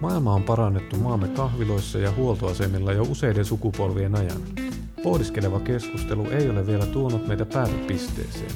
Maailma 0.00 0.34
on 0.34 0.42
parannettu 0.42 0.96
maamme 0.96 1.28
kahviloissa 1.28 1.98
ja 1.98 2.12
huoltoasemilla 2.12 2.92
jo 2.92 3.02
useiden 3.02 3.44
sukupolvien 3.44 4.14
ajan. 4.14 4.42
Pohdiskeleva 5.02 5.60
keskustelu 5.60 6.30
ei 6.30 6.50
ole 6.50 6.66
vielä 6.66 6.86
tuonut 6.86 7.26
meitä 7.26 7.46
päätepisteeseen. 7.46 8.50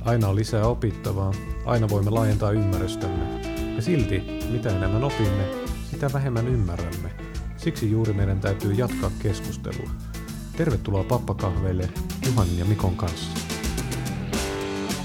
Aina 0.00 0.28
on 0.28 0.36
lisää 0.36 0.66
opittavaa, 0.66 1.32
aina 1.64 1.88
voimme 1.88 2.10
laajentaa 2.10 2.50
ymmärrystämme. 2.50 3.40
Ja 3.76 3.82
silti, 3.82 4.22
mitä 4.50 4.76
enemmän 4.76 5.04
opimme, 5.04 5.44
sitä 5.90 6.12
vähemmän 6.12 6.48
ymmärrämme. 6.48 7.10
Siksi 7.56 7.90
juuri 7.90 8.12
meidän 8.12 8.40
täytyy 8.40 8.72
jatkaa 8.72 9.10
keskustelua. 9.22 9.90
Tervetuloa 10.56 11.04
pappakahveille 11.04 11.88
Juhan 12.26 12.58
ja 12.58 12.64
Mikon 12.64 12.96
kanssa. 12.96 13.38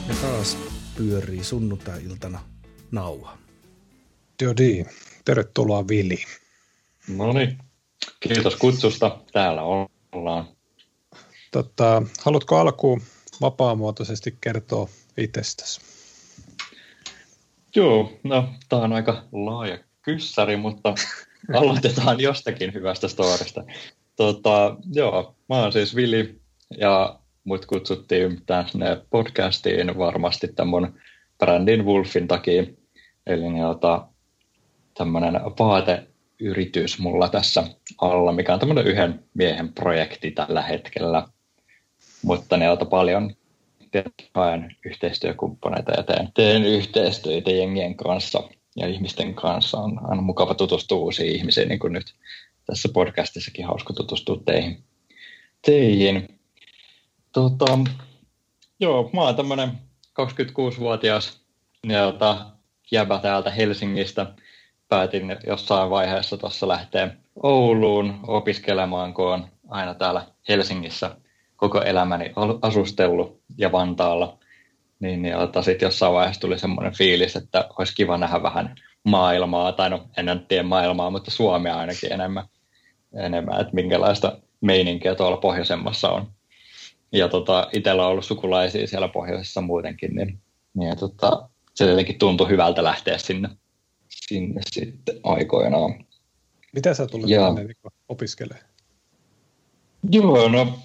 Ja 0.07 0.15
taas 0.21 0.57
pyörii 0.97 1.43
sunnuntai-iltana 1.43 2.39
nauha. 2.91 3.37
Jodi, 4.41 4.85
tervetuloa 5.29 5.87
Vili. 5.87 6.17
No 7.17 7.33
niin, 7.33 7.57
kiitos 8.19 8.55
kutsusta. 8.55 9.19
Täällä 9.31 9.61
ollaan. 10.11 10.47
Tota, 11.51 12.03
haluatko 12.21 12.57
alkuun 12.57 13.01
vapaamuotoisesti 13.41 14.37
kertoa 14.41 14.89
itsestäsi? 15.17 15.81
Joo, 17.75 18.13
no 18.23 18.53
tämä 18.69 18.81
on 18.81 18.93
aika 18.93 19.23
laaja 19.31 19.77
kyssäri, 20.01 20.57
mutta 20.57 20.95
aloitetaan 21.59 22.19
jostakin 22.19 22.73
hyvästä 22.73 23.07
storista. 23.07 23.63
Tota, 24.15 24.75
joo, 24.93 25.35
mä 25.49 25.55
oon 25.55 25.71
siis 25.71 25.95
Vili 25.95 26.39
ja 26.77 27.19
mut 27.43 27.65
kutsuttiin 27.65 28.41
tänne 28.45 29.01
podcastiin 29.09 29.97
varmasti 29.97 30.47
tämän 30.47 31.01
brändin 31.37 31.85
Wolfin 31.85 32.27
takia. 32.27 32.63
Eli 33.27 33.59
jota, 33.59 34.08
tämmöinen 34.99 35.41
vaateyritys 35.59 36.99
mulla 36.99 37.29
tässä 37.29 37.63
alla, 37.97 38.31
mikä 38.31 38.53
on 38.53 38.59
tämmöinen 38.59 38.87
yhden 38.87 39.23
miehen 39.33 39.73
projekti 39.73 40.31
tällä 40.31 40.61
hetkellä. 40.61 41.27
Mutta 42.23 42.57
ne 42.57 42.71
on 42.71 42.77
paljon 42.89 43.35
haen 44.33 44.75
yhteistyökumppaneita 44.85 45.91
ja 45.91 46.03
teen, 46.03 46.29
teen 46.33 46.65
yhteistyötä 46.65 47.51
jengien 47.51 47.95
kanssa 47.95 48.49
ja 48.75 48.87
ihmisten 48.87 49.33
kanssa. 49.33 49.77
On 49.77 49.99
aina 50.09 50.21
mukava 50.21 50.53
tutustua 50.53 50.97
uusiin 50.97 51.35
ihmisiin, 51.35 51.69
niin 51.69 51.79
kuin 51.79 51.93
nyt 51.93 52.13
tässä 52.65 52.89
podcastissakin 52.93 53.65
hauska 53.65 53.93
tutustua 53.93 54.41
teihin. 54.45 54.83
teihin. 55.65 56.39
Tota, 57.33 57.79
joo, 58.79 59.09
mä 59.13 59.21
oon 59.21 59.35
tämmöinen 59.35 59.69
26-vuotias 60.07 61.41
jota, 61.83 62.45
jäbä 62.91 63.19
täältä 63.19 63.51
Helsingistä. 63.51 64.33
Päätin 64.89 65.37
jossain 65.47 65.89
vaiheessa 65.89 66.37
tuossa 66.37 66.67
lähteä 66.67 67.15
Ouluun 67.43 68.19
opiskelemaan, 68.27 69.13
kun 69.13 69.33
on 69.33 69.47
aina 69.67 69.93
täällä 69.93 70.25
Helsingissä 70.49 71.15
koko 71.55 71.81
elämäni 71.81 72.33
asustellut 72.61 73.41
ja 73.57 73.71
Vantaalla. 73.71 74.37
Niin, 74.99 75.21
niin 75.21 75.35
sitten 75.61 75.87
jossain 75.87 76.13
vaiheessa 76.13 76.41
tuli 76.41 76.59
semmoinen 76.59 76.93
fiilis, 76.93 77.35
että 77.35 77.69
olisi 77.79 77.95
kiva 77.95 78.17
nähdä 78.17 78.43
vähän 78.43 78.75
maailmaa, 79.03 79.71
tai 79.71 79.89
no 79.89 80.05
en 80.17 80.45
tiedä 80.47 80.63
maailmaa, 80.63 81.09
mutta 81.09 81.31
Suomea 81.31 81.77
ainakin 81.77 82.13
enemmän, 82.13 82.45
enemmän 83.13 83.61
että 83.61 83.73
minkälaista 83.73 84.37
meininkiä 84.61 85.15
tuolla 85.15 85.37
pohjoisemmassa 85.37 86.09
on 86.09 86.27
ja 87.11 87.29
tota, 87.29 87.67
itsellä 87.73 88.05
on 88.05 88.11
ollut 88.11 88.25
sukulaisia 88.25 88.87
siellä 88.87 89.07
pohjoisessa 89.07 89.61
muutenkin, 89.61 90.15
niin, 90.15 90.39
niin 90.73 90.97
tota, 90.97 91.49
se 91.73 91.85
jotenkin 91.85 92.19
tuntui 92.19 92.49
hyvältä 92.49 92.83
lähteä 92.83 93.17
sinne, 93.17 93.49
sinne 94.27 94.61
sitten 94.71 95.15
aikoinaan. 95.23 96.05
Mitä 96.73 96.93
sä 96.93 97.07
tulit 97.07 97.29
ja... 97.29 97.41
tänne 97.41 97.63
niin 97.63 97.93
opiskelemaan? 98.09 98.65
Joo, 100.11 100.49
no 100.49 100.79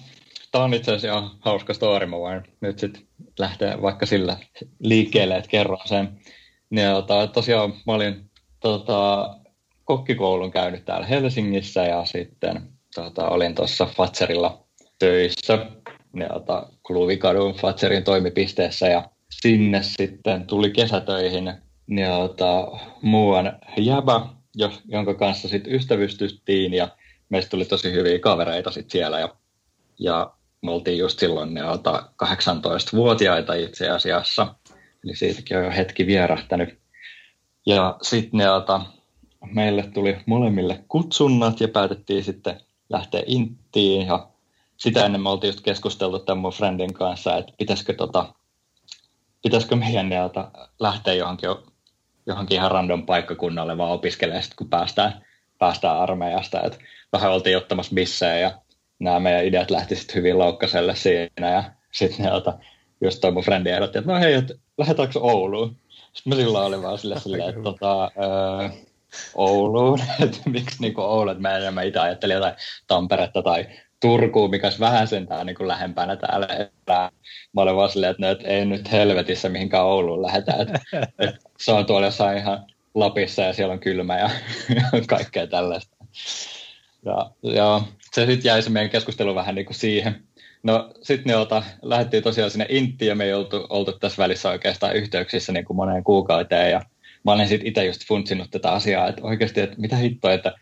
tämä 0.51 0.63
on 0.63 0.73
itse 0.73 0.91
asiassa 0.91 1.17
ihan 1.17 1.31
hauska 1.39 1.73
story, 1.73 2.05
mä 2.05 2.17
voin 2.17 2.43
nyt 2.61 2.79
sitten 2.79 3.01
lähteä 3.39 3.81
vaikka 3.81 4.05
sillä 4.05 4.37
liikkeelle, 4.79 5.37
että 5.37 5.49
kerron 5.49 5.77
sen. 5.85 6.19
Ja, 6.71 6.93
tota, 6.93 7.27
tosiaan 7.27 7.73
mä 7.85 7.93
olin 7.93 8.31
tota, 8.59 9.29
kokkikoulun 9.83 10.51
käynyt 10.51 10.85
täällä 10.85 11.07
Helsingissä 11.07 11.83
ja 11.83 12.05
sitten 12.05 12.69
tota, 12.95 13.29
olin 13.29 13.55
tuossa 13.55 13.85
Fatserilla 13.85 14.65
töissä 14.99 15.65
ota, 16.29 16.69
Kluvikadun 16.87 17.53
Fatserin 17.53 18.03
toimipisteessä 18.03 18.87
ja 18.87 19.09
sinne 19.41 19.83
sitten 19.83 20.47
tuli 20.47 20.71
kesätöihin 20.71 21.53
ota, 22.23 22.67
muuan 23.01 23.59
jäbä, 23.77 24.21
jonka 24.85 25.13
kanssa 25.13 25.47
sitten 25.47 25.73
ystävystyttiin 25.73 26.73
ja 26.73 26.87
meistä 27.29 27.49
tuli 27.49 27.65
tosi 27.65 27.91
hyviä 27.91 28.19
kavereita 28.19 28.71
sitten 28.71 28.91
siellä 28.91 29.19
ja, 29.19 29.35
ja 29.99 30.33
me 30.61 30.71
oltiin 30.71 30.97
just 30.97 31.19
silloin 31.19 31.53
ne 31.53 31.65
ota, 31.65 32.09
18-vuotiaita 32.23 33.53
itse 33.53 33.89
asiassa, 33.89 34.55
eli 35.03 35.15
siitäkin 35.15 35.57
on 35.57 35.63
jo 35.63 35.71
hetki 35.71 36.07
vierähtänyt. 36.07 36.79
Ja 37.65 37.97
sitten 38.01 38.37
ne 38.37 38.51
ota, 38.51 38.81
meille 39.45 39.83
tuli 39.93 40.17
molemmille 40.25 40.83
kutsunnat 40.87 41.61
ja 41.61 41.67
päätettiin 41.67 42.23
sitten 42.23 42.61
lähteä 42.89 43.23
Inttiin 43.25 44.07
ja 44.07 44.29
sitä 44.77 45.05
ennen 45.05 45.21
me 45.21 45.29
oltiin 45.29 45.49
just 45.49 45.61
keskusteltu 45.61 46.19
tämän 46.19 46.41
mun 46.41 46.51
friendin 46.51 46.93
kanssa, 46.93 47.37
että 47.37 47.53
pitäisikö, 47.57 47.93
tota, 47.93 48.33
pitäisikö 49.43 49.75
meidän 49.75 50.09
lähteä 50.79 51.13
johonkin, 51.13 51.49
johonkin 52.25 52.57
ihan 52.57 52.71
random 52.71 53.05
paikkakunnalle 53.05 53.77
vaan 53.77 53.91
opiskelemaan 53.91 54.43
sit, 54.43 54.53
kun 54.55 54.69
päästään, 54.69 55.25
päästään 55.59 55.97
armeijasta. 55.97 56.61
Et 56.61 56.79
vähän 57.13 57.31
oltiin 57.31 57.57
ottamassa 57.57 57.93
missään 57.93 58.41
ja 58.41 58.51
nämä 58.99 59.19
meidän 59.19 59.45
ideat 59.45 59.71
lähti 59.71 59.95
sitten 59.95 60.15
hyvin 60.15 60.39
laukkaselle 60.39 60.95
siinä 60.95 61.51
ja 61.51 61.63
sitten 61.91 62.25
neota, 62.25 62.59
just 63.01 63.21
toi 63.21 63.31
mun 63.31 63.43
frendi 63.43 63.69
ehdotti, 63.69 63.97
että 63.97 64.11
no 64.11 64.19
hei, 64.19 64.33
et 64.33 64.51
lähdetäänkö 64.77 65.19
Ouluun? 65.19 65.77
Sitten 66.13 66.33
mä 66.33 66.35
silloin 66.35 66.65
olin 66.65 66.81
vaan 66.81 66.97
sille, 66.97 67.19
silleen, 67.23 67.49
että 67.49 67.61
tota, 67.61 68.03
öö, 68.03 68.69
Ouluun, 69.35 69.99
että 70.23 70.37
miksi 70.45 70.77
niin 70.81 70.99
Oulu, 70.99 71.29
että 71.29 71.41
mä, 71.41 71.71
mä 71.71 71.81
itse 71.81 71.99
ajattelin 71.99 72.33
jotain 72.33 72.55
Tamperetta 72.87 73.41
tai 73.41 73.67
Turkuun, 74.05 74.49
mikä 74.49 74.67
olisi 74.67 74.79
vähän 74.79 75.07
sentään 75.07 75.45
niin 75.45 75.55
kuin 75.55 75.67
lähempänä 75.67 76.15
täällä. 76.15 76.47
Että 76.47 77.11
mä 77.53 77.61
olen 77.61 77.75
vaan 77.75 77.89
silleen, 77.89 78.11
että, 78.11 78.25
no, 78.25 78.31
että 78.31 78.47
ei 78.47 78.65
nyt 78.65 78.91
helvetissä 78.91 79.49
mihinkään 79.49 79.85
Ouluun 79.85 80.21
lähdetä. 80.21 80.53
Että, 80.59 80.79
että 81.19 81.37
se 81.59 81.71
on 81.71 81.85
tuolla 81.85 82.07
jossain 82.07 82.37
ihan 82.37 82.65
Lapissa 82.95 83.41
ja 83.41 83.53
siellä 83.53 83.73
on 83.73 83.79
kylmä 83.79 84.17
ja, 84.17 84.29
ja 84.75 84.81
kaikkea 85.07 85.47
tällaista. 85.47 85.95
Ja, 87.05 87.31
ja 87.43 87.81
se 88.13 88.25
sitten 88.25 88.49
jäi 88.49 88.61
se 88.61 88.69
meidän 88.69 88.91
keskustelu 88.91 89.35
vähän 89.35 89.55
niin 89.55 89.65
kuin 89.65 89.75
siihen. 89.75 90.23
No 90.63 90.91
sitten 91.01 91.31
ne 91.31 91.35
ota, 91.35 91.63
lähdettiin 91.81 92.23
tosiaan 92.23 92.51
sinne 92.51 92.65
Inttiin 92.69 93.09
ja 93.09 93.15
me 93.15 93.23
ei 93.23 93.33
oltu, 93.33 93.65
oltu 93.69 93.91
tässä 93.91 94.23
välissä 94.23 94.49
oikeastaan 94.49 94.95
yhteyksissä 94.95 95.51
niin 95.51 95.65
kuin 95.65 95.77
moneen 95.77 96.03
kuukauteen. 96.03 96.71
Ja 96.71 96.81
mä 97.23 97.31
olen 97.31 97.47
sitten 97.47 97.67
itse 97.67 97.85
just 97.85 98.07
funtsinut 98.07 98.51
tätä 98.51 98.71
asiaa, 98.71 99.07
että 99.07 99.21
oikeasti, 99.23 99.61
että 99.61 99.75
mitä 99.79 99.95
hittoa, 99.95 100.33
että 100.33 100.53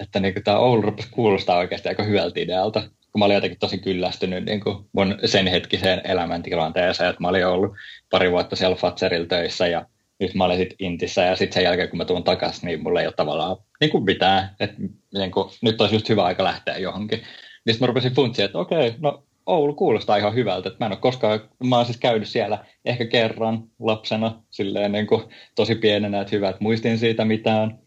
että 0.00 0.20
niin 0.20 0.34
tämä 0.44 0.58
Oulu 0.58 0.82
rupesi 0.82 1.08
kuulostaa 1.10 1.58
oikeasti 1.58 1.88
aika 1.88 2.02
hyvältä 2.02 2.40
idealta, 2.40 2.80
kun 2.80 3.18
mä 3.18 3.24
olin 3.24 3.34
jotenkin 3.34 3.58
tosi 3.58 3.78
kyllästynyt 3.78 4.44
niin 4.44 4.60
kuin 4.60 4.84
mun 4.92 5.18
sen 5.24 5.46
hetkiseen 5.46 6.00
elämäntilanteeseen, 6.04 7.10
että 7.10 7.20
mä 7.20 7.28
olin 7.28 7.46
ollut 7.46 7.72
pari 8.10 8.30
vuotta 8.30 8.56
siellä 8.56 8.76
Fatserilla 8.76 9.26
töissä 9.26 9.66
ja 9.66 9.86
nyt 10.20 10.34
mä 10.34 10.44
olin 10.44 10.58
sitten 10.58 10.76
Intissä 10.78 11.22
ja 11.22 11.36
sitten 11.36 11.54
sen 11.54 11.64
jälkeen 11.64 11.88
kun 11.88 11.98
mä 11.98 12.04
tuun 12.04 12.24
takaisin, 12.24 12.66
niin 12.66 12.82
mulla 12.82 13.00
ei 13.00 13.06
ole 13.06 13.14
tavallaan 13.16 13.56
niin 13.80 13.90
kuin 13.90 14.04
mitään, 14.04 14.56
että 14.60 14.76
niin 15.14 15.30
kuin, 15.30 15.48
nyt 15.62 15.80
olisi 15.80 15.94
just 15.94 16.08
hyvä 16.08 16.24
aika 16.24 16.44
lähteä 16.44 16.78
johonkin. 16.78 17.18
Niin 17.18 17.74
sitten 17.74 17.82
mä 17.82 17.86
rupesin 17.86 18.14
funtsia, 18.14 18.44
että 18.44 18.58
okei, 18.58 18.94
no 18.98 19.24
Oulu 19.46 19.74
kuulostaa 19.74 20.16
ihan 20.16 20.34
hyvältä, 20.34 20.68
että 20.68 20.84
mä 20.84 20.86
en 20.86 20.92
ole 20.92 21.00
koskaan, 21.00 21.40
mä 21.64 21.76
oon 21.76 21.86
siis 21.86 21.98
käynyt 21.98 22.28
siellä 22.28 22.64
ehkä 22.84 23.04
kerran 23.04 23.62
lapsena, 23.78 24.42
silleen 24.50 24.92
niin 24.92 25.06
kuin 25.06 25.22
tosi 25.54 25.74
pienenä, 25.74 26.20
että 26.20 26.36
hyvä, 26.36 26.48
että 26.48 26.62
muistin 26.62 26.98
siitä 26.98 27.24
mitään, 27.24 27.78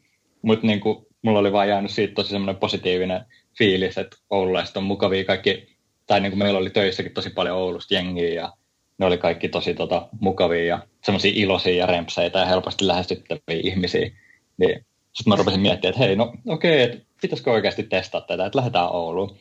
mutta 0.41 0.67
niin 0.67 0.79
kuin 0.79 1.05
mulla 1.23 1.39
oli 1.39 1.51
vaan 1.51 1.69
jäänyt 1.69 1.91
siitä 1.91 2.13
tosi 2.13 2.29
semmoinen 2.29 2.59
positiivinen 2.59 3.25
fiilis, 3.57 3.97
että 3.97 4.17
oululaiset 4.29 4.77
on 4.77 4.83
mukavia 4.83 5.25
kaikki, 5.25 5.77
tai 6.07 6.19
niin 6.19 6.31
kuin 6.31 6.39
meillä 6.39 6.59
oli 6.59 6.69
töissäkin 6.69 7.13
tosi 7.13 7.29
paljon 7.29 7.57
Oulusta 7.57 7.93
jengiä 7.93 8.33
ja 8.33 8.53
ne 8.97 9.05
oli 9.05 9.17
kaikki 9.17 9.49
tosi 9.49 9.73
tota, 9.73 10.07
mukavia 10.19 10.65
ja 10.65 10.79
semmoisia 11.03 11.31
iloisia 11.35 11.75
ja 11.75 11.85
rempseitä 11.85 12.39
ja 12.39 12.45
helposti 12.45 12.87
lähestyttäviä 12.87 13.61
ihmisiä. 13.63 14.11
Niin 14.57 14.85
sitten 15.13 15.31
mä 15.31 15.35
rupesin 15.35 15.61
miettimään, 15.61 15.93
että 15.93 16.05
hei, 16.05 16.15
no 16.15 16.33
okei, 16.47 16.83
okay, 16.83 16.95
että 16.95 17.05
pitäisikö 17.21 17.51
oikeasti 17.51 17.83
testata 17.83 18.27
tätä, 18.27 18.45
että 18.45 18.57
lähdetään 18.57 18.91
Ouluun. 18.91 19.37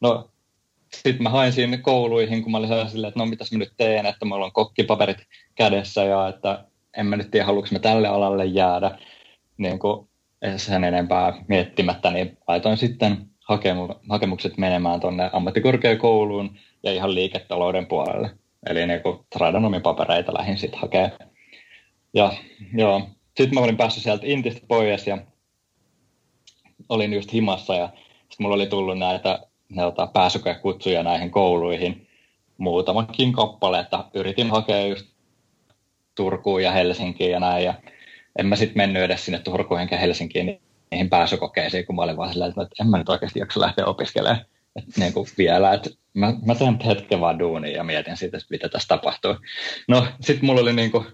No 0.00 0.30
sitten 0.94 1.22
mä 1.22 1.30
hain 1.30 1.52
sinne 1.52 1.76
kouluihin, 1.76 2.42
kun 2.42 2.52
mä 2.52 2.58
olin 2.58 2.90
silleen, 2.90 3.08
että 3.08 3.20
no 3.20 3.26
mitäs 3.26 3.52
mä 3.52 3.58
nyt 3.58 3.72
teen, 3.76 4.06
että 4.06 4.24
mulla 4.24 4.44
on 4.44 4.52
kokkipaperit 4.52 5.18
kädessä 5.54 6.04
ja 6.04 6.28
että 6.28 6.64
en 6.96 7.06
mä 7.06 7.16
nyt 7.16 7.30
tiedä, 7.30 7.46
haluanko 7.46 7.68
mä 7.72 7.78
tälle 7.78 8.08
alalle 8.08 8.44
jäädä. 8.44 8.98
Niin 9.56 9.78
kuin 9.78 10.08
sen 10.56 10.84
enempää 10.84 11.32
miettimättä, 11.48 12.10
niin 12.10 12.38
laitoin 12.48 12.76
sitten 12.76 13.26
hakemu- 13.40 14.00
hakemukset 14.08 14.58
menemään 14.58 15.00
tuonne 15.00 15.30
ammattikorkeakouluun 15.32 16.58
ja 16.82 16.92
ihan 16.92 17.14
liiketalouden 17.14 17.86
puolelle. 17.86 18.30
Eli 18.66 18.86
niin 18.86 19.02
kuin 19.02 19.18
papereita 19.82 20.34
lähdin 20.34 20.58
sitten 20.58 20.80
hakemaan. 20.80 21.12
Ja 22.14 22.32
joo, 22.74 23.08
sitten 23.36 23.54
mä 23.54 23.60
olin 23.60 23.76
päässyt 23.76 24.02
sieltä 24.02 24.26
Intistä 24.26 24.66
pois 24.68 25.06
ja 25.06 25.18
olin 26.88 27.12
just 27.12 27.32
himassa 27.32 27.74
ja 27.74 27.88
sitten 28.06 28.36
mulla 28.38 28.54
oli 28.54 28.66
tullut 28.66 28.98
näitä, 28.98 29.38
näitä 29.68 30.06
pääsykekutsuja 30.12 31.02
näihin 31.02 31.30
kouluihin 31.30 32.08
muutamakin 32.58 33.32
kappale, 33.32 33.80
että 33.80 34.04
yritin 34.14 34.50
hakea 34.50 34.86
just 34.86 35.06
Turkuun 36.14 36.62
ja 36.62 36.72
Helsinkiin 36.72 37.30
ja 37.30 37.40
näin 37.40 37.64
ja 37.64 37.74
en 38.38 38.46
mä 38.46 38.56
sitten 38.56 38.76
mennyt 38.76 39.02
edes 39.02 39.24
sinne 39.24 39.38
Turkuun 39.38 39.80
enkä 39.80 39.96
Helsinkiin 39.96 40.60
niihin 40.90 41.10
pääsykokeisiin, 41.10 41.86
kun 41.86 41.96
mä 41.96 42.02
olin 42.02 42.16
vaan 42.16 42.32
silleen, 42.32 42.50
että 42.50 42.66
en 42.80 42.90
mä 42.90 42.98
nyt 42.98 43.08
oikeasti 43.08 43.38
jaksa 43.38 43.60
lähteä 43.60 43.86
opiskelemaan 43.86 44.44
et 44.76 44.84
niin 44.96 45.12
kuin 45.12 45.28
vielä, 45.38 45.72
että 45.72 45.90
mä, 46.14 46.34
mä 46.46 46.54
teen 46.54 46.80
hetken 46.80 47.20
vaan 47.20 47.38
duunia 47.38 47.76
ja 47.76 47.84
mietin 47.84 48.16
siitä, 48.16 48.36
että 48.36 48.46
mitä 48.50 48.68
tässä 48.68 48.88
tapahtuu. 48.88 49.36
No, 49.88 50.06
sitten 50.20 50.46
mulla 50.46 50.60
oli 50.60 50.72
niin 50.72 50.90
kuin, 50.90 51.06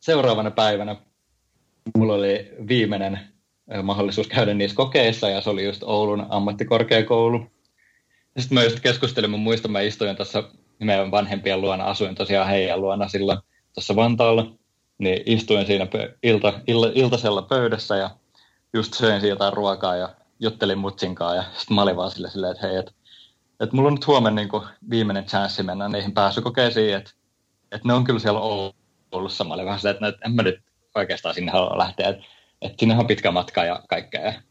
seuraavana 0.00 0.50
päivänä, 0.50 0.96
mulla 1.96 2.14
oli 2.14 2.50
viimeinen 2.68 3.20
mahdollisuus 3.82 4.28
käydä 4.28 4.54
niissä 4.54 4.76
kokeissa, 4.76 5.28
ja 5.28 5.40
se 5.40 5.50
oli 5.50 5.64
just 5.64 5.82
Oulun 5.82 6.26
ammattikorkeakoulu. 6.28 7.46
Sitten 8.38 8.54
mä 8.54 8.64
just 8.64 8.80
keskustelin, 8.80 9.30
mä 9.30 9.36
muistan, 9.36 9.70
mä 9.70 9.80
istuin 9.80 10.16
tuossa 10.16 10.50
meidän 10.78 11.10
vanhempien 11.10 11.60
luona, 11.60 11.84
asuin 11.84 12.14
tosiaan 12.14 12.48
heidän 12.48 12.80
luona 12.80 13.08
silloin 13.08 13.38
tuossa 13.74 13.96
Vantaalla, 13.96 14.59
niin 15.00 15.22
istuin 15.26 15.66
siinä 15.66 15.86
ilta, 16.22 16.52
ilta, 16.66 16.90
iltasella 16.94 17.42
pöydässä 17.42 17.96
ja 17.96 18.10
just 18.72 18.94
söin 18.94 19.28
jotain 19.28 19.52
ruokaa 19.52 19.96
ja 19.96 20.08
juttelin 20.40 20.78
mutsinkaan 20.78 21.36
ja 21.36 21.42
sitten 21.42 21.74
mä 21.74 21.82
olin 21.82 21.96
vaan 21.96 22.10
sille, 22.10 22.30
silleen, 22.30 22.52
että 22.52 22.66
hei, 22.66 22.76
että, 22.76 22.92
että 23.60 23.76
mulla 23.76 23.86
on 23.86 23.94
nyt 23.94 24.06
huomenna 24.06 24.42
niin 24.42 24.62
viimeinen 24.90 25.24
chanssi 25.24 25.62
mennä 25.62 25.88
niihin 25.88 26.14
pääsykokeisiin, 26.14 26.96
että, 26.96 27.10
että 27.72 27.88
ne 27.88 27.94
on 27.94 28.04
kyllä 28.04 28.18
siellä 28.18 28.40
Oulussa. 29.12 29.44
Mä 29.44 29.54
olin 29.54 29.66
vähän 29.66 29.78
silleen, 29.78 30.04
että 30.04 30.26
en 30.26 30.32
mä 30.32 30.42
nyt 30.42 30.60
oikeastaan 30.94 31.34
sinne 31.34 31.52
halua 31.52 31.78
lähteä, 31.78 32.08
että, 32.08 32.24
että 32.62 32.76
sinne 32.78 32.98
on 32.98 33.06
pitkä 33.06 33.30
matka 33.30 33.64
ja 33.64 33.82
kaikkea 33.88 34.20
ja 34.20 34.42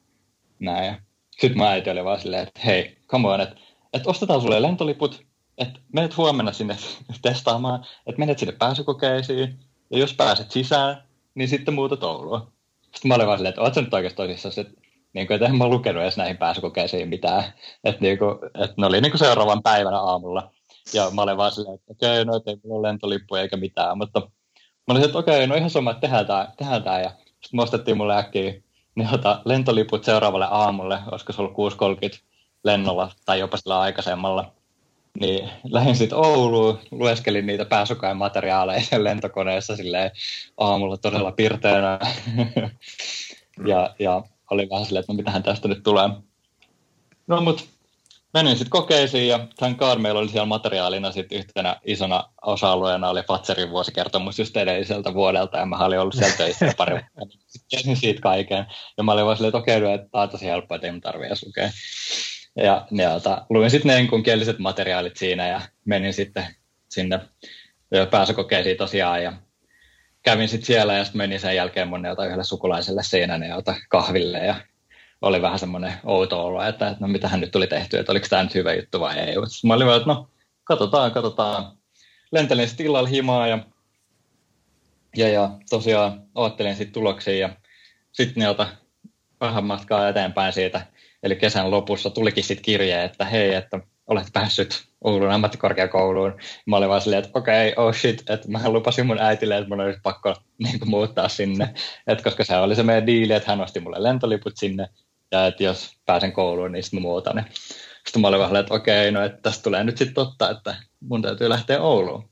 näin. 0.59 0.85
Ja 0.85 0.95
sitten 1.31 1.57
mä 1.57 1.69
äiti 1.69 1.89
oli 1.89 2.03
vaan 2.03 2.21
silleen, 2.21 2.47
että 2.47 2.59
hei, 2.65 2.97
come 3.07 3.27
on, 3.27 3.41
että, 3.41 3.55
että 3.93 4.09
ostetaan 4.09 4.41
sulle 4.41 4.61
lentoliput, 4.61 5.25
että 5.57 5.79
menet 5.93 6.17
huomenna 6.17 6.51
sinne 6.51 6.77
testaamaan, 7.21 7.85
että 8.07 8.19
menet 8.19 8.39
sinne 8.39 8.55
pääsykokeisiin, 8.59 9.59
ja 9.91 9.99
jos 9.99 10.13
pääset 10.13 10.51
sisään, 10.51 11.03
niin 11.35 11.47
sitten 11.47 11.73
muutat 11.73 12.03
Oulua. 12.03 12.51
Sitten 12.81 13.09
mä 13.09 13.15
olin 13.15 13.27
vaan 13.27 13.37
silleen, 13.37 13.49
että 13.49 13.61
ootko 13.61 13.81
nyt 13.81 13.93
oikeasti 13.93 14.17
tosissaan, 14.17 14.53
että 14.57 14.81
niin 15.13 15.27
kuin, 15.27 15.43
en 15.43 15.57
mä 15.57 15.67
lukenut 15.67 16.03
edes 16.03 16.17
näihin 16.17 16.37
pääsykokeisiin 16.37 17.09
mitään. 17.09 17.43
Että, 17.83 18.01
niin 18.01 18.17
kuin, 18.17 18.35
että 18.45 18.73
ne 18.77 18.85
oli 18.85 19.01
niin 19.01 19.11
kuin 19.11 19.19
seuraavan 19.19 19.63
päivänä 19.63 19.99
aamulla. 19.99 20.51
Ja 20.93 21.11
mä 21.11 21.21
olin 21.21 21.37
vaan 21.37 21.51
silleen, 21.51 21.75
että 21.75 21.91
okei, 21.91 22.21
okay, 22.21 22.25
no 22.25 22.41
ei 22.47 22.57
mulla 22.63 22.79
ole 22.79 22.87
lentolippuja 22.87 23.41
eikä 23.41 23.57
mitään. 23.57 23.97
Mutta 23.97 24.19
mä 24.59 24.93
olin 24.93 25.03
että 25.03 25.17
okei, 25.17 25.35
okay, 25.35 25.47
no 25.47 25.55
ihan 25.55 25.69
sama, 25.69 25.91
että 25.91 26.01
tehdään 26.01 26.25
tämä. 26.25 26.47
Tehdään 26.57 26.83
tämä. 26.83 26.99
Ja 26.99 27.09
sitten 27.09 27.57
me 27.57 27.63
ostettiin 27.63 27.97
mulle 27.97 28.17
äkkiä 28.17 28.53
niin 28.95 29.13
ota, 29.13 29.41
lentoliput 29.45 30.03
seuraavalle 30.03 30.47
aamulle, 30.51 30.99
olisiko 31.11 31.33
se 31.33 31.41
ollut 31.41 31.73
6.30 32.17 32.19
lennolla 32.63 33.11
tai 33.25 33.39
jopa 33.39 33.57
sillä 33.57 33.79
aikaisemmalla. 33.79 34.53
Niin 35.19 35.49
lähdin 35.63 35.95
sitten 35.95 36.17
Ouluun, 36.17 36.79
lueskelin 36.91 37.45
niitä 37.45 37.65
pääsykoen 37.65 38.17
materiaaleja 38.17 38.81
sen 38.81 39.03
lentokoneessa 39.03 39.75
silleen 39.75 40.11
aamulla 40.57 40.97
todella 40.97 41.31
pirteänä. 41.31 41.99
ja, 43.67 43.95
ja 43.99 44.23
oli 44.51 44.69
vähän 44.69 44.85
silleen, 44.85 44.99
että 44.99 45.13
no 45.13 45.17
mitähän 45.17 45.43
tästä 45.43 45.67
nyt 45.67 45.83
tulee. 45.83 46.09
No 47.27 47.41
mut 47.41 47.67
menin 48.33 48.57
sitten 48.57 48.69
kokeisiin 48.69 49.27
ja 49.27 49.47
thank 49.57 49.77
God 49.77 49.99
meillä 49.99 50.19
oli 50.19 50.29
siellä 50.29 50.45
materiaalina 50.45 51.11
sitten 51.11 51.37
yhtenä 51.37 51.75
isona 51.85 52.23
osa-alueena 52.41 53.09
oli 53.09 53.23
Fatserin 53.23 53.69
vuosikertomus 53.69 54.39
just 54.39 54.57
edelliseltä 54.57 55.13
vuodelta 55.13 55.57
ja 55.57 55.65
mä 55.65 55.85
olin 55.85 55.99
ollut 55.99 56.13
siellä 56.13 56.37
töissä 56.37 56.73
pari 56.77 56.93
vuotta. 56.93 57.37
siitä 57.99 58.21
kaiken. 58.21 58.65
Ja 58.97 59.03
mä 59.03 59.11
olin 59.11 59.25
vaan 59.25 59.37
silleen, 59.37 59.49
että 59.49 59.57
okei, 59.57 59.77
okay, 59.77 59.93
että 59.93 60.07
tämä 60.11 60.21
on 60.21 60.29
tosi 60.29 60.45
helppoa, 60.45 60.75
että 60.75 60.87
ei 60.87 60.91
mun 60.91 61.01
tarvitse 61.01 61.45
lukea. 61.45 61.69
Ja, 62.63 62.87
ja 62.91 63.13
ota, 63.13 63.45
luin 63.49 63.71
sitten 63.71 63.89
ne 63.89 63.95
niin 63.95 64.23
kieliset 64.23 64.59
materiaalit 64.59 65.17
siinä 65.17 65.47
ja 65.47 65.61
menin 65.85 66.13
sitten 66.13 66.45
sinne 66.89 67.19
pääsykokeisiin 68.11 68.77
tosiaan 68.77 69.23
ja 69.23 69.33
kävin 70.23 70.49
sitten 70.49 70.65
siellä 70.65 70.93
ja 70.93 71.03
sitten 71.03 71.17
menin 71.17 71.39
sen 71.39 71.55
jälkeen 71.55 71.87
mun 71.87 72.05
yhdelle 72.05 72.43
sukulaiselle 72.43 73.03
Seinäneeltä 73.03 73.75
kahville 73.89 74.37
ja 74.37 74.55
oli 75.21 75.41
vähän 75.41 75.59
semmoinen 75.59 75.93
outo 76.03 76.45
olo, 76.45 76.63
että, 76.63 76.95
no 76.99 77.07
mitähän 77.07 77.39
nyt 77.39 77.51
tuli 77.51 77.67
tehty, 77.67 77.97
että 77.97 78.11
oliko 78.11 78.27
tämä 78.29 78.43
nyt 78.43 78.55
hyvä 78.55 78.73
juttu 78.73 78.99
vai 78.99 79.19
ei. 79.19 79.33
Sitten 79.33 79.67
mä 79.67 79.73
olin 79.73 79.87
vaan, 79.87 79.97
että 79.97 80.09
no 80.09 80.29
katsotaan, 80.63 81.11
katsotaan. 81.11 81.77
Lentelin 82.31 82.67
sitten 82.67 82.85
illalla 82.85 83.09
himaa 83.09 83.47
ja, 83.47 83.59
ja, 85.15 85.29
ja 85.29 85.49
tosiaan 85.69 86.23
oottelin 86.35 86.75
sitten 86.75 86.93
tuloksia 86.93 87.37
ja 87.37 87.49
sitten 88.11 88.43
ne 88.43 88.67
vähän 89.41 89.63
matkaa 89.63 90.09
eteenpäin 90.09 90.53
siitä. 90.53 90.85
Eli 91.23 91.35
kesän 91.35 91.71
lopussa 91.71 92.09
tulikin 92.09 92.43
sitten 92.43 92.63
kirje, 92.63 93.03
että 93.03 93.25
hei, 93.25 93.53
että 93.53 93.79
olet 94.07 94.27
päässyt 94.33 94.83
Oulun 95.03 95.31
ammattikorkeakouluun. 95.31 96.37
Mä 96.65 96.77
olin 96.77 96.89
vaan 96.89 97.01
silleen, 97.01 97.23
että 97.23 97.39
okei, 97.39 97.71
okay, 97.71 97.85
oh 97.85 97.95
shit, 97.95 98.29
että 98.29 98.51
mä 98.51 98.69
lupasin 98.69 99.05
mun 99.05 99.19
äitille, 99.19 99.57
että 99.57 99.69
mun 99.69 99.81
olisi 99.81 99.99
pakko 100.03 100.35
niin 100.63 100.79
kuin, 100.79 100.89
muuttaa 100.89 101.29
sinne. 101.29 101.73
Et 102.07 102.21
koska 102.21 102.43
se 102.43 102.57
oli 102.57 102.75
se 102.75 102.83
meidän 102.83 103.07
diili, 103.07 103.33
että 103.33 103.51
hän 103.51 103.61
osti 103.61 103.79
mulle 103.79 104.03
lentoliput 104.03 104.53
sinne, 104.57 104.87
ja 105.31 105.47
että 105.47 105.63
jos 105.63 105.91
pääsen 106.05 106.31
kouluun, 106.31 106.71
niin 106.71 106.83
sitten 106.83 106.99
mä 106.99 107.01
muutan 107.01 107.35
ne. 107.35 107.45
Sitten 108.05 108.21
mä 108.21 108.27
olin 108.27 108.39
vaan 108.39 108.55
että 108.55 108.73
okei, 108.73 109.09
okay, 109.09 109.11
no 109.11 109.25
että 109.25 109.41
tästä 109.41 109.63
tulee 109.63 109.83
nyt 109.83 109.97
sitten 109.97 110.15
totta, 110.15 110.49
että 110.49 110.75
mun 110.99 111.21
täytyy 111.21 111.49
lähteä 111.49 111.81
Ouluun. 111.81 112.29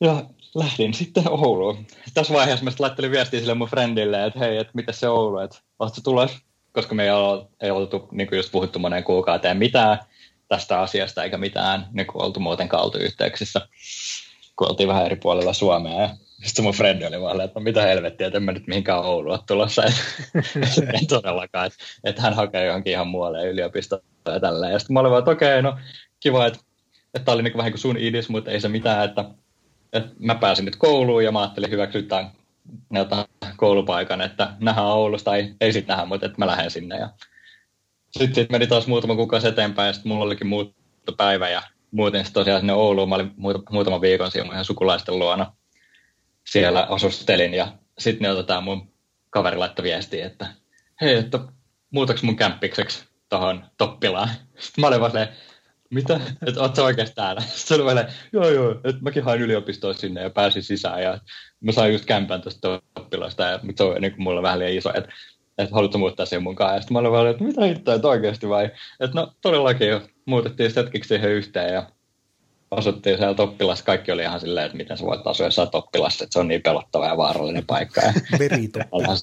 Ja 0.00 0.24
lähdin 0.54 0.94
sitten 0.94 1.30
Ouluun. 1.30 1.86
Tässä 2.14 2.34
vaiheessa 2.34 2.64
mä 2.64 2.70
laittelin 2.78 3.10
viestiä 3.10 3.40
sille 3.40 3.54
mun 3.54 3.68
friendille, 3.68 4.26
että 4.26 4.38
hei, 4.38 4.56
että 4.56 4.72
miten 4.74 4.94
se 4.94 5.08
Oulu, 5.08 5.38
että 5.38 5.58
ootko 5.78 6.00
tulos? 6.04 6.38
Koska 6.72 6.94
me 6.94 7.04
ei, 7.04 7.10
ole, 7.10 7.46
ei 7.60 7.70
oltu 7.70 8.08
niin 8.12 8.28
kuin 8.28 8.36
just 8.36 8.52
puhuttu 8.52 8.78
moneen 8.78 9.04
kuukauteen 9.04 9.56
mitään 9.56 9.98
tästä 10.48 10.80
asiasta 10.80 11.24
eikä 11.24 11.38
mitään 11.38 11.86
niin 11.92 12.06
kuin 12.06 12.24
oltu 12.24 12.40
muutenkaan 12.40 12.84
oltu 12.84 12.98
yhteyksissä, 12.98 13.60
kun 14.56 14.68
oltiin 14.68 14.88
vähän 14.88 15.06
eri 15.06 15.16
puolella 15.16 15.52
Suomea. 15.52 16.00
Ja 16.00 16.08
sitten 16.44 16.64
mun 16.64 16.74
frendi 16.74 17.06
oli 17.06 17.20
vaan, 17.20 17.40
että 17.40 17.60
no 17.60 17.64
mitä 17.64 17.82
helvettiä, 17.82 18.26
että 18.26 18.36
en 18.36 18.42
mä 18.42 18.52
nyt 18.52 18.66
mihinkään 18.66 19.04
Oulua 19.04 19.38
tulossa. 19.46 19.82
en 21.00 21.06
todellakaan, 21.08 21.66
että, 21.66 21.78
että 22.04 22.22
hän 22.22 22.34
hakee 22.34 22.66
johonkin 22.66 22.92
ihan 22.92 23.08
muualle 23.08 23.48
yliopistoon 23.48 24.02
ja 24.26 24.40
tälleen. 24.40 24.72
Ja 24.72 24.78
sitten 24.78 24.94
mä 24.94 25.00
olin 25.00 25.10
vaan, 25.10 25.18
että 25.18 25.30
okei, 25.30 25.58
okay, 25.58 25.62
no 25.62 25.78
kiva, 26.20 26.46
että, 26.46 26.60
että 27.14 27.24
tämä 27.24 27.34
oli 27.34 27.42
niin 27.42 27.56
vähän 27.56 27.72
kuin 27.72 27.80
sun 27.80 27.96
idis, 27.96 28.28
mutta 28.28 28.50
ei 28.50 28.60
se 28.60 28.68
mitään, 28.68 29.04
että, 29.04 29.24
että 29.92 30.10
mä 30.18 30.34
pääsin 30.34 30.64
nyt 30.64 30.76
kouluun 30.76 31.24
ja 31.24 31.32
mä 31.32 31.40
ajattelin 31.40 31.70
hyväksytään 32.94 33.56
koulupaikan, 33.56 34.20
että 34.20 34.56
nähdään 34.60 34.86
Oulusta, 34.86 35.30
tai 35.30 35.54
ei 35.60 35.72
sitten 35.72 35.92
nähdä, 35.94 36.06
mutta 36.06 36.26
että 36.26 36.38
mä 36.38 36.46
lähden 36.46 36.70
sinne. 36.70 36.96
Ja 36.96 37.10
sitten 38.10 38.34
sit 38.34 38.50
meni 38.50 38.66
taas 38.66 38.86
muutama 38.86 39.16
kuukausi 39.16 39.48
eteenpäin 39.48 39.86
ja 39.86 39.92
sitten 39.92 40.12
mulla 40.12 40.24
olikin 40.24 40.46
muuttopäivä 40.46 41.48
ja 41.48 41.62
muuten 41.90 42.24
sitten 42.24 42.40
tosiaan 42.40 42.60
sinne 42.60 42.72
Ouluun. 42.72 43.08
Mä 43.08 43.14
olin 43.14 43.32
muutama 43.70 44.00
viikon 44.00 44.30
siellä 44.30 44.52
ihan 44.52 44.64
sukulaisten 44.64 45.18
luona. 45.18 45.52
Siellä 46.46 46.86
asustelin 46.90 47.54
ja 47.54 47.72
sitten 47.98 48.22
ne 48.22 48.30
otetaan 48.32 48.64
mun 48.64 48.92
kaveri 49.30 49.56
laittoi 49.56 49.82
viestiä, 49.82 50.26
että 50.26 50.46
hei, 51.00 51.14
että 51.14 51.38
muutaks 51.90 52.22
mun 52.22 52.36
kämppikseksi 52.36 53.04
tuohon 53.28 53.64
Toppilaan. 53.78 54.28
Sitten 54.58 54.82
mä 54.82 54.86
olin 54.86 55.00
vaan 55.00 55.12
mitä? 55.92 56.20
Että 56.46 56.60
oot 56.60 56.76
sä 56.76 56.84
oikeasti 56.84 57.14
täällä? 57.14 57.42
Sitten 57.54 57.76
oli 57.76 57.86
vielä, 57.86 58.08
joo 58.32 58.48
joo, 58.48 58.70
että 58.70 59.02
mäkin 59.02 59.24
hain 59.24 59.40
yliopistoon 59.40 59.94
sinne 59.94 60.22
ja 60.22 60.30
pääsin 60.30 60.62
sisään 60.62 61.02
ja 61.02 61.18
mä 61.60 61.72
sain 61.72 61.92
just 61.92 62.04
kämpän 62.04 62.42
tuosta 62.42 62.82
Toppilasta, 62.94 63.42
ja, 63.42 63.60
mutta 63.62 63.84
se 63.84 63.90
on 63.90 64.00
niin 64.00 64.12
kuin 64.12 64.22
mulla 64.22 64.42
vähän 64.42 64.58
liian 64.58 64.72
iso, 64.72 64.90
että 64.94 65.12
että 65.58 65.74
haluatko 65.74 65.98
muuttaa 65.98 66.26
siihen 66.26 66.42
mukaan. 66.42 66.74
Ja 66.74 66.80
sitten 66.80 66.92
mä 66.92 66.98
olin 66.98 67.12
vaan, 67.12 67.30
että 67.30 67.44
mitä 67.44 67.64
hittoa, 67.64 67.94
että 67.94 68.08
oikeasti 68.08 68.48
vai? 68.48 68.70
Että 69.00 69.20
no 69.20 69.32
todellakin 69.40 69.88
jo, 69.88 70.00
muutettiin 70.26 70.70
sitten 70.70 70.84
hetkeksi 70.84 71.08
siihen 71.08 71.30
yhteen 71.30 71.74
ja 71.74 71.86
asuttiin 72.70 73.16
siellä 73.16 73.34
Toppilassa. 73.34 73.84
Kaikki 73.84 74.12
oli 74.12 74.22
ihan 74.22 74.40
silleen, 74.40 74.66
että 74.66 74.76
miten 74.76 74.98
sä 74.98 75.04
voit 75.04 75.26
asua 75.26 75.46
jossain 75.46 75.70
Toppilassa, 75.70 76.24
että 76.24 76.32
se 76.32 76.38
on 76.38 76.48
niin 76.48 76.62
pelottava 76.62 77.06
ja 77.06 77.16
vaarallinen 77.16 77.66
paikka. 77.66 78.00
Veritoppila. 78.38 79.16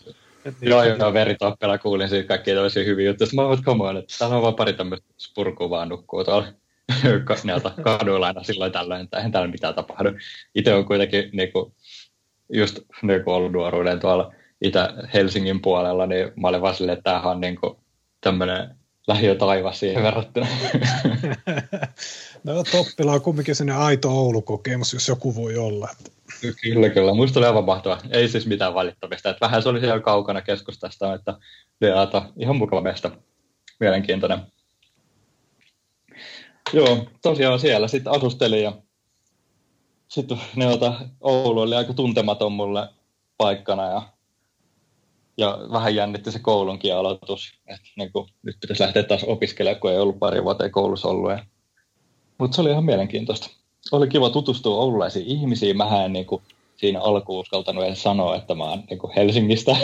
Joo, 0.61 0.83
joo, 0.83 1.13
veritoppila. 1.13 1.77
Kuulin 1.77 2.09
siitä 2.09 2.27
kaikkia 2.27 2.55
tällaisia 2.55 2.83
hyviä 2.83 3.07
juttuja. 3.07 3.29
Mä 3.35 3.41
olin, 3.41 3.63
come 3.63 3.83
on, 3.83 3.97
että 3.97 4.15
täällä 4.19 4.35
on 4.35 4.41
vaan 4.41 4.55
pari 4.55 4.73
tämmöistä 4.73 5.07
spurkua 5.17 5.69
vaan 5.69 5.89
nukkuu 5.89 6.23
tuolla 6.23 6.47
kaduilla 7.83 8.27
aina 8.27 8.43
silloin 8.43 8.71
tällöin, 8.71 9.03
että 9.03 9.17
eihän 9.17 9.31
täällä 9.31 9.51
mitään 9.51 9.75
tapahdu. 9.75 10.09
Itse 10.55 10.73
on 10.73 10.85
kuitenkin 10.85 11.29
niin 11.33 11.51
kuin, 11.51 11.73
just 12.53 12.79
niin 13.01 13.23
kuin 13.23 13.33
ollut 13.33 13.51
nuoruuden 13.51 13.99
tuolla 13.99 14.33
Itä-Helsingin 14.61 15.61
puolella, 15.61 16.05
niin 16.05 16.31
mä 16.35 16.47
olin 16.47 16.61
vaan 16.61 16.75
silleen, 16.75 16.97
että 16.97 17.11
tämähän 17.11 17.31
on 17.31 17.41
niin 17.41 17.55
kuin 17.55 17.77
tämmöinen 18.21 18.75
lähiö 19.07 19.35
taivas 19.35 19.79
siihen 19.79 20.03
verrattuna. 20.03 20.47
no 22.43 22.63
Toppila 22.71 23.13
on 23.13 23.21
kumminkin 23.21 23.55
sellainen 23.55 23.85
aito 23.85 24.09
Oulu-kokemus, 24.09 24.93
jos 24.93 25.07
joku 25.07 25.35
voi 25.35 25.57
olla. 25.57 25.89
Kyllä, 26.61 26.89
kyllä. 26.89 27.13
Muista 27.13 27.39
oli 27.39 27.47
aivan 27.47 27.65
mahtava. 27.65 27.97
Ei 28.11 28.27
siis 28.27 28.47
mitään 28.47 28.73
valittamista. 28.73 29.29
Että 29.29 29.45
vähän 29.45 29.63
se 29.63 29.69
oli 29.69 29.79
siellä 29.79 29.99
kaukana 29.99 30.41
keskustasta, 30.41 31.13
että 31.13 31.37
Beata, 31.79 32.25
ihan 32.37 32.55
mukava 32.55 32.81
mesta. 32.81 33.11
Mielenkiintoinen. 33.79 34.39
Joo, 36.73 37.05
tosiaan 37.21 37.59
siellä 37.59 37.87
sitten 37.87 38.13
asustelin 38.13 38.63
ja 38.63 38.73
sitten 40.07 40.37
ne 40.55 40.65
Oulu 41.21 41.61
oli 41.61 41.75
aika 41.75 41.93
tuntematon 41.93 42.51
mulle 42.51 42.89
paikkana 43.37 43.85
ja 43.91 44.01
ja 45.39 45.59
vähän 45.71 45.95
jännitti 45.95 46.31
se 46.31 46.39
koulunkin 46.39 46.95
aloitus, 46.95 47.53
että 47.67 47.87
niin 47.97 48.11
kuin, 48.11 48.29
nyt 48.43 48.57
pitäisi 48.61 48.83
lähteä 48.83 49.03
taas 49.03 49.23
opiskelemaan, 49.23 49.79
kun 49.79 49.91
ei 49.91 49.97
ollut 49.97 50.19
pari 50.19 50.43
vuotta 50.43 50.69
koulussa 50.69 51.07
ollut. 51.07 51.31
Ja... 51.31 51.45
Mutta 52.37 52.55
se 52.55 52.61
oli 52.61 52.69
ihan 52.69 52.85
mielenkiintoista. 52.85 53.58
Oli 53.91 54.07
kiva 54.07 54.29
tutustua 54.29 54.77
oululaisiin 54.77 55.25
ihmisiin. 55.25 55.77
Mä 55.77 56.05
en 56.05 56.13
niin 56.13 56.25
kuin, 56.25 56.41
siinä 56.79 57.01
alkuun 57.01 57.39
uskaltanut 57.39 57.83
edes 57.83 58.03
sanoa, 58.03 58.35
että 58.35 58.55
mä 58.55 58.63
oon 58.63 58.83
niin 58.89 58.99
Helsingistä, 59.15 59.77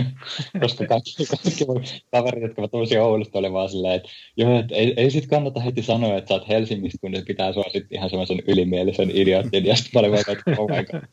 koska 0.60 0.86
kaikki, 0.86 1.26
kaikki 1.44 1.64
mun 1.66 1.84
kaverit, 2.12 2.42
jotka 2.42 2.62
mä 2.62 2.68
tunsin 2.68 3.00
Oulusta, 3.00 3.38
oli 3.38 3.52
vaan 3.52 3.68
silleen, 3.68 3.94
että 3.94 4.08
joo, 4.36 4.58
että 4.58 4.74
ei, 4.74 4.94
ei 4.96 5.10
sit 5.10 5.26
kannata 5.26 5.60
heti 5.60 5.82
sanoa, 5.82 6.16
että 6.16 6.28
sä 6.28 6.34
oot 6.34 6.48
Helsingistä, 6.48 6.98
kun 7.00 7.10
ne 7.10 7.22
pitää 7.26 7.52
sua 7.52 7.64
sitten 7.64 7.98
ihan 7.98 8.10
semmoisen 8.10 8.42
ylimielisen 8.46 9.10
idiootin, 9.10 9.66
ja 9.66 9.76
sitten 9.76 9.90
mä 9.94 10.00
olin 10.00 10.10
vaan, 10.10 10.24
että 10.28 10.50
oh 10.58 10.70
my 10.70 10.84
god, 10.84 11.08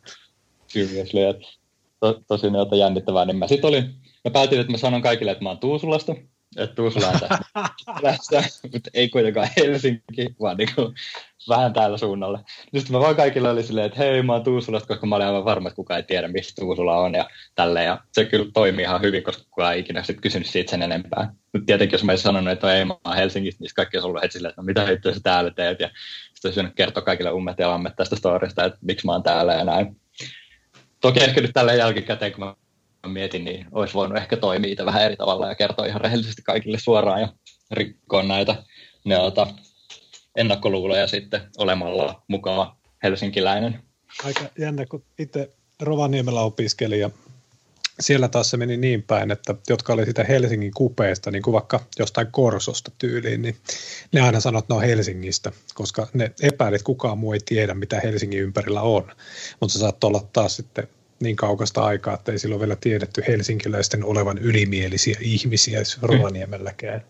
seriously, 0.68 1.24
että 1.24 1.48
to, 2.00 2.22
tosi 2.28 2.48
jännittävää, 2.80 3.26
niin 3.26 3.38
mä 3.38 3.48
sitten 3.48 3.68
olin, 3.68 3.84
mä 4.26 4.32
päätin, 4.32 4.60
että 4.60 4.72
mä 4.72 4.78
sanon 4.78 5.02
kaikille, 5.02 5.32
että 5.32 5.44
mä 5.44 5.50
oon 5.50 5.60
Tuusulasta, 5.60 6.16
että 6.58 6.76
Tuusula 6.76 7.08
on 7.08 7.20
tässä, 8.02 8.44
mutta 8.74 8.90
ei 8.94 9.10
kuitenkaan 9.10 9.50
Helsinki, 9.58 10.36
vaan 10.42 10.58
niin 10.58 10.70
kuin 10.76 10.94
vähän 11.50 11.74
täällä 11.74 11.98
suunnalla. 11.98 12.40
Sitten 12.76 12.92
mä 12.92 13.00
vaan 13.00 13.16
kaikille 13.16 13.50
oli 13.50 13.64
silleen, 13.64 13.86
että 13.86 13.98
hei, 13.98 14.22
mä 14.22 14.34
oon 14.34 14.44
Tuusulasta, 14.44 14.88
koska 14.88 15.08
mä 15.08 15.16
olin 15.16 15.28
aivan 15.28 15.46
varma, 15.46 15.70
että 15.70 15.76
kukaan 15.76 15.98
ei 15.98 16.04
tiedä, 16.04 16.28
mistä 16.28 16.62
Tuusula 16.62 16.98
on 16.98 17.14
ja 17.14 17.30
tälle. 17.56 17.84
Ja 17.84 18.00
se 18.12 18.26
kyllä 18.26 18.52
toimii 18.54 18.84
ihan 18.84 19.02
hyvin, 19.02 19.24
koska 19.24 19.44
kukaan 19.44 19.74
ei 19.74 19.80
ikinä 19.80 20.04
sitten 20.04 20.22
kysynyt 20.22 20.48
siitä 20.48 20.72
sen 20.72 20.82
enempää. 20.82 21.34
Mutta 21.54 21.66
tietenkin, 21.66 21.96
jos 21.98 22.04
mä 22.04 22.12
olisin 22.12 22.24
sanonut, 22.24 22.54
että 22.54 22.74
ei, 22.74 22.86
mä 22.86 22.96
oon 23.06 23.16
Helsingistä, 23.16 23.64
niin 23.64 23.72
kaikki 23.76 23.98
olisi 23.98 24.08
ollut 24.08 24.22
heti 24.22 24.34
silleen, 24.34 24.50
että 24.50 24.62
no 24.62 24.66
mitä 24.66 24.90
itse 24.90 25.22
täällä 25.24 25.52
teet. 25.52 25.80
Ja 25.80 25.90
sitten 26.34 26.64
olisi 26.64 26.76
kertoa 26.76 27.04
kaikille 27.04 27.32
ummet 27.32 27.60
ja 27.60 27.70
lammet 27.70 27.96
tästä 27.96 28.16
storista, 28.16 28.66
että 28.66 28.80
miksi 28.82 29.06
mä 29.06 29.12
oon 29.12 29.24
täällä 29.24 29.54
ja 29.54 29.64
näin. 29.64 29.96
Toki 31.02 31.24
ehkä 31.24 31.42
nyt 31.42 31.52
tällä 31.54 31.74
jälkikäteen, 31.74 32.32
kun 32.32 32.46
mä 32.46 32.56
mietin, 33.08 33.46
niin 33.46 33.68
olisi 33.72 33.94
voinut 33.94 34.18
ehkä 34.18 34.38
toimia 34.38 34.86
vähän 34.86 35.04
eri 35.04 35.16
tavalla 35.16 35.48
ja 35.48 35.56
kertoa 35.56 35.86
ihan 35.86 36.02
rehellisesti 36.02 36.42
kaikille 36.42 36.80
suoraan 36.80 37.22
ja 37.22 37.28
rikkoa 37.72 38.24
näitä 38.24 38.56
ne, 39.06 39.20
ota, 39.20 39.48
ennakkoluuloja 40.36 41.08
sitten 41.08 41.42
olemalla 41.58 42.24
mukaan 42.28 42.76
helsinkiläinen. 43.04 43.80
Aika 44.24 44.42
jännä, 44.60 44.86
kun 44.86 45.04
itse 45.20 45.50
Rovaniemellä 45.82 46.42
opiskelin 46.42 47.00
ja 47.00 47.10
siellä 48.00 48.28
taas 48.28 48.50
se 48.50 48.58
meni 48.58 48.78
niin 48.78 49.04
päin, 49.04 49.32
että 49.32 49.56
jotka 49.70 49.94
oli 49.94 50.06
sitä 50.06 50.24
Helsingin 50.24 50.72
kupeesta, 50.74 51.32
niin 51.32 51.44
kuin 51.44 51.54
vaikka 51.54 51.80
jostain 52.00 52.28
Korsosta 52.32 52.92
tyyliin, 52.98 53.42
niin 53.42 53.56
ne 54.12 54.22
aina 54.22 54.40
sanoo, 54.40 54.60
että 54.60 54.74
ne 54.74 54.78
on 54.78 54.84
Helsingistä, 54.84 55.52
koska 55.74 56.08
ne 56.14 56.32
epäilet, 56.42 56.84
kukaan 56.84 57.18
muu 57.18 57.34
ei 57.34 57.40
tiedä, 57.46 57.74
mitä 57.74 58.00
Helsingin 58.04 58.42
ympärillä 58.42 58.82
on. 58.82 59.12
Mutta 59.60 59.74
se 59.74 59.80
saattaa 59.80 60.08
olla 60.08 60.28
taas 60.34 60.56
sitten 60.56 60.88
niin 61.20 61.36
kaukasta 61.36 61.84
aikaa, 61.86 62.14
että 62.14 62.32
ei 62.32 62.40
silloin 62.40 62.60
vielä 62.60 62.76
tiedetty 62.76 63.24
helsinkiläisten 63.28 64.04
olevan 64.04 64.38
ylimielisiä 64.38 65.18
ihmisiä 65.22 65.80
Rovaniemelläkään. 66.02 67.06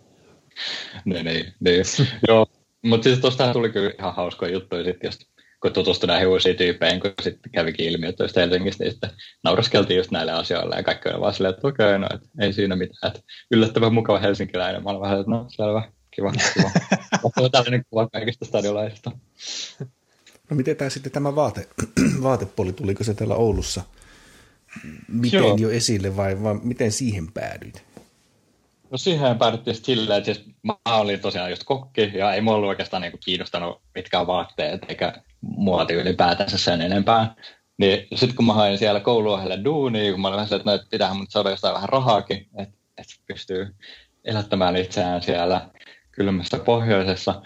niin, 1.06 1.26
niin, 1.26 1.54
niin. 1.60 1.86
Joo, 2.28 2.48
mutta 2.86 3.04
siis 3.04 3.20
tuosta 3.20 3.54
tuli 3.54 3.70
kyllä 3.70 3.92
ihan 4.00 4.16
hauskoja 4.16 4.52
juttuja 4.52 4.84
sitten, 4.84 5.08
jos 5.08 5.20
kun 5.62 5.74
tutustui 5.74 6.08
näihin 6.08 6.28
uusiin 6.28 6.56
tyyppeihin, 6.56 7.00
kun 7.00 7.12
sitten 7.22 7.52
kävikin 7.52 7.86
ilmi, 7.86 8.08
että 8.08 8.24
Helsingistä, 8.36 8.84
niin 8.84 8.92
sitten 8.92 9.10
nauraskeltiin 9.44 9.98
just 9.98 10.12
näille 10.12 10.32
asioille 10.32 10.76
ja 10.76 10.84
kaikki 10.84 11.10
oli 11.10 11.22
vaan 11.22 11.34
silleen, 11.34 11.54
että 11.54 11.68
okei, 11.68 11.86
okay, 11.86 11.98
no, 11.98 12.08
et 12.14 12.22
ei 12.40 12.54
siinä 12.54 12.76
mitään, 12.76 13.12
että 13.14 13.28
yllättävän 13.52 13.94
mukava 13.94 14.20
helsinkiläinen. 14.20 14.84
Mä 14.84 14.90
olen 14.90 15.02
vähän, 15.02 15.20
että 15.20 15.32
no 15.32 15.46
selvä, 15.50 15.92
kiva, 16.12 16.32
kiva. 16.32 16.72
Ottaa 17.24 17.50
tällainen 17.50 17.86
kuva 17.90 18.10
kaikista 18.10 18.46
stadiolaisista. 18.46 19.12
No 20.50 20.56
miten 20.56 20.76
tämä 20.76 20.90
sitten 20.90 21.12
tämä 21.12 21.36
vaate, 21.36 21.68
vaatepuoli, 22.24 22.74
tuliko 22.74 23.04
se 23.04 23.14
täällä 23.14 23.36
Oulussa 23.36 23.82
miten 25.08 25.40
Joo. 25.40 25.58
jo 25.58 25.70
esille 25.70 26.16
vai, 26.16 26.44
vai 26.44 26.60
miten 26.64 26.92
siihen 26.92 27.32
päädyit? 27.32 27.84
No 28.96 29.00
siihen 29.00 29.38
päädyttiin 29.38 29.76
silleen, 29.76 30.18
että 30.18 30.34
siis 30.34 30.46
mä 30.64 30.76
olin 30.86 31.20
tosiaan 31.20 31.50
just 31.50 31.64
kokki 31.64 32.12
ja 32.14 32.34
ei 32.34 32.42
mulla 32.42 32.58
ollut 32.58 32.70
oikeastaan 32.70 33.02
niinku 33.02 33.18
kiinnostanut 33.26 33.82
mitkä 33.96 34.20
on 34.20 34.28
vaatteet 34.28 34.82
eikä 34.90 35.14
muoti 35.42 35.94
ylipäätänsä 35.94 36.58
sen 36.58 36.82
enempää. 36.82 37.36
Niin 37.78 38.08
sitten 38.16 38.36
kun 38.36 38.46
mä 38.46 38.54
hain 38.54 38.78
siellä 38.78 39.00
kouluohjelle 39.00 39.64
duunia, 39.64 40.12
kun 40.12 40.22
mä 40.22 40.28
olin 40.28 40.36
vähän 40.36 40.54
että 40.54 40.72
no, 40.72 40.80
pitää 40.90 41.14
mun 41.14 41.26
saada 41.30 41.50
jostain 41.50 41.74
vähän 41.74 41.90
rahaakin, 41.90 42.48
että 42.58 42.78
et 42.98 43.06
pystyy 43.28 43.76
elättämään 44.24 44.76
itseään 44.76 45.22
siellä 45.22 45.70
kylmässä 46.12 46.60
pohjoisessa. 46.60 47.42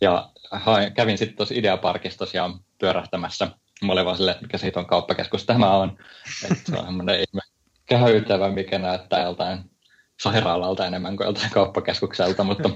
Ja 0.00 0.30
hain, 0.50 0.94
kävin 0.94 1.18
sitten 1.18 1.36
tuossa 1.36 1.54
Ideaparkissa 1.54 2.18
tosiaan 2.18 2.60
pyörähtämässä. 2.78 3.48
Mä 3.84 3.92
olin 3.92 4.04
vaan 4.04 4.16
silleen, 4.16 4.34
että 4.34 4.46
mikä 4.46 4.58
siitä 4.58 4.80
on 4.80 4.86
kauppakeskus 4.86 5.46
tämä 5.46 5.76
on. 5.76 5.98
Että 6.44 6.70
se 6.70 6.76
on 6.78 6.84
semmoinen 6.84 7.16
ihme 7.16 7.40
käytävä, 7.86 8.50
mikä 8.50 8.78
näyttää 8.78 9.22
joltain 9.22 9.71
sairaalalta 10.22 10.86
enemmän 10.86 11.16
kuin 11.16 11.24
joltain 11.24 11.50
kauppakeskukselta, 11.50 12.44
mutta 12.44 12.70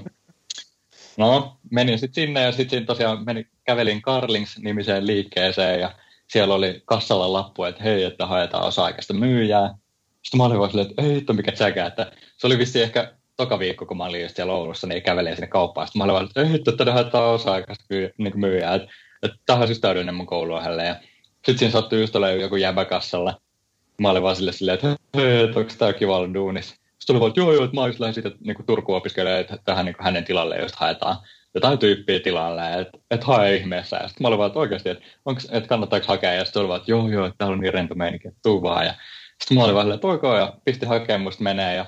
no, 1.17 1.57
menin 1.71 1.99
sitten 1.99 2.23
sinne 2.23 2.41
ja 2.41 2.51
sitten 2.51 2.85
tosiaan 2.85 3.25
menin, 3.25 3.47
kävelin 3.63 4.01
Carlings-nimiseen 4.01 5.07
liikkeeseen 5.07 5.79
ja 5.79 5.91
siellä 6.27 6.53
oli 6.53 6.81
kassalla 6.85 7.33
lappu, 7.33 7.63
että 7.63 7.83
hei, 7.83 8.03
että 8.03 8.25
haetaan 8.25 8.67
osa-aikaista 8.67 9.13
myyjää. 9.13 9.75
Sitten 10.23 10.37
mä 10.37 10.43
olin 10.43 10.59
vaan 10.59 10.69
silleen, 10.69 10.89
että 10.89 11.01
ei 11.01 11.15
hitto 11.15 11.33
mikä 11.33 11.51
tsäkä, 11.51 11.85
että 11.85 12.11
se 12.37 12.47
oli 12.47 12.57
vissi 12.57 12.81
ehkä 12.81 13.13
toka 13.37 13.59
viikko, 13.59 13.85
kun 13.85 13.97
mä 13.97 14.05
olin 14.05 14.21
just 14.21 14.35
siellä 14.35 14.53
Oulussa, 14.53 14.87
niin 14.87 15.01
kävelin 15.01 15.35
sinne 15.35 15.47
kauppaan. 15.47 15.87
Sitten 15.87 15.99
mä 15.99 16.03
olin 16.03 16.13
vaan, 16.13 16.25
että 16.25 16.41
ei 16.41 16.63
että 16.67 16.91
haetaan 16.91 17.33
osa-aikaista 17.33 17.85
niin 18.17 18.39
myyjää, 18.39 18.75
että, 18.75 18.87
että 19.23 19.37
tämä 19.45 19.59
on 19.59 19.67
siis 19.67 19.79
täydellinen 19.79 20.15
mun 20.15 20.25
kouluohjelle. 20.25 20.85
Ja 20.85 20.95
sitten 21.35 21.57
siinä 21.57 21.71
sattui 21.71 22.01
just 22.01 22.15
olemaan 22.15 22.41
joku 22.41 22.55
jäbä 22.55 22.85
kassalla. 22.85 23.41
Mä 24.01 24.09
olin 24.09 24.23
vaan 24.23 24.35
silleen, 24.35 24.75
että 24.75 24.95
hei, 25.15 25.43
että 25.43 25.59
onko 25.59 25.71
tämä 25.77 25.93
kiva 25.93 26.17
olla 26.17 26.33
duunissa. 26.33 26.75
Sitten 26.99 27.13
oli 27.15 27.19
vaan, 27.19 27.29
että 27.29 27.39
joo, 27.39 27.53
joo, 27.53 27.63
että 27.63 27.75
mä 27.75 27.87
just 27.87 27.99
lähdin 27.99 28.13
siitä 28.13 28.31
niin 28.39 28.65
Turkuun 28.65 28.97
opiskelemaan, 28.97 29.41
että 29.41 29.57
tähän 29.65 29.85
niin 29.85 29.95
hänen 29.99 30.25
tilalle 30.25 30.57
just 30.57 30.75
haetaan 30.75 31.17
jotain 31.57 31.77
tyyppiä 31.77 32.19
tilalle, 32.19 32.73
että 32.73 32.97
et 33.11 33.23
hae 33.23 33.55
ihmeessä. 33.55 33.97
Ja 33.97 34.07
sitten 34.07 34.23
mä 34.23 34.27
olin 34.27 34.37
vaan, 34.37 34.47
että 34.47 34.59
oikeasti, 34.59 34.89
että, 34.89 35.05
onks, 35.25 35.47
että 35.51 35.69
kannattaako 35.69 36.05
hakea. 36.07 36.33
Ja 36.33 36.45
sitten 36.45 36.59
oli 36.59 36.69
vaan, 36.69 36.79
että 36.79 36.91
joo, 36.91 37.09
joo, 37.09 37.25
että 37.25 37.37
täällä 37.37 37.53
on 37.53 37.59
niin 37.59 37.73
rento 37.73 37.95
meininki, 37.95 38.27
että 38.27 38.39
tuu 38.43 38.61
vaan. 38.61 38.85
Ja 38.85 38.93
sitten 39.39 39.57
mä 39.57 39.63
olin 39.63 39.75
vaan, 39.75 39.91
että 39.91 40.07
ok, 40.07 40.23
ja 40.23 40.53
pisti 40.65 40.85
hakemusta 40.85 41.43
menee. 41.43 41.75
Ja 41.75 41.85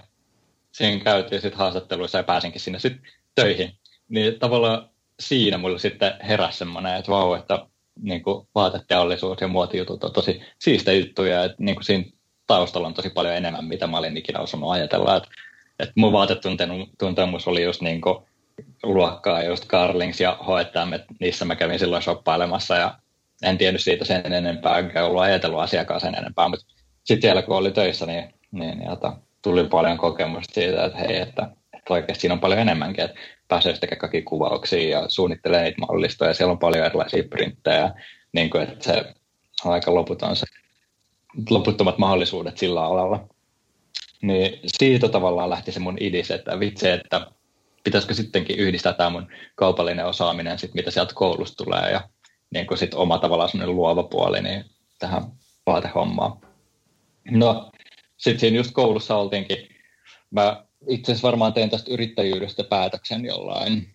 siinä 0.72 1.04
käytiin 1.04 1.42
sitten 1.42 1.60
haastatteluissa 1.60 2.18
ja 2.18 2.24
pääsinkin 2.24 2.62
sinne 2.62 2.80
sitten 2.80 3.02
töihin. 3.36 3.72
Niin 4.10 4.40
tavallaan 4.40 4.90
siinä 5.20 5.58
mulla 5.58 5.78
sitten 5.78 6.14
heräsi 6.28 6.58
semmoinen, 6.58 6.96
että 6.96 7.12
vau, 7.12 7.34
että 7.34 7.66
niin 8.02 8.24
kuin 8.24 8.48
vaateteollisuus 8.56 9.42
ja 9.42 9.48
muotijutut 9.48 10.04
on 10.04 10.14
tosi 10.14 10.42
siistä 10.60 10.94
juttuja, 10.94 11.44
että 11.44 11.58
niin 11.60 11.76
kuin 11.76 11.86
siinä 11.86 12.04
taustalla 12.50 12.88
on 12.88 12.94
tosi 12.94 13.10
paljon 13.10 13.36
enemmän, 13.36 13.66
mitä 13.66 13.88
mä 13.88 13.98
olin 13.98 14.18
ikinä 14.18 14.40
osannut 14.40 14.72
ajatella. 14.72 15.16
Että, 15.16 15.30
että 15.80 15.94
mun 15.96 16.14
vaatetuntemus 16.14 17.48
oli 17.48 17.64
just 17.64 17.82
niin 17.82 18.02
kuin 18.02 18.18
luokkaa, 18.84 19.44
just 19.44 19.68
Carlings 19.68 20.22
ja 20.22 20.38
H&M, 20.42 20.94
että 20.94 21.14
niissä 21.20 21.46
mä 21.46 21.56
kävin 21.56 21.80
silloin 21.80 22.04
shoppailemassa 22.04 22.76
ja 22.76 23.00
en 23.44 23.58
tiennyt 23.58 23.82
siitä 23.82 24.06
sen 24.06 24.34
enempää, 24.34 24.80
enkä 24.80 25.06
ollut 25.06 25.22
ajatellut 25.22 25.60
asiakkaan 25.60 26.02
sen 26.02 26.16
enempää, 26.16 26.50
mutta 26.50 26.66
sitten 27.04 27.22
siellä 27.22 27.42
kun 27.42 27.58
oli 27.58 27.72
töissä, 27.72 28.06
niin, 28.06 28.34
niin 28.52 28.84
jota, 28.90 29.14
tuli 29.42 29.64
paljon 29.64 29.98
kokemusta 29.98 30.54
siitä, 30.54 30.86
että 30.86 31.00
hei, 31.00 31.18
että, 31.18 31.50
että 31.74 31.94
oikeasti 31.94 32.22
siinä 32.22 32.34
on 32.34 32.40
paljon 32.40 32.60
enemmänkin, 32.60 33.06
että 33.06 33.20
pääsee 33.48 33.74
tekemään 33.74 34.00
kaikki 34.00 34.22
kuvauksia 34.22 35.00
ja 35.00 35.06
suunnittelee 35.10 35.64
niitä 35.64 35.82
mallistoja, 35.82 36.34
siellä 36.34 36.52
on 36.52 36.60
paljon 36.60 36.86
erilaisia 36.86 37.24
printtejä, 37.24 37.92
niin 38.34 38.50
kuin, 38.50 38.64
että 38.64 38.84
se 38.84 39.06
on 39.66 39.74
aika 39.74 39.96
loputon 39.96 40.36
se 40.36 40.46
loputtomat 41.50 41.98
mahdollisuudet 41.98 42.58
sillä 42.58 42.86
alalla. 42.86 43.28
Niin 44.22 44.60
siitä 44.66 45.10
tavallaan 45.10 45.50
lähti 45.50 45.72
se 45.72 45.80
mun 45.80 45.98
idis, 46.00 46.32
että 46.32 46.60
vitsi, 46.60 46.90
että 46.90 47.28
pitäisikö 47.84 48.14
sittenkin 48.14 48.58
yhdistää 48.60 48.94
tämä 48.94 49.10
mun 49.10 49.28
kaupallinen 49.56 50.06
osaaminen, 50.06 50.60
sit 50.60 50.74
mitä 50.74 50.92
sieltä 50.92 51.14
koulusta 51.14 51.64
tulee 51.64 51.92
ja 51.92 52.10
niin 52.52 52.68
kuin 52.68 52.78
sit 52.78 52.94
oma 52.94 53.18
tavallaan 53.18 53.50
semmoinen 53.50 53.76
luova 53.76 54.04
puoli 54.04 54.42
niin 54.42 54.66
tähän 55.00 55.24
vaatehommaan. 55.66 56.42
No, 57.32 57.72
sitten 58.18 58.40
siinä 58.40 58.58
just 58.58 58.72
koulussa 58.72 59.16
oltiinkin. 59.18 59.58
Mä 60.32 60.64
itse 60.88 61.12
asiassa 61.12 61.28
varmaan 61.28 61.54
tein 61.54 61.70
tästä 61.70 61.92
yrittäjyydestä 61.92 62.64
päätöksen 62.64 63.26
jollain 63.26 63.88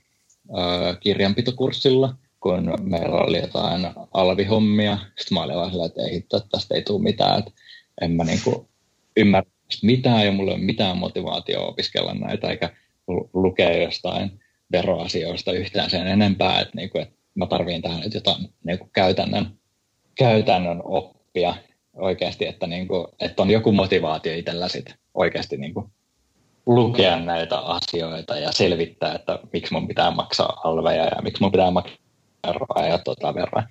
ö, 0.50 0.96
kirjanpitokurssilla, 1.00 2.14
kun 2.44 2.74
meillä 2.82 3.16
oli 3.16 3.40
jotain 3.40 3.86
alvihommia. 4.12 4.98
Sitten 5.18 5.34
mä 5.34 5.42
olin 5.42 5.56
vaan 5.56 5.70
sillä, 5.70 5.86
että 5.86 6.02
ei 6.02 6.14
hitto, 6.14 6.36
että 6.36 6.48
tästä 6.50 6.74
ei 6.74 6.82
tule 6.82 7.02
mitään. 7.02 7.38
Että 7.38 7.50
en 8.00 8.10
mä 8.10 8.24
niinku 8.24 8.68
ymmärrä 9.16 9.50
mitään 9.82 10.26
ja 10.26 10.32
mulla 10.32 10.50
ei 10.50 10.56
ole 10.56 10.64
mitään 10.64 10.98
motivaatiota 10.98 11.66
opiskella 11.66 12.14
näitä 12.14 12.48
eikä 12.48 12.70
lukea 13.32 13.82
jostain 13.82 14.40
veroasioista 14.72 15.52
yhtään 15.52 15.90
sen 15.90 16.06
enempää. 16.06 16.60
Että, 16.60 16.72
niinku, 16.76 16.98
että 16.98 17.14
mä 17.34 17.46
tarviin 17.46 17.82
tähän 17.82 18.00
nyt 18.00 18.14
jotain 18.14 18.48
niinku 18.64 18.88
käytännön, 18.92 19.46
käytännön 20.14 20.82
oppia 20.84 21.54
oikeasti, 21.94 22.46
että, 22.46 22.66
niinku, 22.66 23.08
että 23.20 23.42
on 23.42 23.50
joku 23.50 23.72
motivaatio 23.72 24.34
itsellä 24.34 24.68
sit 24.68 24.94
oikeasti 25.14 25.56
niinku 25.56 25.90
lukea 26.66 27.20
näitä 27.20 27.58
asioita 27.58 28.36
ja 28.36 28.52
selvittää, 28.52 29.14
että 29.14 29.38
miksi 29.52 29.72
mun 29.72 29.88
pitää 29.88 30.10
maksaa 30.10 30.60
alveja 30.64 31.04
ja 31.04 31.22
miksi 31.22 31.42
mun 31.42 31.52
pitää 31.52 31.70
maksaa 31.70 32.03
verran 32.46 32.90
ja 32.90 32.98
tota 32.98 33.34
verran. 33.34 33.66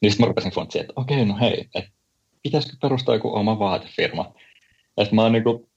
Niin 0.00 0.10
sitten 0.10 0.24
mä 0.24 0.28
rupesin 0.28 0.52
funtsiin, 0.52 0.80
että 0.80 0.92
okei, 0.96 1.24
no 1.24 1.38
hei, 1.40 1.60
että 1.74 1.90
pitäisikö 2.42 2.76
perustaa 2.82 3.14
joku 3.14 3.36
oma 3.36 3.58
vaatefirma. 3.58 4.34
Että 4.96 5.14
mä 5.14 5.22
oon 5.22 5.32
niinku 5.32 5.68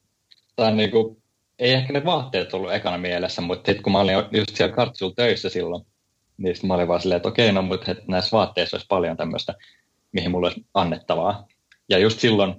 tai 0.56 0.76
niin 0.76 0.92
kuin, 0.92 1.24
ei 1.60 1.74
ehkä 1.74 1.94
ne 1.94 2.06
vaatteet 2.06 2.54
ollut 2.54 2.74
ekana 2.74 2.98
mielessä, 2.98 3.42
mutta 3.42 3.66
sitten 3.66 3.84
kun 3.84 3.92
mä 3.92 4.00
olin 4.00 4.16
just 4.32 4.56
siellä 4.56 4.76
kartsulla 4.76 5.14
töissä 5.16 5.50
silloin, 5.50 5.86
niin 6.38 6.56
mä 6.64 6.74
olin 6.74 6.88
vaan 6.88 7.02
silleen, 7.02 7.18
että 7.18 7.30
okei, 7.30 7.52
no 7.52 7.62
mutta 7.62 7.96
näissä 8.08 8.38
vaatteissa 8.38 8.78
olisi 8.78 8.88
paljon 8.88 9.18
tämmöistä, 9.18 9.54
mihin 10.12 10.32
mulla 10.32 10.48
olisi 10.48 10.66
annettavaa. 10.74 11.48
Ja 11.90 11.98
just 11.98 12.20
silloin 12.20 12.50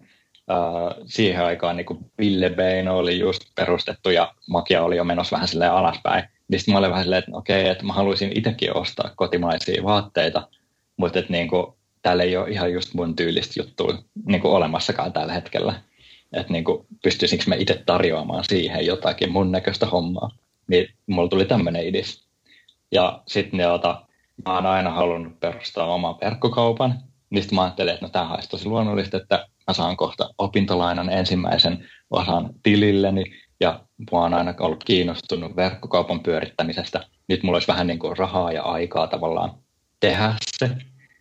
äh, 0.50 0.96
siihen 1.06 1.44
aikaan 1.44 1.76
niin 1.76 1.86
kuin 1.86 1.98
Ville 2.18 2.50
Bain 2.50 2.88
oli 2.88 3.18
just 3.18 3.42
perustettu 3.54 4.10
ja 4.10 4.34
Makia 4.48 4.82
oli 4.82 4.96
jo 4.96 5.04
menossa 5.04 5.34
vähän 5.34 5.48
silleen 5.48 5.72
alaspäin. 5.72 6.24
Niin 6.50 6.58
sitten 6.58 6.72
mä 6.74 6.78
olin 6.78 6.90
vähän 6.90 7.04
silleen, 7.04 7.18
että 7.18 7.30
okei, 7.34 7.68
että 7.68 7.84
mä 7.84 7.92
haluaisin 7.92 8.38
itsekin 8.38 8.76
ostaa 8.76 9.10
kotimaisia 9.16 9.82
vaatteita, 9.84 10.48
mutta 10.96 11.18
että 11.18 11.32
niin 11.32 11.48
kuin, 11.48 11.66
täällä 12.02 12.22
ei 12.22 12.36
ole 12.36 12.50
ihan 12.50 12.72
just 12.72 12.94
mun 12.94 13.16
tyylistä 13.16 13.60
juttua 13.60 13.98
niin 14.26 14.40
kuin 14.40 14.52
olemassakaan 14.52 15.12
tällä 15.12 15.32
hetkellä. 15.32 15.74
Että 16.32 16.52
niin 16.52 16.64
pystyisinkö 17.02 17.44
mä 17.46 17.54
itse 17.54 17.82
tarjoamaan 17.86 18.44
siihen 18.44 18.86
jotakin 18.86 19.32
mun 19.32 19.52
näköistä 19.52 19.86
hommaa. 19.86 20.30
Niin 20.68 20.88
mulla 21.06 21.28
tuli 21.28 21.44
tämmöinen 21.44 21.86
idis. 21.86 22.24
Ja 22.92 23.22
sitten 23.26 23.72
ota, 23.72 24.06
mä 24.46 24.54
oon 24.54 24.66
aina 24.66 24.90
halunnut 24.90 25.40
perustaa 25.40 25.94
oman 25.94 26.16
verkkokaupan. 26.20 26.94
Niin 27.30 27.44
mä 27.52 27.62
ajattelin, 27.62 27.94
että 27.94 28.06
no 28.06 28.10
tämähän 28.10 28.34
olisi 28.34 28.48
tosi 28.48 28.68
luonnollista, 28.68 29.16
että 29.16 29.48
mä 29.66 29.74
saan 29.74 29.96
kohta 29.96 30.30
opintolainan 30.38 31.10
ensimmäisen 31.10 31.88
osan 32.10 32.50
tililleni. 32.62 33.24
Ja 33.60 33.84
mä 33.98 34.18
oon 34.18 34.34
aina 34.34 34.54
ollut 34.60 34.84
kiinnostunut 34.84 35.56
verkkokaupan 35.56 36.20
pyörittämisestä. 36.20 37.06
Nyt 37.28 37.42
mulla 37.42 37.56
olisi 37.56 37.68
vähän 37.68 37.86
niin 37.86 37.98
kuin 37.98 38.16
rahaa 38.16 38.52
ja 38.52 38.62
aikaa 38.62 39.06
tavallaan 39.06 39.54
tehdä 40.00 40.34
se. 40.58 40.70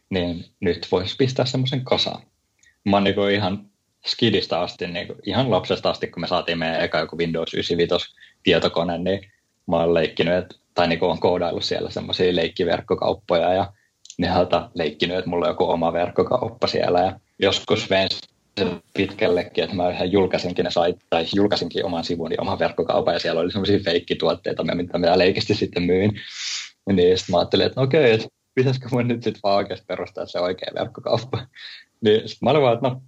Niin 0.10 0.46
nyt 0.60 0.88
voisi 0.92 1.16
pistää 1.16 1.46
semmoisen 1.46 1.84
kasaan. 1.84 2.24
Mä 2.86 2.96
oon 2.96 3.04
niin 3.04 3.32
ihan 3.36 3.70
skidistä 4.06 4.60
asti, 4.60 4.88
niin 4.88 5.08
kuin, 5.08 5.20
ihan 5.26 5.52
lapsesta 5.52 5.90
asti, 5.90 6.08
kun 6.08 6.22
me 6.22 6.28
saatiin 6.28 6.58
meidän 6.58 6.82
eka 6.82 7.00
joku 7.00 7.18
Windows 7.18 7.54
95 7.54 8.16
tietokone, 8.44 8.98
niin 8.98 9.32
mä 9.68 9.78
oon 9.78 9.94
leikkinyt, 9.94 10.34
että, 10.34 10.56
tai 10.74 10.88
niin 10.88 11.00
kuin 11.00 11.12
on 11.12 11.20
koodaillut 11.20 11.64
siellä 11.64 11.90
semmoisia 11.90 12.36
leikkiverkkokauppoja 12.36 13.54
ja 13.54 13.74
ne 14.18 14.32
on 14.32 14.48
leikkinyt, 14.74 15.18
että 15.18 15.30
mulla 15.30 15.46
on 15.46 15.52
joku 15.52 15.70
oma 15.70 15.94
verkkokauppa 15.94 16.68
siellä 16.68 17.00
ja 17.00 17.20
joskus 17.40 17.90
vein 17.90 18.10
sen 18.60 18.82
pitkällekin, 18.94 19.64
että 19.64 19.76
mä 19.76 19.90
ihan 19.90 20.12
julkaisinkin 20.12 20.66
ne 20.66 20.72
sait, 20.72 20.96
tai 21.10 21.26
julkaisinkin 21.36 21.86
oman 21.86 22.04
sivuni, 22.04 22.36
oman 22.40 22.60
verkkokaupan 22.60 23.14
ja 23.14 23.20
siellä 23.20 23.42
oli 23.42 23.52
semmoisia 23.52 23.80
feikkituotteita, 23.80 24.76
mitä 24.76 24.98
mä 24.98 25.18
leikisti 25.18 25.56
sitten 25.56 25.84
myin. 25.84 26.22
Niin 26.94 27.18
sitten 27.18 27.34
mä 27.34 27.40
ajattelin, 27.40 27.66
että 27.66 27.82
no 27.82 27.84
okei, 27.84 28.12
että 28.12 28.28
pitäisikö 28.56 28.88
mun 28.92 29.08
nyt 29.08 29.24
sitten 29.24 29.40
vaan 29.44 29.58
oikeasti 29.58 29.86
perustaa 29.88 30.26
se 30.26 30.40
oikea 30.40 30.72
verkkokauppa. 30.76 31.46
Niin 32.02 32.20
sitten 32.30 32.46
mä 32.46 32.50
olin 32.50 32.62
vaan, 32.62 32.74
että 32.74 32.90
no 32.90 33.02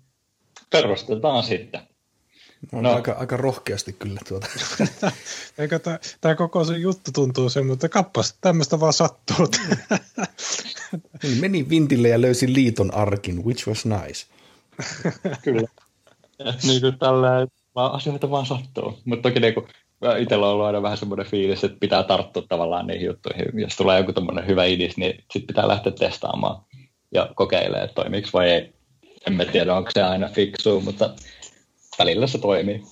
perustetaan 0.69 1.43
sitten. 1.43 1.81
No, 2.71 2.81
no. 2.81 2.95
Aika, 2.95 3.11
aika 3.11 3.37
rohkeasti 3.37 3.93
kyllä 3.93 4.19
tuota. 4.27 4.47
Eikö 5.57 5.79
tämä 6.21 6.35
koko 6.35 6.63
se 6.63 6.77
juttu 6.77 7.11
tuntuu 7.11 7.49
semmoinen, 7.49 7.73
että 7.73 7.89
kappas, 7.89 8.37
tämmöistä 8.41 8.79
vaan 8.79 8.93
sattuu. 8.93 9.47
niin, 11.23 11.37
menin 11.39 11.69
vintille 11.69 12.07
ja 12.07 12.21
löysin 12.21 12.53
liiton 12.53 12.93
arkin, 12.93 13.45
which 13.45 13.67
was 13.67 13.85
nice. 13.85 14.25
kyllä. 15.43 15.67
niin 16.67 16.81
kuin 16.81 16.99
tällä, 16.99 17.47
vaan 17.75 17.91
asioita 17.91 18.29
vaan 18.29 18.45
sattuu. 18.45 18.99
Mutta 19.05 19.29
toki 19.29 19.39
niin 19.39 19.53
kuin, 19.53 19.67
itsellä 20.19 20.45
on 20.47 20.53
ollut 20.53 20.65
aina 20.65 20.81
vähän 20.81 20.97
semmoinen 20.97 21.25
fiilis, 21.25 21.63
että 21.63 21.77
pitää 21.79 22.03
tarttua 22.03 22.43
tavallaan 22.49 22.87
niihin 22.87 23.05
juttuihin. 23.05 23.45
Jos 23.53 23.75
tulee 23.75 23.99
joku 23.99 24.13
tämmöinen 24.13 24.47
hyvä 24.47 24.65
idis, 24.65 24.97
niin 24.97 25.15
sitten 25.15 25.47
pitää 25.47 25.67
lähteä 25.67 25.91
testaamaan 25.91 26.65
ja 27.13 27.29
kokeilemaan, 27.35 27.83
että 27.83 27.95
toimiiko 27.95 28.29
vai 28.33 28.49
ei 28.49 28.73
en 29.27 29.33
mä 29.33 29.45
tiedä, 29.45 29.75
onko 29.75 29.91
se 29.93 30.03
aina 30.03 30.29
fiksu, 30.29 30.81
mutta 30.81 31.15
välillä 31.99 32.27
se 32.27 32.37
toimii. 32.37 32.83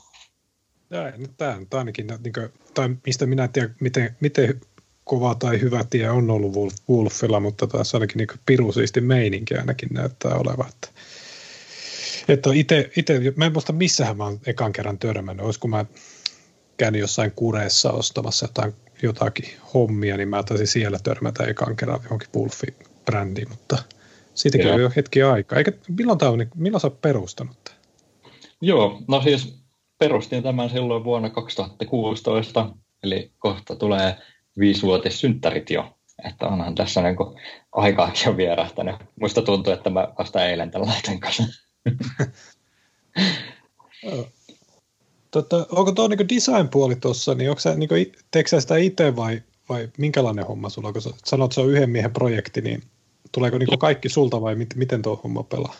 Ja, 0.89 1.03
no, 1.17 1.27
tämä 1.37 1.53
on 1.53 1.67
ainakin, 1.71 2.07
niin 2.07 2.33
kuin, 2.33 2.49
tai 2.73 2.89
mistä 3.05 3.25
minä 3.25 3.43
en 3.43 3.51
tiedä, 3.51 3.69
miten, 3.79 4.15
miten 4.19 4.61
kova 5.03 5.35
tai 5.35 5.61
hyvä 5.61 5.83
tie 5.89 6.09
on 6.09 6.31
ollut 6.31 6.73
Wolfilla, 6.89 7.39
mutta 7.39 7.67
taas 7.67 7.93
ainakin 7.93 8.17
niin 8.17 8.39
pirusiisti 8.45 9.01
meininki 9.01 9.55
ainakin 9.55 9.89
näyttää 9.91 10.35
olevan. 10.35 10.69
Että, 10.69 10.87
että 12.33 12.49
itse, 12.53 12.91
itse, 12.97 13.33
mä 13.35 13.45
en 13.45 13.53
muista 13.53 13.73
missähän 13.73 14.17
mä 14.17 14.23
oon 14.23 14.39
ekan 14.45 14.73
kerran 14.73 14.99
törmännyt, 14.99 15.45
olisiko 15.45 15.67
mä 15.67 15.85
käynyt 16.77 17.01
jossain 17.01 17.31
kureessa 17.31 17.91
ostamassa 17.91 18.45
jotain, 18.45 18.73
jotakin 19.03 19.49
hommia, 19.73 20.17
niin 20.17 20.29
mä 20.29 20.43
taisin 20.43 20.67
siellä 20.67 20.99
törmätä 21.03 21.43
ekan 21.43 21.75
kerran 21.75 21.99
johonkin 22.03 22.29
Wolfin 22.35 22.75
brändiin, 23.05 23.49
mutta– 23.49 23.77
Siitäkin 24.39 24.73
on 24.73 24.81
jo 24.81 24.91
hetki 24.95 25.21
aikaa. 25.21 25.57
Eikä, 25.57 25.71
milloin, 25.97 26.19
tämä 26.19 26.31
on, 26.31 26.45
milloin 26.55 26.81
sä 26.81 26.87
oot 26.87 27.01
perustanut 27.01 27.57
tämän? 27.63 27.79
Joo, 28.61 29.01
no 29.07 29.21
siis 29.21 29.59
perustin 29.97 30.43
tämän 30.43 30.69
silloin 30.69 31.03
vuonna 31.03 31.29
2016, 31.29 32.69
eli 33.03 33.31
kohta 33.39 33.75
tulee 33.75 34.15
viisivuotissynttärit 34.59 35.69
jo. 35.69 35.95
Että 36.27 36.47
onhan 36.47 36.75
tässä 36.75 37.01
niin 37.01 37.15
aikaakin 37.71 38.29
on 38.29 38.37
vierähtänyt. 38.37 38.95
Muista 39.19 39.41
tuntuu, 39.41 39.73
että 39.73 39.89
mä 39.89 40.07
vasta 40.19 40.45
eilen 40.45 40.71
tämän 40.71 40.87
laiten 40.87 41.19
kanssa. 41.19 41.43
Tota, 45.31 45.67
onko 45.71 45.91
tuo 45.91 46.07
niin 46.07 46.29
design-puoli 46.29 46.95
tuossa, 46.95 47.35
niin 47.35 47.49
onko 47.49 47.59
sä, 47.59 47.75
niin 47.75 47.89
kuin, 47.89 48.11
teekö 48.31 48.49
sä 48.49 48.61
sitä 48.61 48.77
itse 48.77 49.15
vai, 49.15 49.41
vai 49.69 49.89
minkälainen 49.97 50.45
homma 50.45 50.69
sulla, 50.69 50.93
kun 50.93 51.01
sä 51.01 51.09
sanot, 51.25 51.45
että 51.45 51.55
se 51.55 51.61
on 51.61 51.69
yhden 51.69 51.89
miehen 51.89 52.13
projekti, 52.13 52.61
niin 52.61 52.83
Tuleeko 53.31 53.57
niin 53.57 53.79
kaikki 53.79 54.09
sulta 54.09 54.41
vai 54.41 54.55
mit, 54.55 54.75
miten 54.75 55.01
tuo 55.01 55.21
homma 55.23 55.43
pelaa? 55.43 55.75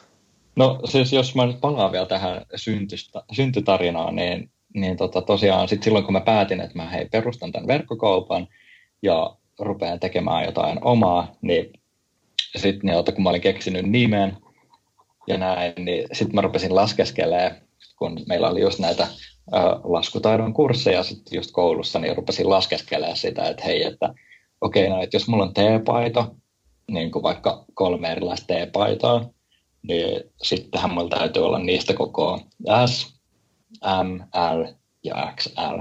No 0.56 0.80
siis 0.86 1.14
jos 1.14 1.36
mä 1.36 1.46
nyt 1.46 1.62
palaan 1.62 1.92
vielä 1.92 2.06
tähän 2.06 2.46
syntystä, 2.56 3.24
syntytarinaan, 3.32 4.16
niin, 4.16 4.52
niin 4.74 4.98
tota, 4.98 5.22
tosiaan 5.22 5.68
sit 5.68 5.84
silloin 5.84 6.06
kun 6.06 6.14
mä 6.14 6.22
päätin, 6.22 6.62
että 6.62 6.78
mä 6.78 6.90
hei 6.90 7.10
perustan 7.12 7.52
tämän 7.52 7.68
verkkokaupan 7.68 8.48
ja 9.02 9.36
rupean 9.60 10.00
tekemään 10.00 10.46
jotain 10.46 10.84
omaa, 10.84 11.36
niin 11.42 11.74
sitten 12.58 12.80
niin, 12.84 13.16
kun 13.16 13.24
mä 13.24 13.30
olin 13.30 13.42
keksinyt 13.42 13.86
nimen 13.86 14.38
ja 15.30 15.38
näin, 15.38 15.74
niin 15.78 16.08
sitten 16.14 16.36
mä 16.36 16.42
rupesin 16.42 16.76
laskeskelemaan, 16.76 17.52
kun 17.98 18.20
meillä 18.28 18.50
oli 18.50 18.62
just 18.62 18.80
näitä 18.80 19.08
ö, 19.54 19.58
laskutaidon 19.84 20.54
kursseja 20.54 21.04
sitten 21.04 21.38
just 21.38 21.52
koulussa, 21.52 22.00
niin 22.00 22.18
rupesin 22.18 22.50
laskeskelemaan 22.50 23.18
sitä, 23.18 23.44
että 23.44 23.64
hei, 23.64 23.84
että 23.84 24.14
okei, 24.62 24.84
okay, 24.84 24.96
no, 24.98 25.04
että 25.04 25.16
jos 25.16 25.28
mulla 25.28 25.44
on 25.44 25.54
teepaito, 25.54 26.36
niin 26.92 27.12
kuin 27.12 27.24
vaikka 27.24 27.66
kolme 27.74 28.12
erilaista 28.12 28.54
T-paitaa, 28.54 29.30
niin 29.82 30.22
sittenhän 30.42 30.94
mulla 30.94 31.18
täytyy 31.18 31.46
olla 31.46 31.60
niistä 31.60 31.94
koko 31.94 32.42
S, 32.86 33.20
M, 34.04 34.22
L 34.56 34.74
ja 35.04 35.34
XL. 35.38 35.80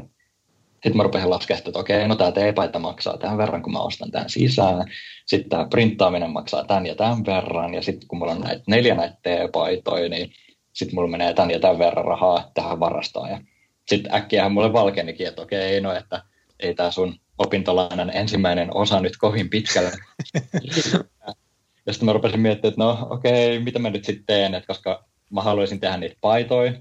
Sitten 0.83 0.97
mä 0.97 1.03
rupesin 1.03 1.31
laskemaan, 1.31 1.63
että 1.67 1.79
okei, 1.79 2.09
no 2.09 2.17
tämä 2.17 2.33
T-paita 2.33 2.79
maksaa 2.79 3.19
tämän 3.19 3.39
verran, 3.39 3.63
kun 3.63 3.73
mä 3.73 3.79
ostan 3.79 4.11
tämän 4.11 4.31
sisään. 4.31 4.85
Sitten 5.27 5.51
tämä 5.51 5.67
printtaaminen 5.71 6.31
maksaa 6.31 6.65
tämän 6.65 6.87
ja 6.87 6.95
tämän 6.95 7.27
verran. 7.27 7.75
Ja 7.75 7.83
sitten 7.83 8.09
kun 8.09 8.19
mulla 8.19 8.33
on 8.33 8.41
näitä 8.41 8.63
neljä 8.67 8.95
näitä 8.95 9.17
T-paitoja, 9.23 10.09
niin 10.09 10.33
sitten 10.73 10.95
mulla 10.95 11.09
menee 11.09 11.35
tämän 11.35 11.51
ja 11.51 11.61
tämän 11.61 11.79
verran 11.79 12.05
rahaa 12.05 12.51
tähän 12.55 12.81
varastoon. 12.81 13.31
Ja 13.31 13.41
sitten 13.89 14.15
äkkiähän 14.15 14.53
mulle 14.53 14.73
valkenikin, 14.73 15.27
että 15.27 15.43
okei, 15.43 15.81
no 15.81 15.93
että 15.93 16.23
ei 16.61 16.75
tämä 16.75 16.91
sun 16.91 17.15
opintolainan 17.39 18.17
ensimmäinen 18.17 18.77
osa 18.77 19.01
nyt 19.01 19.17
kovin 19.17 19.51
pitkällä. 19.51 19.91
ja 21.87 21.93
sitten 21.93 22.07
mä 22.07 22.13
rupesin 22.13 22.41
miettimään, 22.41 22.73
että 22.73 22.85
no 22.85 23.07
okei, 23.11 23.59
mitä 23.59 23.79
mä 23.79 23.91
nyt 23.91 24.05
sitten 24.05 24.27
teen, 24.27 24.55
että 24.55 24.67
koska 24.67 25.05
mä 25.31 25.43
haluaisin 25.43 25.81
tehdä 25.81 25.97
niitä 25.97 26.17
paitoja, 26.21 26.73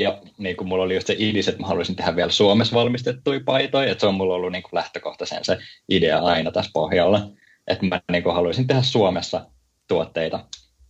ja 0.00 0.18
niin 0.38 0.56
kuin 0.56 0.68
mulla 0.68 0.84
oli 0.84 0.94
just 0.94 1.06
se 1.06 1.16
idis, 1.18 1.48
että 1.48 1.60
mä 1.60 1.66
haluaisin 1.66 1.96
tehdä 1.96 2.16
vielä 2.16 2.30
Suomessa 2.30 2.76
valmistettuja 2.76 3.40
paitoja, 3.44 3.90
että 3.90 4.00
se 4.00 4.06
on 4.06 4.14
mulla 4.14 4.34
ollut 4.34 4.52
niin 4.52 4.62
kuin 4.62 4.74
lähtökohtaisen 4.74 5.44
se 5.44 5.58
idea 5.88 6.18
aina 6.18 6.50
tässä 6.50 6.70
pohjalla, 6.74 7.28
että 7.66 7.86
mä 7.86 8.00
niin 8.12 8.22
kuin 8.22 8.34
haluaisin 8.34 8.66
tehdä 8.66 8.82
Suomessa 8.82 9.46
tuotteita. 9.88 10.44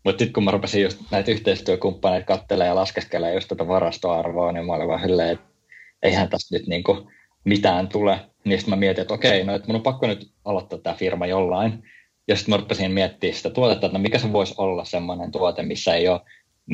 Mutta 0.04 0.18
sitten 0.18 0.32
kun 0.32 0.44
mä 0.44 0.50
rupesin 0.50 0.82
just 0.82 1.00
näitä 1.10 1.30
yhteistyökumppaneita 1.30 2.26
katselemaan 2.26 2.68
ja 2.68 2.74
laskeskelemaan 2.74 3.34
just 3.34 3.48
tätä 3.48 3.68
varastoarvoa, 3.68 4.52
niin 4.52 4.66
mä 4.66 4.72
olin 4.72 4.88
vaan 4.88 5.00
silleen, 5.00 5.30
että 5.30 5.46
eihän 6.02 6.28
tässä 6.28 6.56
nyt 6.56 6.66
niin 6.66 6.84
kuin 6.84 7.06
mitään 7.44 7.88
tule. 7.88 8.20
Niin 8.44 8.60
mä 8.66 8.76
mietin, 8.76 9.02
että 9.02 9.14
okei, 9.14 9.44
no 9.44 9.54
että 9.54 9.66
mun 9.66 9.76
on 9.76 9.82
pakko 9.82 10.06
nyt 10.06 10.30
aloittaa 10.44 10.78
tämä 10.78 10.96
firma 10.96 11.26
jollain. 11.26 11.82
Ja 12.28 12.36
sitten 12.36 12.52
mä 12.52 12.56
rupesin 12.56 12.90
miettimään 12.90 13.36
sitä 13.36 13.50
tuotetta, 13.50 13.86
että 13.86 13.98
no 13.98 14.02
mikä 14.02 14.18
se 14.18 14.32
voisi 14.32 14.54
olla 14.58 14.84
semmoinen 14.84 15.32
tuote, 15.32 15.62
missä 15.62 15.94
ei 15.94 16.08
ole, 16.08 16.20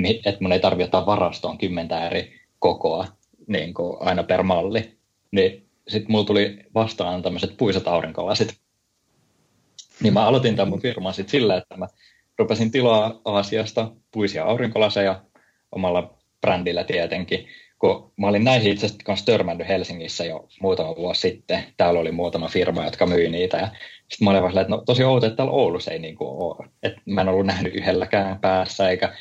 että 0.04 0.40
mun 0.40 0.52
ei 0.52 0.60
tarvitse 0.60 0.84
ottaa 0.84 1.06
varastoon 1.06 1.58
kymmentä 1.58 2.06
eri 2.06 2.40
kokoa 2.58 3.06
niin 3.46 3.74
kuin 3.74 3.96
aina 4.00 4.22
per 4.22 4.42
malli. 4.42 4.98
Niin 5.30 5.66
sitten 5.88 6.12
mulla 6.12 6.24
tuli 6.24 6.58
vastaan 6.74 7.22
tämmöiset 7.22 7.56
puiset 7.56 7.88
aurinkolasit. 7.88 8.56
Niin 10.02 10.12
mä 10.12 10.26
aloitin 10.26 10.56
tämän 10.56 10.68
mun 10.68 10.82
firman 10.82 11.14
sitten 11.14 11.30
sillä, 11.30 11.56
että 11.56 11.76
mä 11.76 11.86
rupesin 12.38 12.70
tilaa 12.70 13.20
Aasiasta 13.24 13.92
puisia 14.10 14.44
aurinkolaseja 14.44 15.22
omalla 15.72 16.14
brändillä 16.40 16.84
tietenkin 16.84 17.48
kun 17.78 18.12
mä 18.16 18.28
olin 18.28 18.44
näihin 18.44 18.72
itse 18.72 18.86
asiassa 18.86 19.04
kanssa 19.04 19.26
törmännyt 19.26 19.68
Helsingissä 19.68 20.24
jo 20.24 20.48
muutama 20.60 20.96
vuosi 20.96 21.20
sitten. 21.20 21.64
Täällä 21.76 22.00
oli 22.00 22.12
muutama 22.12 22.48
firma, 22.48 22.84
jotka 22.84 23.06
myi 23.06 23.28
niitä. 23.28 23.56
Ja 23.56 23.68
sitten 24.08 24.24
mä 24.24 24.30
olin 24.30 24.42
vaan 24.42 24.58
että 24.58 24.70
no 24.70 24.82
tosi 24.86 25.04
outo, 25.04 25.26
että 25.26 25.36
täällä 25.36 25.52
Oulussa 25.52 25.90
ei 25.90 25.98
niin 25.98 26.16
kuin 26.16 26.30
ole. 26.30 26.68
Että 26.82 27.00
mä 27.04 27.20
en 27.20 27.28
ollut 27.28 27.46
nähnyt 27.46 27.74
yhdelläkään 27.74 28.38
päässä, 28.38 28.90
eikä 28.90 29.14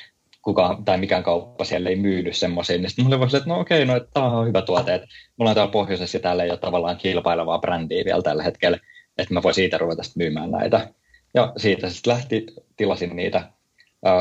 kukaan 0.46 0.86
tai 0.86 0.98
mikään 0.98 1.24
kauppa 1.24 1.64
siellä 1.64 1.90
ei 1.90 1.96
myydy 1.96 2.34
semmoisia, 2.34 2.78
niin 2.78 2.90
sitten 2.90 3.06
mulle 3.06 3.20
vaan 3.20 3.36
että 3.36 3.50
no 3.50 3.60
okei, 3.60 3.86
no 3.86 4.00
tämä 4.00 4.26
on 4.26 4.48
hyvä 4.48 4.62
tuote, 4.62 4.96
että 4.96 5.08
mulla 5.38 5.52
on 5.52 5.56
täällä 5.56 5.72
pohjoisessa 5.72 6.18
ja 6.18 6.22
täällä 6.22 6.44
ei 6.44 6.50
ole 6.50 6.58
tavallaan 6.58 6.98
kilpailevaa 6.98 7.60
brändiä 7.60 8.06
vielä 8.06 8.22
tällä 8.22 8.44
hetkellä, 8.44 8.78
että 9.18 9.34
mä 9.34 9.44
voin 9.44 9.56
siitä 9.56 9.78
ruveta 9.78 10.02
myymään 10.16 10.52
näitä. 10.52 10.90
Ja 11.34 11.54
siitä 11.58 11.90
sitten 11.90 12.14
lähti, 12.14 12.46
tilasin 12.78 13.16
niitä 13.16 13.50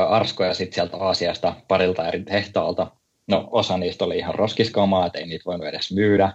arskoja 0.09 0.53
sitten 0.53 0.75
sieltä 0.75 0.97
Aasiasta 0.97 1.55
parilta 1.67 2.07
eri 2.07 2.23
tehtaalta. 2.23 2.91
No 3.27 3.47
osa 3.51 3.77
niistä 3.77 4.05
oli 4.05 4.17
ihan 4.17 4.35
roskiskamaa, 4.35 5.05
että 5.05 5.19
ei 5.19 5.27
niitä 5.27 5.45
voinut 5.45 5.67
edes 5.67 5.91
myydä. 5.91 6.33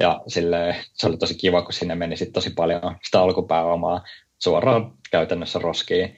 Ja 0.00 0.20
sille, 0.26 0.76
se 0.94 1.06
oli 1.06 1.16
tosi 1.16 1.34
kiva, 1.34 1.62
kun 1.62 1.72
sinne 1.72 1.94
meni 1.94 2.16
sit 2.16 2.32
tosi 2.32 2.50
paljon 2.50 2.96
sitä 3.04 3.20
alkupääomaa 3.20 4.04
suoraan 4.38 4.92
käytännössä 5.10 5.58
roskiin. 5.58 6.16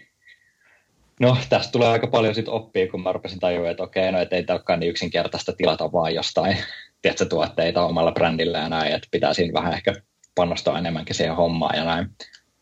No, 1.20 1.36
tästä 1.48 1.72
tulee 1.72 1.88
aika 1.88 2.06
paljon 2.06 2.34
sit 2.34 2.48
oppia, 2.48 2.90
kun 2.90 3.02
mä 3.02 3.12
rupesin 3.12 3.40
tajua, 3.40 3.70
että 3.70 3.82
okei, 3.82 4.12
no 4.12 4.20
et 4.20 4.32
ei 4.32 4.44
olekaan 4.50 4.80
niin 4.80 4.90
yksinkertaista 4.90 5.52
tilata 5.52 5.92
vaan 5.92 6.14
jostain 6.14 6.56
tiedätkö, 7.02 7.24
tuotteita 7.24 7.86
omalla 7.86 8.12
brändillä 8.12 8.58
ja 8.58 8.68
näin, 8.68 8.92
että 8.92 9.08
pitää 9.10 9.34
siinä 9.34 9.52
vähän 9.52 9.72
ehkä 9.72 9.94
panostaa 10.34 10.78
enemmänkin 10.78 11.14
siihen 11.14 11.36
hommaan 11.36 11.78
ja 11.78 11.84
näin. 11.84 12.08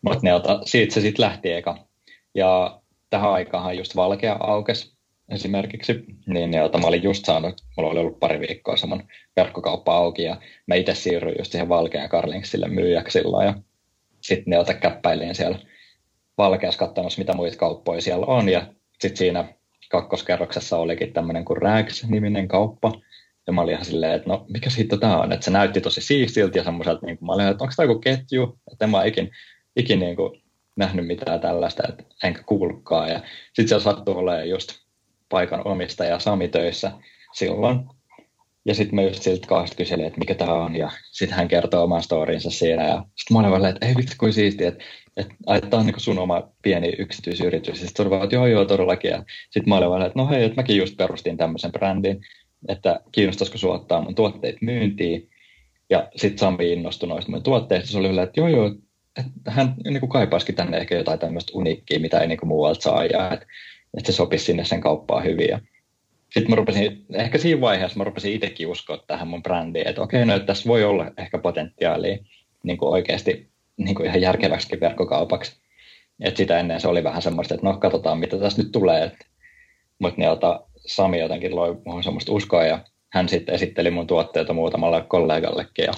Mutta 0.03 0.61
siitä 0.64 0.94
se 0.94 1.01
sitten 1.01 1.25
lähti 1.25 1.53
eka. 1.53 1.79
Ja 2.35 2.81
tähän 3.11 3.33
aikaan 3.33 3.79
just 3.79 3.97
Valkea 3.97 4.37
aukesi 4.40 4.99
esimerkiksi, 5.29 6.05
niin 6.27 6.55
jota 6.55 6.79
mä 6.79 6.87
olin 6.87 7.03
just 7.03 7.25
saanut, 7.25 7.62
mulla 7.77 7.90
oli 7.90 8.01
ollut 8.01 8.21
pari 8.21 8.40
viikkoa 8.40 8.77
saman 8.77 9.09
verkkokauppa 9.37 9.97
auki 9.97 10.23
ja 10.23 10.40
mä 10.66 10.75
itse 10.75 10.94
siirryin 10.94 11.38
just 11.38 11.53
siihen 11.53 11.68
Valkean 11.68 12.09
Carlingsille 12.09 12.68
myyjäksi 12.68 13.18
silloin 13.18 13.47
ja 13.47 13.55
sitten 14.21 14.51
ne 14.51 14.59
ota 14.59 14.75
käppäiliin 14.75 15.35
siellä 15.35 15.59
Valkeassa 16.38 16.79
katsomassa, 16.79 17.18
mitä 17.18 17.35
muita 17.35 17.57
kauppoja 17.57 18.01
siellä 18.01 18.27
on 18.27 18.48
ja 18.48 18.66
sitten 19.01 19.16
siinä 19.16 19.55
kakkoskerroksessa 19.90 20.79
olikin 20.79 21.12
tämmöinen 21.12 21.44
kuin 21.44 21.62
Rags-niminen 21.62 22.48
kauppa, 22.48 22.92
ja 23.46 23.53
mä 23.53 23.61
olin 23.61 23.72
ihan 23.72 23.85
silleen, 23.85 24.12
että 24.12 24.29
no 24.29 24.46
mikä 24.48 24.70
siitä 24.70 24.96
tämä 24.96 25.20
on, 25.20 25.33
että 25.33 25.44
se 25.44 25.51
näytti 25.51 25.81
tosi 25.81 26.01
siistiltä 26.01 26.59
ja 26.59 26.64
semmoiselta, 26.64 27.07
niin 27.07 27.18
kuin 27.18 27.27
mä 27.27 27.33
olin, 27.33 27.46
että 27.46 27.64
onko 27.64 27.74
tämä 27.77 27.88
joku 27.90 28.01
ketju, 28.01 28.59
että 28.72 28.85
en 28.85 28.90
mä 28.90 29.05
ikin, 29.05 29.31
ikin 29.77 30.01
niin 30.01 30.16
kuin 30.16 30.42
nähnyt 30.77 31.07
mitään 31.07 31.40
tällaista, 31.40 31.83
että 31.88 32.05
enkä 32.24 32.42
kuullutkaan. 32.42 33.09
Ja 33.09 33.20
sitten 33.46 33.68
siellä 33.68 33.85
sattui 33.85 34.14
olemaan 34.14 34.48
just 34.48 34.72
paikan 35.29 35.66
omistaja 35.66 36.18
Sami 36.18 36.48
töissä 36.48 36.92
silloin. 37.35 37.81
Ja 38.64 38.74
sitten 38.74 38.94
mä 38.94 39.03
just 39.03 39.22
siltä 39.22 39.46
kahdesta 39.46 39.77
kyselin, 39.77 40.07
että 40.07 40.18
mikä 40.18 40.35
tämä 40.35 40.53
on, 40.53 40.77
ja 40.77 40.90
sitten 41.12 41.37
hän 41.37 41.48
kertoo 41.48 41.85
oman 41.85 42.03
storinsa 42.03 42.51
siinä, 42.51 42.88
ja 42.88 43.05
sitten 43.16 43.37
mä 43.37 43.38
olin 43.38 43.64
että 43.64 43.87
ei 43.87 43.94
vitsi 43.96 44.16
kuin 44.16 44.33
siisti, 44.33 44.64
että, 44.64 44.85
että, 45.19 45.35
että 45.55 45.71
tämä 45.71 45.81
on 45.81 45.87
niin 45.87 46.01
sun 46.01 46.19
oma 46.19 46.49
pieni 46.63 46.93
yksityisyritys, 46.99 47.81
ja 47.81 47.87
sitten 47.87 48.05
tuli 48.05 48.11
vaan, 48.11 48.25
että 48.25 48.37
joo 48.37 48.47
joo 48.47 48.65
todellakin, 48.65 49.11
ja 49.11 49.25
sitten 49.51 49.69
mä 49.69 49.77
olin 49.77 49.91
vaan, 49.91 50.03
että 50.03 50.19
no 50.19 50.29
hei, 50.29 50.45
että 50.45 50.57
mäkin 50.57 50.77
just 50.77 50.97
perustin 50.97 51.37
tämmöisen 51.37 51.73
brändin, 51.73 52.21
että 52.69 53.01
kiinnostaisiko 53.13 53.59
sinua 53.59 53.75
ottaa 53.75 54.03
mun 54.03 54.15
tuotteet 54.15 54.57
myyntiin, 54.61 55.29
ja 55.91 56.09
sitten 56.17 56.39
Sami 56.39 56.73
innostui 56.73 57.09
noista 57.09 57.31
mun 57.31 57.43
tuotteista, 57.43 57.91
se 57.91 57.99
oli 57.99 58.09
vielä, 58.09 58.23
että 58.23 58.41
joo 58.41 58.49
joo, 58.49 58.67
että 59.17 59.51
hän 59.51 59.75
niin 59.85 60.09
kaipaisikin 60.09 60.55
tänne 60.55 60.77
ehkä 60.77 60.97
jotain 60.97 61.19
tämmöistä 61.19 61.53
uniikkiä, 61.55 61.99
mitä 61.99 62.19
ei 62.19 62.29
niin 62.29 62.39
kuin 62.39 62.49
muualta 62.49 62.81
saa, 62.81 63.05
ja 63.05 63.33
että, 63.33 63.47
että 63.97 64.13
se 64.13 64.17
sopisi 64.17 64.45
sinne 64.45 64.65
sen 64.65 64.81
kauppaan 64.81 65.25
hyvin. 65.25 65.49
Ja 65.49 65.61
sitten 66.31 66.51
mä 66.51 66.57
rupesin, 66.57 67.07
ehkä 67.13 67.39
siinä 67.39 67.61
vaiheessa 67.61 67.99
mä 67.99 68.05
rupesin 68.05 68.33
itsekin 68.33 68.67
uskoa 68.67 69.05
tähän 69.07 69.29
mun 69.29 69.43
brändiin, 69.43 69.89
että 69.89 70.03
okei, 70.03 70.25
no 70.25 70.35
että 70.35 70.47
tässä 70.47 70.69
voi 70.69 70.85
olla 70.85 71.11
ehkä 71.17 71.39
potentiaalia 71.39 72.19
niin 72.63 72.79
kuin 72.79 72.93
oikeasti 72.93 73.49
niin 73.79 73.95
kuin 73.95 74.07
ihan 74.07 74.21
järkeväksi 74.21 74.81
verkkokaupaksi. 74.81 75.61
Et 76.21 76.37
sitä 76.37 76.59
ennen 76.59 76.81
se 76.81 76.88
oli 76.88 77.05
vähän 77.05 77.23
semmoista, 77.23 77.55
että 77.55 77.67
no 77.67 77.77
katsotaan 77.77 78.19
mitä 78.19 78.38
tässä 78.38 78.62
nyt 78.62 78.73
tulee. 78.73 79.12
Mutta 79.99 80.31
ota, 80.31 80.61
Sami 80.77 81.21
jotenkin 81.21 81.57
loi 81.57 81.77
muun 81.85 82.03
semmoista 82.03 82.33
uskoa 82.33 82.64
ja 82.64 82.79
hän 83.12 83.29
sitten 83.29 83.55
esitteli 83.55 83.91
mun 83.91 84.07
tuotteita 84.07 84.53
muutamalle 84.53 85.05
kollegallekin 85.09 85.85
ja 85.85 85.93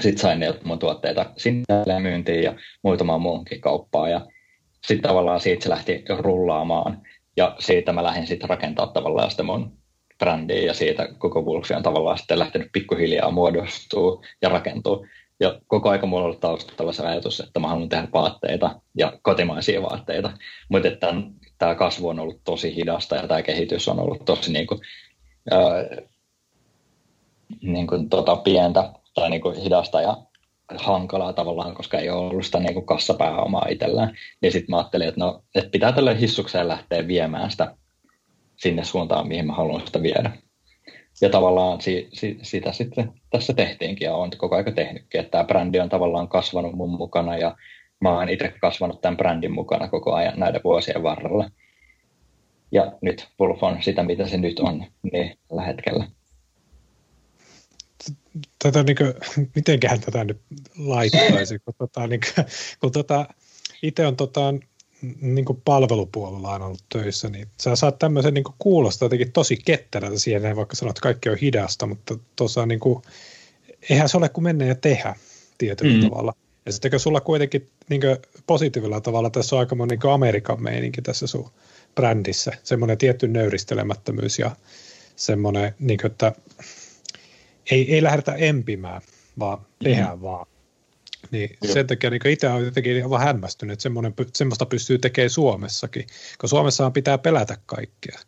sitten 0.00 0.22
sain 0.22 0.40
ne 0.40 0.54
mun 0.64 0.78
tuotteita 0.78 1.32
sinne 1.36 2.00
myyntiin 2.00 2.42
ja 2.42 2.54
muutamaan 2.82 3.20
muunkin 3.20 3.60
kauppaan 3.60 4.10
ja 4.10 4.26
sitten 4.86 5.08
tavallaan 5.08 5.40
siitä 5.40 5.62
se 5.62 5.70
lähti 5.70 6.04
rullaamaan 6.18 7.02
ja 7.36 7.56
siitä 7.58 7.92
mä 7.92 8.02
lähdin 8.02 8.26
sitten 8.26 8.48
rakentaa 8.48 8.86
tavallaan 8.86 9.30
sitä 9.30 9.42
mun 9.42 9.78
brändiä 10.18 10.62
ja 10.62 10.74
siitä 10.74 11.08
koko 11.18 11.42
Wolfi 11.42 11.74
on 11.74 11.82
tavallaan 11.82 12.18
sitten 12.18 12.38
lähtenyt 12.38 12.68
pikkuhiljaa 12.72 13.30
muodostuu 13.30 14.24
ja 14.42 14.48
rakentuu. 14.48 15.06
Ja 15.40 15.60
koko 15.66 15.88
aika 15.88 16.06
mulla 16.06 16.22
on 16.22 16.26
ollut 16.26 16.40
taustalla 16.40 16.92
se 16.92 17.06
ajatus, 17.06 17.40
että 17.40 17.60
mä 17.60 17.68
haluan 17.68 17.88
tehdä 17.88 18.08
vaatteita 18.12 18.80
ja 18.94 19.18
kotimaisia 19.22 19.82
vaatteita, 19.82 20.30
mutta 20.68 20.88
että 20.88 21.14
tämä 21.58 21.74
kasvu 21.74 22.08
on 22.08 22.20
ollut 22.20 22.40
tosi 22.44 22.76
hidasta 22.76 23.16
ja 23.16 23.28
tämä 23.28 23.42
kehitys 23.42 23.88
on 23.88 24.00
ollut 24.00 24.24
tosi 24.24 24.52
niin 24.52 24.66
kuin, 24.66 24.80
ää, 25.50 25.60
niin 27.62 27.86
kuin 27.86 28.08
tota 28.08 28.36
pientä 28.36 28.92
tai 29.14 29.30
niin 29.30 29.40
kuin 29.40 29.56
hidasta 29.56 30.00
ja 30.00 30.16
hankalaa 30.76 31.32
tavallaan, 31.32 31.74
koska 31.74 31.98
ei 31.98 32.10
ole 32.10 32.26
ollut 32.26 32.46
sitä 32.46 32.58
niin 32.60 32.74
kuin 32.74 32.86
kassapääomaa 32.86 33.66
itsellään. 33.68 34.16
Niin 34.40 34.52
sitten 34.52 34.70
mä 34.70 34.76
ajattelin, 34.76 35.08
että, 35.08 35.20
no, 35.20 35.42
että 35.54 35.70
pitää 35.70 35.92
tälle 35.92 36.20
hissukseen 36.20 36.68
lähteä 36.68 37.06
viemään 37.06 37.50
sitä 37.50 37.76
sinne 38.56 38.84
suuntaan, 38.84 39.28
mihin 39.28 39.46
mä 39.46 39.52
haluan 39.52 39.86
sitä 39.86 40.02
viedä. 40.02 40.32
Ja 41.20 41.30
tavallaan 41.30 41.80
si, 41.80 42.08
si, 42.12 42.38
sitä 42.42 42.72
sitten 42.72 43.12
tässä 43.30 43.52
tehtiinkin 43.52 44.06
ja 44.06 44.14
on 44.14 44.30
koko 44.36 44.56
aika 44.56 44.72
tehnytkin, 44.72 45.20
että 45.20 45.30
tämä 45.30 45.44
brändi 45.44 45.80
on 45.80 45.88
tavallaan 45.88 46.28
kasvanut 46.28 46.74
mun 46.74 46.90
mukana 46.90 47.36
ja 47.36 47.56
mä 48.00 48.18
oon 48.18 48.28
itse 48.28 48.54
kasvanut 48.60 49.00
tämän 49.00 49.16
brändin 49.16 49.52
mukana 49.52 49.88
koko 49.88 50.14
ajan 50.14 50.38
näiden 50.40 50.60
vuosien 50.64 51.02
varrella. 51.02 51.50
Ja 52.72 52.92
nyt 53.02 53.28
Wolf 53.40 53.62
on 53.62 53.82
sitä, 53.82 54.02
mitä 54.02 54.28
se 54.28 54.36
nyt 54.36 54.58
on 54.60 54.84
niin 55.12 55.38
tällä 55.48 55.62
hetkellä 55.62 56.06
tätä 58.62 58.82
niin 58.82 58.96
kuin, 58.96 59.14
mitenköhän 59.54 60.00
tätä 60.00 60.24
nyt 60.24 60.40
laittaisi, 60.78 61.58
kun, 61.58 61.74
tota, 61.78 62.06
niin 62.06 62.20
kuin, 62.20 62.46
kun 62.80 62.92
tota, 62.92 63.26
itse 63.82 64.06
on 64.06 64.16
tota, 64.16 64.54
niin 65.20 65.44
kuin 65.44 65.62
palvelupuolella 65.64 66.54
on 66.54 66.62
ollut 66.62 66.84
töissä, 66.88 67.28
niin 67.28 67.48
sä 67.62 67.76
saat 67.76 67.98
tämmöisen 67.98 68.34
niin 68.34 68.44
kuin 68.44 68.54
kuulostaa 68.58 69.06
jotenkin 69.06 69.32
tosi 69.32 69.56
ketterältä 69.64 70.18
siihen, 70.18 70.56
vaikka 70.56 70.76
sanot, 70.76 70.90
että 70.90 71.00
kaikki 71.00 71.28
on 71.28 71.36
hidasta, 71.36 71.86
mutta 71.86 72.18
tuossa 72.36 72.66
niin 72.66 72.80
kuin, 72.80 73.02
eihän 73.90 74.08
se 74.08 74.16
ole 74.16 74.28
kuin 74.28 74.44
mennä 74.44 74.64
ja 74.64 74.74
tehdä 74.74 75.14
tietyllä 75.58 75.98
mm. 75.98 76.10
tavalla. 76.10 76.34
Ja 76.66 76.72
sitten 76.72 77.00
sulla 77.00 77.20
kuitenkin 77.20 77.70
niin 77.88 78.00
kuin, 78.00 78.16
positiivilla 78.46 79.00
tavalla 79.00 79.30
tässä 79.30 79.56
on 79.56 79.60
aika 79.60 79.76
niin 79.86 80.00
kuin 80.00 80.12
Amerikan 80.12 80.62
meininki 80.62 81.02
tässä 81.02 81.26
sun 81.26 81.50
brändissä, 81.94 82.52
semmoinen 82.62 82.98
tietty 82.98 83.28
nöyristelemättömyys 83.28 84.38
ja 84.38 84.50
semmoinen, 85.16 85.74
niin 85.78 85.98
kuin, 85.98 86.10
että 86.10 86.32
ei, 87.70 87.94
ei 87.94 88.02
lähdetä 88.02 88.34
empimään, 88.34 89.02
vaan 89.38 89.58
tehdään 89.84 90.18
mm. 90.18 90.22
vaan. 90.22 90.46
Niin 91.30 91.50
Jop. 91.62 91.72
sen 91.72 91.86
takia 91.86 92.10
niin 92.10 92.28
itse 92.28 92.48
olen 92.48 92.64
jotenkin 92.64 93.02
aivan 93.02 93.20
hämmästynyt, 93.20 93.72
että 93.72 93.88
semmoista 94.34 94.66
pystyy 94.66 94.98
tekemään 94.98 95.30
Suomessakin, 95.30 96.06
kun 96.40 96.48
Suomessahan 96.48 96.92
pitää 96.92 97.18
pelätä 97.18 97.56
kaikkea. 97.66 98.18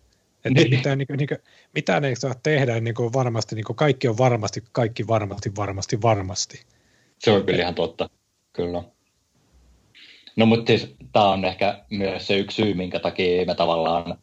Että 0.44 0.60
niin. 0.60 0.70
mitään, 0.70 0.98
niin 0.98 1.06
kuin, 1.06 1.18
niin 1.18 1.28
kuin, 1.28 1.38
mitään 1.74 2.04
ei 2.04 2.16
saa 2.16 2.34
tehdä 2.42 2.80
niin 2.80 2.94
kuin 2.94 3.12
varmasti, 3.12 3.54
niin 3.54 3.64
kuin 3.64 3.76
kaikki 3.76 4.08
on 4.08 4.18
varmasti, 4.18 4.62
kaikki 4.72 5.06
varmasti, 5.06 5.56
varmasti, 5.56 6.02
varmasti. 6.02 6.62
Se 7.18 7.30
on 7.30 7.44
kyllä 7.44 7.62
ihan 7.62 7.74
totta, 7.74 8.10
kyllä. 8.52 8.82
No 10.36 10.46
mutta 10.46 10.66
siis, 10.66 10.94
tämä 11.12 11.28
on 11.28 11.44
ehkä 11.44 11.84
myös 11.90 12.26
se 12.26 12.38
yksi 12.38 12.62
syy, 12.62 12.74
minkä 12.74 12.98
takia 13.00 13.46
me 13.46 13.54
tavallaan 13.54 14.18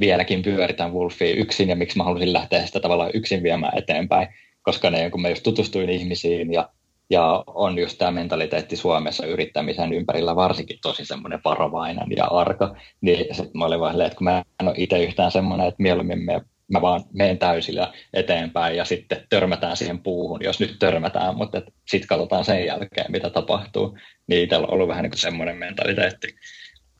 vieläkin 0.00 0.42
pyöritään 0.42 0.92
Wolfia 0.92 1.34
yksin 1.34 1.68
ja 1.68 1.76
miksi 1.76 1.96
mä 1.96 2.04
halusin 2.04 2.32
lähteä 2.32 2.66
sitä 2.66 2.80
tavallaan 2.80 3.10
yksin 3.14 3.42
viemään 3.42 3.78
eteenpäin 3.78 4.28
koska 4.62 4.90
ne, 4.90 5.10
kun 5.10 5.20
mä 5.20 5.28
just 5.28 5.42
tutustuin 5.42 5.90
ihmisiin 5.90 6.52
ja, 6.52 6.68
ja 7.10 7.44
on 7.46 7.78
just 7.78 7.98
tämä 7.98 8.10
mentaliteetti 8.10 8.76
Suomessa 8.76 9.26
yrittämisen 9.26 9.92
ympärillä 9.92 10.36
varsinkin 10.36 10.78
tosi 10.82 11.04
semmoinen 11.04 11.40
varovainen 11.44 12.06
ja 12.16 12.24
arka, 12.24 12.76
niin 13.00 13.34
sitten 13.34 13.58
mä 13.58 13.64
olin 13.64 13.80
vaan 13.80 14.00
että 14.00 14.16
kun 14.16 14.24
mä 14.24 14.44
en 14.60 14.68
ole 14.68 14.74
itse 14.78 15.02
yhtään 15.02 15.30
semmoinen, 15.30 15.68
että 15.68 15.82
mieluummin 15.82 16.24
me, 16.24 16.40
mä 16.72 16.80
vaan 16.80 17.04
menen 17.12 17.38
täysillä 17.38 17.92
eteenpäin 18.14 18.76
ja 18.76 18.84
sitten 18.84 19.26
törmätään 19.30 19.76
siihen 19.76 20.02
puuhun, 20.02 20.40
jos 20.44 20.60
nyt 20.60 20.76
törmätään, 20.78 21.36
mutta 21.36 21.62
sitten 21.88 22.08
katsotaan 22.08 22.44
sen 22.44 22.66
jälkeen, 22.66 23.12
mitä 23.12 23.30
tapahtuu. 23.30 23.98
Niin 24.26 24.42
itsellä 24.42 24.66
on 24.66 24.72
ollut 24.72 24.88
vähän 24.88 25.02
niin 25.02 25.10
kuin 25.10 25.20
semmoinen 25.20 25.56
mentaliteetti. 25.56 26.28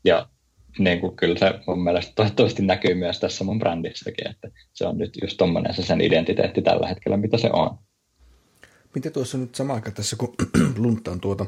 Ja 0.05 0.29
niin 0.79 1.01
kuin 1.01 1.17
kyllä 1.17 1.39
se 1.39 1.55
mun 1.67 1.85
mielestä 1.85 2.13
toivottavasti 2.15 2.63
näkyy 2.63 2.95
myös 2.95 3.21
tässä 3.21 3.45
mun 3.45 3.59
brändissäkin, 3.59 4.31
että 4.31 4.49
se 4.73 4.87
on 4.87 4.99
nyt 4.99 5.11
just 5.23 5.37
tommonen 5.37 5.75
se 5.75 5.83
sen 5.83 6.01
identiteetti 6.01 6.63
tällä 6.63 6.89
hetkellä, 6.89 7.17
mitä 7.17 7.39
se 7.39 7.51
on. 7.53 7.79
Miten 8.95 9.13
tuossa 9.13 9.39
nyt 9.39 9.55
sama 9.55 9.75
aika 9.75 9.91
tässä, 9.91 10.17
kun 10.17 10.35
luntaan 10.77 11.21
tuota 11.21 11.47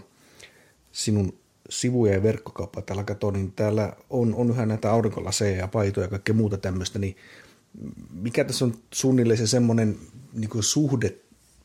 sinun 0.93 1.39
sivuja 1.71 2.13
ja 2.13 2.23
verkkokauppaa 2.23 2.83
täällä 2.83 3.05
katsoin, 3.05 3.33
niin 3.33 3.53
täällä 3.53 3.97
on, 4.11 4.35
on 4.35 4.51
yhä 4.51 4.67
näitä 4.67 4.93
aurinkolaseja 4.93 5.57
ja 5.57 5.69
paitoja 5.69 6.05
ja 6.05 6.11
kaikkea 6.11 6.35
muuta 6.35 6.59
tämmöistä, 6.59 6.99
niin 6.99 7.17
mikä 8.11 8.45
tässä 8.45 8.65
on 8.65 8.75
suunnilleen 8.95 9.39
se 9.39 9.47
semmoinen 9.47 9.99
niin 10.33 10.51
suhde 10.61 11.15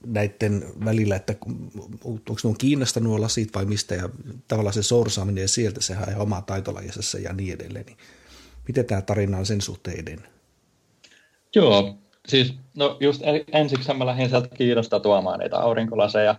näiden 0.05 0.65
välillä, 0.85 1.15
että 1.15 1.35
onko 2.03 2.33
ne 2.43 2.49
on 2.49 2.57
Kiinasta 2.57 2.99
nuo 2.99 3.21
lasit 3.21 3.55
vai 3.55 3.65
mistä, 3.65 3.95
ja 3.95 4.09
tavallaan 4.47 4.73
se 4.73 4.83
sorsaaminen 4.83 5.41
ja 5.41 5.47
sieltä 5.47 5.81
sehän 5.81 6.09
on 6.15 6.21
oma 6.21 6.41
taitolajisessa 6.41 7.19
ja 7.19 7.33
niin 7.33 7.53
edelleen. 7.53 7.85
Niin 7.85 7.97
miten 8.67 8.85
tämä 8.85 9.01
tarina 9.01 9.37
on 9.37 9.45
sen 9.45 9.61
suhteen 9.61 9.99
edennyt? 9.99 10.29
Joo, 11.55 11.97
siis 12.27 12.53
no 12.77 12.97
just 12.99 13.21
ensiksi 13.53 13.93
mä 13.93 14.05
lähdin 14.05 14.29
sieltä 14.29 14.55
Kiinasta 14.55 14.99
tuomaan 14.99 15.39
niitä 15.39 15.57
aurinkolaseja. 15.57 16.35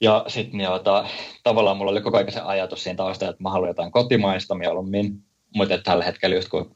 Ja 0.00 0.24
sitten 0.28 0.58
niin, 0.58 0.68
tavallaan 1.44 1.76
mulla 1.76 1.90
oli 1.90 2.00
koko 2.00 2.16
ajan 2.16 2.32
se 2.32 2.40
ajatus 2.40 2.84
siinä 2.84 2.96
taustalla, 2.96 3.30
että 3.30 3.42
mä 3.42 3.50
haluan 3.50 3.70
jotain 3.70 3.92
kotimaista 3.92 4.54
mieluummin. 4.54 5.22
Mutta 5.56 5.78
tällä 5.78 6.04
hetkellä 6.04 6.36
just 6.36 6.48
kun 6.48 6.72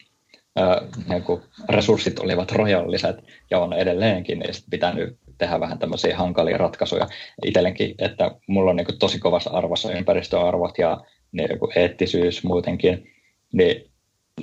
niin 1.09 1.23
kuin 1.23 1.43
resurssit 1.69 2.19
olivat 2.19 2.53
rajalliset 2.53 3.17
ja 3.51 3.59
on 3.61 3.73
edelleenkin, 3.73 4.39
niin 4.39 4.55
sitten 4.55 4.71
pitää 4.71 4.95
nyt 4.95 5.19
tehdä 5.39 5.61
vähän 5.61 5.79
tämmöisiä 5.79 6.17
hankalia 6.17 6.59
ratkaisuja 6.59 7.09
itsellenkin, 7.45 7.95
että 7.99 8.31
mulla 8.47 8.71
on 8.71 8.77
niin 8.77 8.87
kuin 8.87 8.99
tosi 8.99 9.19
kovassa 9.19 9.51
arvossa 9.51 9.93
ympäristöarvot 9.93 10.79
ja 10.79 11.01
niin 11.33 11.59
kuin 11.59 11.79
eettisyys 11.79 12.45
muutenkin, 12.45 13.11
niin 13.53 13.91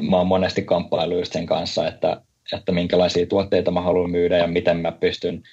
mä 0.10 0.18
oon 0.18 0.28
monesti 0.28 0.62
kamppailu 0.62 1.26
sen 1.26 1.46
kanssa, 1.46 1.88
että, 1.88 2.22
että 2.58 2.72
minkälaisia 2.72 3.26
tuotteita 3.26 3.72
mä 3.72 3.82
haluan 3.82 4.12
myydä 4.12 4.38
ja 4.38 4.48
miten 4.48 4.78
mä 4.78 4.92
pystyn 4.92 5.44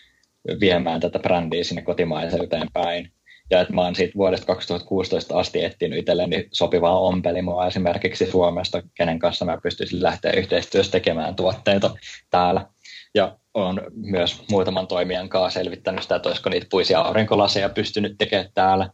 viemään 0.60 1.00
tätä 1.00 1.18
brändiä 1.18 1.64
sinne 1.64 1.82
kotimaiseen 1.82 2.68
päin. 2.72 3.12
Ja 3.50 3.60
että 3.60 3.74
mä 3.74 3.82
oon 3.82 3.94
siitä 3.94 4.14
vuodesta 4.16 4.46
2016 4.46 5.38
asti 5.38 5.64
etsinyt 5.64 5.98
itselleni 5.98 6.48
sopivaa 6.52 7.00
ompelimoa 7.00 7.66
esimerkiksi 7.66 8.30
Suomesta, 8.30 8.82
kenen 8.94 9.18
kanssa 9.18 9.44
mä 9.44 9.58
pystyisin 9.62 10.02
lähteä 10.02 10.32
yhteistyössä 10.32 10.92
tekemään 10.92 11.36
tuotteita 11.36 11.96
täällä. 12.30 12.66
Ja 13.14 13.38
on 13.54 13.80
myös 13.94 14.42
muutaman 14.50 14.86
toimijan 14.86 15.28
kanssa 15.28 15.60
selvittänyt 15.60 16.02
sitä, 16.02 16.16
että 16.16 16.28
olisiko 16.28 16.50
niitä 16.50 16.66
puisia 16.70 17.00
aurinkolaseja 17.00 17.68
pystynyt 17.68 18.14
tekemään 18.18 18.50
täällä. 18.54 18.90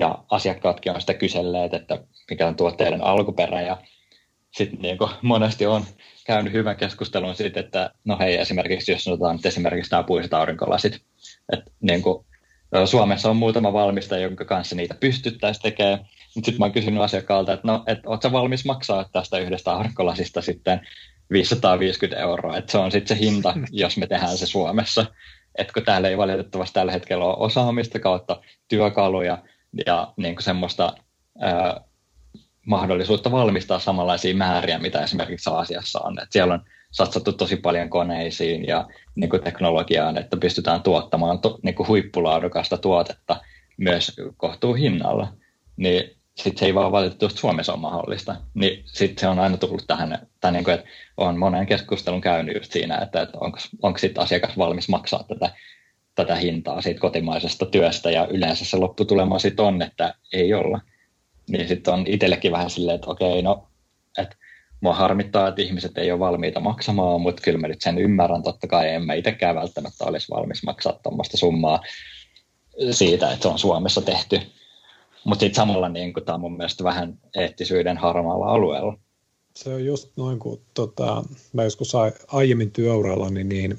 Ja 0.00 0.18
asiakkaatkin 0.30 0.92
on 0.92 1.00
sitä 1.00 1.14
kyselleet, 1.14 1.74
että 1.74 1.98
mikä 2.30 2.46
on 2.46 2.56
tuotteiden 2.56 3.04
alkuperä. 3.04 3.62
Ja 3.62 3.76
sitten 4.56 4.82
niin 4.82 4.98
monesti 5.22 5.66
on 5.66 5.84
käynyt 6.24 6.52
hyvän 6.52 6.76
keskustelun 6.76 7.34
siitä, 7.34 7.60
että 7.60 7.90
no 8.04 8.18
hei, 8.18 8.36
esimerkiksi 8.36 8.92
jos 8.92 9.04
sanotaan 9.04 9.36
että 9.36 9.48
esimerkiksi 9.48 9.90
nämä 9.90 10.02
puiset 10.02 10.34
aurinkolasit, 10.34 11.00
että 11.52 11.70
niin 11.80 12.02
kuin, 12.02 12.26
Suomessa 12.84 13.30
on 13.30 13.36
muutama 13.36 13.72
valmistaja, 13.72 14.22
jonka 14.22 14.44
kanssa 14.44 14.76
niitä 14.76 14.94
pystyttäisiin 15.00 15.62
tekemään, 15.62 15.98
mutta 16.34 16.46
sitten 16.46 16.58
mä 16.58 16.64
oon 16.64 16.72
kysynyt 16.72 17.02
asiakkaalta, 17.02 17.52
että 17.52 17.68
no, 17.68 17.84
et 17.86 17.98
ootko 18.06 18.32
valmis 18.32 18.64
maksaa 18.64 19.08
tästä 19.12 19.38
yhdestä 19.38 19.72
aurinkolasista 19.72 20.42
sitten 20.42 20.80
550 21.30 22.22
euroa, 22.22 22.56
että 22.56 22.72
se 22.72 22.78
on 22.78 22.92
sitten 22.92 23.16
se 23.16 23.24
hinta, 23.24 23.54
jos 23.70 23.96
me 23.96 24.06
tehdään 24.06 24.38
se 24.38 24.46
Suomessa. 24.46 25.06
Että 25.58 25.72
kun 25.72 25.82
täällä 25.82 26.08
ei 26.08 26.18
valitettavasti 26.18 26.74
tällä 26.74 26.92
hetkellä 26.92 27.24
ole 27.24 27.36
osaamista 27.38 27.98
kautta 27.98 28.40
työkaluja 28.68 29.38
ja 29.86 30.12
niin 30.16 30.34
kuin 30.34 30.44
semmoista 30.44 30.92
ää, 31.38 31.80
mahdollisuutta 32.64 33.30
valmistaa 33.30 33.78
samanlaisia 33.78 34.34
määriä, 34.34 34.78
mitä 34.78 35.02
esimerkiksi 35.02 35.50
Aasiassa 35.50 36.00
on. 36.00 36.22
Et 36.22 36.32
siellä 36.32 36.54
on 36.54 36.60
satsattu 36.90 37.32
tosi 37.32 37.56
paljon 37.56 37.90
koneisiin 37.90 38.66
ja 38.66 38.88
niin 39.14 39.30
kuin 39.30 39.42
teknologiaan, 39.42 40.18
että 40.18 40.36
pystytään 40.36 40.82
tuottamaan 40.82 41.38
to, 41.38 41.58
niin 41.62 41.74
kuin 41.74 41.88
huippulaadukasta 41.88 42.78
tuotetta 42.78 43.36
myös 43.76 44.20
kohtuu 44.36 44.74
hinnalla. 44.74 45.28
Niin 45.76 46.16
sitten 46.34 46.58
se 46.58 46.66
ei 46.66 46.74
vaan 46.74 46.92
valitettavasti 46.92 47.40
Suomessa 47.40 47.72
ole 47.72 47.80
mahdollista. 47.80 48.36
Niin 48.54 48.82
sitten 48.86 49.20
se 49.20 49.28
on 49.28 49.38
aina 49.38 49.56
tullut 49.56 49.84
tähän, 49.86 50.26
tai 50.40 50.52
niin 50.52 50.64
kuin, 50.64 50.74
että 50.74 50.86
on 51.16 51.38
monen 51.38 51.66
keskustelun 51.66 52.20
käynyt 52.20 52.56
just 52.56 52.72
siinä, 52.72 52.98
että, 52.98 53.22
että 53.22 53.38
onko, 53.40 53.58
onko 53.82 53.98
sitten 53.98 54.22
asiakas 54.22 54.58
valmis 54.58 54.88
maksaa 54.88 55.22
tätä, 55.22 55.50
tätä 56.14 56.34
hintaa 56.34 56.80
siitä 56.80 57.00
kotimaisesta 57.00 57.66
työstä, 57.66 58.10
ja 58.10 58.26
yleensä 58.26 58.64
se 58.64 58.76
lopputulema 58.76 59.38
sitten 59.38 59.64
on, 59.64 59.82
että 59.82 60.14
ei 60.32 60.54
olla. 60.54 60.80
Niin 61.50 61.68
sitten 61.68 61.94
on 61.94 62.04
itsellekin 62.06 62.52
vähän 62.52 62.70
silleen, 62.70 62.94
että 62.94 63.10
okei, 63.10 63.42
no, 63.42 63.68
että 64.18 64.36
mua 64.80 64.94
harmittaa, 64.94 65.48
että 65.48 65.62
ihmiset 65.62 65.98
ei 65.98 66.12
ole 66.12 66.20
valmiita 66.20 66.60
maksamaan, 66.60 67.20
mutta 67.20 67.42
kyllä 67.42 67.58
mä 67.58 67.68
nyt 67.68 67.82
sen 67.82 67.98
ymmärrän, 67.98 68.42
totta 68.42 68.66
kai 68.66 68.88
en 68.88 69.06
mä 69.06 69.14
itsekään 69.14 69.56
välttämättä 69.56 70.04
olisi 70.04 70.30
valmis 70.30 70.62
maksaa 70.62 71.00
tuommoista 71.02 71.36
summaa 71.36 71.80
siitä, 72.90 73.32
että 73.32 73.42
se 73.42 73.48
on 73.48 73.58
Suomessa 73.58 74.02
tehty 74.02 74.40
mutta 75.24 75.40
sitten 75.40 75.56
samalla 75.56 75.88
niin 75.88 76.12
tämä 76.24 76.34
on 76.34 76.40
mun 76.40 76.56
mielestä 76.56 76.84
vähän 76.84 77.18
eettisyyden 77.36 77.98
harmaalla 77.98 78.46
alueella. 78.46 78.98
Se 79.56 79.74
on 79.74 79.84
just 79.84 80.08
noin, 80.16 80.38
kun 80.38 80.60
tota, 80.74 81.24
mä 81.52 81.64
joskus 81.64 81.92
aiemmin 82.26 82.70
työuralla, 82.70 83.30
niin, 83.30 83.48
niin 83.48 83.78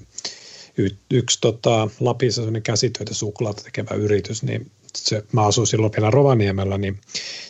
y, 0.78 0.90
yksi 1.12 1.38
tota, 1.42 1.90
Lapissa 2.00 2.42
käsitöitä 2.64 3.14
suklaata 3.14 3.64
tekevä 3.64 3.96
yritys, 3.96 4.44
niin 4.44 4.72
se, 4.96 5.24
mä 5.32 5.46
asuin 5.46 5.68
silloin 5.68 5.94
vielä 5.98 6.12
Rovaniemellä, 6.12 6.78
niin 6.78 7.00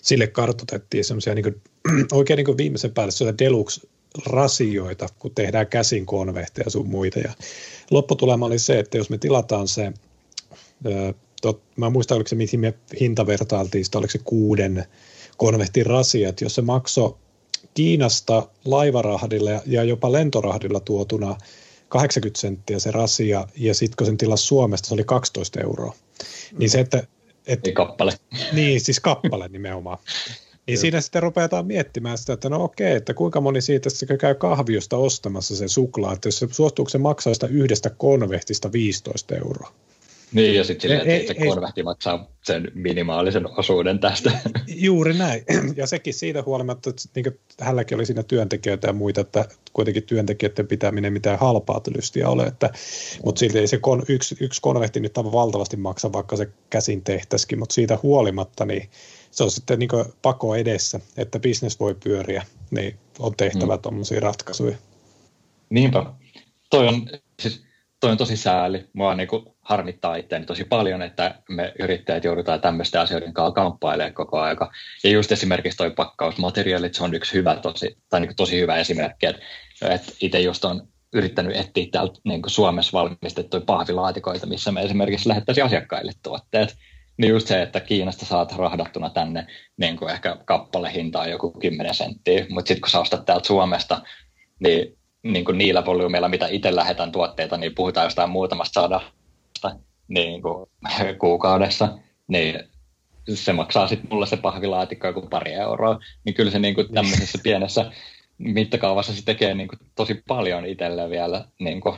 sille 0.01 0.27
kartoitettiin 0.27 1.05
semmoisia 1.05 1.35
niin 1.35 1.61
oikein 2.11 2.37
niin 2.37 2.57
viimeisen 2.57 2.93
päälle 2.93 3.33
deluxe 3.39 3.87
rasioita, 4.25 5.07
kun 5.19 5.35
tehdään 5.35 5.67
käsin 5.67 6.05
konvehteja 6.05 6.69
sun 6.69 6.87
muita. 6.87 7.19
Ja 7.19 7.33
lopputulema 7.91 8.45
oli 8.45 8.59
se, 8.59 8.79
että 8.79 8.97
jos 8.97 9.09
me 9.09 9.17
tilataan 9.17 9.67
se 9.67 9.93
tot, 11.41 11.61
mä 11.75 11.89
muistan, 11.89 12.15
oliko 12.15 12.27
se, 12.27 12.35
mihin 12.35 12.59
me 12.59 12.73
hinta 12.99 13.27
vertailtiin, 13.27 13.85
sitä 13.85 13.97
oliko 13.97 14.11
se 14.11 14.19
kuuden 14.23 14.85
konvehtin 15.37 15.85
rasia, 15.85 16.29
että 16.29 16.45
jos 16.45 16.55
se 16.55 16.61
maksoi 16.61 17.15
Kiinasta 17.73 18.49
laivarahdilla 18.65 19.51
ja 19.65 19.83
jopa 19.83 20.11
lentorahdilla 20.11 20.79
tuotuna 20.79 21.37
80 21.89 22.41
senttiä 22.41 22.79
se 22.79 22.91
rasia, 22.91 23.47
ja 23.57 23.73
sitten 23.73 23.97
kun 23.97 24.07
sen 24.07 24.17
tilasi 24.17 24.45
Suomesta, 24.45 24.87
se 24.87 24.93
oli 24.93 25.03
12 25.03 25.61
euroa. 25.61 25.93
Niin 26.59 26.69
se, 26.69 26.79
että... 26.79 27.07
Et, 27.47 27.67
Ei 27.67 27.73
kappale. 27.73 28.13
Niin, 28.53 28.81
siis 28.81 28.99
kappale 28.99 29.47
nimenomaan. 29.47 29.97
Niin 30.67 30.77
siinä 30.77 31.01
sitten 31.01 31.23
rupeataan 31.23 31.65
miettimään 31.65 32.17
sitä, 32.17 32.33
että 32.33 32.49
no 32.49 32.63
okei, 32.63 32.95
että 32.95 33.13
kuinka 33.13 33.41
moni 33.41 33.61
siitä 33.61 33.89
sitten 33.89 34.17
käy 34.17 34.35
kahviosta 34.35 34.97
ostamassa 34.97 35.55
sen 35.55 35.69
suklaa, 35.69 36.13
että 36.13 36.27
jos 36.27 36.39
se 36.39 36.47
suostuuko 36.51 36.89
se 36.89 36.97
maksaa 36.97 37.33
sitä 37.33 37.47
yhdestä 37.47 37.89
konvehtista 37.89 38.71
15 38.71 39.35
euroa. 39.35 39.73
Niin, 40.35 40.55
ja 40.55 40.63
sitten 40.63 40.81
silleen, 40.81 41.09
että 41.09 41.33
se 41.33 41.47
konvehti 41.47 41.83
maksaa 41.83 42.27
sen 42.43 42.71
minimaalisen 42.73 43.59
osuuden 43.59 43.99
tästä. 43.99 44.31
Juuri 44.67 45.13
näin. 45.13 45.43
Ja 45.77 45.87
sekin 45.87 46.13
siitä 46.13 46.43
huolimatta, 46.45 46.89
että 46.89 47.03
niin 47.15 47.39
hänelläkin 47.59 47.95
oli 47.95 48.05
siinä 48.05 48.23
työntekijöitä 48.23 48.87
ja 48.87 48.93
muita, 48.93 49.21
että 49.21 49.45
kuitenkin 49.73 50.03
työntekijöiden 50.03 50.67
pitäminen 50.67 51.13
mitään 51.13 51.39
halpaa 51.39 51.81
lystiä 51.95 52.29
ole. 52.29 52.43
Että, 52.43 52.69
mutta 53.25 53.39
silti 53.39 53.59
ei 53.59 53.67
se 53.67 53.77
kon, 53.77 54.03
yksi, 54.09 54.37
yksi 54.39 54.61
konvehti 54.61 54.99
nyt 54.99 55.15
valtavasti 55.17 55.77
maksa, 55.77 56.13
vaikka 56.13 56.35
se 56.35 56.49
käsin 56.69 57.03
tehtäisikin, 57.03 57.59
mutta 57.59 57.73
siitä 57.73 57.99
huolimatta 58.03 58.65
niin 58.65 58.89
se 59.31 59.43
on 59.43 59.51
sitten 59.51 59.79
niin 59.79 59.89
pako 60.21 60.55
edessä, 60.55 60.99
että 61.17 61.39
bisnes 61.39 61.79
voi 61.79 61.95
pyöriä, 62.03 62.43
niin 62.71 62.97
on 63.19 63.35
tehtävä 63.37 63.73
hmm. 63.73 63.81
tuommoisia 63.81 64.19
ratkaisuja. 64.19 64.77
Niinpä. 65.69 66.05
Toi 66.69 66.87
on, 66.87 67.09
siis, 67.41 67.63
toi 67.99 68.11
on 68.11 68.17
tosi 68.17 68.37
sääli. 68.37 68.85
Mua 68.93 69.15
niin 69.15 69.27
kuin 69.27 69.54
harmittaa 69.65 70.15
itseäni 70.15 70.45
tosi 70.45 70.63
paljon, 70.63 71.01
että 71.01 71.35
me 71.49 71.73
yrittäjät 71.79 72.23
joudutaan 72.23 72.61
tämmöisten 72.61 73.01
asioiden 73.01 73.33
kanssa 73.33 73.53
kamppailemaan 73.53 74.13
koko 74.13 74.39
aika. 74.39 74.71
Ja 75.03 75.09
just 75.09 75.31
esimerkiksi 75.31 75.77
toi 75.77 75.91
pakkausmateriaalit, 75.91 76.93
se 76.93 77.03
on 77.03 77.13
yksi 77.13 77.33
hyvä 77.33 77.55
tosi, 77.55 77.97
tai 78.09 78.19
niin 78.19 78.35
tosi 78.35 78.59
hyvä 78.61 78.75
esimerkki, 78.75 79.25
että, 79.25 79.41
että 79.89 80.11
itse 80.21 80.39
just 80.39 80.65
on 80.65 80.87
yrittänyt 81.13 81.55
etsiä 81.55 81.87
täältä 81.91 82.19
niin 82.23 82.41
Suomessa 82.47 82.97
valmistettuja 82.97 83.61
pahvilaatikoita, 83.61 84.47
missä 84.47 84.71
me 84.71 84.81
esimerkiksi 84.81 85.29
lähettäisiin 85.29 85.65
asiakkaille 85.65 86.11
tuotteet. 86.23 86.75
Niin 87.17 87.29
just 87.29 87.47
se, 87.47 87.61
että 87.61 87.79
Kiinasta 87.79 88.25
saat 88.25 88.55
rahdattuna 88.57 89.09
tänne 89.09 89.47
niin 89.77 89.97
kuin 89.97 90.11
ehkä 90.11 90.37
kappalehintaa 90.45 91.27
joku 91.27 91.51
10 91.51 91.93
senttiä, 91.93 92.45
mutta 92.49 92.67
sitten 92.67 92.81
kun 92.81 92.89
sä 92.89 92.99
ostat 92.99 93.25
täältä 93.25 93.47
Suomesta, 93.47 94.01
niin, 94.59 94.97
niin 95.23 95.45
kuin 95.45 95.57
niillä 95.57 95.85
volyymeilla, 95.85 96.29
mitä 96.29 96.47
itse 96.47 96.75
lähetän 96.75 97.11
tuotteita, 97.11 97.57
niin 97.57 97.75
puhutaan 97.75 98.05
jostain 98.05 98.29
muutamasta 98.29 98.81
sadasta 98.81 99.14
niin 100.07 100.41
kuin, 100.41 100.69
kuukaudessa, 101.19 101.97
niin 102.27 102.63
se 103.33 103.53
maksaa 103.53 103.87
sitten 103.87 104.09
mulle 104.09 104.27
se 104.27 104.37
pahvilaatikko 104.37 105.07
joku 105.07 105.21
pari 105.21 105.53
euroa, 105.53 105.99
niin 106.23 106.33
kyllä 106.33 106.51
se 106.51 106.59
niin 106.59 106.75
kuin 106.75 106.93
tämmöisessä 106.93 107.39
pienessä 107.43 107.91
mittakaavassa 108.37 109.13
se 109.13 109.25
tekee 109.25 109.53
niin 109.53 109.67
kuin 109.67 109.79
tosi 109.95 110.23
paljon 110.27 110.65
itselle 110.65 111.09
vielä. 111.09 111.47
Niin 111.59 111.81
kuin, 111.81 111.95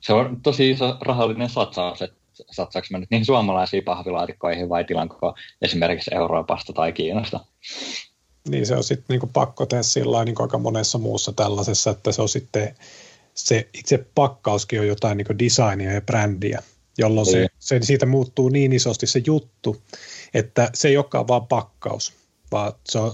se 0.00 0.12
on 0.12 0.40
tosi 0.42 0.70
iso 0.70 0.96
rahallinen 1.00 1.48
satsaus, 1.48 2.02
että 2.02 2.16
satsaako 2.50 2.86
mä 2.90 2.98
nyt 2.98 3.10
niihin 3.10 3.26
suomalaisiin 3.26 3.84
pahvilaatikkoihin 3.84 4.68
vai 4.68 4.84
tilanko 4.84 5.34
esimerkiksi 5.62 6.14
Euroopasta 6.14 6.72
tai 6.72 6.92
Kiinasta. 6.92 7.40
Niin 8.48 8.66
se 8.66 8.76
on 8.76 8.84
sitten 8.84 9.06
niinku 9.08 9.30
pakko 9.32 9.66
tehdä 9.66 9.82
sillä 9.82 10.24
niin 10.24 10.40
aika 10.40 10.58
monessa 10.58 10.98
muussa 10.98 11.32
tällaisessa, 11.32 11.90
että 11.90 12.12
se 12.12 12.22
on 12.22 12.28
sitten 12.28 12.76
se 13.34 13.68
itse 13.74 14.06
pakkauskin 14.14 14.80
on 14.80 14.86
jotain 14.86 15.16
niin 15.16 15.38
designia 15.38 15.92
ja 15.92 16.00
brändiä 16.00 16.62
jolloin 16.98 17.26
se, 17.26 17.38
niin. 17.38 17.48
se, 17.58 17.78
siitä 17.82 18.06
muuttuu 18.06 18.48
niin 18.48 18.72
isosti 18.72 19.06
se 19.06 19.22
juttu, 19.26 19.82
että 20.34 20.70
se 20.74 20.88
ei 20.88 20.96
olekaan 20.96 21.28
vaan 21.28 21.46
pakkaus, 21.46 22.12
vaan 22.52 22.72
se 22.88 22.98
on, 22.98 23.12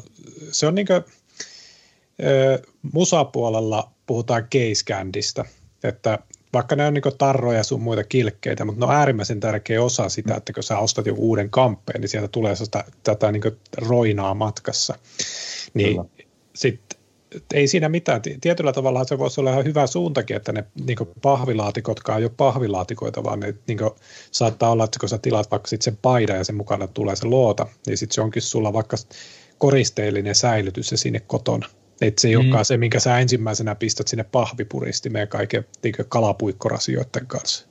se 0.53 0.66
on 0.66 0.75
niin 0.75 0.87
kuin, 0.87 1.03
musapuolella 2.92 3.92
puhutaan 4.07 4.49
candystä, 4.87 5.45
että 5.85 6.18
vaikka 6.53 6.77
ne 6.77 6.87
on 6.87 6.95
niin 6.95 7.03
tarroja 7.18 7.64
sun 7.64 7.83
muita 7.83 8.05
kilkkeitä, 8.05 8.64
mutta 8.64 8.81
ne 8.81 8.87
on 8.87 8.99
äärimmäisen 8.99 9.40
tärkeä 9.40 9.83
osa 9.83 10.09
sitä, 10.09 10.35
että 10.35 10.53
kun 10.53 10.62
sä 10.62 10.79
ostat 10.79 11.07
joku 11.07 11.29
uuden 11.29 11.51
kamppeen, 11.51 12.01
niin 12.01 12.09
sieltä 12.09 12.29
tulee 12.29 12.57
sitä, 12.57 12.85
tätä 13.03 13.33
niin 13.33 13.42
roinaa 13.77 14.35
matkassa. 14.35 14.99
Niin 15.75 16.01
sitten 16.55 17.02
ei 17.55 17.68
siinä 17.68 17.88
mitään. 17.88 18.23
Tietyllä 18.40 18.73
tavalla 18.73 19.05
se 19.05 19.18
voisi 19.18 19.40
olla 19.40 19.51
ihan 19.51 19.64
hyvä 19.64 19.87
suuntakin, 19.87 20.37
että 20.37 20.53
ne 20.53 20.64
niin 20.87 20.99
pahvilaatikotkaan 21.23 22.18
ei 22.18 22.25
ole 22.25 22.33
pahvilaatikoita, 22.37 23.25
vaan 23.25 23.40
ne 23.40 23.55
niin 23.66 23.79
saattaa 24.31 24.71
olla, 24.71 24.85
että 24.85 24.99
kun 25.01 25.09
sä 25.09 25.18
tilaat 25.18 25.51
vaikka 25.51 25.68
sit 25.68 25.83
sen 25.83 25.99
paidan 26.03 26.37
ja 26.37 26.45
sen 26.45 26.55
mukana 26.55 26.87
tulee 26.87 27.16
se 27.16 27.27
loota, 27.27 27.66
niin 27.87 27.99
sitten 27.99 28.14
se 28.14 28.21
onkin 28.21 28.42
sulla 28.42 28.73
vaikka 28.73 28.97
koristeellinen 29.59 30.35
säilytys 30.35 30.90
ja 30.90 30.99
sinne 30.99 31.21
kotona. 31.21 31.66
Että 32.01 32.21
se 32.21 32.29
ei 32.29 32.37
mm. 32.37 32.40
olekaan 32.40 32.64
se, 32.64 32.77
minkä 32.77 33.01
sä 33.01 33.18
ensimmäisenä 33.18 33.75
pistät 33.75 34.09
sinne 34.09 34.25
pahvipuristimeen 34.25 35.29
kaiken 35.29 35.64
niin 35.83 35.95
kalapuikkorasioiden 36.09 37.27
kanssa. 37.27 37.66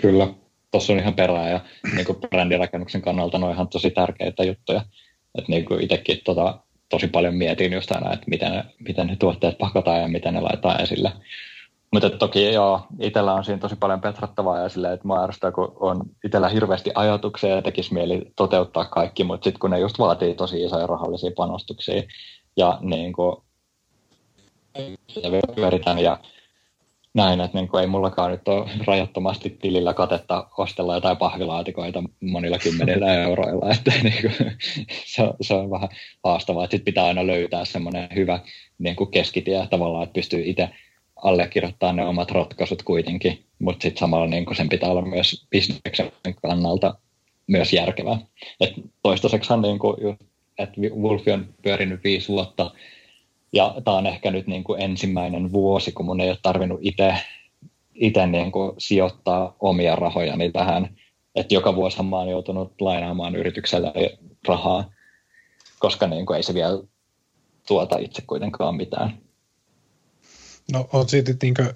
Kyllä, 0.00 0.34
tuossa 0.70 0.92
on 0.92 0.98
ihan 0.98 1.14
perää 1.14 1.50
ja 1.50 1.60
niin 1.94 2.06
brändirakennuksen 2.30 3.02
kannalta 3.02 3.38
ne 3.38 3.46
on 3.46 3.52
ihan 3.52 3.68
tosi 3.68 3.90
tärkeitä 3.90 4.44
juttuja. 4.44 4.84
Että 5.38 5.52
niin 5.52 5.66
itsekin 5.80 6.20
tota, 6.24 6.60
tosi 6.88 7.08
paljon 7.08 7.34
mietin 7.34 7.72
just 7.72 7.92
aina, 7.92 8.12
että 8.12 8.24
miten 8.26 8.52
ne, 8.52 8.64
miten 8.78 9.06
ne 9.06 9.16
tuotteet 9.16 9.58
pakataan 9.58 10.00
ja 10.00 10.08
miten 10.08 10.34
ne 10.34 10.40
laitetaan 10.40 10.80
esille. 10.80 11.12
Mutta 11.92 12.10
toki 12.10 12.52
joo, 12.52 12.80
itsellä 13.00 13.34
on 13.34 13.44
siinä 13.44 13.58
tosi 13.58 13.76
paljon 13.76 14.00
petrattavaa 14.00 14.58
ja 14.58 14.68
silleen, 14.68 14.94
että 14.94 15.08
mä 15.08 15.14
arvostan, 15.14 15.52
kun 15.52 15.76
on 15.80 16.02
itsellä 16.24 16.48
hirveästi 16.48 16.90
ajatuksia 16.94 17.54
ja 17.54 17.62
tekisi 17.62 17.94
mieli 17.94 18.32
toteuttaa 18.36 18.84
kaikki, 18.84 19.24
mutta 19.24 19.44
sitten 19.44 19.58
kun 19.58 19.70
ne 19.70 19.78
just 19.78 19.98
vaatii 19.98 20.34
tosi 20.34 20.64
isoja 20.64 20.86
rahallisia 20.86 21.30
panostuksia 21.36 22.02
ja 22.56 22.78
niin 22.80 23.12
kuin, 23.12 23.36
ja 25.98 26.18
näin, 27.18 27.40
että 27.40 27.58
niin 27.58 27.68
kuin 27.68 27.80
ei 27.80 27.86
mullakaan 27.86 28.30
nyt 28.30 28.48
ole 28.48 28.70
rajattomasti 28.86 29.50
tilillä 29.50 29.94
katetta 29.94 30.46
ostella 30.58 30.94
jotain 30.94 31.16
pahvilaatikoita 31.16 32.02
monilla 32.20 32.58
kymmenillä 32.58 33.14
euroilla, 33.24 33.70
että 33.70 33.92
niin 34.02 34.22
kuin, 34.22 34.52
se, 34.88 35.22
on, 35.22 35.34
se 35.40 35.54
on 35.54 35.70
vähän 35.70 35.88
haastavaa, 36.24 36.64
että 36.64 36.76
sit 36.76 36.84
pitää 36.84 37.04
aina 37.04 37.26
löytää 37.26 37.64
semmoinen 37.64 38.08
hyvä 38.14 38.40
niin 38.78 38.96
kuin 38.96 39.10
keskitie 39.10 39.66
tavallaan, 39.70 40.02
että 40.02 40.14
pystyy 40.14 40.42
itse 40.44 40.68
allekirjoittamaan 41.16 41.96
ne 41.96 42.04
omat 42.04 42.30
ratkaisut 42.30 42.82
kuitenkin, 42.82 43.44
mutta 43.58 43.82
sitten 43.82 44.00
samalla 44.00 44.26
niin 44.26 44.44
kuin 44.44 44.56
sen 44.56 44.68
pitää 44.68 44.90
olla 44.90 45.02
myös 45.02 45.46
bisneksen 45.50 46.12
kannalta 46.42 46.94
myös 47.46 47.72
järkevää. 47.72 48.18
Et 48.60 48.72
toistaiseksihan 49.02 49.62
niin 49.62 49.78
kuin, 49.78 50.18
että 50.58 50.80
Wolfi 51.00 51.32
on 51.32 51.46
pyörinyt 51.62 52.04
viisi 52.04 52.28
vuotta 52.28 52.70
ja 53.52 53.74
tämä 53.84 53.96
on 53.96 54.06
ehkä 54.06 54.30
nyt 54.30 54.46
niin 54.46 54.64
kuin 54.64 54.82
ensimmäinen 54.82 55.52
vuosi, 55.52 55.92
kun 55.92 56.06
mun 56.06 56.20
ei 56.20 56.30
ole 56.30 56.38
tarvinnut 56.42 56.78
itse 56.82 57.14
itse 57.98 58.26
niin 58.26 58.52
kuin 58.52 58.72
sijoittaa 58.78 59.56
omia 59.60 59.96
rahojani 59.96 60.52
tähän. 60.52 60.96
Että 61.34 61.54
joka 61.54 61.76
vuosi 61.76 62.02
mä 62.02 62.16
oon 62.16 62.28
joutunut 62.28 62.80
lainaamaan 62.80 63.36
yritykselle 63.36 63.92
rahaa, 64.48 64.90
koska 65.78 66.06
niin 66.06 66.26
kuin 66.26 66.36
ei 66.36 66.42
se 66.42 66.54
vielä 66.54 66.82
tuota 67.68 67.98
itse 67.98 68.22
kuitenkaan 68.26 68.74
mitään. 68.74 69.18
No 70.72 70.88
on 70.92 71.08
siitä, 71.08 71.34
niin 71.42 71.54
kuin, 71.54 71.68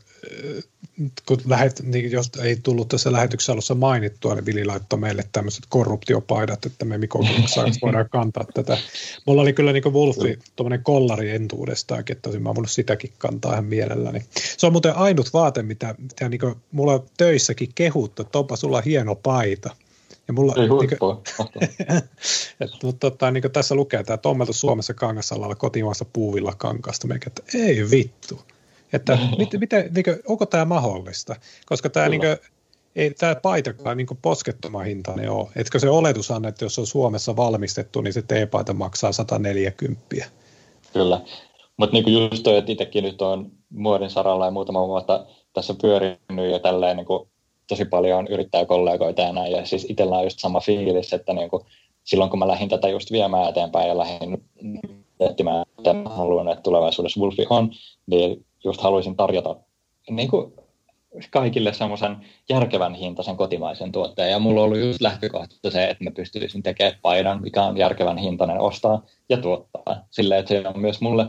kun 1.27 1.39
lähet, 1.47 1.83
niin 1.83 2.11
jos 2.11 2.31
ei 2.43 2.57
tullut 2.57 2.89
tässä 2.89 3.13
lähetyksessä 3.13 3.53
alussa 3.53 3.75
mainittua, 3.75 4.35
niin 4.35 4.47
Vili 4.47 4.65
laittoi 4.65 4.99
meille 4.99 5.25
tämmöiset 5.33 5.65
korruptiopaidat, 5.69 6.67
että 6.67 6.85
me 6.85 6.99
Mikon 6.99 7.27
kanssa 7.27 7.65
voidaan 7.83 8.09
kantaa 8.11 8.45
tätä. 8.55 8.79
Mulla 9.27 9.43
oli 9.43 9.53
kyllä 9.53 9.73
niin 9.73 9.83
kuin 9.83 9.95
Wolfi 9.95 10.39
tuommoinen 10.57 10.85
kollari 10.85 11.31
entuudestaankin, 11.31 12.17
että 12.17 12.29
olisin 12.29 12.43
mä 12.43 12.55
voinut 12.55 12.71
sitäkin 12.71 13.13
kantaa 13.19 13.53
ihan 13.53 13.65
mielelläni. 13.65 14.25
Se 14.57 14.67
on 14.67 14.73
muuten 14.73 14.97
ainut 14.97 15.33
vaate, 15.33 15.63
mitä, 15.63 15.95
mitä 15.99 16.29
niin 16.29 16.41
kuin, 16.41 16.55
mulla 16.73 16.93
on 16.93 17.07
töissäkin 17.17 17.71
kehuttu, 17.75 18.23
että 18.23 18.39
onpa 18.39 18.57
sulla 18.57 18.81
hieno 18.81 19.15
paita. 19.15 19.77
Ja 20.29 20.35
mulla, 20.35 20.55
Ei 20.57 20.69
niin 20.69 20.99
kuin, 20.99 21.19
et, 22.61 22.71
mutta 22.83 23.11
tota, 23.11 23.31
niin 23.31 23.53
tässä 23.53 23.75
lukee 23.75 24.05
tämä 24.05 24.17
Tommeltu 24.17 24.53
Suomessa 24.53 24.95
kangasalalla 24.95 25.55
kotimaassa 25.55 26.05
puuvilla 26.13 26.55
kankasta, 26.59 27.07
meikä, 27.07 27.27
että 27.27 27.59
ei 27.59 27.91
vittu. 27.91 28.43
Että 28.93 29.19
mit, 29.39 29.49
miten, 29.61 29.91
niin 29.95 30.05
kuin, 30.05 30.17
onko 30.29 30.47
tämä 30.47 30.65
mahdollista? 30.65 31.37
Koska 31.67 31.91
tämä, 31.91 32.09
niin 32.09 32.21
kuin, 32.21 32.37
ei 32.97 33.11
tämä 33.11 33.35
paitakaan 33.35 33.97
niin 33.97 34.07
poskettoman 34.23 34.85
hintainen 34.85 35.31
ole. 35.31 35.49
Etkö 35.57 35.79
se 35.79 35.91
oletus 35.91 36.31
on, 36.31 36.47
että 36.47 36.65
jos 36.65 36.79
on 36.79 36.87
Suomessa 36.87 37.37
valmistettu, 37.37 38.01
niin 38.01 38.13
se 38.13 38.23
T-paita 38.23 38.73
maksaa 38.73 39.13
140. 39.13 40.01
Kyllä, 40.93 41.21
mutta 41.77 41.97
niin 41.97 42.31
just 42.31 42.43
toi, 42.43 42.57
että 42.57 42.73
itsekin 42.73 43.05
nyt 43.05 43.23
on 43.23 43.53
muodin 43.71 44.11
saralla 44.11 44.45
ja 44.45 44.51
muutama 44.51 44.89
vuotta 44.89 45.27
tässä 45.53 45.75
pyörinyt 45.83 46.53
ja 46.53 46.59
tälleen 46.59 46.97
niin 46.97 47.07
kuin 47.07 47.29
tosi 47.69 47.85
paljon 47.85 48.27
yrittäjäkollegoita 48.27 49.23
ja 49.23 49.33
näin. 49.33 49.53
Ja 49.53 49.67
siis 49.67 49.87
itsellä 49.89 50.17
on 50.17 50.25
just 50.25 50.39
sama 50.39 50.61
fiilis, 50.61 51.13
että 51.13 51.33
niin 51.33 51.51
kuin 51.51 51.63
silloin 52.05 52.31
kun 52.31 52.39
mä 52.39 52.49
lähdin 52.49 52.69
tätä 52.69 52.89
just 52.89 53.13
viemään 53.13 53.49
eteenpäin 53.49 53.89
ja 53.89 53.99
lähdin 53.99 54.45
miettimään, 55.19 55.65
että 55.79 55.95
haluan, 56.05 56.49
että 56.49 56.63
tulevaisuudessa 56.63 57.21
Wolfi 57.21 57.47
on, 57.51 57.71
niin 58.07 58.45
just 58.65 58.81
haluaisin 58.81 59.17
tarjota 59.17 59.57
niin 60.11 60.31
kuin 60.31 60.53
kaikille 61.31 61.73
semmoisen 61.73 62.17
järkevän 62.49 62.95
hintaisen 62.95 63.37
kotimaisen 63.37 63.93
tuotteen. 63.93 64.31
Ja 64.31 64.39
mulla 64.39 64.63
ollut 64.63 64.79
just 64.79 65.01
lähtökohta 65.01 65.71
se, 65.71 65.85
että 65.85 66.05
mä 66.05 66.11
pystyisin 66.11 66.63
tekemään 66.63 66.99
paidan, 67.03 67.43
mikä 67.43 67.63
on 67.63 67.77
järkevän 67.77 68.19
hintainen 68.19 68.61
ostaa 68.61 69.03
ja 69.29 69.37
tuottaa. 69.37 70.07
Silleen, 70.11 70.41
että 70.41 70.49
se 70.49 70.69
on 70.69 70.81
myös 70.81 71.01
mulle 71.01 71.27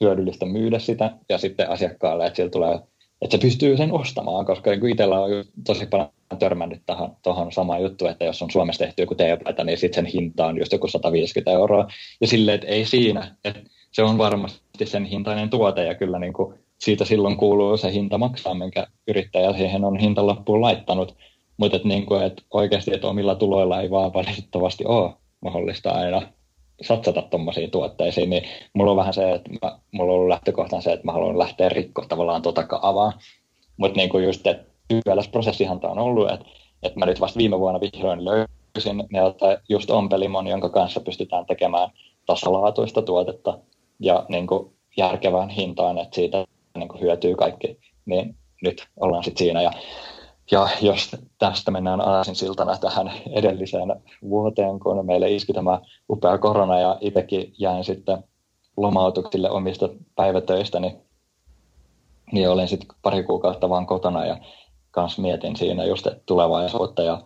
hyödyllistä 0.00 0.46
myydä 0.46 0.78
sitä 0.78 1.16
ja 1.28 1.38
sitten 1.38 1.70
asiakkaalle, 1.70 2.26
että 2.26 2.36
sillä 2.36 2.50
tulee 2.50 2.80
että 3.22 3.36
se 3.36 3.40
pystyy 3.40 3.76
sen 3.76 3.92
ostamaan, 3.92 4.46
koska 4.46 4.70
niin 4.70 4.88
itsellä 4.88 5.20
on 5.20 5.30
tosi 5.66 5.86
paljon 5.86 6.10
törmännyt 6.38 6.82
tähän, 6.86 7.16
tuohon 7.22 7.52
samaan 7.52 7.82
juttuun, 7.82 8.10
että 8.10 8.24
jos 8.24 8.42
on 8.42 8.50
Suomessa 8.50 8.84
tehty 8.84 9.02
joku 9.02 9.14
teepaita, 9.14 9.64
niin 9.64 9.78
sitten 9.78 10.04
sen 10.04 10.12
hinta 10.12 10.46
on 10.46 10.58
just 10.58 10.72
joku 10.72 10.88
150 10.88 11.50
euroa. 11.50 11.88
Ja 12.20 12.26
silleen, 12.26 12.54
että 12.54 12.66
ei 12.66 12.84
siinä, 12.84 13.36
että 13.44 13.60
se 13.92 14.02
on 14.02 14.18
varmasti 14.18 14.86
sen 14.86 15.04
hintainen 15.04 15.50
tuote 15.50 15.84
ja 15.84 15.94
kyllä 15.94 16.18
niin 16.18 16.32
kuin 16.32 16.57
siitä 16.78 17.04
silloin 17.04 17.36
kuuluu 17.36 17.76
se 17.76 17.92
hinta 17.92 18.18
maksaa, 18.18 18.54
minkä 18.54 18.86
yrittäjä 19.08 19.52
siihen 19.52 19.84
on 19.84 19.98
hintalappuun 19.98 20.60
laittanut. 20.60 21.16
Mutta 21.56 21.76
et 21.76 21.84
niin 21.84 22.06
kuin, 22.06 22.22
et 22.22 22.42
oikeasti, 22.50 22.94
että 22.94 23.08
omilla 23.08 23.34
tuloilla 23.34 23.80
ei 23.80 23.90
vaan 23.90 24.14
valitettavasti 24.14 24.84
ole 24.84 25.12
mahdollista 25.40 25.90
aina 25.90 26.22
satsata 26.82 27.22
tuommoisiin 27.22 27.70
tuotteisiin, 27.70 28.30
niin 28.30 28.42
mulla 28.72 28.90
on 28.90 28.96
vähän 28.96 29.14
se, 29.14 29.32
että 29.32 29.50
mä, 29.62 29.78
mulla 29.92 30.12
on 30.12 30.16
ollut 30.16 30.28
lähtökohtaan 30.28 30.82
se, 30.82 30.92
että 30.92 31.06
mä 31.06 31.12
haluan 31.12 31.38
lähteä 31.38 31.68
rikkoa 31.68 32.04
tavallaan 32.08 32.42
tota 32.42 32.66
kaavaa. 32.66 33.12
Mutta 33.76 33.96
niin 33.96 34.08
kuin 34.08 34.24
just, 34.24 34.46
että 34.46 34.68
prosessihan 35.32 35.80
tämä 35.80 35.92
on 35.92 35.98
ollut, 35.98 36.30
että, 36.30 36.46
että 36.82 36.98
mä 36.98 37.06
nyt 37.06 37.20
vasta 37.20 37.38
viime 37.38 37.58
vuonna 37.58 37.80
vihdoin 37.80 38.24
löysin 38.24 38.96
ne, 38.96 39.20
just 39.68 39.90
ompelimon, 39.90 40.46
jonka 40.46 40.68
kanssa 40.68 41.00
pystytään 41.00 41.46
tekemään 41.46 41.90
tasalaatuista 42.26 43.02
tuotetta 43.02 43.58
ja 44.00 44.26
niin 44.28 44.46
kuin 44.46 44.72
järkevään 44.96 45.48
hintaan, 45.48 45.98
että 45.98 46.14
siitä 46.14 46.44
niin 46.78 46.88
kuin 46.88 47.00
hyötyy 47.00 47.34
kaikki, 47.34 47.78
niin 48.06 48.36
nyt 48.62 48.86
ollaan 48.96 49.24
sitten 49.24 49.38
siinä. 49.38 49.62
Ja, 49.62 49.70
ja 50.50 50.68
jos 50.80 51.16
tästä 51.38 51.70
mennään 51.70 52.00
siltana 52.32 52.76
tähän 52.76 53.12
edelliseen 53.32 54.02
vuoteen, 54.22 54.80
kun 54.80 55.06
meille 55.06 55.30
iski 55.30 55.52
tämä 55.52 55.80
upea 56.10 56.38
korona 56.38 56.78
ja 56.78 56.98
itsekin 57.00 57.54
jäin 57.58 57.84
sitten 57.84 58.24
lomautuksille 58.76 59.50
omista 59.50 59.88
päivätöistä, 60.16 60.80
niin, 60.80 60.96
niin 62.32 62.50
olen 62.50 62.68
sitten 62.68 62.88
pari 63.02 63.22
kuukautta 63.22 63.68
vaan 63.68 63.86
kotona 63.86 64.26
ja 64.26 64.38
kans 64.90 65.18
mietin 65.18 65.56
siinä 65.56 65.84
just 65.84 66.06
tulevaisuutta 66.26 67.02
ja 67.02 67.22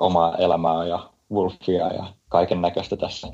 omaa 0.00 0.36
elämää 0.36 0.84
ja 0.84 1.10
Wolfia 1.32 1.88
ja 1.88 2.06
kaiken 2.28 2.62
näköistä 2.62 2.96
tässä 2.96 3.28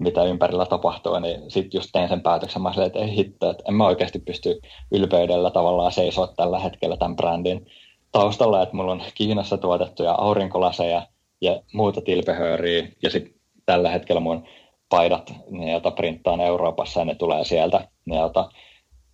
mitä 0.00 0.24
ympärillä 0.24 0.66
tapahtuu, 0.66 1.18
niin 1.18 1.50
sitten 1.50 1.78
just 1.78 1.90
tein 1.92 2.08
sen 2.08 2.20
päätöksen, 2.20 2.62
mä 2.62 2.72
että 2.86 2.98
ei 2.98 3.16
hitto, 3.16 3.50
että 3.50 3.64
en 3.68 3.74
mä 3.74 3.86
oikeasti 3.86 4.18
pysty 4.18 4.60
ylpeydellä 4.92 5.50
tavallaan 5.50 5.92
seisoa 5.92 6.26
tällä 6.26 6.58
hetkellä 6.58 6.96
tämän 6.96 7.16
brändin 7.16 7.66
taustalla, 8.12 8.62
että 8.62 8.76
mulla 8.76 8.92
on 8.92 9.02
Kiinassa 9.14 9.58
tuotettuja 9.58 10.12
aurinkolaseja 10.12 11.06
ja 11.40 11.60
muuta 11.72 12.00
tilpehööriä, 12.00 12.88
ja 13.02 13.10
sitten 13.10 13.34
tällä 13.66 13.90
hetkellä 13.90 14.20
mun 14.20 14.44
paidat, 14.88 15.34
ne 15.50 15.72
joita 15.72 15.90
printtaan 15.90 16.40
Euroopassa, 16.40 17.00
ja 17.00 17.04
ne 17.04 17.14
tulee 17.14 17.44
sieltä, 17.44 17.88
ne 18.04 18.16
joita 18.16 18.50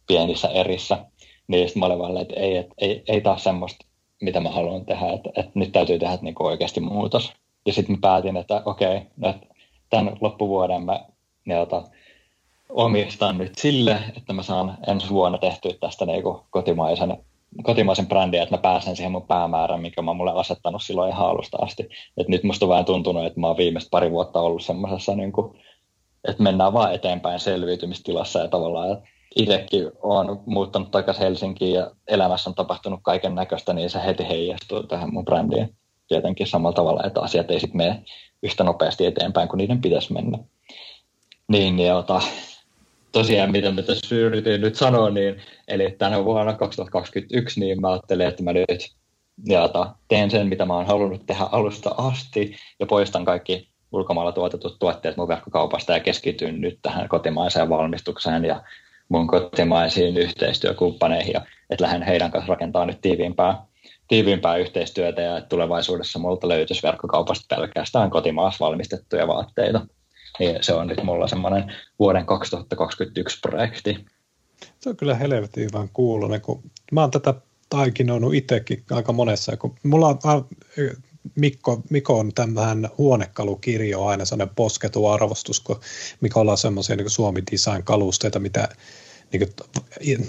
pienissä 0.07 0.49
erissä. 0.49 1.05
Niin 1.49 1.68
sitten 1.68 1.80
mä 1.80 1.87
olin 1.87 1.99
vaan, 1.99 2.16
että 2.16 2.34
ei, 2.34 2.57
et, 2.57 2.66
ei, 2.78 3.03
ei 3.09 3.20
taas 3.20 3.45
semmoista, 3.45 3.87
mitä 4.22 4.41
mä 4.41 4.51
haluan 4.51 4.87
tehdä, 4.87 5.07
että, 5.07 5.30
että 5.37 5.51
nyt 5.55 5.72
täytyy 5.72 5.99
tehdä 5.99 6.18
niinku 6.20 6.45
oikeasti 6.45 6.80
muutos. 6.80 7.32
Ja 7.66 7.72
sitten 7.72 7.97
mä 7.97 7.99
päätin, 8.01 8.37
että 8.37 8.62
okei, 8.64 8.97
okay, 8.97 9.30
että 9.30 9.47
tämän 9.91 10.16
loppuvuoden 10.20 10.82
mä 10.82 11.01
ne, 11.45 11.55
omistan 12.68 13.39
nyt 13.39 13.59
sille, 13.59 13.99
että 14.16 14.32
mä 14.32 14.43
saan 14.43 14.78
ensi 14.87 15.09
vuonna 15.09 15.39
tehtyä 15.39 15.72
tästä 15.80 16.07
niinku 16.07 16.47
kotimaisen, 16.51 17.16
kotimaisen 17.62 18.07
brändin, 18.07 18.43
että 18.43 18.55
mä 18.55 18.62
pääsen 18.62 18.97
siihen 18.97 19.12
mun 19.12 19.26
päämäärän, 19.26 19.80
mikä 19.80 20.03
mä 20.03 20.12
mulle 20.12 20.32
asettanut 20.32 20.82
silloin 20.82 21.12
ihan 21.12 21.28
alusta 21.28 21.59
asti. 21.61 21.89
Et 22.16 22.28
nyt 22.28 22.45
musta 22.45 22.64
on 22.64 22.70
vähän 22.70 22.84
tuntunut, 22.84 23.26
että 23.26 23.41
mä 23.41 23.47
oon 23.47 23.57
viimeistä 23.57 23.91
pari 23.91 24.11
vuotta 24.11 24.41
ollut 24.41 24.64
semmoisessa, 24.64 25.14
niinku, 25.14 25.57
että 26.28 26.43
mennään 26.43 26.72
vaan 26.72 26.95
eteenpäin 26.95 27.41
selviytymistilassa 27.41 28.39
ja 28.39 28.49
tavallaan 28.49 29.03
itsekin 29.37 29.91
olen 30.03 30.39
muuttanut 30.47 30.91
takaisin 30.91 31.22
Helsinkiin 31.22 31.74
ja 31.74 31.91
elämässä 32.09 32.51
on 32.51 32.55
tapahtunut 32.55 33.01
kaiken 33.03 33.34
näköistä, 33.34 33.72
niin 33.72 33.91
se 33.91 34.05
heti 34.05 34.28
heijastuu 34.28 34.82
tähän 34.82 35.14
mun 35.14 35.24
brändiin 35.24 35.76
tietenkin 36.09 36.47
samalla 36.47 36.74
tavalla, 36.74 37.03
että 37.05 37.20
asiat 37.20 37.51
ei 37.51 37.61
sitten 37.61 37.76
mene 37.76 38.03
yhtä 38.47 38.64
nopeasti 38.64 39.07
eteenpäin 39.07 39.49
kuin 39.49 39.59
niiden 39.59 39.80
pitäisi 39.80 40.12
mennä. 40.12 40.38
Niin, 41.49 41.76
niin 41.76 41.94
ota, 41.94 42.20
tosiaan, 43.12 43.53
mitä 43.53 43.70
mä 43.70 43.82
tässä 43.82 44.14
yritin 44.14 44.61
nyt 44.61 44.74
sanoa, 44.74 45.11
niin 45.11 45.42
eli 45.68 45.90
tänä 45.99 46.24
vuonna 46.24 46.53
2021, 46.53 47.61
niin 47.61 47.80
mä 47.80 47.90
ajattelin, 47.90 48.26
että 48.26 48.42
mä 48.42 48.53
nyt 48.53 48.97
jata, 49.47 49.94
teen 50.09 50.30
sen, 50.30 50.49
mitä 50.49 50.64
mä 50.64 50.74
oon 50.74 50.86
halunnut 50.86 51.26
tehdä 51.26 51.44
alusta 51.53 51.94
asti, 51.99 52.57
ja 52.80 52.86
poistan 52.86 53.24
kaikki 53.24 53.68
ulkomailla 53.92 54.32
tuotetut 54.32 54.78
tuotteet 54.78 55.16
mun 55.16 55.28
verkkokaupasta 55.28 55.92
ja 55.92 56.01
keskityn 56.01 56.61
nyt 56.61 56.78
tähän 56.82 57.09
kotimaiseen 57.09 57.68
valmistukseen 57.68 58.44
ja 58.44 58.62
mun 59.09 59.26
kotimaisiin 59.26 60.16
yhteistyökumppaneihin, 60.16 61.32
ja 61.32 61.40
että 61.70 61.84
lähden 61.84 62.03
heidän 62.03 62.30
kanssa 62.30 62.51
rakentamaan 62.51 62.88
nyt 62.88 63.01
tiiviimpää, 63.01 63.66
tiiviimpää 64.09 64.57
yhteistyötä, 64.57 65.23
ja 65.23 65.37
että 65.37 65.49
tulevaisuudessa 65.49 66.19
multa 66.19 66.49
löytyisi 66.49 66.83
verkkokaupasta 66.83 67.57
pelkästään 67.57 68.11
kotimaassa 68.11 68.65
valmistettuja 68.65 69.29
vaatteita. 69.29 69.87
Niin 70.39 70.57
se 70.61 70.75
on 70.75 70.87
nyt 70.87 71.03
mulla 71.03 71.29
semmoinen 71.29 71.73
vuoden 71.99 72.27
2021 72.27 73.41
projekti. 73.41 74.07
Se 74.81 74.89
on 74.89 74.97
kyllä 74.97 75.15
helvetin 75.15 75.65
hyvän 75.65 75.89
kuulonen, 75.93 76.41
kun 76.41 76.63
mä 76.93 77.01
oon 77.01 77.11
tätä 77.11 77.35
taikinoinut 77.69 78.35
itsekin 78.35 78.85
aika 78.91 79.13
monessa, 79.13 79.57
kun 79.57 79.75
mulla 79.83 80.09
on 80.09 80.49
Mikko, 81.35 81.83
Mikko 81.91 82.19
on 82.19 82.33
tämmöinen 82.35 82.91
huonekalukirjo 82.99 84.05
aina 84.05 84.25
sellainen 84.25 84.55
posketu 84.55 85.07
arvostus, 85.07 85.61
kun 85.61 85.81
Mikolla 86.21 86.51
on 86.51 86.59
semmoisia 86.59 86.97
niin 86.97 87.11
Suomi 87.11 87.43
Design-kalusteita, 87.53 88.39
mitä 88.39 88.69
niin 89.33 89.41
kuin, 89.41 89.53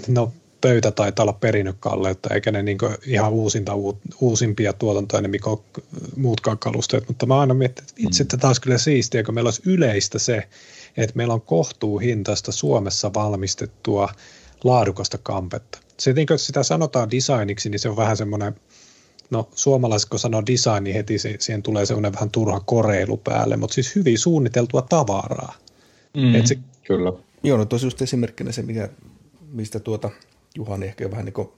no, 0.08 0.32
pöytä 0.60 0.90
taitaa 0.90 1.22
olla 1.22 1.32
perinyt 1.32 1.76
kalleutta, 1.80 2.34
eikä 2.34 2.50
ne 2.50 2.62
niin 2.62 2.78
ihan 3.06 3.32
uusinta, 3.32 3.72
uusimpia 4.20 4.72
tuotantoja 4.72 5.22
ne 5.22 5.28
Mikko 5.28 5.64
muutkaan 6.16 6.58
kalusteet, 6.58 7.08
mutta 7.08 7.26
mä 7.26 7.40
aina 7.40 7.54
mietin, 7.54 7.84
että 7.84 7.94
itse 7.96 8.22
että 8.22 8.36
taas 8.36 8.60
kyllä 8.60 8.78
siistiä, 8.78 9.22
kun 9.22 9.34
meillä 9.34 9.48
olisi 9.48 9.62
yleistä 9.66 10.18
se, 10.18 10.48
että 10.96 11.16
meillä 11.16 11.34
on 11.34 11.40
kohtuuhintaista 11.40 12.52
Suomessa 12.52 13.10
valmistettua 13.14 14.08
laadukasta 14.64 15.18
kampetta. 15.22 15.78
Se, 15.98 16.12
niin 16.12 16.26
kun 16.26 16.38
sitä 16.38 16.62
sanotaan 16.62 17.10
designiksi, 17.10 17.70
niin 17.70 17.78
se 17.78 17.88
on 17.88 17.96
vähän 17.96 18.16
semmoinen 18.16 18.54
no 19.30 19.48
suomalaiset 19.54 20.08
kun 20.08 20.18
sanoo 20.18 20.42
design, 20.46 20.84
niin 20.84 20.96
heti 20.96 21.18
siihen 21.18 21.62
tulee 21.62 21.86
semmoinen 21.86 22.12
vähän 22.12 22.30
turha 22.30 22.60
koreilu 22.60 23.16
päälle, 23.16 23.56
mutta 23.56 23.74
siis 23.74 23.94
hyvin 23.94 24.18
suunniteltua 24.18 24.82
tavaraa. 24.82 25.54
Mm, 26.16 26.34
Et 26.34 26.46
se, 26.46 26.58
kyllä. 26.86 27.12
Joo, 27.42 27.58
no 27.58 27.64
tosi 27.64 27.86
just 27.86 28.02
esimerkkinä 28.02 28.52
se, 28.52 28.62
mikä, 28.62 28.88
mistä 29.52 29.80
tuota 29.80 30.10
Juhani 30.58 30.86
ehkä 30.86 31.10
vähän 31.10 31.24
niin 31.24 31.32
kuin, 31.32 31.48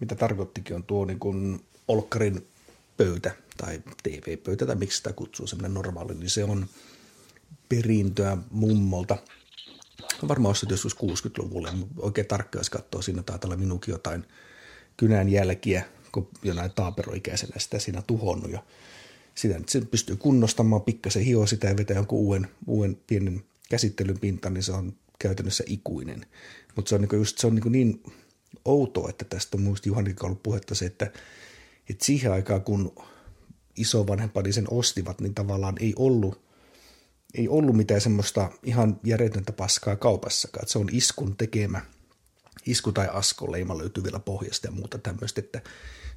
mitä 0.00 0.14
tarkoittikin, 0.14 0.76
on 0.76 0.84
tuo 0.84 1.04
niin 1.04 1.18
kuin 1.18 1.64
Olkkarin 1.88 2.46
pöytä 2.96 3.30
tai 3.56 3.82
TV-pöytä 4.02 4.66
tai 4.66 4.76
miksi 4.76 4.96
sitä 4.96 5.12
kutsuu 5.12 5.46
semmoinen 5.46 5.74
normaali, 5.74 6.14
niin 6.14 6.30
se 6.30 6.44
on 6.44 6.66
perintöä 7.68 8.36
mummolta. 8.50 9.18
Varmaan 10.28 10.50
ostat 10.50 10.70
joskus 10.70 10.96
60-luvulla, 10.96 11.74
oikein 11.98 12.26
tarkkaan 12.26 12.60
jos 12.60 12.70
katsoo, 12.70 13.02
siinä 13.02 13.22
taitaa 13.22 13.48
olla 13.48 13.56
minunkin 13.56 13.92
jotain 13.92 14.26
kynän 14.96 15.28
jälkiä 15.28 15.84
kun 16.12 16.28
jonain 16.42 16.70
taaperoikäisenä 16.70 17.58
sitä 17.58 17.78
siinä 17.78 18.02
tuhonnut 18.02 18.50
ja 18.50 18.62
sitä 19.34 19.58
nyt 19.58 19.90
pystyy 19.90 20.16
kunnostamaan, 20.16 20.82
pikkasen 20.82 21.22
hio 21.22 21.46
sitä 21.46 21.68
ja 21.68 21.76
vetää 21.76 21.96
jonkun 21.96 22.18
uuden, 22.18 22.48
uuden 22.66 22.96
pienen 23.06 23.44
käsittelyn 23.70 24.18
pinta, 24.18 24.50
niin 24.50 24.62
se 24.62 24.72
on 24.72 24.92
käytännössä 25.18 25.64
ikuinen. 25.66 26.26
Mutta 26.76 26.88
se 26.88 26.94
on, 26.94 27.00
niinku 27.00 27.16
just, 27.16 27.38
se 27.38 27.46
on 27.46 27.54
niinku 27.54 27.68
niin 27.68 28.02
outoa, 28.64 29.10
että 29.10 29.24
tästä 29.24 29.56
on 29.56 29.62
muista 29.62 29.88
Juhanikin 29.88 30.24
ollut 30.24 30.42
puhetta 30.42 30.74
se, 30.74 30.86
että, 30.86 31.04
että 31.90 32.04
siihen 32.04 32.32
aikaan 32.32 32.62
kun 32.62 32.94
isovanhempani 33.76 34.52
sen 34.52 34.66
ostivat, 34.70 35.20
niin 35.20 35.34
tavallaan 35.34 35.74
ei 35.80 35.92
ollut, 35.96 36.42
ei 37.34 37.48
ollut 37.48 37.76
mitään 37.76 38.00
semmoista 38.00 38.50
ihan 38.62 39.00
järjetöntä 39.04 39.52
paskaa 39.52 39.96
kaupassakaan. 39.96 40.62
Että 40.62 40.72
se 40.72 40.78
on 40.78 40.88
iskun 40.92 41.36
tekemä 41.36 41.80
isku 42.66 42.92
tai 42.92 43.08
asko, 43.12 43.52
leima 43.52 43.78
löytyy 43.78 44.04
vielä 44.04 44.18
pohjasta 44.18 44.66
ja 44.66 44.70
muuta 44.70 44.98
tämmöistä, 44.98 45.40
että 45.40 45.60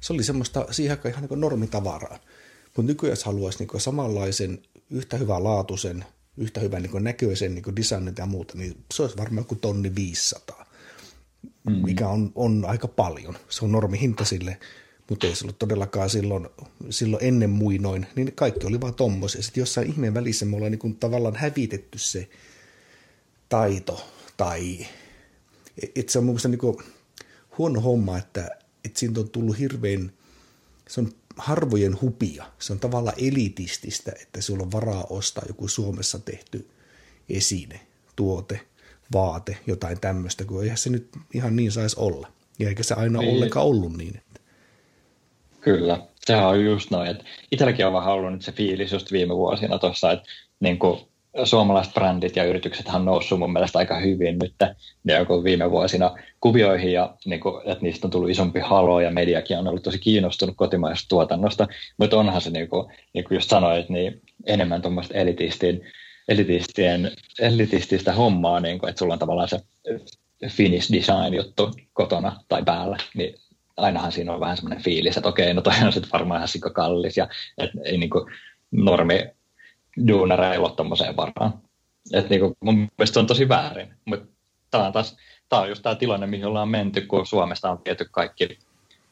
se 0.00 0.12
oli 0.12 0.24
semmoista 0.24 0.66
siihen 0.70 0.92
aikaan 0.92 1.12
ihan 1.12 1.28
niin 1.30 1.40
normitavaraa. 1.40 2.18
Mutta 2.64 2.92
nykyään 2.92 3.16
haluaisi 3.24 3.58
niin 3.58 3.80
samanlaisen, 3.80 4.62
yhtä 4.90 5.16
hyvää 5.16 5.44
laatuisen, 5.44 6.04
yhtä 6.36 6.60
hyvän 6.60 6.82
niin 6.82 7.04
näköisen 7.04 7.54
niin 7.54 7.76
designin 7.76 8.14
ja 8.18 8.26
muuta, 8.26 8.58
niin 8.58 8.84
se 8.94 9.02
olisi 9.02 9.16
varmaan 9.16 9.40
joku 9.40 9.54
tonni 9.54 9.94
500, 9.94 10.65
mm-hmm. 11.66 11.84
mikä 11.84 12.08
on, 12.08 12.32
on 12.34 12.64
aika 12.68 12.88
paljon. 12.88 13.36
Se 13.48 13.64
on 13.64 13.72
normihinta 13.72 14.24
sille, 14.24 14.58
mutta 15.10 15.26
ei 15.26 15.34
se 15.34 15.44
ollut 15.44 15.58
todellakaan 15.58 16.10
silloin, 16.10 16.48
silloin 16.90 17.24
ennen 17.24 17.50
muinoin, 17.50 18.06
niin 18.16 18.32
kaikki 18.34 18.66
oli 18.66 18.80
vaan 18.80 18.94
tommosia. 18.94 19.42
Sitten 19.42 19.62
jossain 19.62 19.90
ihmeen 19.90 20.14
välissä 20.14 20.44
me 20.44 20.56
ollaan 20.56 20.72
niin 20.72 20.96
tavallaan 20.96 21.36
hävitetty 21.36 21.98
se 21.98 22.28
taito 23.48 24.06
tai 24.36 24.86
että 25.96 26.12
se 26.12 26.18
on 26.18 26.24
mun 26.24 26.38
niin 26.48 26.84
huono 27.58 27.80
homma, 27.80 28.18
että, 28.18 28.50
että 28.84 28.98
siitä 28.98 29.20
on 29.20 29.30
tullut 29.30 29.58
hirveän, 29.58 30.12
se 30.88 31.00
on 31.00 31.12
harvojen 31.36 32.00
hupia. 32.00 32.52
Se 32.58 32.72
on 32.72 32.80
tavallaan 32.80 33.16
elitististä, 33.18 34.12
että 34.22 34.40
sulla 34.40 34.62
on 34.62 34.72
varaa 34.72 35.04
ostaa 35.10 35.44
joku 35.48 35.68
Suomessa 35.68 36.18
tehty 36.18 36.68
esine, 37.28 37.80
tuote, 38.16 38.60
vaate, 39.12 39.56
jotain 39.66 40.00
tämmöistä, 40.00 40.44
kun 40.44 40.62
eihän 40.62 40.78
se 40.78 40.90
nyt 40.90 41.08
ihan 41.34 41.56
niin 41.56 41.72
saisi 41.72 41.96
olla. 41.98 42.28
Ja 42.58 42.68
eikä 42.68 42.82
se 42.82 42.94
aina 42.94 43.20
niin. 43.20 43.34
ollenkaan 43.34 43.66
ollut 43.66 43.96
niin. 43.96 44.16
Että. 44.16 44.40
Kyllä, 45.60 46.00
sehän 46.26 46.46
on 46.46 46.64
just 46.64 46.90
noin. 46.90 47.10
Että 47.10 47.24
itselläkin 47.52 47.86
on 47.86 47.92
vähän 47.92 48.12
ollut 48.12 48.32
nyt 48.32 48.42
se 48.42 48.52
fiilis 48.52 48.92
just 48.92 49.12
viime 49.12 49.36
vuosina 49.36 49.78
tuossa, 49.78 50.12
että 50.12 50.28
niin 50.60 50.78
kuin 50.78 51.00
suomalaiset 51.44 51.94
brändit 51.94 52.36
ja 52.36 52.44
yritykset 52.44 52.86
on 52.94 53.04
noussut 53.04 53.38
mun 53.38 53.52
mielestä 53.52 53.78
aika 53.78 53.98
hyvin 53.98 54.38
nyt 54.38 54.54
joku 55.04 55.44
viime 55.44 55.70
vuosina 55.70 56.16
kuvioihin 56.40 56.92
ja 56.92 57.14
niin 57.24 57.40
kuin, 57.40 57.62
että 57.64 57.82
niistä 57.82 58.06
on 58.06 58.10
tullut 58.10 58.30
isompi 58.30 58.60
halo 58.60 59.00
ja 59.00 59.10
mediakin 59.10 59.58
on 59.58 59.68
ollut 59.68 59.82
tosi 59.82 59.98
kiinnostunut 59.98 60.56
kotimaisesta 60.56 61.08
tuotannosta, 61.08 61.68
mutta 61.98 62.18
onhan 62.18 62.40
se 62.40 62.50
niin 62.50 62.68
kuin, 62.68 62.92
niin 63.12 63.24
kuin 63.24 63.36
just 63.36 63.50
sanoit, 63.50 63.88
niin 63.88 64.22
enemmän 64.46 64.82
tuommoista 64.82 65.14
elitistin, 65.14 65.80
elitistien, 66.28 67.12
elitististä 67.38 68.12
hommaa, 68.12 68.60
niin 68.60 68.78
kuin, 68.78 68.90
että 68.90 68.98
sulla 68.98 69.12
on 69.12 69.18
tavallaan 69.18 69.48
se 69.48 69.60
finish 70.48 70.92
design 70.92 71.34
juttu 71.34 71.70
kotona 71.92 72.40
tai 72.48 72.62
päällä, 72.62 72.96
niin 73.14 73.34
ainahan 73.76 74.12
siinä 74.12 74.32
on 74.32 74.40
vähän 74.40 74.56
semmoinen 74.56 74.84
fiilis, 74.84 75.16
että 75.16 75.28
okei, 75.28 75.54
no 75.54 75.62
toi 75.62 75.72
on 75.84 75.92
sitten 75.92 76.12
varmaan 76.12 76.38
ihan 76.38 76.72
kallis 76.72 77.16
ja 77.16 77.28
että 77.58 77.78
ei 77.84 77.98
niin 77.98 78.10
kuin 78.10 78.32
normi 78.70 79.30
duunareilla 80.08 80.68
ole 80.68 80.76
tuommoiseen 80.76 81.16
varaan. 81.16 81.52
Et 82.12 82.30
niinku, 82.30 82.56
mun 82.60 82.74
mielestä 82.76 83.14
se 83.14 83.20
on 83.20 83.26
tosi 83.26 83.48
väärin, 83.48 83.94
mutta 84.04 84.26
tämä 84.70 84.86
on 84.86 84.92
taas 84.92 85.16
tämä 85.48 85.62
on 85.62 85.68
just 85.68 85.82
tämä 85.82 85.94
tilanne, 85.94 86.26
mihin 86.26 86.46
ollaan 86.46 86.68
menty, 86.68 87.00
kun 87.00 87.26
Suomesta 87.26 87.70
on 87.70 87.80
viety 87.84 88.06
kaikki, 88.10 88.58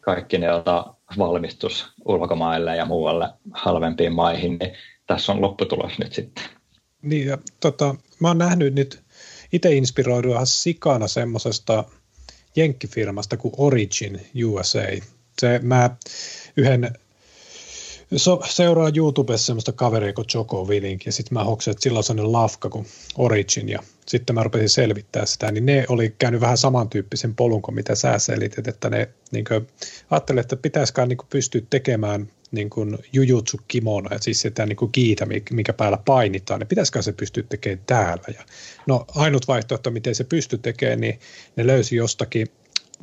kaikki 0.00 0.38
ne 0.38 0.52
ota, 0.52 0.94
valmistus 1.18 1.92
ulkomaille 2.04 2.76
ja 2.76 2.84
muualle 2.84 3.28
halvempiin 3.52 4.12
maihin, 4.12 4.58
niin 4.58 4.72
tässä 5.06 5.32
on 5.32 5.40
lopputulos 5.40 5.98
nyt 5.98 6.12
sitten. 6.12 6.44
Niin, 7.04 7.26
ja 7.26 7.38
tota, 7.60 7.94
mä 8.20 8.28
oon 8.28 8.38
nähnyt 8.38 8.74
nyt 8.74 9.02
itse 9.52 9.74
inspiroidu 9.74 10.32
ihan 10.32 10.46
sikana 10.46 11.08
semmoisesta 11.08 11.84
jenkkifirmasta 12.56 13.36
kuin 13.36 13.54
Origin 13.56 14.20
USA. 14.44 14.80
Se, 15.38 15.60
mä 15.62 15.96
yhden 16.56 16.92
so, 18.16 18.42
seuraa 18.48 18.90
YouTubessa 18.96 19.46
semmoista 19.46 19.72
kaveria 19.72 20.12
kuin 20.12 20.26
Joko 20.34 20.64
Willink, 20.64 21.06
ja 21.06 21.12
sitten 21.12 21.38
mä 21.38 21.44
hoksin, 21.44 21.70
että 21.70 21.82
sillä 21.82 21.98
on 21.98 22.04
sellainen 22.04 22.32
lafka 22.32 22.68
kuin 22.68 22.86
Origin, 23.18 23.68
ja 23.68 23.82
sitten 24.06 24.34
mä 24.34 24.42
rupesin 24.42 24.68
selvittää 24.68 25.26
sitä, 25.26 25.52
niin 25.52 25.66
ne 25.66 25.86
oli 25.88 26.14
käynyt 26.18 26.40
vähän 26.40 26.58
samantyyppisen 26.58 27.34
polun 27.34 27.62
kuin 27.62 27.74
mitä 27.74 27.94
sä 27.94 28.18
selitit, 28.18 28.68
että 28.68 28.90
ne 28.90 29.08
niin 29.30 29.44
ajattelee, 30.10 30.40
että 30.40 30.56
pitäisikään 30.56 31.08
niin 31.08 31.18
pystyä 31.30 31.62
tekemään 31.70 32.28
niin 32.54 32.70
kuin 32.70 32.98
jujutsu 33.12 33.60
kimono, 33.68 34.08
ja 34.10 34.18
siis 34.20 34.40
sitä 34.40 34.66
niin 34.66 34.76
kuin 34.76 34.92
kiitä, 34.92 35.26
mikä 35.50 35.72
päällä 35.72 35.98
painitaan, 36.04 36.60
niin 36.60 36.68
pitäisikö 36.68 37.02
se 37.02 37.12
pystyä 37.12 37.42
tekemään 37.48 37.84
täällä. 37.86 38.24
Ja 38.38 38.44
no 38.86 39.04
ainut 39.14 39.48
vaihtoehto, 39.48 39.90
miten 39.90 40.14
se 40.14 40.24
pystyy 40.24 40.58
tekemään, 40.58 41.00
niin 41.00 41.18
ne 41.56 41.66
löysi 41.66 41.96
jostakin 41.96 42.46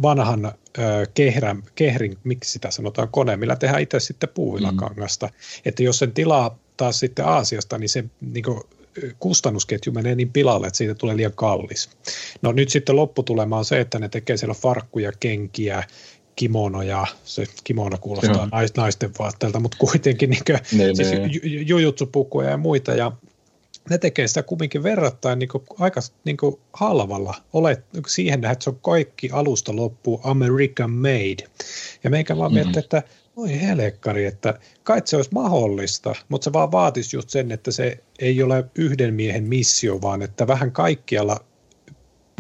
vanhan 0.02 0.46
ö, 0.46 0.52
kehrän, 1.14 1.64
kehrin, 1.76 2.18
miksi 2.24 2.52
sitä 2.52 2.72
sanotaan 2.72 3.10
kone, 3.12 3.38
millä 3.38 3.56
tehdään 3.56 3.82
itse 3.82 4.00
sitten 4.00 4.30
puuvillakangasta. 4.30 5.26
Mm. 5.26 5.34
Että 5.66 5.84
jos 5.84 6.00
sen 6.00 6.12
tilaa 6.12 6.60
taas 6.78 7.00
sitten 7.00 7.26
Aasiasta, 7.26 7.78
niin 7.78 7.90
se 7.90 8.04
niin 8.22 8.44
kuin, 8.44 8.62
kustannusketju 9.20 9.94
menee 9.94 10.16
niin 10.16 10.32
pilalle, 10.32 10.68
että 10.68 10.78
siitä 10.78 10.96
tulee 10.96 11.18
liian 11.18 11.34
kallis. 11.36 11.90
No 12.42 12.52
nyt 12.52 12.70
sitten 12.70 12.96
lopputulema 12.96 13.58
on 13.58 13.66
se, 13.66 13.80
että 13.80 14.00
ne 14.00 14.10
tekee 14.10 14.38
siellä 14.38 14.54
farkkuja, 14.54 15.12
kenkiä, 15.20 15.84
kimonoja, 16.36 17.08
se 17.24 17.46
kimono 17.64 17.98
kuulostaa 17.98 18.50
Joo. 18.52 18.68
naisten 18.78 19.12
vaatteelta, 19.20 19.60
mutta 19.60 19.78
kuitenkin 19.78 20.30
niin 20.30 20.44
kuin, 20.46 20.60
ne, 20.78 20.96
siis 20.96 21.12
ne. 21.12 21.30
jujutsupukuja 21.44 22.50
ja 22.50 22.58
muita, 22.58 22.92
ja 22.92 23.12
ne 23.90 23.98
tekee 23.98 24.28
sitä 24.28 24.44
kumminkin 24.44 24.84
verrattain 24.84 25.40
niin 25.40 25.50
kuin, 25.50 25.64
aika 25.80 26.02
niin 26.26 26.38
kuin, 26.38 26.60
halvalla. 26.74 27.36
Olet 27.54 27.86
siihen 28.08 28.46
että 28.46 28.64
se 28.64 28.70
on 28.70 28.80
kaikki 28.82 29.30
alusta 29.32 29.76
loppu 29.76 30.22
American 30.24 30.92
made. 30.92 31.44
Ja 32.04 32.10
meikä 32.10 32.38
vaan 32.38 32.52
mm-hmm. 32.52 32.66
miettii, 32.66 32.80
että 32.80 33.04
oi 33.36 33.62
helekkari, 33.62 34.26
että 34.26 34.60
kai 34.84 35.02
se 35.06 35.16
olisi 35.16 35.30
mahdollista, 35.34 36.16
mutta 36.30 36.44
se 36.46 36.54
vaan 36.54 36.72
vaatisi 36.72 37.18
just 37.18 37.30
sen, 37.30 37.52
että 37.52 37.72
se 37.72 37.98
ei 38.20 38.44
ole 38.44 38.66
yhden 38.76 39.14
miehen 39.14 39.44
missio, 39.44 40.02
vaan 40.02 40.22
että 40.22 40.48
vähän 40.48 40.72
kaikkialla 40.72 41.46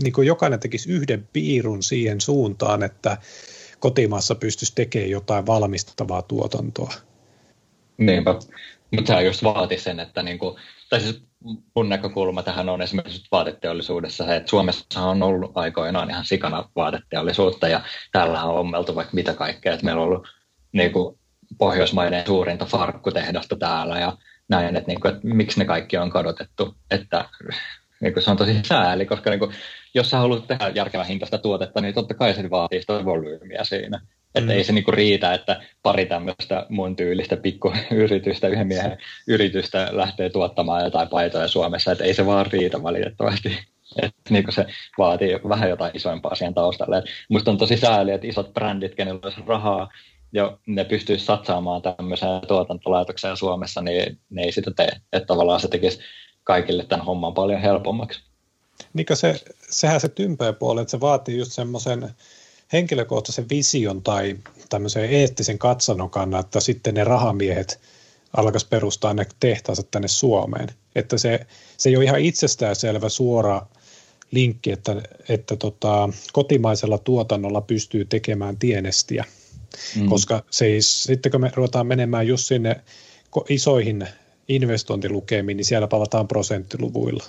niin 0.04 0.14
kuin 0.14 0.28
jokainen 0.28 0.60
tekisi 0.60 0.92
yhden 0.92 1.28
piirun 1.34 1.84
siihen 1.84 2.22
suuntaan, 2.22 2.84
että 2.84 3.18
kotimaassa 3.82 4.36
pystyisi 4.36 4.76
tekemään 4.76 5.10
jotain 5.10 5.46
valmistavaa 5.46 6.22
tuotantoa. 6.22 6.94
Niinpä, 7.98 8.36
mutta 8.92 9.08
sehän 9.08 9.26
just 9.26 9.44
vaati 9.44 9.78
sen, 9.78 10.00
että 10.00 10.24
niin 10.24 10.40
kuin, 10.40 10.56
tai 10.90 11.02
siis 11.02 11.24
mun 11.76 11.90
näkökulma 11.90 12.44
tähän 12.44 12.70
on 12.70 12.82
esimerkiksi 12.82 13.28
vaateteollisuudessa 13.32 14.26
se, 14.26 14.36
että 14.36 14.50
Suomessa 14.50 15.02
on 15.02 15.24
ollut 15.24 15.52
aikoinaan 15.56 16.10
ihan 16.10 16.26
sikana 16.26 16.70
vaateteollisuutta 16.76 17.68
ja 17.68 17.82
täällä 18.12 18.44
on 18.44 18.60
ommeltu 18.60 18.96
vaikka 18.96 19.16
mitä 19.16 19.34
kaikkea, 19.34 19.74
että 19.74 19.86
meillä 19.86 20.02
on 20.02 20.08
ollut 20.08 20.28
niin 20.72 20.92
kuin, 20.92 21.18
Pohjoismaiden 21.58 22.26
suurinta 22.26 22.66
farkkutehdasta 22.66 23.56
täällä 23.56 24.00
ja 24.00 24.18
näin, 24.50 24.76
että, 24.76 24.88
niin 24.88 25.02
kuin, 25.02 25.16
että 25.16 25.28
miksi 25.28 25.60
ne 25.60 25.66
kaikki 25.66 25.98
on 25.98 26.10
kadotettu, 26.10 26.76
että 26.92 27.30
niin 28.02 28.14
kuin 28.14 28.24
se 28.24 28.32
on 28.32 28.38
tosi 28.38 28.60
sääli, 28.64 29.06
koska 29.06 29.30
niin 29.30 29.40
kuin, 29.40 29.52
jos 29.94 30.10
sä 30.10 30.18
haluat 30.18 30.48
tehdä 30.48 30.72
järkevän 30.76 31.08
hintaista 31.08 31.38
tuotetta, 31.38 31.82
niin 31.82 31.94
totta 31.94 32.14
kai 32.14 32.34
se 32.34 32.50
vaatii 32.50 32.82
sitä 32.82 33.06
volyymiä 33.06 33.64
siinä. 33.64 34.02
Että 34.36 34.52
mm. 34.52 34.58
ei 34.58 34.64
se 34.64 34.74
niinku 34.74 34.92
riitä, 34.92 35.34
että 35.34 35.62
pari 35.84 36.06
tämmöistä 36.06 36.66
mun 36.70 36.96
tyylistä 36.96 37.38
pikkuyritystä, 37.38 38.48
yhden 38.48 38.68
miehen 38.68 38.98
yritystä 39.28 39.88
lähtee 39.92 40.30
tuottamaan 40.30 40.84
jotain 40.84 41.08
paitoja 41.08 41.48
Suomessa, 41.48 41.92
että 41.92 42.04
ei 42.04 42.14
se 42.14 42.26
vaan 42.26 42.46
riitä 42.46 42.84
valitettavasti. 42.84 43.60
Että 44.02 44.22
niinku 44.30 44.52
se 44.52 44.66
vaatii 44.98 45.40
vähän 45.50 45.70
jotain 45.70 45.92
isompaa 45.94 46.36
siihen 46.36 46.54
taustalle. 46.54 46.98
Et 46.98 47.06
musta 47.30 47.52
on 47.52 47.58
tosi 47.58 47.78
sääli, 47.78 48.12
että 48.12 48.28
isot 48.28 48.54
brändit, 48.54 48.96
kenellä 48.96 49.20
olisi 49.24 49.42
rahaa, 49.48 49.90
ja 50.34 50.58
ne 50.66 50.84
pystyisi 50.84 51.26
satsaamaan 51.26 51.82
tämmöiseen 51.82 52.42
tuotantolaitokseen 52.48 53.38
Suomessa, 53.38 53.82
niin 53.82 54.20
ne 54.30 54.44
ei 54.44 54.52
sitä 54.52 54.72
tee. 54.76 54.92
Että 55.14 55.28
tavallaan 55.28 55.60
se 55.60 55.68
tekisi 55.68 56.00
kaikille 56.44 56.86
tämän 56.86 57.06
homman 57.06 57.34
paljon 57.34 57.62
helpommaksi. 57.62 58.22
Niin 58.94 59.06
se, 59.14 59.36
sehän 59.72 60.02
se 60.02 60.10
tympeä 60.10 60.54
puoli, 60.54 60.82
että 60.82 60.92
se 60.92 61.00
vaatii 61.00 61.38
just 61.38 61.52
semmoisen 61.52 62.10
henkilökohtaisen 62.74 63.50
vision 63.50 64.02
tai 64.02 64.38
tämmöisen 64.70 65.06
eettisen 65.06 65.58
katsannon 65.58 66.10
kannalta, 66.10 66.48
että 66.48 66.60
sitten 66.60 66.94
ne 66.94 67.04
rahamiehet 67.04 67.80
alkaisi 68.38 68.68
perustaa 68.68 69.14
ne 69.14 69.26
tehtaansa 69.40 69.84
tänne 69.84 70.08
Suomeen. 70.08 70.70
Että 70.96 71.18
se, 71.18 71.46
se 71.78 71.90
ei 71.90 71.96
ole 71.96 72.06
ihan 72.06 72.20
itsestäänselvä 72.20 73.10
suora 73.10 73.66
linkki, 74.32 74.72
että, 74.72 75.02
että 75.30 75.56
tota, 75.56 76.10
kotimaisella 76.34 76.98
tuotannolla 76.98 77.62
pystyy 77.62 78.06
tekemään 78.06 78.58
tienestiä. 78.58 79.26
Mm. 79.96 80.10
Koska 80.10 80.44
se 80.50 80.66
ei, 80.66 80.82
sitten 80.82 81.32
kun 81.32 81.42
me 81.42 81.52
ruvetaan 81.56 81.88
menemään 81.88 82.28
just 82.28 82.46
sinne 82.48 82.82
isoihin 83.50 84.08
investointilukemiin, 84.48 85.58
niin 85.58 85.66
siellä 85.66 85.88
palataan 85.88 86.28
prosenttiluvuilla. 86.28 87.24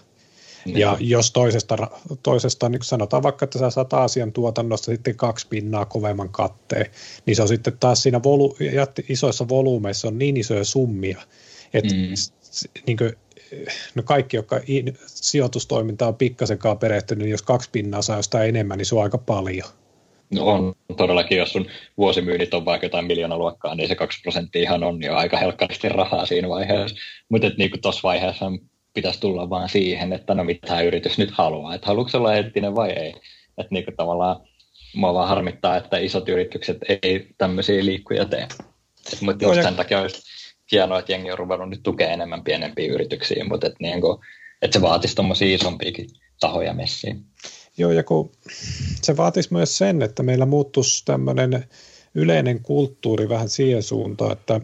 Niin. 0.64 0.78
Ja 0.78 0.96
jos 1.00 1.32
toisesta, 1.32 1.88
toisesta 2.22 2.68
niin 2.68 2.82
sanotaan 2.82 3.22
vaikka, 3.22 3.44
että 3.44 3.58
sä 3.58 3.70
saat 3.70 3.92
Aasian 3.92 4.32
tuotannosta 4.32 4.84
sitten 4.84 5.16
kaksi 5.16 5.46
pinnaa 5.50 5.84
kovemman 5.84 6.28
katteen, 6.28 6.86
niin 7.26 7.36
se 7.36 7.42
on 7.42 7.48
sitten 7.48 7.78
taas 7.80 8.02
siinä 8.02 8.22
volu, 8.22 8.56
isoissa 9.08 9.48
volyymeissa 9.48 10.08
on 10.08 10.18
niin 10.18 10.36
isoja 10.36 10.64
summia, 10.64 11.22
että 11.74 11.94
mm. 11.94 12.14
niin 12.86 12.96
kuin, 12.96 13.12
no 13.94 14.02
kaikki, 14.02 14.36
jotka 14.36 14.60
sijoitustoiminta 15.06 16.06
on 16.06 16.14
pikkasenkaan 16.14 16.78
perehtynyt, 16.78 17.22
niin 17.22 17.30
jos 17.30 17.42
kaksi 17.42 17.70
pinnaa 17.72 18.02
saa 18.02 18.16
jostain 18.16 18.48
enemmän, 18.48 18.78
niin 18.78 18.86
se 18.86 18.94
on 18.94 19.02
aika 19.02 19.18
paljon. 19.18 19.68
No 20.34 20.44
on 20.44 20.74
todellakin, 20.96 21.38
jos 21.38 21.52
sun 21.52 21.66
vuosimyynnit 21.98 22.54
on 22.54 22.64
vaikka 22.64 22.86
jotain 22.86 23.04
miljoona 23.04 23.38
luokkaa, 23.38 23.74
niin 23.74 23.88
se 23.88 23.94
2 23.94 24.20
prosenttia 24.22 24.62
ihan 24.62 24.84
on 24.84 25.02
jo 25.02 25.14
aika 25.14 25.36
helkkaristi 25.36 25.88
rahaa 25.88 26.26
siinä 26.26 26.48
vaiheessa. 26.48 26.96
Mutta 27.28 27.50
niin 27.58 27.70
tuossa 27.82 28.00
vaiheessa 28.02 28.52
pitäisi 28.94 29.20
tulla 29.20 29.50
vaan 29.50 29.68
siihen, 29.68 30.12
että 30.12 30.34
no 30.34 30.44
mitä 30.44 30.80
yritys 30.80 31.18
nyt 31.18 31.30
haluaa, 31.30 31.74
että 31.74 31.86
haluatko 31.86 32.18
olla 32.18 32.34
eettinen 32.34 32.74
vai 32.74 32.90
ei. 32.90 33.14
Että 33.58 33.68
niin 33.70 33.84
kuin 33.84 33.96
tavallaan 33.96 34.40
mua 34.94 35.14
vaan 35.14 35.28
harmittaa, 35.28 35.76
että 35.76 35.98
isot 35.98 36.28
yritykset 36.28 36.78
ei 37.02 37.26
tämmöisiä 37.38 37.84
liikkuja 37.84 38.24
tee. 38.24 38.48
Mutta 39.20 39.44
just 39.44 39.62
sen 39.62 39.76
takia 39.76 40.00
olisi 40.00 40.22
hienoa, 40.72 40.98
että 40.98 41.12
jengi 41.12 41.30
on 41.30 41.38
ruvennut 41.38 41.70
nyt 41.70 41.82
tukea 41.82 42.10
enemmän 42.10 42.44
pienempiä 42.44 42.92
yrityksiä, 42.92 43.44
mutta 43.44 43.66
että, 43.66 43.76
niin 43.80 44.00
kuin, 44.00 44.18
että 44.62 44.78
se 44.78 44.82
vaatisi 44.82 45.14
tuommoisia 45.14 45.54
isompiakin 45.54 46.08
tahoja 46.40 46.74
messiin. 46.74 47.24
Joo, 47.78 47.92
ja 47.92 48.02
kun 48.04 48.32
se 49.02 49.16
vaatisi 49.16 49.52
myös 49.52 49.78
sen, 49.78 50.02
että 50.02 50.22
meillä 50.22 50.46
muuttuisi 50.46 51.04
tämmöinen 51.04 51.64
yleinen 52.14 52.62
kulttuuri 52.62 53.28
vähän 53.28 53.48
siihen 53.48 53.82
suuntaan, 53.82 54.32
että 54.32 54.60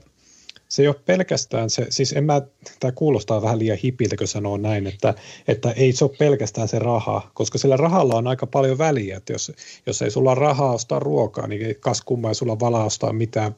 se 0.69 0.83
ei 0.83 0.89
ole 0.89 0.97
pelkästään 1.07 1.71
se, 1.71 1.87
siis 1.91 2.13
en 2.13 2.25
mä, 2.25 2.43
tämä 2.81 2.93
kuulostaa 2.93 3.43
vähän 3.43 3.59
liian 3.59 3.79
hipiltä, 3.79 4.17
kun 4.17 4.29
sanoo 4.29 4.57
näin, 4.57 4.87
että, 4.87 5.15
että 5.49 5.71
ei 5.71 5.93
se 5.93 6.05
ole 6.05 6.17
pelkästään 6.19 6.69
se 6.69 6.79
raha, 6.79 7.31
koska 7.35 7.59
sillä 7.59 7.77
rahalla 7.77 8.15
on 8.15 8.27
aika 8.27 8.47
paljon 8.47 8.79
väliä, 8.79 9.17
että 9.17 9.33
jos, 9.33 9.53
jos 9.87 10.03
ei 10.03 10.11
sulla 10.11 10.35
rahaa 10.35 10.73
ostaa 10.73 10.99
ruokaa, 10.99 11.47
niin 11.47 11.77
kas 11.81 12.03
kumma 12.03 12.29
ei 12.29 12.35
sulla 12.35 12.61
valaa 12.61 12.85
ostaa 12.85 13.13
mitään 13.13 13.57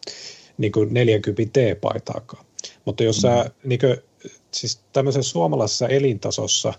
niin 0.58 0.72
kuin 0.72 0.94
40 0.94 1.60
T-paitaakaan. 1.60 2.44
Mutta 2.84 3.04
jos 3.04 3.16
mm. 3.16 3.20
sä, 3.20 3.50
niin 3.64 3.80
kuin, 3.80 3.96
siis 4.50 4.80
tämmöisessä 4.92 5.32
suomalaisessa 5.32 5.88
elintasossa, 5.88 6.72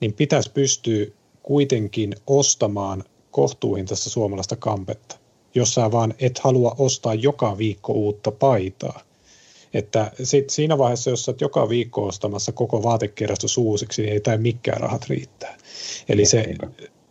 niin 0.00 0.12
pitäisi 0.12 0.50
pystyä 0.50 1.06
kuitenkin 1.42 2.14
ostamaan 2.26 3.04
kohtuuhintaista 3.30 4.10
suomalaista 4.10 4.56
kampetta, 4.56 5.16
jos 5.54 5.74
sä 5.74 5.90
vaan 5.90 6.14
et 6.18 6.38
halua 6.38 6.74
ostaa 6.78 7.14
joka 7.14 7.58
viikko 7.58 7.92
uutta 7.92 8.30
paitaa. 8.30 9.07
Että 9.74 10.12
sit 10.22 10.50
siinä 10.50 10.78
vaiheessa, 10.78 11.10
jos 11.10 11.28
olet 11.28 11.40
joka 11.40 11.68
viikko 11.68 12.06
ostamassa 12.06 12.52
koko 12.52 12.82
vaatekerrastus 12.82 13.58
uusiksi, 13.58 14.02
niin 14.02 14.12
ei 14.12 14.20
tämä 14.20 14.36
mikään 14.36 14.80
rahat 14.80 15.08
riittää. 15.08 15.56
Eli 16.08 16.24
se, 16.24 16.54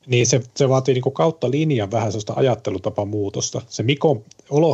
niin 0.07 0.27
se, 0.27 0.41
se 0.55 0.69
vaatii 0.69 0.93
niin 0.93 1.13
kautta 1.13 1.51
linjan 1.51 1.91
vähän 1.91 2.11
sellaista 2.11 2.33
ajattelutapamuutosta. 2.35 3.61
Se 3.69 3.83
Mikon 3.83 4.23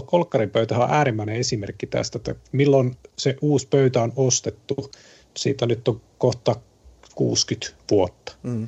Kolkkarin 0.05 0.49
pöytä 0.49 0.77
on 0.77 0.91
äärimmäinen 0.91 1.35
esimerkki 1.35 1.87
tästä, 1.87 2.17
että 2.17 2.35
milloin 2.51 2.97
se 3.17 3.35
uusi 3.41 3.67
pöytä 3.67 4.01
on 4.01 4.13
ostettu. 4.15 4.91
Siitä 5.37 5.65
nyt 5.65 5.87
on 5.87 6.01
kohta 6.17 6.55
60 7.15 7.77
vuotta. 7.91 8.35
Mm. 8.43 8.67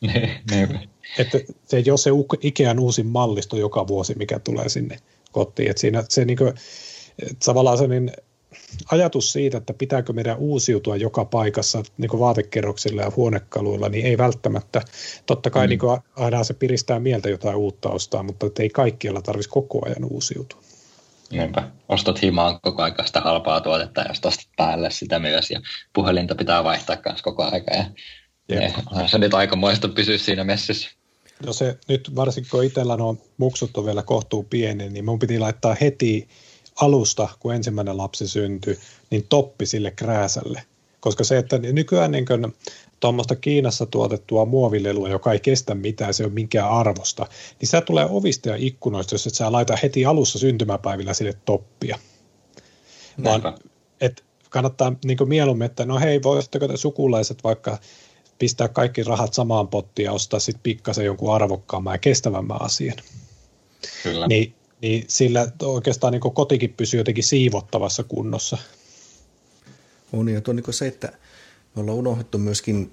että 1.18 1.38
se 1.64 1.76
ei 1.76 1.84
ole 1.90 1.98
se 1.98 2.10
Ikean 2.40 2.78
uusin 2.78 3.06
mallisto 3.06 3.56
joka 3.56 3.86
vuosi, 3.88 4.14
mikä 4.14 4.38
tulee 4.38 4.68
sinne 4.68 4.98
kotiin. 5.32 5.70
Että 5.70 5.80
siinä 5.80 6.04
se 6.08 6.24
niin 6.24 6.38
kuin, 6.38 6.54
tavallaan 7.44 7.78
se 7.78 7.86
niin 7.86 8.12
ajatus 8.90 9.32
siitä, 9.32 9.58
että 9.58 9.74
pitääkö 9.74 10.12
meidän 10.12 10.38
uusiutua 10.38 10.96
joka 10.96 11.24
paikassa 11.24 11.82
niin 11.98 12.18
vaatekerroksilla 12.18 13.02
ja 13.02 13.12
huonekaluilla, 13.16 13.88
niin 13.88 14.06
ei 14.06 14.18
välttämättä. 14.18 14.82
Totta 15.26 15.50
kai 15.50 15.66
mm. 15.66 15.68
niin 15.68 15.80
aina 16.16 16.44
se 16.44 16.54
piristää 16.54 17.00
mieltä 17.00 17.28
jotain 17.28 17.56
uutta 17.56 17.88
ostaa, 17.88 18.22
mutta 18.22 18.46
ei 18.58 18.70
kaikkialla 18.70 19.22
tarvitsisi 19.22 19.50
koko 19.50 19.86
ajan 19.86 20.04
uusiutua. 20.04 20.60
Niinpä. 21.30 21.70
Ostat 21.88 22.22
himaan 22.22 22.60
koko 22.60 22.82
ajan 22.82 23.06
sitä 23.06 23.20
halpaa 23.20 23.60
tuotetta 23.60 24.00
ja 24.00 24.10
ostat 24.10 24.34
päälle 24.56 24.90
sitä 24.90 25.18
myös 25.18 25.50
ja 25.50 25.60
puhelinta 25.92 26.34
pitää 26.34 26.64
vaihtaa 26.64 26.96
myös 27.04 27.22
koko 27.22 27.42
ajan. 27.42 27.94
Ja 28.48 28.60
ne, 28.60 28.74
se 29.08 29.18
nyt 29.18 29.34
aikamoista 29.34 29.88
pysyä 29.88 30.18
siinä 30.18 30.44
messissä. 30.44 30.90
No 31.46 31.52
se 31.52 31.78
nyt 31.88 32.16
varsinkin 32.16 32.50
kun 32.50 32.64
itsellä 32.64 32.94
on 32.94 33.18
muksut 33.36 33.76
on 33.76 33.86
vielä 33.86 34.02
kohtuu 34.02 34.42
pieni, 34.42 34.88
niin 34.88 35.04
mun 35.04 35.18
piti 35.18 35.38
laittaa 35.38 35.76
heti 35.80 36.28
alusta, 36.80 37.28
kun 37.40 37.54
ensimmäinen 37.54 37.96
lapsi 37.96 38.28
syntyi, 38.28 38.78
niin 39.10 39.26
toppi 39.28 39.66
sille 39.66 39.90
krääsälle. 39.90 40.62
Koska 41.00 41.24
se, 41.24 41.38
että 41.38 41.58
nykyään 41.58 42.12
niin 42.12 42.26
tuommoista 43.00 43.36
Kiinassa 43.36 43.86
tuotettua 43.86 44.44
muovilelua, 44.44 45.08
joka 45.08 45.32
ei 45.32 45.40
kestä 45.40 45.74
mitään, 45.74 46.14
se 46.14 46.22
ei 46.22 46.24
ole 46.24 46.32
minkään 46.32 46.70
arvosta, 46.70 47.26
niin 47.60 47.68
se 47.68 47.80
tulee 47.80 48.06
ovista 48.10 48.48
ja 48.48 48.56
ikkunoista, 48.58 49.14
jos 49.14 49.26
et 49.26 49.34
sä 49.34 49.52
laita 49.52 49.76
heti 49.82 50.04
alussa 50.04 50.38
syntymäpäivillä 50.38 51.14
sille 51.14 51.34
toppia. 51.44 51.98
Vaan, 53.24 53.42
et 54.00 54.24
kannattaa 54.50 54.92
niin 55.04 55.18
mieluummin, 55.24 55.66
että 55.66 55.86
no 55.86 55.98
hei, 55.98 56.22
voisitteko 56.22 56.68
te 56.68 56.76
sukulaiset 56.76 57.44
vaikka 57.44 57.78
pistää 58.38 58.68
kaikki 58.68 59.02
rahat 59.02 59.34
samaan 59.34 59.68
pottiin 59.68 60.04
ja 60.04 60.12
ostaa 60.12 60.40
sitten 60.40 60.62
pikkasen 60.62 61.04
jonkun 61.04 61.34
arvokkaamman 61.34 61.94
ja 61.94 61.98
kestävämmän 61.98 62.62
asian. 62.62 62.96
Kyllä. 64.02 64.26
Niin 64.26 64.54
niin 64.80 65.04
sillä 65.08 65.52
oikeastaan 65.62 66.12
niin 66.12 66.34
kotikin 66.34 66.74
pysyy 66.76 67.00
jotenkin 67.00 67.24
siivottavassa 67.24 68.04
kunnossa. 68.04 68.58
On 70.12 70.28
ja 70.28 70.40
tuo 70.40 70.54
niin 70.54 70.74
se, 70.74 70.86
että 70.86 71.12
me 71.74 71.82
ollaan 71.82 71.98
unohdettu 71.98 72.38
myöskin, 72.38 72.92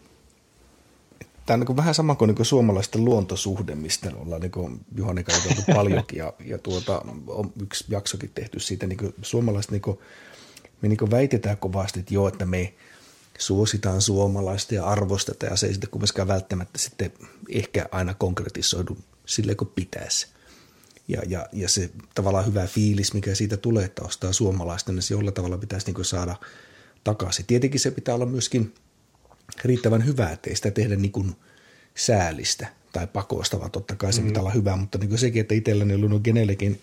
tämä 1.46 1.56
on 1.56 1.60
niin 1.60 1.78
vähän 1.78 1.96
sama 1.96 2.16
kuin, 2.16 2.34
niin 2.36 2.46
suomalaisten 2.46 3.06
luontosuhde, 3.06 3.76
mistä 3.76 4.12
ollaan 4.16 4.42
niin 4.42 4.82
Juhani 4.96 5.24
käytetty 5.24 5.64
paljonkin 5.76 6.20
ja, 6.20 6.34
ja 6.46 6.58
tuota, 6.58 7.02
on 7.28 7.52
yksi 7.62 7.86
jaksokin 7.90 8.32
tehty 8.36 8.60
siitä, 8.60 8.88
niin 8.88 9.14
suomalaiset, 9.22 9.72
niin 9.72 9.82
kuin, 9.82 10.00
me 10.82 10.88
niin 10.88 11.12
väitetään 11.12 11.58
kovasti, 11.58 12.00
että 12.00 12.14
joo, 12.14 12.28
että 12.28 12.46
me 12.46 12.74
suositaan 13.38 14.02
suomalaista 14.02 14.76
ja 14.76 14.86
arvostetaan 14.86 15.52
ja 15.52 15.56
se 15.56 15.68
ei 15.68 15.74
sitten 15.74 15.90
kuitenkaan 15.90 16.28
välttämättä 16.28 16.80
sitten 16.80 17.12
ehkä 17.50 17.86
aina 17.92 18.14
konkretisoidu 18.14 18.98
sille 19.26 19.56
kuin 19.56 19.72
pitäisi 19.76 20.28
ja, 21.08 21.22
ja, 21.28 21.50
ja 21.54 21.70
se 21.70 21.90
tavallaan 22.16 22.46
hyvä 22.46 22.68
fiilis, 22.68 23.14
mikä 23.14 23.36
siitä 23.36 23.58
tulee, 23.58 23.86
että 23.86 24.04
ostaa 24.04 24.34
suomalaista, 24.34 24.92
niin 24.92 25.02
se 25.02 25.14
jollain 25.14 25.34
tavalla 25.34 25.58
pitäisi 25.58 25.92
niin 25.92 26.06
saada 26.06 26.36
takaisin. 27.04 27.46
Tietenkin 27.46 27.80
se 27.80 27.92
pitää 27.92 28.16
olla 28.16 28.26
myöskin 28.26 28.74
riittävän 29.64 30.06
hyvää, 30.06 30.32
ettei 30.32 30.56
sitä 30.56 30.72
tehdä 30.72 30.96
niin 30.96 31.12
kuin 31.12 31.36
säälistä 31.96 32.68
jostain 32.98 33.14
pakosta, 33.14 33.60
vaan 33.60 33.72
totta 33.72 33.96
kai 33.96 34.14
se 34.14 34.22
mm. 34.22 34.28
pitää 34.28 34.42
olla 34.42 34.52
hyvä, 34.52 34.76
mutta 34.76 34.98
niin 34.98 35.18
sekin, 35.18 35.42
että 35.42 35.56
itselläni 35.56 35.94
on 35.94 36.04
ollut 36.04 36.24
Genelekin 36.24 36.82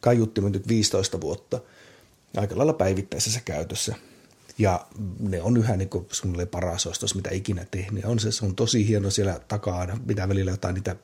kaiuttimet 0.00 0.52
nyt 0.52 0.68
15 0.68 1.20
vuotta 1.20 1.60
aika 2.36 2.58
lailla 2.58 2.72
päivittäisessä 2.72 3.40
käytössä. 3.44 3.94
Ja 4.58 4.86
ne 5.20 5.42
on 5.42 5.56
yhä 5.56 5.76
niin 5.76 5.88
kuin 5.88 6.06
paras 6.50 6.86
ostos, 6.86 7.14
mitä 7.14 7.30
ikinä 7.30 7.66
tehnyt. 7.70 8.04
On 8.04 8.18
se, 8.18 8.32
se 8.32 8.44
on 8.44 8.54
tosi 8.54 8.88
hieno 8.88 9.10
siellä 9.10 9.40
takaa, 9.48 9.98
mitä 10.06 10.28
välillä 10.28 10.50
jotain 10.50 10.74
niitä 10.74 10.96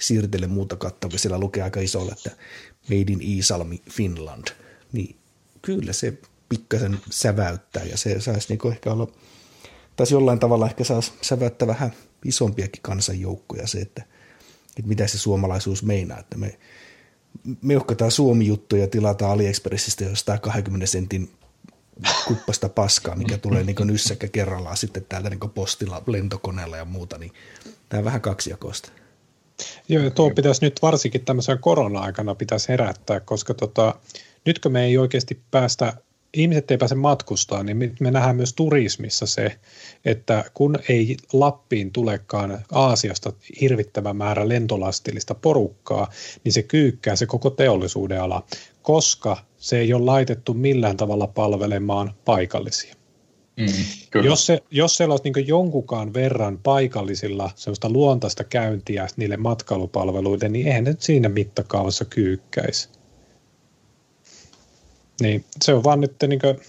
siirtele 0.00 0.46
muuta 0.46 0.76
kattavia. 0.76 1.18
Siellä 1.18 1.38
lukee 1.38 1.62
aika 1.62 1.80
isolla, 1.80 2.12
että 2.12 2.30
Made 2.88 3.12
in 3.12 3.22
Iisalmi, 3.22 3.82
Finland. 3.90 4.48
Niin 4.92 5.16
kyllä 5.62 5.92
se 5.92 6.18
pikkasen 6.48 7.00
säväyttää 7.10 7.84
ja 7.84 7.96
se 7.96 8.20
saisi 8.20 8.46
niin 8.48 8.72
ehkä 8.72 8.92
olla, 8.92 9.08
tai 9.96 10.06
jollain 10.10 10.38
tavalla 10.38 10.66
ehkä 10.66 10.84
saisi 10.84 11.12
säväyttää 11.22 11.68
vähän 11.68 11.92
isompiakin 12.24 12.82
kansanjoukkoja 12.82 13.66
se, 13.66 13.78
että, 13.78 14.02
että 14.68 14.88
mitä 14.88 15.06
se 15.06 15.18
suomalaisuus 15.18 15.82
meinaa, 15.82 16.18
että 16.18 16.38
me 16.38 16.58
meuhkataan 17.62 18.10
Suomi-juttuja 18.10 18.82
ja 18.82 18.88
tilataan 18.88 19.32
AliExpressistä 19.32 20.04
jostain 20.04 20.40
20 20.40 20.86
sentin 20.86 21.30
kuppasta 22.26 22.68
paskaa, 22.68 23.16
mikä 23.16 23.38
tulee 23.38 23.64
niin 23.64 23.76
nyssäkkä 23.84 24.28
kerrallaan 24.28 24.76
sitten 24.76 25.06
täältä 25.08 25.30
niin 25.30 25.50
postilla, 25.54 26.02
lentokoneella 26.06 26.76
ja 26.76 26.84
muuta, 26.84 27.18
niin 27.18 27.32
tämä 27.88 27.98
on 27.98 28.04
vähän 28.04 28.20
kaksijakoista. 28.20 28.92
Joo, 29.88 30.04
ja 30.04 30.10
tuo 30.10 30.30
pitäisi 30.30 30.64
nyt 30.64 30.82
varsinkin 30.82 31.24
tämmöisen 31.24 31.58
korona-aikana 31.58 32.34
pitäisi 32.34 32.68
herättää, 32.68 33.20
koska 33.20 33.54
tota, 33.54 33.94
nytkö 34.44 34.68
me 34.68 34.84
ei 34.84 34.98
oikeasti 34.98 35.40
päästä 35.50 35.92
ihmiset 36.34 36.70
ei 36.70 36.78
pääse 36.78 36.94
matkustaa, 36.94 37.62
niin 37.62 37.96
me 38.00 38.10
nähdään 38.10 38.36
myös 38.36 38.52
turismissa 38.52 39.26
se, 39.26 39.58
että 40.04 40.44
kun 40.54 40.78
ei 40.88 41.16
Lappiin 41.32 41.92
tulekaan 41.92 42.64
Aasiasta 42.72 43.32
hirvittävä 43.60 44.12
määrä 44.12 44.48
lentolastillista 44.48 45.34
porukkaa, 45.34 46.10
niin 46.44 46.52
se 46.52 46.62
kyykkää 46.62 47.16
se 47.16 47.26
koko 47.26 47.50
teollisuuden 47.50 48.22
ala, 48.22 48.42
koska 48.82 49.36
se 49.58 49.78
ei 49.78 49.92
ole 49.92 50.04
laitettu 50.04 50.54
millään 50.54 50.96
tavalla 50.96 51.26
palvelemaan 51.26 52.14
paikallisia. 52.24 52.94
Mm, 53.56 54.22
jos, 54.24 54.46
se, 54.46 54.62
jos 54.70 54.96
siellä 54.96 55.12
olisi 55.12 55.30
niin 55.30 55.48
jonkunkaan 55.48 56.14
verran 56.14 56.58
paikallisilla 56.62 57.50
sellaista 57.54 57.90
luontaista 57.90 58.44
käyntiä 58.44 59.06
niille 59.16 59.36
matkailupalveluille, 59.36 60.48
niin 60.48 60.66
eihän 60.66 60.84
ne 60.84 60.96
siinä 60.98 61.28
mittakaavassa 61.28 62.04
kyykkäisi. 62.04 62.88
Niin, 65.20 65.44
se 65.62 65.74
on 65.74 65.84
vaan 65.84 66.00
nyt 66.00 66.14
niin 66.26 66.40
kuin, 66.40 66.60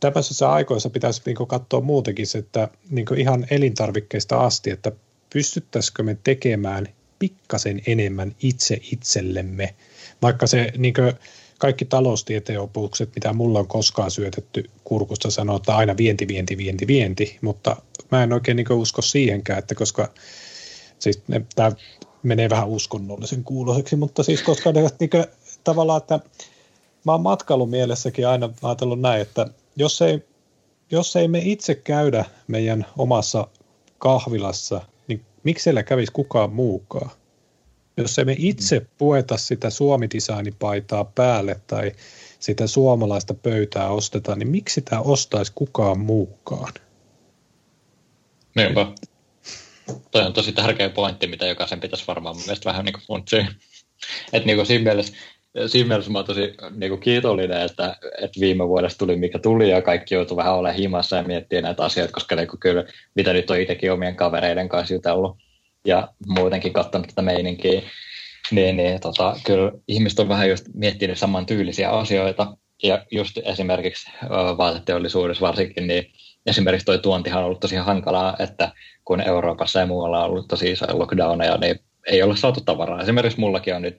tämmöisessä 0.00 0.52
aikoissa 0.52 0.90
pitäisi 0.90 1.22
niin 1.26 1.36
katsoa 1.36 1.80
muutenkin 1.80 2.26
se, 2.26 2.38
että 2.38 2.68
niin 2.90 3.06
ihan 3.16 3.46
elintarvikkeista 3.50 4.40
asti, 4.40 4.70
että 4.70 4.92
pystyttäisikö 5.32 6.02
me 6.02 6.16
tekemään 6.24 6.88
pikkasen 7.18 7.82
enemmän 7.86 8.34
itse 8.42 8.80
itsellemme, 8.92 9.74
vaikka 10.22 10.46
se 10.46 10.72
niin 10.76 10.94
kuin, 10.94 11.12
kaikki 11.60 11.84
taloustieteen 11.84 12.60
opukset, 12.60 13.10
mitä 13.14 13.32
mulla 13.32 13.58
on 13.58 13.66
koskaan 13.66 14.10
syötetty 14.10 14.70
kurkusta, 14.84 15.30
sanoo, 15.30 15.56
että 15.56 15.76
aina 15.76 15.96
vienti, 15.96 16.28
vienti, 16.28 16.56
vienti, 16.56 16.86
vienti, 16.86 17.38
mutta 17.40 17.76
mä 18.10 18.22
en 18.22 18.32
oikein 18.32 18.56
niin 18.56 18.72
usko 18.72 19.02
siihenkään, 19.02 19.58
että 19.58 19.74
koska 19.74 20.08
siis 20.98 21.22
ne, 21.28 21.46
tämä 21.54 21.72
menee 22.22 22.50
vähän 22.50 22.68
uskonnollisen 22.68 23.44
kuuloiseksi, 23.44 23.96
mutta 23.96 24.22
siis 24.22 24.42
koska 24.42 24.72
ne, 24.72 24.88
niin 25.00 25.10
kuin, 25.10 25.24
tavallaan, 25.64 25.98
että 25.98 26.20
mä 27.04 27.12
oon 27.12 27.22
matkailumielessäkin 27.22 28.28
aina 28.28 28.50
ajatellut 28.62 29.00
näin, 29.00 29.22
että 29.22 29.46
jos 29.76 30.02
ei, 30.02 30.24
jos 30.90 31.16
ei 31.16 31.28
me 31.28 31.40
itse 31.44 31.74
käydä 31.74 32.24
meidän 32.48 32.86
omassa 32.98 33.48
kahvilassa, 33.98 34.80
niin 35.08 35.24
miksi 35.42 35.62
siellä 35.62 35.82
kävisi 35.82 36.12
kukaan 36.12 36.52
muukaan? 36.52 37.10
Jos 37.96 38.18
ei 38.18 38.24
me 38.24 38.36
itse 38.38 38.86
pueta 38.98 39.36
sitä 39.36 39.70
suomi 39.70 40.08
paitaa 40.58 41.04
päälle 41.04 41.60
tai 41.66 41.92
sitä 42.38 42.66
suomalaista 42.66 43.34
pöytää 43.34 43.90
osteta, 43.90 44.36
niin 44.36 44.48
miksi 44.48 44.74
sitä 44.74 45.00
ostaisi 45.00 45.52
kukaan 45.54 46.00
muukaan? 46.00 46.72
Niinpä. 48.56 48.86
Toi 50.10 50.22
on 50.22 50.32
tosi 50.32 50.52
tärkeä 50.52 50.88
pointti, 50.88 51.26
mitä 51.26 51.46
jokaisen 51.46 51.80
pitäisi 51.80 52.04
varmaan 52.06 52.36
mun 52.36 52.44
mielestä 52.44 52.70
vähän 52.70 52.84
niin 52.84 52.92
kuin 52.92 53.04
funtsia. 53.06 53.46
Että 54.32 54.46
niin 54.46 54.56
kuin 54.56 54.66
siinä 54.66 54.84
mielessä 54.84 55.14
siinä 55.66 55.88
mielessä 55.88 56.10
mä 56.10 56.18
oon 56.18 56.26
tosi 56.26 56.54
niin 56.70 56.90
kuin 56.90 57.00
kiitollinen, 57.00 57.60
että, 57.60 57.96
että 58.02 58.40
viime 58.40 58.68
vuodesta 58.68 58.98
tuli 58.98 59.16
mikä 59.16 59.38
tuli 59.38 59.70
ja 59.70 59.82
kaikki 59.82 60.14
joutui 60.14 60.36
vähän 60.36 60.54
olemaan 60.54 60.78
himassa 60.78 61.16
ja 61.16 61.22
miettiä 61.22 61.60
näitä 61.60 61.84
asioita, 61.84 62.12
koska 62.12 62.36
niin 62.36 62.48
kuin 62.48 62.60
kyllä 62.60 62.84
mitä 63.14 63.32
nyt 63.32 63.50
on 63.50 63.60
itsekin 63.60 63.92
omien 63.92 64.16
kavereiden 64.16 64.68
kanssa 64.68 64.94
jutellut 64.94 65.36
ja 65.84 66.08
muutenkin 66.26 66.72
katsonut 66.72 67.06
tätä 67.06 67.22
meininkiä, 67.22 67.82
niin, 68.50 68.76
niin 68.76 69.00
tota, 69.00 69.36
kyllä 69.44 69.72
ihmiset 69.88 70.18
on 70.18 70.28
vähän 70.28 70.48
just 70.48 70.66
miettinyt 70.74 71.18
saman 71.18 71.46
tyylisiä 71.46 71.90
asioita 71.90 72.56
ja 72.82 73.04
just 73.10 73.38
esimerkiksi 73.44 74.10
vaateteollisuudessa 74.58 75.46
varsinkin, 75.46 75.86
niin 75.86 76.12
esimerkiksi 76.46 76.84
tuo 76.84 76.98
tuontihan 76.98 77.38
on 77.38 77.44
ollut 77.44 77.60
tosi 77.60 77.76
hankalaa, 77.76 78.36
että 78.38 78.72
kun 79.04 79.20
Euroopassa 79.20 79.80
ja 79.80 79.86
muualla 79.86 80.24
on 80.24 80.30
ollut 80.30 80.48
tosi 80.48 80.70
isoja 80.70 80.98
lockdowneja, 80.98 81.56
niin 81.56 81.80
ei 82.06 82.22
ole 82.22 82.36
saatu 82.36 82.60
tavaraa. 82.60 83.02
Esimerkiksi 83.02 83.40
mullakin 83.40 83.74
on 83.74 83.82
nyt 83.82 83.96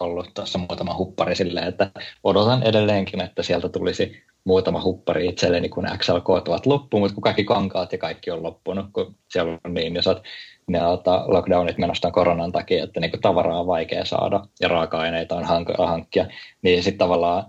ollut 0.00 0.34
tässä 0.34 0.58
muutama 0.58 0.96
huppari 0.96 1.36
silleen, 1.36 1.68
että 1.68 1.90
odotan 2.24 2.62
edelleenkin, 2.62 3.22
että 3.22 3.42
sieltä 3.42 3.68
tulisi 3.68 4.22
muutama 4.44 4.82
huppari 4.82 5.26
itselleni, 5.26 5.68
kun 5.68 5.88
XLK 5.98 6.28
ovat 6.28 6.66
loppuun, 6.66 7.02
mutta 7.02 7.14
kun 7.14 7.22
kaikki 7.22 7.44
kankaat 7.44 7.92
ja 7.92 7.98
kaikki 7.98 8.30
on 8.30 8.42
loppunut, 8.42 8.86
kun 8.92 9.14
siellä 9.28 9.58
on 9.64 9.74
niin 9.74 9.96
isot 9.96 10.22
ne 10.68 10.86
ota, 10.86 11.24
lockdownit 11.26 11.78
menossa 11.78 12.10
koronan 12.10 12.52
takia, 12.52 12.84
että 12.84 13.00
niin 13.00 13.20
tavaraa 13.20 13.60
on 13.60 13.66
vaikea 13.66 14.04
saada 14.04 14.46
ja 14.60 14.68
raaka-aineita 14.68 15.36
on 15.36 15.44
hankkia, 15.78 16.26
niin 16.62 16.82
sitten 16.82 16.98
tavallaan 16.98 17.44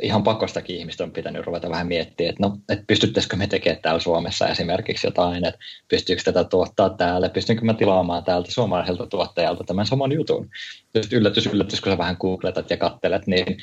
ihan 0.00 0.22
pakostakin 0.22 0.76
ihmistä 0.76 1.04
on 1.04 1.10
pitänyt 1.10 1.46
ruveta 1.46 1.70
vähän 1.70 1.86
miettiä, 1.86 2.30
että 2.30 2.42
no, 2.42 2.56
että 2.68 2.84
pystyttäisikö 2.86 3.36
me 3.36 3.46
tekemään 3.46 3.82
täällä 3.82 4.00
Suomessa 4.00 4.48
esimerkiksi 4.48 5.06
jotain, 5.06 5.44
että 5.44 5.60
pystyykö 5.88 6.22
tätä 6.22 6.44
tuottaa 6.44 6.90
täällä, 6.90 7.28
pystynkö 7.28 7.64
mä 7.64 7.74
tilaamaan 7.74 8.24
täältä 8.24 8.50
suomalaiselta 8.50 9.06
tuottajalta 9.06 9.64
tämän 9.64 9.86
saman 9.86 10.12
jutun. 10.12 10.50
Just 10.94 11.12
yllätys, 11.12 11.46
yllätys, 11.46 11.80
kun 11.80 11.92
sä 11.92 11.98
vähän 11.98 12.16
googletat 12.20 12.70
ja 12.70 12.76
kattelet, 12.76 13.26
niin 13.26 13.56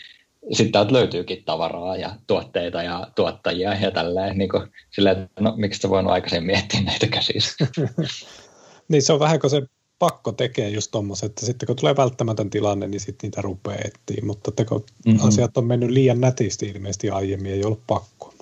sitten 0.52 0.72
täältä 0.72 0.94
löytyykin 0.94 1.44
tavaraa 1.46 1.96
ja 1.96 2.16
tuotteita 2.28 2.84
ja 2.84 3.08
tuottajia 3.16 3.74
ja 3.74 3.92
tälleen, 3.92 4.38
niin 4.38 4.50
kuin, 4.50 4.68
silleen, 4.90 5.22
että 5.22 5.42
no 5.42 5.54
miksi 5.58 5.82
sä 5.82 5.90
voinut 5.90 6.12
aikaisemmin 6.12 6.56
miettiä 6.56 6.82
näitä 6.82 7.08
käsissä. 7.08 7.68
niin 8.88 9.02
se 9.02 9.14
on 9.14 9.20
vähän 9.20 9.40
kuin 9.40 9.52
se 9.52 9.62
pakko 10.00 10.32
tekee 10.32 10.70
just 10.70 10.92
tuommoiset, 10.92 11.26
että 11.26 11.46
sitten 11.46 11.68
kun 11.68 11.76
tulee 11.76 11.96
välttämätön 11.98 12.50
tilanne, 12.50 12.88
niin 12.88 13.02
sitten 13.02 13.28
niitä 13.28 13.42
rupeaa 13.42 13.78
etsiä, 13.86 14.26
mutta 14.26 14.52
että 14.52 14.66
kun 14.66 14.86
mm-hmm. 15.06 15.28
asiat 15.28 15.58
on 15.58 15.66
mennyt 15.66 15.90
liian 15.90 16.22
nätisti 16.22 16.66
ilmeisesti 16.66 17.10
aiemmin, 17.10 17.52
ei 17.52 17.66
ollut 17.66 17.88
pakko. 17.88 18.34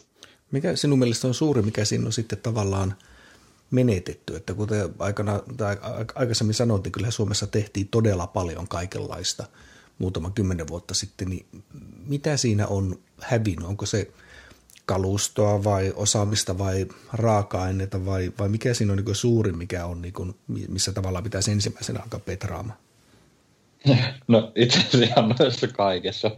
Mikä 0.51 0.75
sinun 0.75 0.99
mielestä 0.99 1.27
on 1.27 1.33
suuri, 1.33 1.61
mikä 1.61 1.85
siinä 1.85 2.05
on 2.05 2.13
sitten 2.13 2.37
tavallaan 2.37 2.95
menetetty, 3.71 4.35
että 4.35 4.53
kuten 4.53 4.89
aikana, 4.99 5.41
tai 5.57 5.77
aikaisemmin 6.15 6.53
sanoin, 6.53 6.81
niin 6.83 6.91
kyllä 6.91 7.11
Suomessa 7.11 7.47
tehtiin 7.47 7.87
todella 7.87 8.27
paljon 8.27 8.67
kaikenlaista 8.67 9.47
muutama 9.99 10.31
kymmenen 10.31 10.67
vuotta 10.67 10.93
sitten, 10.93 11.29
niin 11.29 11.45
mitä 12.05 12.37
siinä 12.37 12.67
on 12.67 12.99
hävinnyt? 13.21 13.67
Onko 13.67 13.85
se 13.85 14.11
kalustoa 14.85 15.63
vai 15.63 15.93
osaamista 15.95 16.57
vai 16.57 16.85
raaka-aineita 17.13 18.05
vai, 18.05 18.31
vai 18.39 18.49
mikä 18.49 18.73
siinä 18.73 18.93
on 18.93 19.03
niin 19.05 19.15
suurin, 19.15 19.57
mikä 19.57 19.85
on, 19.85 20.01
niin 20.01 20.13
kuin, 20.13 20.35
missä 20.47 20.91
tavallaan 20.91 21.23
pitäisi 21.23 21.51
ensimmäisenä 21.51 21.99
alkaa 21.99 22.19
petraamaan? 22.19 22.77
No 24.27 24.51
itse 24.55 24.79
asiassa 24.79 24.97
ihan 25.03 25.35
noissa 25.39 25.67
kaikessa. 25.67 26.31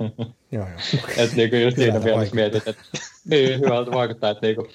Joo, 0.51 0.67
joo. 0.67 1.03
että 1.17 1.35
niinku 1.35 1.55
just 1.55 1.77
siinä 1.77 1.99
mielessä 1.99 2.35
mietit, 2.35 2.67
että 2.67 2.83
niin 3.29 3.59
hyvältä 3.59 3.91
vaikuttaa, 3.91 4.29
että 4.29 4.47
niinku, 4.47 4.67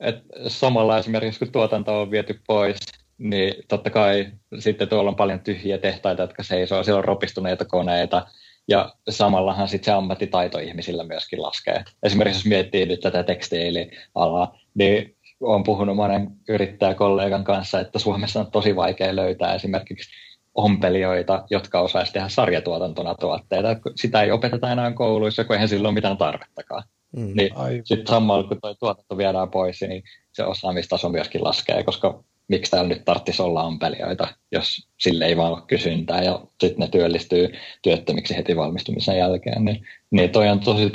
et 0.00 0.16
samalla 0.48 0.98
esimerkiksi 0.98 1.38
kun 1.38 1.52
tuotanto 1.52 2.00
on 2.00 2.10
viety 2.10 2.40
pois, 2.46 2.76
niin 3.18 3.54
totta 3.68 3.90
kai 3.90 4.32
sitten 4.58 4.88
tuolla 4.88 5.10
on 5.10 5.16
paljon 5.16 5.40
tyhjiä 5.40 5.78
tehtaita, 5.78 6.22
jotka 6.22 6.42
seisoo, 6.42 6.84
siellä 6.84 6.98
on 6.98 7.04
ropistuneita 7.04 7.64
koneita, 7.64 8.26
ja 8.68 8.94
samallahan 9.08 9.68
sitten 9.68 9.84
se 9.84 9.92
ammattitaito 9.92 10.58
ihmisillä 10.58 11.04
myöskin 11.04 11.42
laskee. 11.42 11.84
Esimerkiksi 12.02 12.38
jos 12.38 12.46
miettii 12.46 12.86
nyt 12.86 13.00
tätä 13.00 13.22
tekstiilialaa, 13.22 14.58
niin 14.74 15.16
olen 15.40 15.62
puhunut 15.62 15.96
monen 15.96 16.30
yrittäjäkollegan 16.48 17.44
kanssa, 17.44 17.80
että 17.80 17.98
Suomessa 17.98 18.40
on 18.40 18.50
tosi 18.50 18.76
vaikea 18.76 19.16
löytää 19.16 19.54
esimerkiksi 19.54 20.10
ompelijoita, 20.54 21.44
jotka 21.50 21.80
osaisi 21.80 22.12
tehdä 22.12 22.28
sarjatuotantona 22.28 23.14
tuotteita. 23.14 23.68
Sitä 23.96 24.22
ei 24.22 24.30
opeteta 24.30 24.72
enää 24.72 24.92
kouluissa, 24.92 25.44
kun 25.44 25.54
eihän 25.54 25.68
sillä 25.68 25.88
ole 25.88 25.94
mitään 25.94 26.16
tarvettakaan. 26.16 26.82
Mm, 27.16 27.32
niin 27.34 27.50
sitten 27.84 28.06
samalla 28.06 28.48
kun 28.48 28.60
tuo 28.60 28.74
tuotanto 28.74 29.16
viedään 29.16 29.50
pois, 29.50 29.80
niin 29.80 30.02
se 30.32 30.44
osaamistaso 30.44 31.08
myöskin 31.08 31.44
laskee, 31.44 31.82
koska 31.82 32.24
miksi 32.48 32.70
täällä 32.70 32.88
nyt 32.88 33.04
tarvitsisi 33.04 33.42
olla 33.42 33.60
ampelijoita, 33.60 34.28
jos 34.52 34.88
sille 35.00 35.24
ei 35.24 35.36
vaan 35.36 35.52
ole 35.52 35.62
kysyntää 35.66 36.22
ja 36.22 36.40
sitten 36.60 36.78
ne 36.78 36.88
työllistyy 36.88 37.48
työttömiksi 37.82 38.36
heti 38.36 38.56
valmistumisen 38.56 39.18
jälkeen. 39.18 39.64
Niin, 39.64 39.86
niin 40.10 40.30
toi 40.30 40.48
on 40.48 40.60
tosi 40.60 40.92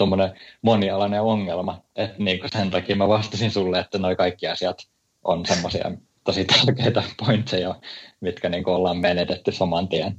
monialainen 0.61 1.21
ongelma, 1.21 1.81
että 1.95 2.15
niin 2.23 2.39
sen 2.45 2.71
takia 2.71 2.95
mä 2.95 3.07
vastasin 3.07 3.51
sulle, 3.51 3.79
että 3.79 3.97
noi 3.97 4.15
kaikki 4.15 4.47
asiat 4.47 4.77
on 5.23 5.45
semmoisia 5.45 5.91
tosi 6.23 6.45
tärkeitä 6.45 7.03
pointseja, 7.25 7.75
mitkä 8.21 8.49
niin 8.49 8.63
kuin 8.63 8.75
ollaan 8.75 8.97
menetetty 8.97 9.51
saman 9.51 9.87
tien. 9.87 10.15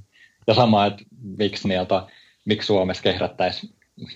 Ja 0.47 0.55
sama, 0.55 0.87
että 0.87 1.05
miksi, 1.39 1.69
niiltä, 1.69 2.07
miksi 2.45 2.67
Suomessa 2.67 3.03
kehrättäisiin 3.03 3.73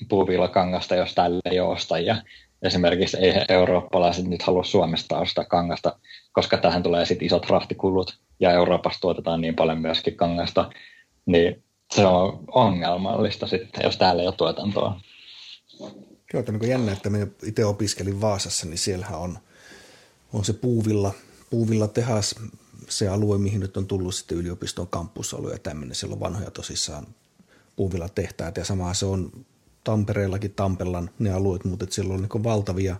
puuvillakangasta, 0.09 0.95
jos 0.95 1.15
täällä 1.15 1.41
ei 1.51 1.61
ole 1.61 1.73
ostajia. 1.73 2.17
Esimerkiksi 2.63 3.17
ei 3.17 3.33
eurooppalaiset 3.49 4.25
nyt 4.27 4.43
halua 4.43 4.65
Suomesta 4.65 5.19
ostaa 5.19 5.45
kangasta, 5.45 5.99
koska 6.33 6.57
tähän 6.57 6.83
tulee 6.83 7.07
sitten 7.07 7.27
isot 7.27 7.51
rahtikulut 7.51 8.19
ja 8.41 8.51
Euroopassa 8.51 9.01
tuotetaan 9.01 9.41
niin 9.41 9.57
paljon 9.57 9.81
myöskin 9.81 10.17
kangasta, 10.17 10.71
niin 11.27 11.63
se 11.95 12.07
on 12.07 12.45
ongelmallista 12.53 13.47
sitten, 13.47 13.85
jos 13.85 13.97
täällä 13.97 14.23
ei 14.23 14.29
ole 14.29 14.35
tuotantoa. 14.37 15.01
Joo, 16.33 16.41
että 16.41 16.53
niin 16.53 16.71
jännä, 16.71 16.93
että 16.93 17.11
me 17.11 17.29
itse 17.43 17.65
opiskelin 17.65 18.21
Vaasassa, 18.21 18.67
niin 18.67 18.79
siellähän 18.79 19.19
on, 19.19 19.39
on 20.33 20.45
se 20.45 20.53
puuvilla, 20.53 21.13
puuvilla 21.51 21.89
tehas, 21.89 22.35
se 22.89 23.09
alue, 23.09 23.39
mihin 23.39 23.61
nyt 23.61 23.77
on 23.77 23.87
tullut 23.87 24.15
sitten 24.15 24.39
yliopiston 24.39 24.89
kampusalue 24.89 25.53
ja 25.53 25.59
tämmöinen. 25.59 25.95
Siellä 25.95 26.15
on 26.15 26.21
vanhoja 26.21 26.51
tosissaan 26.51 27.07
puuvilla 27.77 28.09
tehtäät 28.09 28.57
ja 28.57 28.65
samaa 28.65 28.95
se 28.95 29.07
on 29.07 29.31
Tampereellakin 29.85 30.55
Tampellan 30.55 31.11
ne 31.19 31.31
alueet, 31.31 31.65
mutta 31.65 31.87
siellä 31.91 32.15
on 32.15 32.21
niin 32.21 32.45
valtavia, 32.45 32.97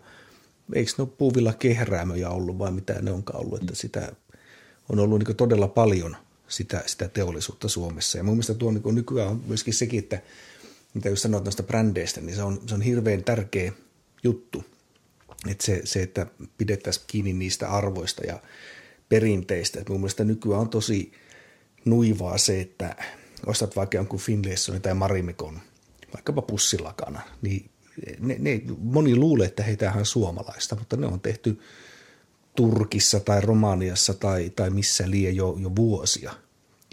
eikö 0.73 0.93
ne 0.99 1.03
ole 1.03 1.09
puuvilla 1.19 1.53
kehräämöjä 1.53 2.31
ollut 2.31 2.59
vai 2.59 2.73
mitä 2.73 3.03
ne 3.03 3.13
onkaan 3.13 3.41
ollut, 3.41 3.61
että 3.61 3.75
sitä 3.75 4.13
on 4.89 4.99
ollut 4.99 5.19
niin 5.19 5.37
todella 5.37 5.69
paljon 5.69 6.17
sitä, 6.49 6.83
sitä 6.87 7.09
teollisuutta 7.09 7.69
Suomessa. 7.69 8.19
Ja 8.19 8.25
mun 8.25 8.35
mielestä 8.35 8.55
tuo 8.55 8.71
niin 8.71 8.95
nykyään 8.95 9.31
on 9.31 9.43
myöskin 9.47 9.75
sekin, 9.75 9.99
että 9.99 10.23
mitä 10.95 11.09
jos 11.09 11.23
sanoit 11.23 11.45
noista 11.45 11.63
brändeistä, 11.63 12.21
niin 12.21 12.37
se 12.37 12.43
on, 12.43 12.61
se 12.67 12.75
on 12.75 12.83
hirveän 12.83 13.25
tärkeä 13.25 13.73
juttu. 14.23 14.65
Että 15.49 15.65
se, 15.65 15.81
se, 15.85 16.03
että 16.03 16.27
pidettäisiin 16.59 17.05
kiinni 17.07 17.33
niistä 17.33 17.71
arvoista 17.71 18.27
ja 18.27 18.43
perinteistä. 19.09 19.81
Et 19.81 19.89
mun 19.89 20.01
mielestä 20.01 20.25
nykyään 20.25 20.61
on 20.61 20.69
tosi 20.69 21.13
nuivaa 21.85 22.39
se, 22.39 22.61
että 22.61 22.97
ostat 23.47 23.77
vaikka 23.77 23.97
jonkun 23.97 24.19
Finlaysonin 24.19 24.83
tai 24.83 24.95
Marimekon, 24.95 25.61
vaikkapa 26.15 26.43
pussilakana, 26.43 27.21
niin 27.43 27.71
ne, 28.21 28.37
ne, 28.39 28.63
moni 28.79 29.17
luulee, 29.17 29.47
että 29.47 29.63
heitä 29.63 29.93
on 29.97 30.07
suomalaista, 30.07 30.77
mutta 30.77 30.97
ne 30.97 31.07
on 31.07 31.21
tehty 31.21 31.61
Turkissa 32.57 33.21
tai 33.21 33.41
Romaniassa 33.41 34.15
tai, 34.15 34.51
tai 34.57 34.71
missä 34.71 35.11
liian 35.11 35.37
jo, 35.37 35.57
jo 35.63 35.77
vuosia. 35.77 36.33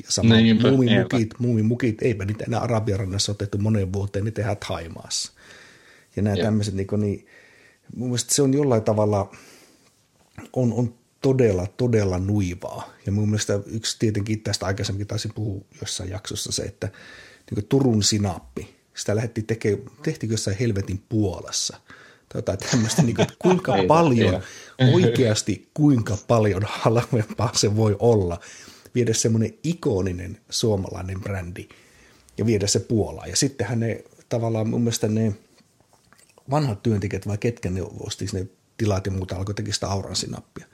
Ja 0.04 0.12
sama 0.12 0.36
Niinpä, 0.36 0.70
muumimukit, 0.70 1.30
muumimukit, 1.40 2.02
eipä 2.02 2.26
niitä 2.26 2.44
enää 2.48 2.60
Arabiarannassa 2.60 3.32
otettu 3.32 3.58
moneen 3.58 3.94
vuoteen, 3.94 4.26
ne 4.26 4.32
tehdään 4.32 4.58
Haimaassa. 4.66 5.32
Ja 6.16 6.22
nämä 6.22 6.38
tämmöiset, 6.38 6.74
niin, 6.74 6.88
niin 6.98 7.28
mun 7.96 8.08
mielestä 8.08 8.34
se 8.34 8.42
on 8.42 8.54
jollain 8.54 8.84
tavalla, 8.84 9.32
on, 10.54 10.74
on 10.74 10.94
todella, 11.22 11.68
todella 11.68 12.20
nuivaa. 12.20 12.90
Ja 13.06 13.12
mun 13.12 13.30
mielestä 13.30 13.60
yksi 13.66 14.00
tietenkin 14.00 14.42
tästä 14.42 14.66
aikaisemmin 14.66 15.08
taisin 15.08 15.34
puhua 15.34 15.62
jossain 15.82 16.10
jaksossa 16.10 16.52
se, 16.52 16.64
että 16.64 16.90
niin 17.52 17.66
Turun 17.66 18.04
sinappi, 18.04 18.76
sitä 19.02 19.16
lähdettiin 19.16 19.48
tekemään, 19.48 19.92
tehtiin 20.04 20.32
jossain 20.32 20.58
helvetin 20.58 21.04
Puolassa– 21.10 21.78
tai 22.32 22.40
jotain 22.40 22.60
tämmöistä, 22.72 23.02
niin 23.02 23.16
kuin, 23.16 23.24
että 23.24 23.36
kuinka 23.40 23.74
paljon, 23.88 24.44
oikeasti 24.94 25.70
kuinka 25.74 26.18
paljon 26.28 26.64
halvempaa 26.66 27.52
se 27.54 27.76
voi 27.76 27.96
olla 28.00 28.40
viedä 28.96 29.14
semmoinen 29.14 29.54
ikoninen 29.64 30.38
suomalainen 30.50 31.22
brändi 31.22 31.70
ja 32.38 32.46
viedä 32.46 32.68
se 32.68 32.80
Puolaan. 32.80 33.30
Ja 33.30 33.36
sittenhän 33.36 33.80
ne 33.80 34.04
tavallaan 34.30 34.70
mun 34.70 34.82
mielestä 34.82 35.08
ne 35.08 35.36
vanhat 36.50 36.84
työntekijät 36.84 37.28
vai 37.28 37.38
ketkä 37.38 37.70
ne 37.70 37.82
osti 38.00 38.26
ne 38.34 38.48
tilat 38.78 39.06
ja 39.06 39.12
muuta 39.12 39.36
alkoi 39.36 39.56
tekemään 39.56 39.74
sitä 39.74 39.88
auransinappia 39.88 40.66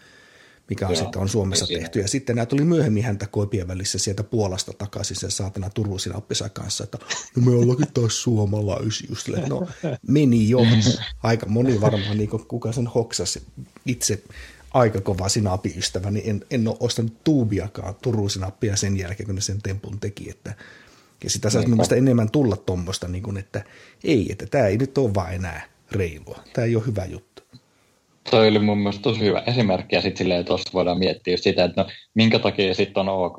mikä 0.70 0.88
on 0.88 0.94
Joo, 0.94 1.04
sitten 1.04 1.22
on 1.22 1.30
Suomessa 1.30 1.66
siinä. 1.66 1.82
tehty. 1.82 2.00
Ja 2.00 2.08
sitten 2.08 2.36
nämä 2.36 2.46
tuli 2.46 2.64
myöhemmin 2.64 3.04
häntä 3.04 3.28
koipien 3.28 3.68
välissä 3.68 4.00
sieltä 4.00 4.24
Puolasta 4.24 4.74
takaisin 4.74 5.18
sen 5.18 5.32
saatana 5.32 5.70
Turusin 5.70 6.16
oppisa 6.16 6.50
kanssa, 6.50 6.84
että 6.84 6.98
no 7.36 7.42
me 7.42 7.52
ollaankin 7.52 7.94
taas 7.94 8.24
suomalaisia. 8.24 9.08
Just 9.10 9.28
no 9.48 9.68
meni 10.08 10.50
jo. 10.50 10.60
Aika 11.24 11.46
moni 11.46 11.82
varmaan, 11.82 12.18
niin 12.18 12.30
kuka 12.30 12.72
sen 12.72 12.88
hoksasi 12.88 13.44
itse 13.86 14.24
aika 14.74 15.02
kova 15.02 15.30
sinapiystävä, 15.30 16.12
niin 16.12 16.30
en, 16.30 16.46
en 16.52 16.68
ole 16.68 16.78
ostanut 16.80 17.24
tuubiakaan 17.24 17.96
Turusin 18.02 18.46
sen 18.76 18.98
jälkeen, 18.98 19.28
kun 19.28 19.36
ne 19.36 19.42
sen 19.42 19.62
tempun 19.62 20.00
teki, 20.00 20.30
että 20.30 20.56
ja 21.24 21.30
sitä 21.30 21.50
saisi 21.50 21.70
mielestä 21.70 21.96
enemmän 21.96 22.32
tulla 22.32 22.58
tuommoista, 22.58 23.08
niin 23.08 23.38
että 23.38 23.64
ei, 24.04 24.28
että 24.32 24.46
tämä 24.46 24.68
ei 24.68 24.78
nyt 24.78 24.98
ole 24.98 25.14
vain 25.14 25.36
enää 25.36 25.70
reilua. 25.92 26.44
Tämä 26.54 26.66
ei 26.66 26.76
ole 26.76 26.86
hyvä 26.86 27.06
juttu. 27.06 27.27
Toi 28.32 28.48
oli 28.48 28.60
mun 28.60 28.78
mielestä 28.78 29.02
tosi 29.02 29.20
hyvä 29.20 29.44
esimerkki, 29.48 29.96
ja 29.96 30.02
sitten 30.02 30.18
silleen 30.18 30.46
tuossa 30.46 30.70
voidaan 30.74 31.00
miettiä 31.00 31.34
just 31.34 31.44
sitä, 31.44 31.64
että 31.64 31.82
no, 31.84 31.90
minkä 32.14 32.40
takia 32.40 32.74
sitten 32.74 33.10
on 33.10 33.10
ok, 33.10 33.38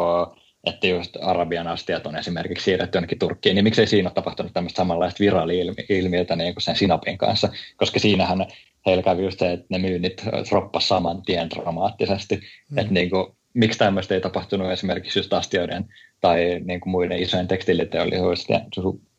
että 0.67 0.87
just 0.87 1.17
Arabian 1.23 1.67
astiat 1.67 2.07
on 2.07 2.17
esimerkiksi 2.17 2.65
siirretty 2.65 2.99
jonnekin 2.99 3.19
Turkkiin, 3.19 3.55
niin 3.55 3.65
miksei 3.65 3.87
siinä 3.87 4.09
ole 4.09 4.15
tapahtunut 4.15 4.53
tämmöistä 4.53 4.77
samanlaista 4.77 5.21
viraali-ilmiötä 5.21 6.37
niin 6.37 6.55
kuin 6.55 6.63
sen 6.63 6.77
sinapin 6.77 7.19
kanssa, 7.19 7.49
koska 7.77 7.99
siinähän 7.99 8.47
heillä 8.87 9.03
kävi 9.03 9.23
just 9.23 9.39
se, 9.39 9.53
että 9.53 9.67
ne 9.69 9.79
myynnit 9.79 10.23
roppas 10.51 10.89
saman 10.89 11.23
tien 11.23 11.51
dramaattisesti, 11.51 12.41
mm. 12.71 12.79
että 12.79 12.93
niin 12.93 13.11
kuin, 13.11 13.27
miksi 13.55 13.79
tämmöistä 13.79 14.15
ei 14.15 14.21
tapahtunut 14.21 14.71
esimerkiksi 14.71 15.19
just 15.19 15.33
astioiden 15.33 15.85
tai 16.21 16.61
niin 16.65 16.81
kuin 16.81 16.91
muiden 16.91 17.19
isojen 17.19 17.49
tekstiiliteollisuuden 17.49 18.67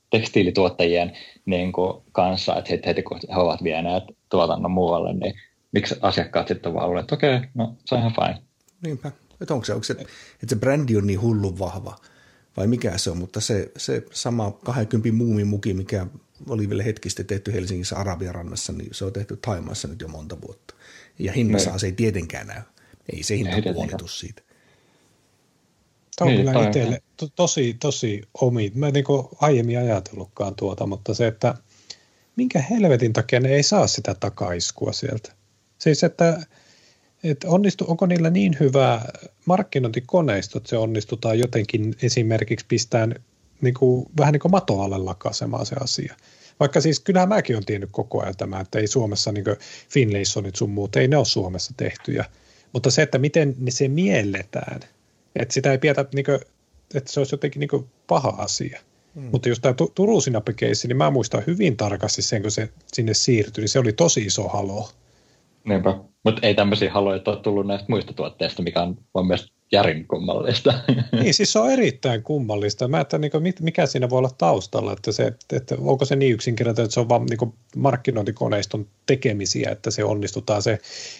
tekstiilituottajien 0.10 1.18
niin 1.46 1.72
kuin 1.72 2.04
kanssa, 2.12 2.56
että 2.56 2.70
heti, 2.70 2.88
heti 2.88 3.04
kun 3.04 3.20
he 3.36 3.40
ovat 3.40 3.64
vieneet 3.64 4.04
tuotannon 4.30 4.72
muualle, 4.72 5.14
niin 5.14 5.34
miksi 5.72 5.96
asiakkaat 6.02 6.48
sitten 6.48 6.74
vaan 6.74 6.98
että 6.98 7.16
okei, 7.16 7.36
okay, 7.36 7.50
no 7.54 7.76
se 7.86 7.96
on 7.96 8.02
ihan 8.02 8.14
fine. 8.14 8.42
Niinpä. 8.86 9.12
Että 9.42 9.54
onko 9.54 9.66
se, 9.66 9.74
onko 9.74 9.84
se, 9.84 9.94
että 9.94 10.48
se 10.48 10.56
brändi 10.56 10.98
on 10.98 11.08
niin 11.08 11.22
hullun 11.22 11.60
vahva 11.60 11.96
vai 12.58 12.68
mikä 12.68 12.98
se 12.98 13.12
on, 13.12 13.18
mutta 13.18 13.42
se, 13.42 13.72
se 13.78 14.04
sama 14.12 14.52
20 14.52 15.18
muumimuki, 15.18 15.74
mikä 15.74 16.08
oli 16.50 16.70
vielä 16.70 16.84
hetkistä 16.84 17.24
tehty 17.24 17.54
Helsingissä 17.54 17.96
Arabian 17.96 18.36
rannassa, 18.36 18.74
niin 18.74 18.90
se 18.92 19.06
on 19.06 19.14
tehty 19.14 19.38
Taimaassa 19.38 19.88
nyt 19.88 20.02
jo 20.02 20.08
monta 20.08 20.42
vuotta. 20.42 20.74
Ja 21.20 21.32
hinnassa 21.32 21.78
se 21.78 21.88
ei 21.88 21.92
tietenkään 21.92 22.48
näy. 22.48 22.62
Ei 23.14 23.24
se 23.24 23.38
hinta 23.38 23.74
puolitus 23.74 24.20
siitä. 24.20 24.42
Tämä 26.16 26.30
on 26.32 26.36
niin, 26.36 26.48
kyllä 26.48 26.68
itselle 26.68 27.02
to, 27.18 27.28
tosi, 27.36 27.74
tosi 27.80 28.22
omi. 28.42 28.72
Mä 28.76 28.88
en 28.88 28.94
niin 28.94 29.06
aiemmin 29.42 29.80
ajatellutkaan 29.80 30.56
tuota, 30.56 30.86
mutta 30.86 31.14
se, 31.14 31.28
että 31.28 31.56
minkä 32.36 32.62
helvetin 32.62 33.14
takia 33.14 33.40
ne 33.40 33.50
ei 33.50 33.64
saa 33.64 33.88
sitä 33.88 34.16
takaiskua 34.20 34.94
sieltä. 34.94 35.39
Siis, 35.80 36.04
että, 36.04 36.42
että 37.24 37.50
onnistu, 37.50 37.86
onko 37.88 38.06
niillä 38.06 38.30
niin 38.30 38.58
hyvä 38.60 39.02
markkinointikoneisto, 39.46 40.58
että 40.58 40.70
se 40.70 40.78
onnistutaan 40.78 41.40
jotenkin 41.40 41.96
esimerkiksi 42.02 42.66
pistään 42.70 43.16
niin 43.62 43.74
kuin, 43.74 44.06
vähän 44.18 44.34
niin 44.34 44.42
kuin 44.42 44.52
matoalle 44.52 44.98
lakasemaan 44.98 45.66
se 45.66 45.76
asia. 45.80 46.16
Vaikka 46.60 46.82
siis 46.82 47.00
kyllähän 47.00 47.30
mäkin 47.30 47.56
olen 47.56 47.66
tiennyt 47.66 47.90
koko 47.92 48.22
ajan 48.22 48.38
tämä, 48.38 48.60
että 48.60 48.80
ei 48.80 48.88
Suomessa 48.88 49.32
niin 49.32 49.46
Finlaysonit 49.90 50.56
sun 50.56 50.70
muut, 50.70 50.96
ei 50.96 51.08
ne 51.08 51.18
ole 51.18 51.26
Suomessa 51.26 51.74
tehtyjä. 51.78 52.26
Mutta 52.74 52.92
se, 52.92 53.02
että 53.02 53.18
miten 53.18 53.56
ne 53.60 53.72
se 53.72 53.88
mielletään, 53.88 54.80
että 55.36 55.54
sitä 55.54 55.72
ei 55.72 55.78
pidetä, 55.78 56.06
niin 56.14 56.26
kuin, 56.26 56.40
että 56.96 57.12
se 57.12 57.20
olisi 57.20 57.34
jotenkin 57.34 57.60
niin 57.60 57.86
paha 58.08 58.30
asia. 58.30 58.80
Hmm. 59.16 59.24
Mutta 59.32 59.50
jos 59.50 59.60
tämä 59.60 59.76
Turun 59.96 60.22
niin 60.88 60.98
mä 60.98 61.12
muistan 61.12 61.44
hyvin 61.48 61.78
tarkasti 61.78 62.22
sen, 62.22 62.42
kun 62.42 62.52
se 62.52 62.70
sinne 62.94 63.14
siirtyi, 63.14 63.62
niin 63.62 63.70
se 63.70 63.80
oli 63.80 63.94
tosi 63.94 64.22
iso 64.22 64.48
halo. 64.48 64.90
Niinpä. 65.70 66.00
Mutta 66.24 66.48
ei 66.48 66.56
tämmöisiä 66.56 66.92
haloja 66.92 67.22
ole 67.26 67.38
tullut 67.38 67.68
näistä 67.68 67.86
muista 67.90 68.14
tuotteista, 68.14 68.62
mikä 68.62 68.82
on 68.82 68.98
mun 69.16 69.28
mielestä 69.28 69.52
järin 69.72 70.08
kummallista. 70.08 70.74
Niin, 71.22 71.34
siis 71.34 71.54
se 71.54 71.60
on 71.60 71.72
erittäin 71.72 72.24
kummallista. 72.24 72.88
Mä 72.88 73.00
että 73.00 73.18
niin 73.18 73.32
kuin, 73.32 73.54
mikä 73.62 73.86
siinä 73.86 74.10
voi 74.10 74.18
olla 74.18 74.32
taustalla, 74.38 74.94
että, 74.94 75.12
se, 75.12 75.34
että 75.54 75.76
onko 75.80 76.06
se 76.06 76.16
niin 76.16 76.34
yksinkertainen, 76.34 76.86
että 76.86 76.94
se 76.94 77.00
on 77.00 77.10
vain 77.10 77.26
niin 77.26 77.54
markkinointikoneiston 77.76 78.88
tekemisiä, 79.06 79.70
että 79.72 79.92
se 79.92 80.04
onnistutaan 80.04 80.62
se 80.62 80.80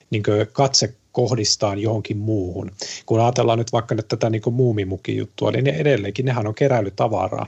niin 0.10 0.24
katse 0.52 0.94
kohdistaa 1.12 1.76
johonkin 1.76 2.18
muuhun. 2.18 2.72
Kun 3.06 3.22
ajatellaan 3.22 3.60
nyt 3.60 3.72
vaikka 3.72 3.96
nyt 3.96 4.08
tätä 4.08 4.30
niin 4.30 4.42
muumimuki-juttua, 4.52 5.52
niin 5.52 5.64
ne 5.64 5.72
edelleenkin, 5.72 6.26
nehän 6.26 6.48
on 6.48 6.56
keräilytavaraa. 6.56 7.48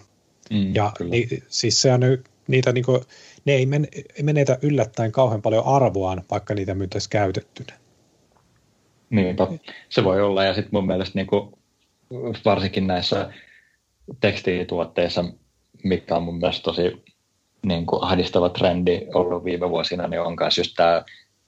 Mm, 0.50 0.76
ja 0.76 0.92
niin, 1.10 1.44
siis 1.50 1.82
sehän 1.82 2.02
niitä 2.48 2.72
niin 2.72 2.86
kuin, 2.86 3.02
ne 3.46 3.54
ei, 3.54 3.66
men, 3.66 3.88
ei 4.18 4.24
menetä 4.24 4.58
yllättäen 4.62 5.12
kauhean 5.12 5.42
paljon 5.42 5.66
arvoaan, 5.66 6.24
vaikka 6.32 6.54
niitä 6.54 6.76
myytäisiin 6.76 7.10
käytettynä. 7.10 7.80
Niinpä, 9.10 9.48
se 9.90 10.04
voi 10.04 10.22
olla. 10.22 10.44
Ja 10.44 10.54
sitten 10.54 10.70
mun 10.72 10.88
mielestä 10.88 11.20
niin 11.20 11.28
kuin, 11.28 11.54
varsinkin 12.46 12.88
näissä 12.88 13.34
tekstiilituotteissa, 14.20 15.26
mikä 15.84 16.16
on 16.16 16.24
mun 16.24 16.38
mielestä 16.38 16.64
tosi 16.64 17.04
niin 17.66 17.86
kuin 17.86 18.04
ahdistava 18.04 18.50
trendi 18.50 19.02
ollut 19.14 19.44
viime 19.44 19.70
vuosina, 19.70 20.08
niin 20.08 20.22
on 20.22 20.36
myös 20.40 20.58
just 20.58 20.72
tämä 20.76 21.04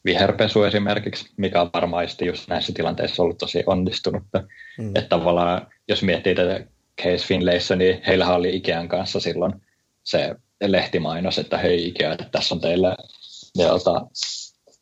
viherpesu 0.05 0.63
esimerkiksi, 0.63 1.33
mikä 1.37 1.61
on 1.61 1.69
varmaan 1.73 2.07
just 2.25 2.47
näissä 2.47 2.73
tilanteissa 2.73 3.23
ollut 3.23 3.37
tosi 3.37 3.63
onnistunut. 3.65 4.23
Mm. 4.77 4.87
Että 4.87 5.09
tavallaan, 5.09 5.67
jos 5.87 6.03
miettii 6.03 6.35
tätä 6.35 6.65
Case 7.01 7.27
Finlayssä, 7.27 7.75
niin 7.75 8.01
heillähän 8.07 8.35
oli 8.35 8.55
Ikean 8.55 8.87
kanssa 8.87 9.19
silloin 9.19 9.53
se 10.03 10.35
lehtimainos, 10.71 11.39
että 11.39 11.57
hei 11.57 11.87
Ikea, 11.87 12.11
että 12.11 12.25
tässä 12.31 12.55
on 12.55 12.61
teille 12.61 12.95
jolta, 13.55 14.07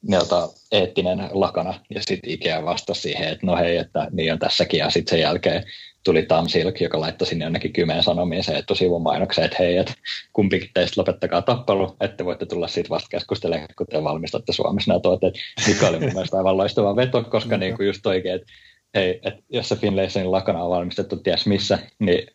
niiltä 0.08 0.36
eettinen 0.72 1.30
lakana, 1.32 1.80
ja 1.90 2.02
sitten 2.02 2.32
Ikea 2.32 2.66
vastasi 2.66 3.02
siihen, 3.02 3.30
että 3.30 3.46
no 3.46 3.58
hei, 3.58 3.78
että 3.78 4.08
niin 4.12 4.34
on 4.34 4.40
tässäkin, 4.40 4.78
ja 4.78 4.90
sitten 4.90 5.12
sen 5.12 5.22
jälkeen 5.22 5.64
tuli 6.04 6.24
Tam 6.24 6.48
Silk, 6.48 6.82
joka 6.82 7.00
laittoi 7.00 7.28
sinne 7.28 7.46
jonnekin 7.46 7.74
kymmen 7.74 8.04
sanomiin 8.04 8.44
se 8.44 8.58
etusivun 8.58 9.02
mainokseen, 9.02 9.46
että 9.46 9.58
hei, 9.60 9.78
että 9.78 9.94
kumpikin 10.34 10.70
teistä 10.74 11.02
lopettakaa 11.02 11.42
tappelu, 11.42 11.96
että 12.00 12.26
voitte 12.26 12.46
tulla 12.46 12.68
siitä 12.68 12.90
vasta 12.90 13.10
keskustelemaan, 13.10 13.68
kun 13.78 13.88
te 13.88 14.04
valmistatte 14.04 14.54
Suomessa 14.54 14.92
nämä 14.92 15.00
tuotteet, 15.00 15.34
mikä 15.68 15.88
oli 15.88 16.00
mun 16.00 16.14
mielestä 16.14 16.38
aivan 16.38 16.58
loistava 16.58 16.96
veto, 16.96 17.24
koska 17.24 17.58
niin 17.58 17.78
kuin 17.78 17.88
just 17.88 18.06
oikein, 18.06 18.36
että 18.36 18.48
hei, 18.96 19.20
että 19.24 19.44
jos 19.50 19.70
se 19.70 19.76
Finlaysonin 19.76 20.32
lakana 20.32 20.64
on 20.64 20.70
valmistettu 20.70 21.18
ties 21.18 21.46
missä, 21.46 21.80
niin 22.00 22.28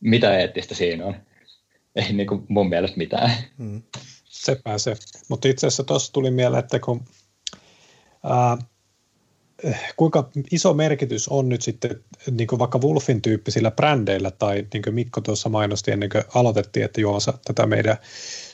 mitä 0.00 0.38
eettistä 0.38 0.74
siinä 0.74 1.06
on? 1.06 1.16
Ei 1.96 2.12
niin 2.12 2.26
kuin 2.26 2.44
mun 2.48 2.68
mielestä 2.68 2.96
mitään. 2.96 3.32
Hmm. 3.58 3.82
Sepä 4.24 4.78
se. 4.78 4.96
Mutta 5.28 5.48
itse 5.48 5.66
asiassa 5.66 5.84
tuossa 5.84 6.12
tuli 6.12 6.30
mieleen, 6.30 6.64
että 6.64 6.78
kun, 6.78 7.04
ää, 8.24 8.58
kuinka 9.96 10.30
iso 10.50 10.74
merkitys 10.74 11.28
on 11.28 11.48
nyt 11.48 11.62
sitten 11.62 12.04
niin 12.30 12.46
kuin 12.46 12.58
vaikka 12.58 12.78
Wolfin 12.78 13.22
tyyppisillä 13.22 13.70
brändeillä, 13.70 14.30
tai 14.30 14.66
niin 14.72 14.82
kuin 14.82 14.94
Mikko 14.94 15.20
tuossa 15.20 15.48
mainosti 15.48 15.90
ennen 15.90 16.08
kuin 16.08 16.24
aloitettiin, 16.34 16.84
että 16.84 17.00
juomassa 17.00 17.38
tätä 17.44 17.66
meidän 17.66 17.96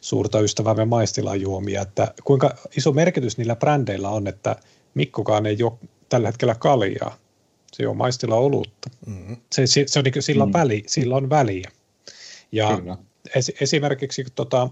suurta 0.01 0.41
ystävämme 0.41 0.85
maistilan 0.85 1.41
juomia, 1.41 1.83
että 1.83 2.15
kuinka 2.25 2.57
iso 2.77 2.93
merkitys 2.93 3.39
niillä 3.39 3.57
brändeillä 3.57 4.09
on, 4.09 4.27
että 4.27 4.57
Mikkokaan 4.95 5.47
ei 5.47 5.63
ole 5.63 5.73
tällä 6.09 6.29
hetkellä 6.29 6.55
kaljaa, 6.55 7.17
se 7.73 7.83
juo 7.83 7.95
maistilla 7.95 8.37
olutta. 8.37 8.91
Mm-hmm. 9.07 9.37
Se, 9.53 9.67
se, 9.67 9.85
se 9.87 9.99
on 9.99 10.05
niin 10.05 10.13
kuin, 10.13 10.23
sillä, 10.23 10.43
on 10.43 10.49
mm. 10.49 10.59
väli, 10.59 10.83
sillä 10.87 11.17
on 11.17 11.31
väliä. 11.31 11.71
Ja 12.53 12.81
es, 13.35 13.53
esimerkiksi 13.61 14.25
tota, 14.35 14.69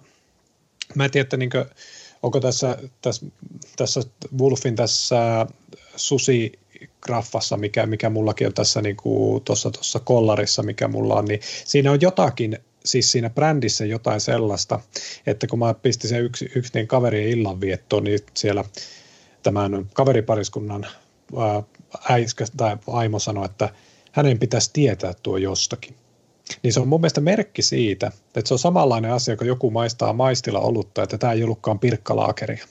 mä 0.95 1.05
en 1.05 1.11
tiedä, 1.11 1.23
että 1.23 1.37
niin 1.37 1.51
kuin, 1.51 1.65
onko 2.23 2.41
tässä, 2.41 2.79
tässä, 3.03 3.27
tässä 3.77 4.01
Wolfin 4.39 4.77
tässä 4.77 5.47
susi 5.97 6.53
graffassa, 7.01 7.57
mikä, 7.57 7.87
mikä 7.87 8.11
mullakin 8.11 8.47
on 8.47 8.55
tässä 8.55 8.83
niin 8.83 8.97
tuossa, 9.45 9.71
tuossa 9.71 10.01
kollarissa, 10.01 10.63
mikä 10.63 10.89
mulla 10.89 11.15
on, 11.15 11.25
niin 11.25 11.41
siinä 11.65 11.91
on 11.91 12.01
jotakin, 12.01 12.59
siis 12.85 13.13
siinä 13.13 13.31
brändissä 13.31 13.85
jotain 13.85 14.21
sellaista, 14.21 14.81
että 15.27 15.47
kun 15.47 15.59
mä 15.59 15.75
pistin 15.75 16.11
sen 16.11 16.25
yksi, 16.25 16.51
yksi 16.55 16.73
niin 16.75 16.87
kaverien 16.87 17.39
illanviettoon, 17.39 18.05
niin 18.05 18.21
siellä 18.35 18.65
tämän 19.43 19.91
kaveripariskunnan 19.95 20.87
äiskä 22.11 22.45
tai 22.57 22.77
aimo 22.87 23.19
sanoi, 23.19 23.45
että 23.45 23.69
hänen 24.13 24.39
pitäisi 24.39 24.71
tietää 24.73 25.15
tuo 25.23 25.37
jostakin. 25.37 25.95
Niin 26.63 26.73
se 26.73 26.81
on 26.81 26.89
mun 26.89 27.01
mielestä 27.01 27.21
merkki 27.21 27.63
siitä, 27.63 28.13
että 28.35 28.49
se 28.49 28.55
on 28.55 28.59
samanlainen 28.59 29.13
asia, 29.13 29.37
kun 29.37 29.47
joku 29.47 29.71
maistaa 29.71 30.13
maistilla 30.13 30.61
olutta, 30.61 31.03
että 31.03 31.19
tämä 31.19 31.33
ei 31.33 31.45
ollutkaan 31.45 31.79
pirkkalaakeria. 31.79 32.67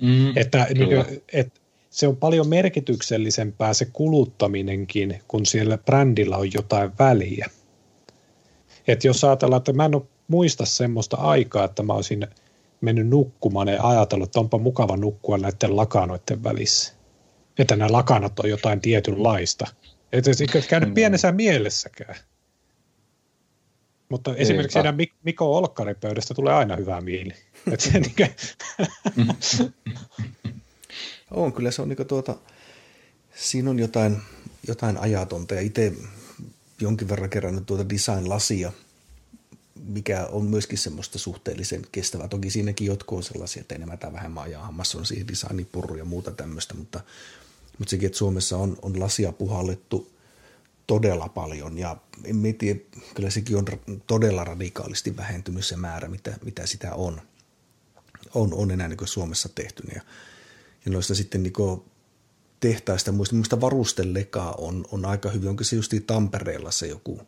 Mm, 0.00 0.36
että 0.36 0.66
niin 0.74 0.88
kuin, 0.88 1.22
et, 1.32 1.60
se 1.90 2.08
on 2.08 2.16
paljon 2.16 2.48
merkityksellisempää 2.48 3.74
se 3.74 3.84
kuluttaminenkin, 3.92 5.20
kun 5.28 5.46
siellä 5.46 5.78
brändillä 5.78 6.36
on 6.36 6.52
jotain 6.52 6.92
väliä. 6.98 7.50
Et 8.88 9.04
jos 9.04 9.24
ajatellaan, 9.24 9.58
että 9.58 9.72
mä 9.72 9.84
en 9.84 9.94
ole 9.94 10.02
muista 10.28 10.64
semmoista 10.64 11.16
aikaa, 11.16 11.64
että 11.64 11.82
mä 11.82 11.92
olisin 11.92 12.26
mennyt 12.80 13.08
nukkumaan 13.08 13.68
ja 13.68 13.88
ajatellut, 13.88 14.28
että 14.28 14.40
onpa 14.40 14.58
mukava 14.58 14.96
nukkua 14.96 15.38
näiden 15.38 15.76
lakanoiden 15.76 16.44
välissä. 16.44 16.92
Että 17.58 17.76
nämä 17.76 17.92
lakanat 17.92 18.38
on 18.40 18.50
jotain 18.50 18.80
tietynlaista. 18.80 19.66
Että 20.12 20.32
se 20.32 20.44
ei 20.54 20.62
käynyt 20.62 20.88
mm. 20.88 20.94
pienessä 20.94 21.32
mielessäkään. 21.32 22.16
Mutta 24.08 24.36
esimerkiksi 24.36 24.72
siinä 24.72 24.94
Mikko 25.22 25.56
Olkkarin 25.56 25.96
pöydästä 25.96 26.34
tulee 26.34 26.54
aina 26.54 26.76
hyvää 26.76 27.00
mieli. 27.00 27.30
on, 31.30 31.52
kyllä 31.52 31.70
se 31.70 31.82
on 31.82 31.88
niin 31.88 32.06
tuota, 32.06 32.36
siinä 33.34 33.70
on 33.70 33.78
jotain, 33.78 34.16
jotain 34.68 34.98
ajatonta 34.98 35.54
ja 35.54 35.60
itse 35.60 35.92
jonkin 36.80 37.08
verran 37.08 37.30
kerännyt 37.30 37.66
tuota 37.66 37.88
design-lasia, 37.88 38.72
mikä 39.84 40.28
on 40.32 40.44
myöskin 40.44 40.78
semmoista 40.78 41.18
suhteellisen 41.18 41.82
kestävää. 41.92 42.28
Toki 42.28 42.50
siinäkin 42.50 42.86
jotkut 42.86 43.16
on 43.16 43.22
sellaisia, 43.22 43.60
että 43.60 43.74
enemmän 43.74 43.98
tai 43.98 44.12
vähemmän 44.12 44.44
ajaa 44.44 44.66
hammassa 44.66 44.98
on 44.98 45.06
siihen 45.06 45.28
designipurru 45.28 45.96
ja 45.96 46.04
muuta 46.04 46.30
tämmöistä, 46.30 46.74
mutta, 46.74 47.00
mutta 47.78 47.90
sekin, 47.90 48.06
että 48.06 48.18
Suomessa 48.18 48.56
on, 48.56 48.76
on 48.82 49.00
lasia 49.00 49.32
puhallettu 49.32 50.12
todella 50.86 51.28
paljon 51.28 51.78
ja 51.78 51.96
en 52.24 52.54
tiedä, 52.58 52.80
kyllä 53.14 53.30
sekin 53.30 53.56
on 53.56 53.64
todella 54.06 54.44
radikaalisti 54.44 55.16
vähentynyt 55.16 55.64
se 55.64 55.76
määrä, 55.76 56.08
mitä, 56.08 56.38
mitä 56.44 56.66
sitä 56.66 56.94
on, 56.94 57.20
on, 58.34 58.54
on 58.54 58.70
enää 58.70 58.88
niin 58.88 58.98
Suomessa 59.04 59.48
tehty. 59.48 59.82
Ja, 59.94 60.00
ja 60.84 60.92
noista 60.92 61.14
sitten 61.14 61.42
niin 61.42 61.52
tehtaista, 62.60 63.12
muista, 63.12 63.34
muista 63.34 63.60
varustelekaa 63.60 64.52
on, 64.52 64.84
on 64.92 65.04
aika 65.04 65.30
hyvin, 65.30 65.48
onko 65.48 65.64
se 65.64 65.76
justiin 65.76 66.04
Tampereella 66.04 66.70
se 66.70 66.86
joku, 66.86 67.20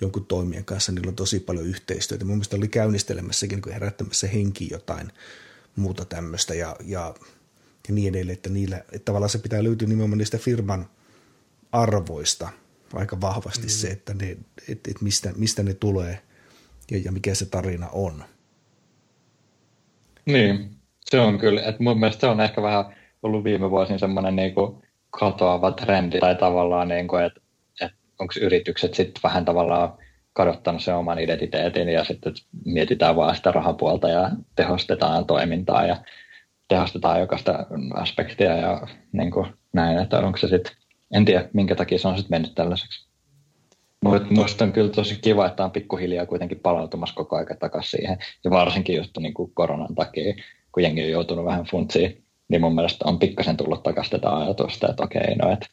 jonkun 0.00 0.26
toimijan 0.26 0.64
kanssa, 0.64 0.92
niillä 0.92 1.08
on 1.08 1.16
tosi 1.16 1.40
paljon 1.40 1.66
yhteistyötä. 1.66 2.24
Mun 2.24 2.36
mielestä 2.36 2.56
oli 2.56 2.68
käynnistelemässäkin 2.68 3.60
niin 3.64 3.72
herättämässä 3.72 4.26
henki 4.26 4.68
jotain 4.70 5.12
muuta 5.76 6.04
tämmöistä 6.04 6.54
ja, 6.54 6.76
ja, 6.84 7.14
ja 7.88 7.94
niin 7.94 8.14
edelleen, 8.14 8.36
että, 8.36 8.50
niillä, 8.50 8.78
että 8.78 9.04
tavallaan 9.04 9.30
se 9.30 9.38
pitää 9.38 9.64
löytyä 9.64 9.88
nimenomaan 9.88 10.18
niistä 10.18 10.38
firman 10.38 10.90
arvoista– 11.72 12.48
aika 12.94 13.20
vahvasti 13.20 13.66
mm. 13.66 13.68
se, 13.68 13.88
että 13.88 14.14
ne, 14.14 14.36
et, 14.68 14.88
et 14.88 15.00
mistä, 15.00 15.30
mistä 15.36 15.62
ne 15.62 15.74
tulee 15.74 16.18
ja, 16.90 16.98
ja 17.04 17.12
mikä 17.12 17.34
se 17.34 17.46
tarina 17.46 17.88
on. 17.92 18.24
Niin, 20.26 20.70
se 21.00 21.20
on 21.20 21.38
kyllä. 21.38 21.62
Et 21.62 21.80
mun 21.80 22.00
mielestä 22.00 22.20
se 22.20 22.26
on 22.26 22.40
ehkä 22.40 22.62
vähän 22.62 22.84
ollut 23.22 23.44
viime 23.44 23.70
vuosina 23.70 23.98
semmoinen 23.98 24.36
niinku 24.36 24.82
katoava 25.10 25.72
trendi 25.72 26.20
tai 26.20 26.36
tavallaan, 26.36 26.88
niinku, 26.88 27.16
että 27.16 27.40
et 27.80 27.92
onko 28.18 28.34
yritykset 28.40 28.94
sitten 28.94 29.22
vähän 29.22 29.44
tavallaan 29.44 29.98
kadottanut 30.32 30.82
sen 30.82 30.96
oman 30.96 31.18
identiteetin 31.18 31.88
ja 31.88 32.04
sitten 32.04 32.32
mietitään 32.64 33.16
vaan 33.16 33.36
sitä 33.36 33.52
rahapuolta 33.52 34.08
ja 34.08 34.30
tehostetaan 34.56 35.26
toimintaa 35.26 35.86
ja 35.86 35.96
tehostetaan 36.68 37.20
jokaista 37.20 37.66
aspektia 37.94 38.56
ja 38.56 38.86
niin 39.12 39.30
kuin 39.30 39.46
näin, 39.72 39.98
että 39.98 40.18
onko 40.18 40.38
se 40.38 40.48
sitten 40.48 40.72
en 41.14 41.24
tiedä, 41.24 41.48
minkä 41.52 41.74
takia 41.74 41.98
se 41.98 42.08
on 42.08 42.16
sitten 42.16 42.34
mennyt 42.34 42.54
tällaiseksi. 42.54 43.10
Mutta 44.04 44.28
minusta 44.30 44.64
on 44.64 44.72
kyllä 44.72 44.90
tosi 44.90 45.18
kiva, 45.22 45.46
että 45.46 45.64
on 45.64 45.70
pikkuhiljaa 45.70 46.26
kuitenkin 46.26 46.60
palautumassa 46.60 47.14
koko 47.14 47.36
ajan 47.36 47.58
takaisin 47.60 47.90
siihen. 47.90 48.18
Ja 48.44 48.50
varsinkin 48.50 48.96
just 48.96 49.18
niin 49.18 49.34
kuin 49.34 49.52
koronan 49.54 49.94
takia, 49.94 50.34
kun 50.72 50.82
jengi 50.82 51.04
on 51.04 51.10
joutunut 51.10 51.44
vähän 51.44 51.64
funtsiin, 51.64 52.24
niin 52.48 52.60
mun 52.60 52.74
mielestä 52.74 53.04
on 53.08 53.18
pikkasen 53.18 53.56
tullut 53.56 53.82
takaisin 53.82 54.10
tätä 54.10 54.36
ajatusta, 54.36 54.88
että 54.88 55.02
okei, 55.02 55.34
no 55.34 55.52
että 55.52 55.66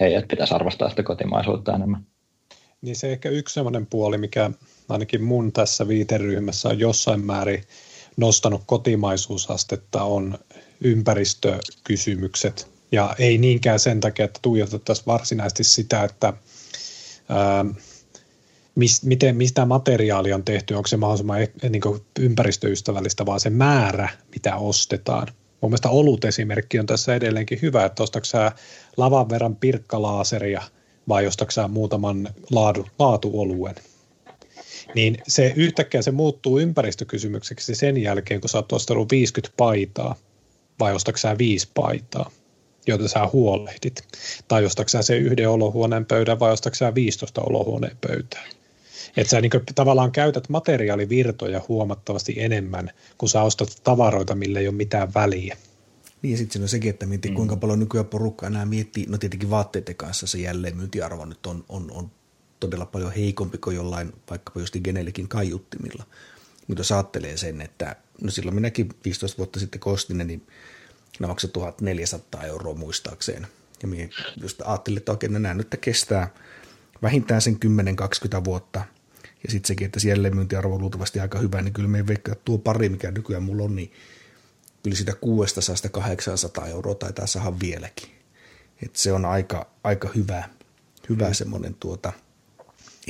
hei, 0.00 0.14
että 0.14 0.28
pitäisi 0.28 0.54
arvostaa 0.54 0.90
sitä 0.90 1.02
kotimaisuutta 1.02 1.74
enemmän. 1.74 2.06
Niin 2.82 2.96
se 2.96 3.12
ehkä 3.12 3.28
yksi 3.28 3.54
sellainen 3.54 3.86
puoli, 3.86 4.18
mikä 4.18 4.50
ainakin 4.88 5.22
mun 5.22 5.52
tässä 5.52 5.88
viiteryhmässä 5.88 6.68
on 6.68 6.78
jossain 6.78 7.24
määrin 7.24 7.62
nostanut 8.16 8.62
kotimaisuusastetta, 8.66 10.02
on 10.02 10.38
ympäristökysymykset 10.80 12.79
ja 12.92 13.14
ei 13.18 13.38
niinkään 13.38 13.78
sen 13.78 14.00
takia, 14.00 14.24
että 14.24 14.40
tuijotettaisiin 14.42 15.06
varsinaisesti 15.06 15.64
sitä, 15.64 16.04
että 16.04 16.32
ää, 17.28 17.64
mis, 18.74 19.04
miten, 19.04 19.36
mistä 19.36 19.64
materiaali 19.64 20.32
on 20.32 20.44
tehty, 20.44 20.74
onko 20.74 20.86
se 20.86 20.96
mahdollisimman 20.96 21.42
e, 21.42 21.68
niin 21.68 21.82
ympäristöystävällistä, 22.18 23.26
vaan 23.26 23.40
se 23.40 23.50
määrä, 23.50 24.08
mitä 24.34 24.56
ostetaan. 24.56 25.28
Mun 25.60 25.70
mielestä 25.70 25.88
olut 25.88 26.24
esimerkki 26.24 26.78
on 26.78 26.86
tässä 26.86 27.14
edelleenkin 27.14 27.58
hyvä, 27.62 27.84
että 27.84 28.02
ostatko 28.02 28.28
lavan 28.96 29.28
verran 29.28 29.56
pirkkalaaseria 29.56 30.62
vai 31.08 31.26
ostatko 31.26 31.68
muutaman 31.68 32.28
laadu, 32.50 32.86
laatuoluen. 32.98 33.74
Niin 34.94 35.18
se 35.28 35.52
yhtäkkiä 35.56 36.02
se 36.02 36.10
muuttuu 36.10 36.58
ympäristökysymykseksi 36.58 37.74
sen 37.74 37.96
jälkeen, 37.96 38.40
kun 38.40 38.50
sä 38.50 38.58
oot 38.58 38.72
ostanut 38.72 39.10
50 39.10 39.54
paitaa 39.56 40.16
vai 40.78 40.94
ostatko 40.94 41.18
sä 41.18 41.38
5 41.38 41.68
paitaa 41.74 42.30
joita 42.86 43.08
sä 43.08 43.28
huolehdit. 43.32 44.02
Tai 44.48 44.64
ostatko 44.64 45.02
se 45.02 45.16
yhden 45.16 45.48
olohuoneen 45.48 46.06
pöydän 46.06 46.40
vai 46.40 46.52
ostatko 46.52 46.74
sä 46.74 46.94
15 46.94 47.40
olohuoneen 47.40 47.96
pöytää. 48.00 48.44
Että 49.16 49.30
sä 49.30 49.40
niin 49.40 49.50
tavallaan 49.74 50.12
käytät 50.12 50.48
materiaalivirtoja 50.48 51.60
huomattavasti 51.68 52.34
enemmän, 52.36 52.90
kun 53.18 53.28
sä 53.28 53.42
ostat 53.42 53.80
tavaroita, 53.84 54.34
millä 54.34 54.60
ei 54.60 54.68
ole 54.68 54.74
mitään 54.74 55.14
väliä. 55.14 55.56
Niin 56.22 56.32
ja 56.32 56.38
sitten 56.38 56.62
on 56.62 56.68
sekin, 56.68 56.90
että 56.90 57.06
miettii, 57.06 57.30
mm. 57.30 57.34
kuinka 57.34 57.56
paljon 57.56 57.78
nykyään 57.78 58.06
porukka 58.06 58.46
enää 58.46 58.66
miettii, 58.66 59.06
no 59.08 59.18
tietenkin 59.18 59.50
vaatteiden 59.50 59.94
kanssa 59.94 60.26
se 60.26 60.38
jälleen 60.38 60.76
myyntiarvo 60.76 61.24
nyt 61.24 61.46
on, 61.46 61.64
on, 61.68 61.90
on 61.90 62.10
todella 62.60 62.86
paljon 62.86 63.12
heikompi 63.12 63.58
kuin 63.58 63.76
jollain 63.76 64.12
vaikkapa 64.30 64.60
just 64.60 64.76
Genelikin 64.84 65.28
kaiuttimilla. 65.28 66.04
Mutta 66.66 66.80
jos 66.80 66.92
ajattelee 66.92 67.36
sen, 67.36 67.60
että 67.60 67.96
no 68.22 68.30
silloin 68.30 68.54
minäkin 68.54 68.88
15 69.04 69.38
vuotta 69.38 69.60
sitten 69.60 69.80
kostin 69.80 70.18
ne, 70.18 70.24
niin 70.24 70.46
ne 71.20 71.26
maksoi 71.26 71.50
1400 71.50 72.42
euroa 72.42 72.74
muistaakseen. 72.74 73.46
Ja 73.82 73.88
minä 73.88 74.08
just 74.40 74.62
ajattelin, 74.64 74.98
että 74.98 75.12
oikein 75.12 75.32
nämä 75.32 75.54
nyt 75.54 75.76
kestää 75.80 76.34
vähintään 77.02 77.42
sen 77.42 77.58
10-20 78.38 78.44
vuotta. 78.44 78.84
Ja 79.44 79.50
sitten 79.50 79.68
sekin, 79.68 79.84
että 79.84 80.00
siellä 80.00 80.30
myyntiarvo 80.30 80.74
on 80.74 80.80
luultavasti 80.80 81.20
aika 81.20 81.38
hyvä, 81.38 81.62
niin 81.62 81.72
kyllä 81.72 81.88
me 81.88 82.06
veikkaa, 82.06 82.32
että 82.32 82.44
tuo 82.44 82.58
pari, 82.58 82.88
mikä 82.88 83.10
nykyään 83.10 83.42
mulla 83.42 83.64
on, 83.64 83.76
niin 83.76 83.92
kyllä 84.82 84.96
sitä 84.96 85.12
600-800 86.62 86.68
euroa 86.68 86.94
taitaa 86.94 87.26
saada 87.26 87.60
vieläkin. 87.60 88.10
Et 88.82 88.96
se 88.96 89.12
on 89.12 89.24
aika, 89.24 89.66
aika 89.84 90.08
hyvä, 90.14 90.44
hyvä 91.08 91.28
mm. 91.28 91.34
semmoinen 91.34 91.74
tuota, 91.74 92.12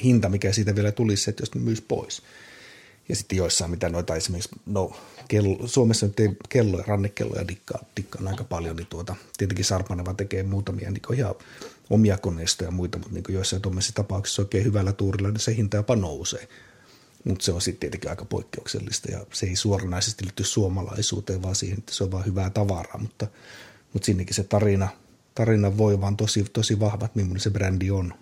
hinta, 0.02 0.28
mikä 0.28 0.52
siitä 0.52 0.74
vielä 0.74 0.92
tulisi, 0.92 1.30
että 1.30 1.42
jos 1.42 1.54
ne 1.54 1.60
myys 1.60 1.80
pois. 1.80 2.22
Ja 3.08 3.16
sitten 3.16 3.38
joissain, 3.38 3.70
mitä 3.70 3.88
noita 3.88 4.16
esimerkiksi, 4.16 4.50
no 4.66 4.96
kello, 5.30 5.66
Suomessa 5.66 6.06
nyt 6.06 6.20
ei 6.20 6.36
kelloja, 6.48 6.84
rannekelloja 6.86 7.48
dikkaa, 7.48 7.84
dikkaan 7.96 8.28
aika 8.28 8.44
paljon, 8.44 8.76
niin 8.76 8.86
tuota, 8.86 9.14
tietenkin 9.38 9.64
Sarpaneva 9.64 10.14
tekee 10.14 10.42
muutamia 10.42 10.90
niin 10.90 11.14
ihan 11.16 11.34
omia 11.90 12.18
koneistoja 12.18 12.68
ja 12.68 12.72
muita, 12.72 12.98
mutta 12.98 13.14
niin 13.14 13.24
joissain 13.28 13.62
tuommoisissa 13.62 13.94
tapauksissa 13.94 14.42
oikein 14.42 14.64
hyvällä 14.64 14.92
tuurilla, 14.92 15.28
niin 15.28 15.40
se 15.40 15.56
hinta 15.56 15.76
jopa 15.76 15.96
nousee. 15.96 16.48
Mutta 17.24 17.44
se 17.44 17.52
on 17.52 17.60
sitten 17.60 17.80
tietenkin 17.80 18.10
aika 18.10 18.24
poikkeuksellista 18.24 19.10
ja 19.10 19.26
se 19.32 19.46
ei 19.46 19.56
suoranaisesti 19.56 20.24
liitty 20.24 20.44
suomalaisuuteen, 20.44 21.42
vaan 21.42 21.54
siihen, 21.54 21.78
että 21.78 21.94
se 21.94 22.04
on 22.04 22.12
vain 22.12 22.26
hyvää 22.26 22.50
tavaraa, 22.50 22.98
mutta, 22.98 23.26
mutta 23.92 24.06
sinnekin 24.06 24.34
se 24.34 24.44
tarina, 24.44 24.88
tarina 25.34 25.78
voi 25.78 26.00
vaan 26.00 26.16
tosi, 26.16 26.44
tosi 26.52 26.80
vahva, 26.80 27.04
että 27.04 27.18
millainen 27.18 27.40
se 27.40 27.50
brändi 27.50 27.90
on. 27.90 28.14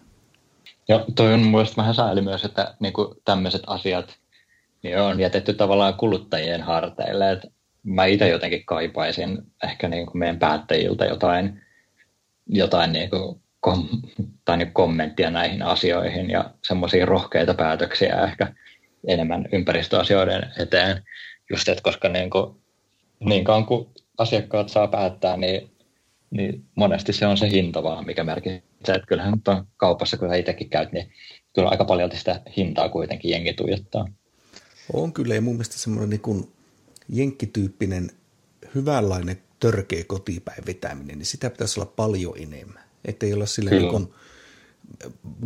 Ja 0.89 1.05
toi 1.15 1.35
on 1.35 1.41
mielestäni 1.41 1.77
vähän 1.77 1.95
sääli 1.95 2.21
myös, 2.21 2.45
että 2.45 2.75
niin 2.81 2.95
tämmöiset 3.25 3.63
asiat 3.67 4.19
niin 4.83 4.99
on 4.99 5.21
jätetty 5.21 5.55
tavallaan 5.55 5.95
kuluttajien 5.95 6.63
harteille. 6.63 7.33
Et 7.33 7.47
mä 7.83 8.05
itse 8.05 8.29
jotenkin 8.29 8.65
kaipaisin 8.65 9.39
ehkä 9.65 9.89
niin 9.89 10.07
kuin 10.07 10.19
meidän 10.19 10.39
päättäjiltä 10.39 11.05
jotain, 11.05 11.63
jotain 12.47 12.93
niin 12.93 13.11
kuin 13.11 13.41
kom, 13.61 13.89
tai 14.45 14.57
niin 14.57 14.73
kommenttia 14.73 15.31
näihin 15.31 15.63
asioihin 15.63 16.31
ja 16.31 16.51
semmoisia 16.65 17.07
rohkeita 17.07 17.55
päätöksiä 17.55 18.25
ehkä 18.25 18.55
enemmän 19.07 19.49
ympäristöasioiden 19.53 20.53
eteen. 20.59 21.03
Just, 21.51 21.69
että 21.69 21.83
koska 21.83 22.09
niin, 22.09 22.31
kuin, 22.31 22.57
niin 23.21 23.45
kauan 23.45 23.67
kuin 23.67 23.89
asiakkaat 24.19 24.69
saa 24.69 24.87
päättää, 24.87 25.37
niin, 25.37 25.71
niin 26.31 26.65
monesti 26.75 27.13
se 27.13 27.27
on 27.27 27.37
se 27.37 27.51
hinta 27.51 27.83
vaan, 27.83 28.07
mikä 28.07 28.25
merkitsee. 28.25 28.63
Että 28.95 29.07
kyllähän 29.07 29.33
nyt 29.33 29.49
on 29.49 29.67
kaupassa, 29.77 30.17
kun 30.17 30.35
itsekin 30.35 30.71
käyt, 30.71 30.93
niin 30.93 31.13
kyllä 31.55 31.69
aika 31.69 31.85
paljon 31.85 32.11
sitä 32.13 32.41
hintaa 32.57 32.89
kuitenkin 32.89 33.31
jengi 33.31 33.53
tuijottaa. 33.53 34.09
On 34.93 35.13
kyllä, 35.13 35.35
ja 35.35 35.41
mun 35.41 35.55
mielestä 35.55 35.79
semmoinen 35.79 36.11
niin 36.11 36.21
kuin 36.21 36.53
jenkkityyppinen 37.09 38.11
hyvänlainen 38.75 39.43
törkeä 39.61 40.05
kotipäin 40.05 40.67
vetäminen, 40.67 41.19
niin 41.19 41.27
sitä 41.27 41.51
pitäisi 41.51 41.81
olla 41.81 41.93
paljon 41.97 42.35
enemmän. 42.37 42.83
Että 43.05 43.27
ei 43.27 43.33
olla 43.33 43.47
sille 43.47 43.71
niin 43.71 43.91
kuin 43.91 44.09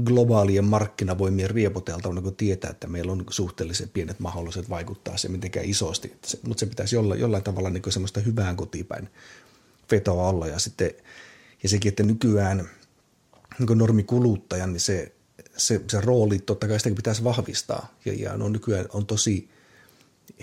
globaalien 0.05 0.64
markkinavoimien 0.64 1.51
riepoteltavana, 1.51 2.20
kun 2.20 2.36
tietää, 2.36 2.70
että 2.70 2.86
meillä 2.86 3.12
on 3.12 3.24
suhteellisen 3.30 3.88
pienet 3.88 4.20
mahdollisuudet 4.20 4.70
vaikuttaa 4.70 5.16
se 5.16 5.28
mitenkään 5.28 5.66
isosti. 5.66 6.16
Se, 6.24 6.38
mutta 6.47 6.61
se 6.61 6.66
pitäisi 6.66 6.97
jollain, 6.97 7.20
jollain 7.20 7.43
tavalla 7.43 7.70
niin 7.70 7.93
semmoista 7.93 8.20
hyvään 8.20 8.57
kotipäin 8.57 9.09
vetoa 9.90 10.28
olla. 10.28 10.47
Ja, 10.47 10.59
sitten, 10.59 10.90
ja 11.62 11.68
sekin, 11.68 11.88
että 11.88 12.03
nykyään 12.03 12.68
niin 13.59 13.78
normikuluttajan, 13.78 14.72
niin 14.72 14.80
se 14.80 15.12
se, 15.57 15.80
se 15.90 16.00
rooli 16.00 16.38
totta 16.38 16.68
kai 16.68 16.78
sitäkin 16.78 16.96
pitäisi 16.96 17.24
vahvistaa. 17.24 17.94
Ja, 18.05 18.12
ja 18.12 18.36
no 18.36 18.48
nykyään 18.48 18.86
on 18.92 19.07
tosi 19.07 19.48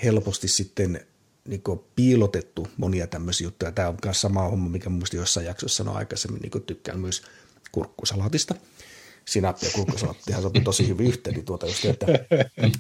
helposti 0.03 0.47
sitten 0.47 1.05
niin 1.47 1.63
piilotettu 1.95 2.67
monia 2.77 3.07
tämmöisiä 3.07 3.45
juttuja. 3.45 3.71
Tämä 3.71 3.87
on 3.87 3.97
myös 4.05 4.21
sama 4.21 4.49
homma, 4.49 4.69
mikä 4.69 4.89
minusta 4.89 5.15
jossain 5.15 5.45
jaksossa 5.45 5.77
sanoi 5.77 5.95
aikaisemmin, 5.95 6.41
niin 6.41 6.63
tykkään 6.63 6.99
myös 6.99 7.21
kurkkusalaatista. 7.71 8.55
Sinappi 9.25 9.65
ja 9.65 9.71
kurkkusalattihan 9.75 10.41
sopii 10.41 10.61
tosi 10.61 10.87
hyvin 10.87 11.07
yhteen, 11.07 11.35
niin 11.35 11.45
tuota 11.45 11.65
just, 11.65 11.85
että 11.85 12.05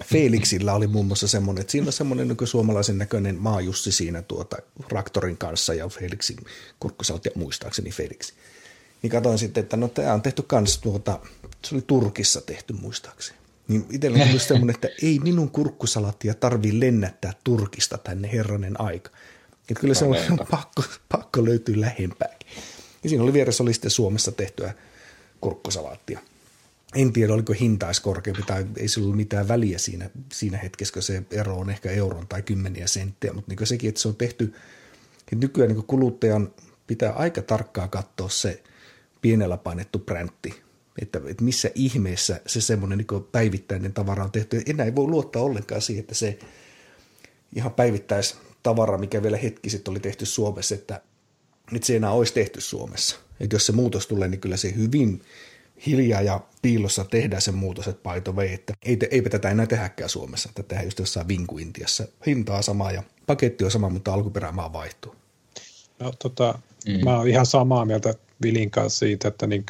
Felixillä 0.05 0.73
oli 0.73 0.87
muun 0.87 1.05
muassa 1.05 1.27
semmoinen, 1.27 1.61
että 1.61 1.71
siinä 1.71 1.87
on 1.87 1.93
semmoinen 1.93 2.27
niin 2.27 2.47
suomalaisen 2.47 2.97
näköinen 2.97 3.35
maajussi 3.35 3.91
siinä 3.91 4.21
tuota 4.21 4.57
Raktorin 4.91 5.37
kanssa 5.37 5.73
ja 5.73 5.87
Felixin 5.87 6.37
kurkkusalatti, 6.79 7.29
muistaakseni 7.35 7.91
Felix. 7.91 8.33
Niin 9.01 9.11
katsoin 9.11 9.37
sitten, 9.37 9.63
että 9.63 9.77
no 9.77 9.87
tämä 9.87 10.13
on 10.13 10.21
tehty 10.21 10.41
kans 10.41 10.77
tuota, 10.77 11.19
se 11.65 11.75
oli 11.75 11.83
Turkissa 11.87 12.41
tehty 12.41 12.73
muistaakseni. 12.73 13.39
Niin 13.67 13.85
itsellä 13.89 14.25
tuli 14.25 14.39
semmoinen, 14.47 14.75
että 14.75 14.87
ei 15.03 15.19
minun 15.19 15.51
kurkkusalattia 15.51 16.33
tarvii 16.33 16.79
lennättää 16.79 17.33
Turkista 17.43 17.97
tänne 17.97 18.31
herranen 18.31 18.81
aika. 18.81 19.11
Että 19.69 19.81
kyllä 19.81 19.93
se 19.93 20.05
on, 20.05 20.15
on 20.39 20.47
pakko, 20.51 20.83
pakko 21.09 21.45
löytyä 21.45 21.81
lähempääkin. 21.81 22.49
Ja 23.03 23.09
siinä 23.09 23.23
oli 23.23 23.33
vieressä 23.33 23.63
oli 23.63 23.73
sitten 23.73 23.91
Suomessa 23.91 24.31
tehtyä 24.31 24.73
kurkkusalaattia. 25.41 26.19
En 26.95 27.13
tiedä, 27.13 27.33
oliko 27.33 27.53
hintais 27.53 27.99
korkeampi 27.99 28.43
tai 28.43 28.65
ei 28.77 28.87
sillä 28.87 29.05
ollut 29.05 29.17
mitään 29.17 29.47
väliä 29.47 29.77
siinä, 29.77 30.09
siinä 30.31 30.57
hetkessä, 30.57 30.93
kun 30.93 31.03
se 31.03 31.23
ero 31.31 31.57
on 31.57 31.69
ehkä 31.69 31.91
euron 31.91 32.27
tai 32.27 32.41
kymmeniä 32.41 32.87
senttejä, 32.87 33.33
mutta 33.33 33.51
niin 33.55 33.67
sekin, 33.67 33.89
että 33.89 34.01
se 34.01 34.07
on 34.07 34.15
tehty, 34.15 34.53
että 35.19 35.35
nykyään 35.35 35.71
niin 35.71 35.83
kuluttajan 35.83 36.53
pitää 36.87 37.13
aika 37.13 37.41
tarkkaa 37.41 37.87
katsoa 37.87 38.29
se 38.29 38.63
pienellä 39.21 39.57
painettu 39.57 39.99
präntti, 39.99 40.61
että, 41.01 41.21
että 41.27 41.43
missä 41.43 41.71
ihmeessä 41.75 42.41
se 42.47 42.61
semmoinen 42.61 42.97
niin 42.97 43.23
päivittäinen 43.31 43.93
tavara 43.93 44.23
on 44.23 44.31
tehty. 44.31 44.61
Enää 44.65 44.85
ei 44.85 44.95
voi 44.95 45.07
luottaa 45.07 45.41
ollenkaan 45.41 45.81
siihen, 45.81 46.01
että 46.01 46.15
se 46.15 46.39
ihan 47.55 47.73
päivittäis 47.73 48.37
tavara, 48.63 48.97
mikä 48.97 49.23
vielä 49.23 49.37
hetki 49.37 49.69
sitten 49.69 49.91
oli 49.91 49.99
tehty 49.99 50.25
Suomessa, 50.25 50.75
että, 50.75 51.01
että 51.75 51.87
se 51.87 51.95
enää 51.95 52.11
olisi 52.11 52.33
tehty 52.33 52.61
Suomessa. 52.61 53.15
Että 53.39 53.55
jos 53.55 53.65
se 53.65 53.71
muutos 53.71 54.07
tulee, 54.07 54.27
niin 54.27 54.41
kyllä 54.41 54.57
se 54.57 54.75
hyvin 54.75 55.21
hiljaa 55.85 56.21
ja 56.21 56.41
piilossa 56.61 57.05
tehdään 57.05 57.41
se 57.41 57.51
muutos, 57.51 57.87
että 57.87 58.03
paito 58.03 58.35
vei, 58.35 58.53
että 58.53 58.73
ei, 58.83 58.97
eipä 59.11 59.29
tätä 59.29 59.49
enää 59.49 59.67
tehdäkään 59.67 60.09
Suomessa, 60.09 60.49
että 60.49 60.63
tehdään 60.63 60.87
just 60.87 60.99
jossain 60.99 61.27
Vinku-Intiassa. 61.27 62.07
Hintaa 62.25 62.61
sama 62.61 62.91
ja 62.91 63.03
paketti 63.25 63.63
on 63.63 63.71
sama, 63.71 63.89
mutta 63.89 64.13
alkuperämaa 64.13 64.73
vaihtuu. 64.73 65.15
No, 65.99 66.11
tota, 66.11 66.59
mm. 66.87 67.05
Mä 67.05 67.17
oon 67.17 67.27
ihan 67.27 67.45
samaa 67.45 67.85
mieltä 67.85 68.13
Vilin 68.41 68.71
kanssa 68.71 68.99
siitä, 68.99 69.27
että 69.27 69.47
niin 69.47 69.65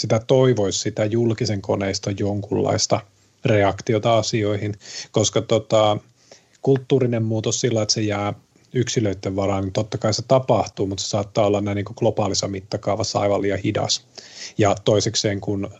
sitä 0.00 0.20
toivoisi 0.26 0.78
sitä 0.78 1.04
julkisen 1.04 1.62
koneiston 1.62 2.14
jonkunlaista 2.18 3.00
reaktiota 3.44 4.18
asioihin, 4.18 4.74
koska 5.10 5.42
tota, 5.42 5.98
kulttuurinen 6.62 7.22
muutos 7.22 7.60
sillä, 7.60 7.82
että 7.82 7.94
se 7.94 8.00
jää 8.00 8.34
yksilöiden 8.74 9.36
varaan, 9.36 9.64
niin 9.64 9.72
totta 9.72 9.98
kai 9.98 10.14
se 10.14 10.22
tapahtuu, 10.28 10.86
mutta 10.86 11.02
se 11.02 11.08
saattaa 11.08 11.46
olla 11.46 11.60
näin 11.60 11.76
niin 11.76 11.86
globaalissa 11.96 12.48
mittakaavassa 12.48 13.20
aivan 13.20 13.42
liian 13.42 13.58
hidas. 13.58 14.06
Ja 14.58 14.74
toisekseen, 14.84 15.40
kun 15.40 15.70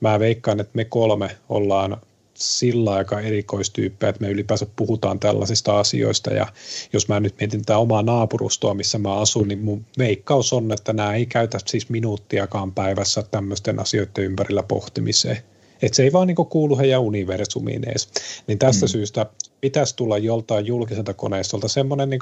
mä 0.00 0.18
veikkaan, 0.18 0.60
että 0.60 0.72
me 0.74 0.84
kolme 0.84 1.36
ollaan 1.48 2.00
sillä 2.42 2.92
aika 2.92 3.20
erikoistyyppejä, 3.20 4.10
että 4.10 4.20
me 4.20 4.30
ylipäänsä 4.30 4.66
puhutaan 4.76 5.18
tällaisista 5.18 5.78
asioista. 5.78 6.30
Ja 6.30 6.46
jos 6.92 7.08
mä 7.08 7.20
nyt 7.20 7.34
mietin 7.40 7.62
tätä 7.62 7.78
omaa 7.78 8.02
naapurustoa, 8.02 8.74
missä 8.74 8.98
mä 8.98 9.14
asun, 9.14 9.48
niin 9.48 9.64
mun 9.64 9.84
veikkaus 9.98 10.52
on, 10.52 10.72
että 10.72 10.92
nämä 10.92 11.14
ei 11.14 11.26
käytä 11.26 11.58
siis 11.66 11.88
minuuttiakaan 11.88 12.72
päivässä 12.72 13.22
tämmöisten 13.30 13.80
asioiden 13.80 14.24
ympärillä 14.24 14.62
pohtimiseen. 14.62 15.38
Että 15.82 15.96
se 15.96 16.02
ei 16.02 16.12
vaan 16.12 16.26
niin 16.26 16.36
kuulu 16.36 16.78
heidän 16.78 17.00
universumiin 17.00 17.88
edes. 17.88 18.08
Niin 18.46 18.58
tästä 18.58 18.86
mm. 18.86 18.90
syystä 18.90 19.26
pitäisi 19.60 19.96
tulla 19.96 20.18
joltain 20.18 20.66
julkiselta 20.66 21.14
koneistolta 21.14 21.68
semmoinen 21.68 22.10
niin 22.10 22.20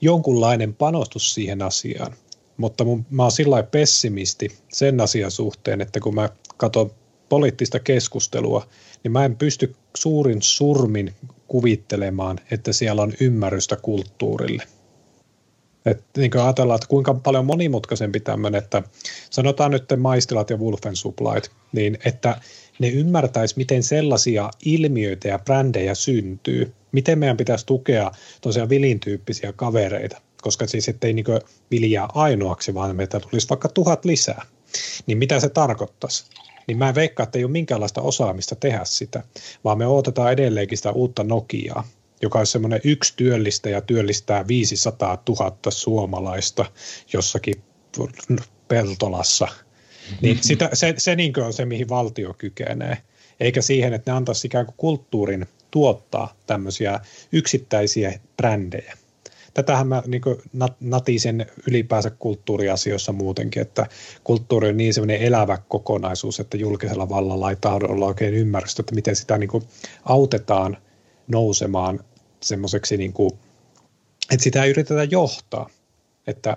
jonkunlainen 0.00 0.74
panostus 0.74 1.34
siihen 1.34 1.62
asiaan. 1.62 2.14
Mutta 2.56 2.84
mun, 2.84 3.06
mä 3.10 3.22
oon 3.22 3.32
sillä 3.32 3.62
pessimisti 3.62 4.48
sen 4.72 5.00
asian 5.00 5.30
suhteen, 5.30 5.80
että 5.80 6.00
kun 6.00 6.14
mä 6.14 6.28
katson 6.56 6.90
poliittista 7.32 7.80
keskustelua, 7.80 8.66
niin 9.04 9.12
mä 9.12 9.24
en 9.24 9.36
pysty 9.36 9.74
suurin 9.96 10.42
surmin 10.42 11.14
kuvittelemaan, 11.48 12.40
että 12.50 12.72
siellä 12.72 13.02
on 13.02 13.12
ymmärrystä 13.20 13.76
kulttuurille. 13.76 14.62
Et 15.86 16.04
niin 16.16 16.30
kuin 16.30 16.42
ajatellaan, 16.42 16.76
että 16.76 16.88
kuinka 16.88 17.14
paljon 17.14 17.46
monimutkaisempi 17.46 18.20
tämmöinen, 18.20 18.62
että 18.62 18.82
sanotaan 19.30 19.70
nyt 19.70 19.84
maistilat 19.96 20.50
ja 20.50 20.56
Wolfensupplyt, 20.56 21.50
niin 21.72 21.98
että 22.04 22.40
ne 22.78 22.88
ymmärtäisi, 22.88 23.54
miten 23.56 23.82
sellaisia 23.82 24.50
ilmiöitä 24.64 25.28
ja 25.28 25.38
brändejä 25.38 25.94
syntyy, 25.94 26.72
miten 26.92 27.18
meidän 27.18 27.36
pitäisi 27.36 27.66
tukea 27.66 28.10
tosiaan 28.40 28.68
vilin 28.68 29.00
tyyppisiä 29.00 29.52
kavereita, 29.52 30.20
koska 30.42 30.66
siis 30.66 30.88
ettei 30.88 31.12
niin 31.12 31.26
viljaa 31.70 32.08
ainoaksi, 32.14 32.74
vaan 32.74 32.96
meitä 32.96 33.20
tulisi 33.20 33.48
vaikka 33.48 33.68
tuhat 33.68 34.04
lisää. 34.04 34.46
Niin 35.06 35.18
mitä 35.18 35.40
se 35.40 35.48
tarkoittaisi? 35.48 36.24
Niin 36.66 36.78
mä 36.78 36.88
en 36.88 36.94
veikkaa, 36.94 37.24
että 37.24 37.38
ei 37.38 37.44
ole 37.44 37.52
minkäänlaista 37.52 38.00
osaamista 38.00 38.56
tehdä 38.56 38.80
sitä, 38.84 39.22
vaan 39.64 39.78
me 39.78 39.86
odotetaan 39.86 40.32
edelleenkin 40.32 40.78
sitä 40.78 40.92
uutta 40.92 41.24
Nokiaa, 41.24 41.84
joka 42.22 42.38
on 42.38 42.46
semmoinen 42.46 42.80
yksi 42.84 43.12
työllistä 43.16 43.70
ja 43.70 43.80
työllistää 43.80 44.48
500 44.48 45.22
000 45.28 45.56
suomalaista 45.68 46.64
jossakin 47.12 47.54
Peltolassa. 48.68 49.48
Niin 50.20 50.38
sitä, 50.40 50.70
se, 50.72 50.94
se 50.98 51.16
niin 51.16 51.40
on 51.40 51.52
se, 51.52 51.64
mihin 51.64 51.88
valtio 51.88 52.34
kykenee, 52.38 52.98
eikä 53.40 53.62
siihen, 53.62 53.94
että 53.94 54.10
ne 54.10 54.16
antaisi 54.16 54.46
ikään 54.46 54.66
kuin 54.66 54.76
kulttuurin 54.76 55.46
tuottaa 55.70 56.36
tämmöisiä 56.46 57.00
yksittäisiä 57.32 58.20
brändejä 58.36 58.96
tätähän 59.54 59.86
mä 59.86 60.02
niin 60.06 60.22
natisen 60.80 61.46
ylipäänsä 61.68 62.10
kulttuuriasioissa 62.10 63.12
muutenkin, 63.12 63.62
että 63.62 63.86
kulttuuri 64.24 64.68
on 64.68 64.76
niin 64.76 64.94
semmoinen 64.94 65.22
elävä 65.22 65.58
kokonaisuus, 65.68 66.40
että 66.40 66.56
julkisella 66.56 67.08
vallalla 67.08 67.50
ei 67.50 67.56
tahdo 67.60 67.86
olla 67.86 68.06
oikein 68.06 68.34
ymmärrystä, 68.34 68.82
että 68.82 68.94
miten 68.94 69.16
sitä 69.16 69.38
niin 69.38 69.50
autetaan 70.04 70.76
nousemaan 71.28 72.00
semmoiseksi 72.40 72.96
niin 72.96 73.14
että 74.30 74.44
sitä 74.44 74.64
ei 74.64 74.70
yritetä 74.70 75.04
johtaa. 75.04 75.70
Että, 76.26 76.56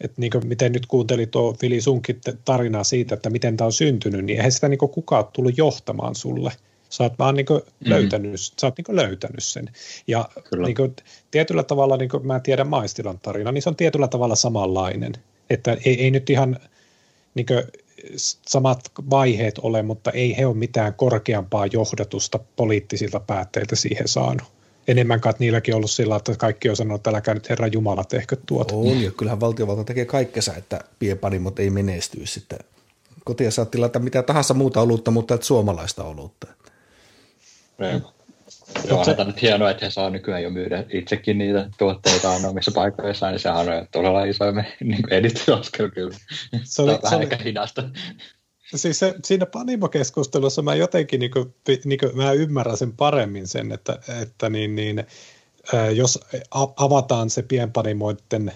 että 0.00 0.20
niin 0.20 0.32
miten 0.44 0.72
nyt 0.72 0.86
kuuntelit 0.86 1.30
tuo 1.30 1.56
Vili 1.62 1.80
sunkin 1.80 2.20
tarinaa 2.44 2.84
siitä, 2.84 3.14
että 3.14 3.30
miten 3.30 3.56
tämä 3.56 3.66
on 3.66 3.72
syntynyt, 3.72 4.24
niin 4.24 4.36
eihän 4.36 4.52
sitä 4.52 4.68
niin 4.68 4.78
kukaan 4.78 5.24
tullut 5.32 5.58
johtamaan 5.58 6.14
sulle. 6.14 6.52
Sä 6.92 7.04
oot 7.04 7.18
vaan 7.18 7.34
niin 7.34 7.46
mm. 7.50 7.90
löytänyt, 7.90 8.40
sä 8.60 8.66
oot 8.66 8.74
niin 8.76 8.96
löytänyt 8.96 9.44
sen. 9.44 9.70
Ja 10.06 10.28
niin 10.64 10.74
kuin, 10.74 10.96
tietyllä 11.30 11.62
tavalla, 11.62 11.96
niin 11.96 12.08
kuin 12.08 12.26
mä 12.26 12.40
tiedän 12.40 12.68
Maistilan 12.68 13.18
tarina, 13.18 13.52
niin 13.52 13.62
se 13.62 13.68
on 13.68 13.76
tietyllä 13.76 14.08
tavalla 14.08 14.34
samanlainen. 14.34 15.12
Että 15.50 15.76
ei, 15.84 16.02
ei 16.02 16.10
nyt 16.10 16.30
ihan 16.30 16.58
niin 17.34 17.46
kuin, 17.46 17.62
samat 18.48 18.80
vaiheet 19.10 19.58
ole, 19.58 19.82
mutta 19.82 20.10
ei 20.10 20.36
he 20.36 20.46
ole 20.46 20.56
mitään 20.56 20.94
korkeampaa 20.94 21.66
johdatusta 21.66 22.38
poliittisilta 22.56 23.20
päätteiltä 23.20 23.76
siihen 23.76 24.08
saanut. 24.08 24.52
Enemmän 24.88 25.20
kai 25.20 25.34
niilläkin 25.38 25.74
ollut 25.74 25.90
sillä, 25.90 26.16
että 26.16 26.36
kaikki 26.36 26.68
on 26.68 26.76
sanonut, 26.76 26.98
että 26.98 27.10
älkää 27.10 27.34
nyt 27.34 27.48
Herra 27.48 27.66
Jumala 27.66 28.04
tehkö 28.04 28.36
tuota. 28.46 28.74
On, 28.74 29.02
ja 29.02 29.10
kyllähän 29.10 29.40
valtiovalta 29.40 29.84
tekee 29.84 30.04
kaikkensa, 30.04 30.54
että 30.54 30.80
pienpanimot 30.98 31.58
ei 31.58 31.70
menestyisi. 31.70 32.32
Sitten 32.32 32.58
kotia 33.24 33.50
saa 33.50 33.64
tilata 33.64 33.98
mitä 33.98 34.22
tahansa 34.22 34.54
muuta 34.54 34.80
olutta, 34.80 35.10
mutta 35.10 35.34
että 35.34 35.46
suomalaista 35.46 36.04
olutta. 36.04 36.46
Niin. 37.90 38.02
Joo, 38.88 39.04
se... 39.04 39.14
on 39.18 39.26
nyt 39.26 39.42
hienoa, 39.42 39.70
että 39.70 39.84
he 39.84 39.90
saa 39.90 40.10
nykyään 40.10 40.42
jo 40.42 40.50
myydä 40.50 40.84
itsekin 40.90 41.38
niitä 41.38 41.68
tuotteita 41.78 42.30
omissa 42.30 42.70
paikoissa, 42.74 43.30
niin 43.30 43.38
sehän 43.38 43.58
on 43.58 43.86
todella 43.92 44.24
iso 44.24 44.44
niin 44.84 45.12
edistysaskel 45.12 45.90
kyllä. 45.90 46.16
Se 46.62 46.82
oli, 46.82 46.98
se 47.08 47.14
oli, 47.16 47.22
ehkä 47.22 47.38
hidasta. 47.44 47.90
Siis 48.74 48.98
se, 48.98 49.14
siinä 49.24 49.46
Panimo-keskustelussa 49.46 50.62
mä 50.62 50.74
jotenkin 50.74 51.20
niin 51.20 51.30
kuin, 51.30 51.54
niin 51.84 51.98
kuin, 51.98 52.16
mä 52.16 52.32
ymmärrän 52.32 52.76
sen 52.76 52.92
paremmin 52.92 53.48
sen, 53.48 53.72
että, 53.72 53.98
että 54.22 54.50
niin, 54.50 54.74
niin, 54.74 55.04
jos 55.94 56.20
avataan 56.76 57.30
se 57.30 57.42
pienpanimoiden 57.42 58.52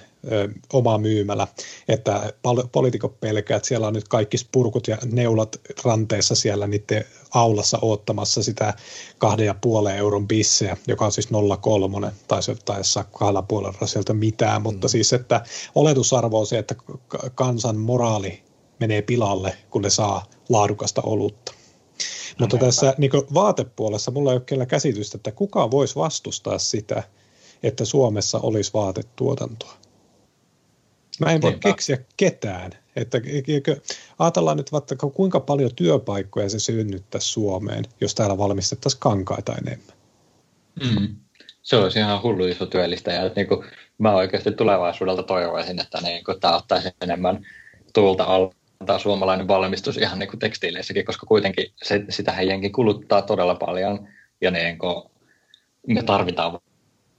oma 0.73 0.99
myymälä, 0.99 1.47
että 1.89 2.33
poliitikot 2.73 3.21
pelkää, 3.21 3.57
että 3.57 3.69
siellä 3.69 3.87
on 3.87 3.95
nyt 3.95 4.09
kaikki 4.09 4.39
spurkut 4.39 4.89
ja 4.89 4.99
neulat 5.13 5.61
ranteessa 5.85 6.35
siellä 6.35 6.67
niiden 6.67 7.05
aulassa 7.31 7.79
oottamassa 7.83 8.43
sitä 8.43 8.75
kahden 9.19 9.47
ja 9.47 9.55
puolen 9.61 9.97
euron 9.97 10.29
bisseä, 10.29 10.77
joka 10.87 11.05
on 11.05 11.13
siis 11.13 11.29
0,3 12.07 12.11
tai 12.29 12.43
se 12.43 12.57
taisi 12.65 12.99
kahdella 13.13 13.43
puolella 13.43 13.87
sieltä 13.87 14.15
mitään, 14.15 14.63
mutta 14.63 14.87
mm. 14.87 14.91
siis 14.91 15.13
että 15.13 15.45
oletusarvo 15.75 16.41
on 16.41 16.47
se, 16.47 16.59
että 16.59 16.75
kansan 17.35 17.77
moraali 17.77 18.43
menee 18.81 19.03
pilalle, 19.03 19.57
kun 19.71 19.83
ne 19.83 19.91
saa 19.91 20.25
laadukasta 20.49 21.03
olutta. 21.03 21.53
No, 22.39 22.45
Mutta 22.45 22.57
tässä 22.57 22.95
niin 22.99 23.11
vaatepuolessa 23.35 24.11
mulla 24.11 24.31
ei 24.31 24.37
ole 24.37 24.45
kyllä 24.47 24.67
käsitystä, 24.67 25.17
että 25.17 25.33
kuka 25.33 25.71
voisi 25.71 25.97
vastustaa 25.97 26.59
sitä, 26.59 27.03
että 27.63 27.85
Suomessa 27.85 28.41
olisi 28.43 28.71
vaatetuotantoa. 28.75 29.75
Mä 31.21 31.33
en 31.33 31.43
voi 31.43 31.51
Niinpä. 31.51 31.69
keksiä 31.69 31.99
ketään. 32.17 32.73
Että, 32.97 33.21
ajatellaan 34.19 34.57
nyt 34.57 34.73
vaikka 34.73 34.97
kuinka 34.97 35.41
paljon 35.41 35.75
työpaikkoja 35.75 36.49
se 36.49 36.59
synnyttäisi 36.59 37.29
Suomeen, 37.29 37.85
jos 38.01 38.15
täällä 38.15 38.39
valmistettaisiin 38.39 39.01
kankaita 39.01 39.55
enemmän. 39.55 39.97
Mm. 40.85 41.17
Se 41.63 41.77
olisi 41.77 41.99
ihan 41.99 42.23
hullu 42.23 42.47
iso 42.47 42.67
työllistäjä. 42.67 43.23
Että 43.23 43.41
niin 43.41 43.49
kuin, 43.49 43.67
mä 43.99 44.15
oikeasti 44.15 44.53
tulevaisuudelta 44.53 45.23
toivoisin, 45.23 45.81
että 45.81 46.01
niin 46.01 46.25
kuin, 46.25 46.41
tämä 46.41 46.57
ottaisi 46.57 46.89
enemmän 47.01 47.47
tuulta 47.95 48.25
alta 48.25 48.99
suomalainen 48.99 49.49
valmistus 49.49 49.97
ihan 49.97 50.19
niin 50.19 50.31
kuin 50.31 50.41
tekstiileissäkin, 50.41 51.05
koska 51.05 51.27
kuitenkin 51.27 51.73
se, 51.83 52.05
sitä 52.09 52.33
heidänkin 52.33 52.73
kuluttaa 52.73 53.23
todella 53.23 53.55
paljon 53.55 54.09
ja 54.41 54.51
niin 54.51 54.79
kuin, 54.79 55.03
me 55.87 56.03
tarvitaan 56.03 56.59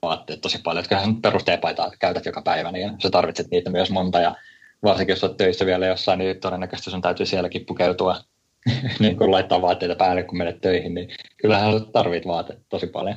vaatteet 0.01 0.41
tosi 0.41 0.57
paljon. 0.63 0.79
Että 0.79 0.89
kyllähän 0.89 1.21
perusteepaitaa 1.21 1.91
käytät 1.99 2.25
joka 2.25 2.41
päivä, 2.41 2.71
niin 2.71 3.01
sä 3.01 3.09
tarvitset 3.09 3.47
niitä 3.51 3.69
myös 3.69 3.89
monta. 3.89 4.19
Ja 4.19 4.35
varsinkin 4.83 5.13
jos 5.13 5.23
olet 5.23 5.37
töissä 5.37 5.65
vielä 5.65 5.85
jossain, 5.85 6.19
niin 6.19 6.39
todennäköisesti 6.39 6.91
sun 6.91 7.01
täytyy 7.01 7.25
sielläkin 7.25 7.65
pukeutua, 7.65 8.21
niin 8.99 9.17
kun 9.17 9.31
laittaa 9.31 9.61
vaatteita 9.61 9.95
päälle, 9.95 10.23
kun 10.23 10.37
menet 10.37 10.61
töihin, 10.61 10.93
niin 10.93 11.09
kyllähän 11.37 11.79
sä 11.79 11.85
tarvit 11.93 12.27
vaatteet 12.27 12.59
tosi 12.69 12.87
paljon. 12.87 13.15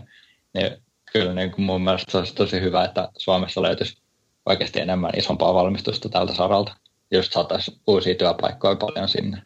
Niin 0.54 0.76
kyllä 1.12 1.34
niin 1.34 1.50
kuin 1.50 1.64
mun 1.64 1.82
mielestä 1.82 2.12
se 2.12 2.18
olisi 2.18 2.34
tosi 2.34 2.60
hyvä, 2.60 2.84
että 2.84 3.08
Suomessa 3.18 3.62
löytyisi 3.62 4.02
oikeasti 4.46 4.80
enemmän 4.80 5.12
isompaa 5.16 5.54
valmistusta 5.54 6.08
tältä 6.08 6.34
saralta. 6.34 6.76
Just 7.10 7.32
saataisiin 7.32 7.80
uusia 7.86 8.14
työpaikkoja 8.14 8.76
paljon 8.76 9.08
sinne. 9.08 9.42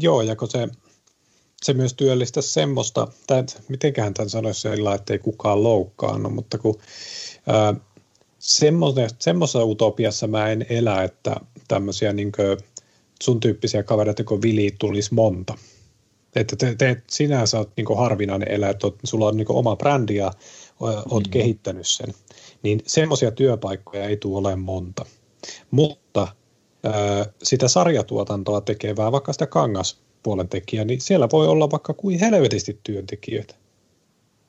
Joo, 0.00 0.22
ja 0.22 0.36
kun 0.36 0.50
se 0.50 0.68
se 1.66 1.72
myös 1.72 1.94
työllistä 1.94 2.42
semmoista, 2.42 3.08
tai 3.26 3.44
mitenkään 3.68 4.14
tämän 4.14 4.30
sanoisi 4.30 4.60
sillä, 4.60 4.94
että 4.94 5.12
ei 5.12 5.18
kukaan 5.18 5.62
loukkaannut, 5.62 6.34
mutta 6.34 6.58
kun 6.58 6.78
ää, 7.46 7.74
semmoisessa 9.18 9.64
utopiassa 9.64 10.26
mä 10.26 10.48
en 10.48 10.66
elä, 10.68 11.02
että 11.02 11.36
tämmöisiä 11.68 12.12
niin 12.12 12.32
sun 13.22 13.40
tyyppisiä 13.40 13.82
kavereita 13.82 14.24
kuin 14.24 14.42
Vili 14.42 14.74
tulisi 14.78 15.14
monta. 15.14 15.54
Että 16.36 16.56
te, 16.56 16.74
te, 16.74 17.02
sinänsä 17.10 17.58
oot 17.58 17.70
niin 17.76 17.96
harvinainen 17.96 18.50
elä, 18.50 18.68
että 18.68 18.86
oot, 18.86 18.98
sulla 19.04 19.26
on 19.26 19.36
niin 19.36 19.46
oma 19.52 19.76
brändi 19.76 20.16
ja 20.16 20.32
oot 20.80 21.26
mm. 21.26 21.30
kehittänyt 21.30 21.86
sen. 21.86 22.14
Niin 22.62 22.82
semmoisia 22.86 23.30
työpaikkoja 23.30 24.04
ei 24.04 24.16
tule 24.16 24.38
olemaan 24.38 24.60
monta. 24.60 25.06
Mutta 25.70 26.28
sitä 27.42 27.68
sarjatuotantoa 27.68 28.60
tekevää, 28.60 29.12
vaikka 29.12 29.32
sitä 29.32 29.46
kangas 29.46 30.05
puolen 30.26 30.48
tekijä, 30.48 30.84
niin 30.84 31.00
siellä 31.00 31.28
voi 31.32 31.46
olla 31.46 31.70
vaikka 31.70 31.94
kuin 31.94 32.18
helvetisti 32.18 32.80
työntekijöitä. 32.82 33.54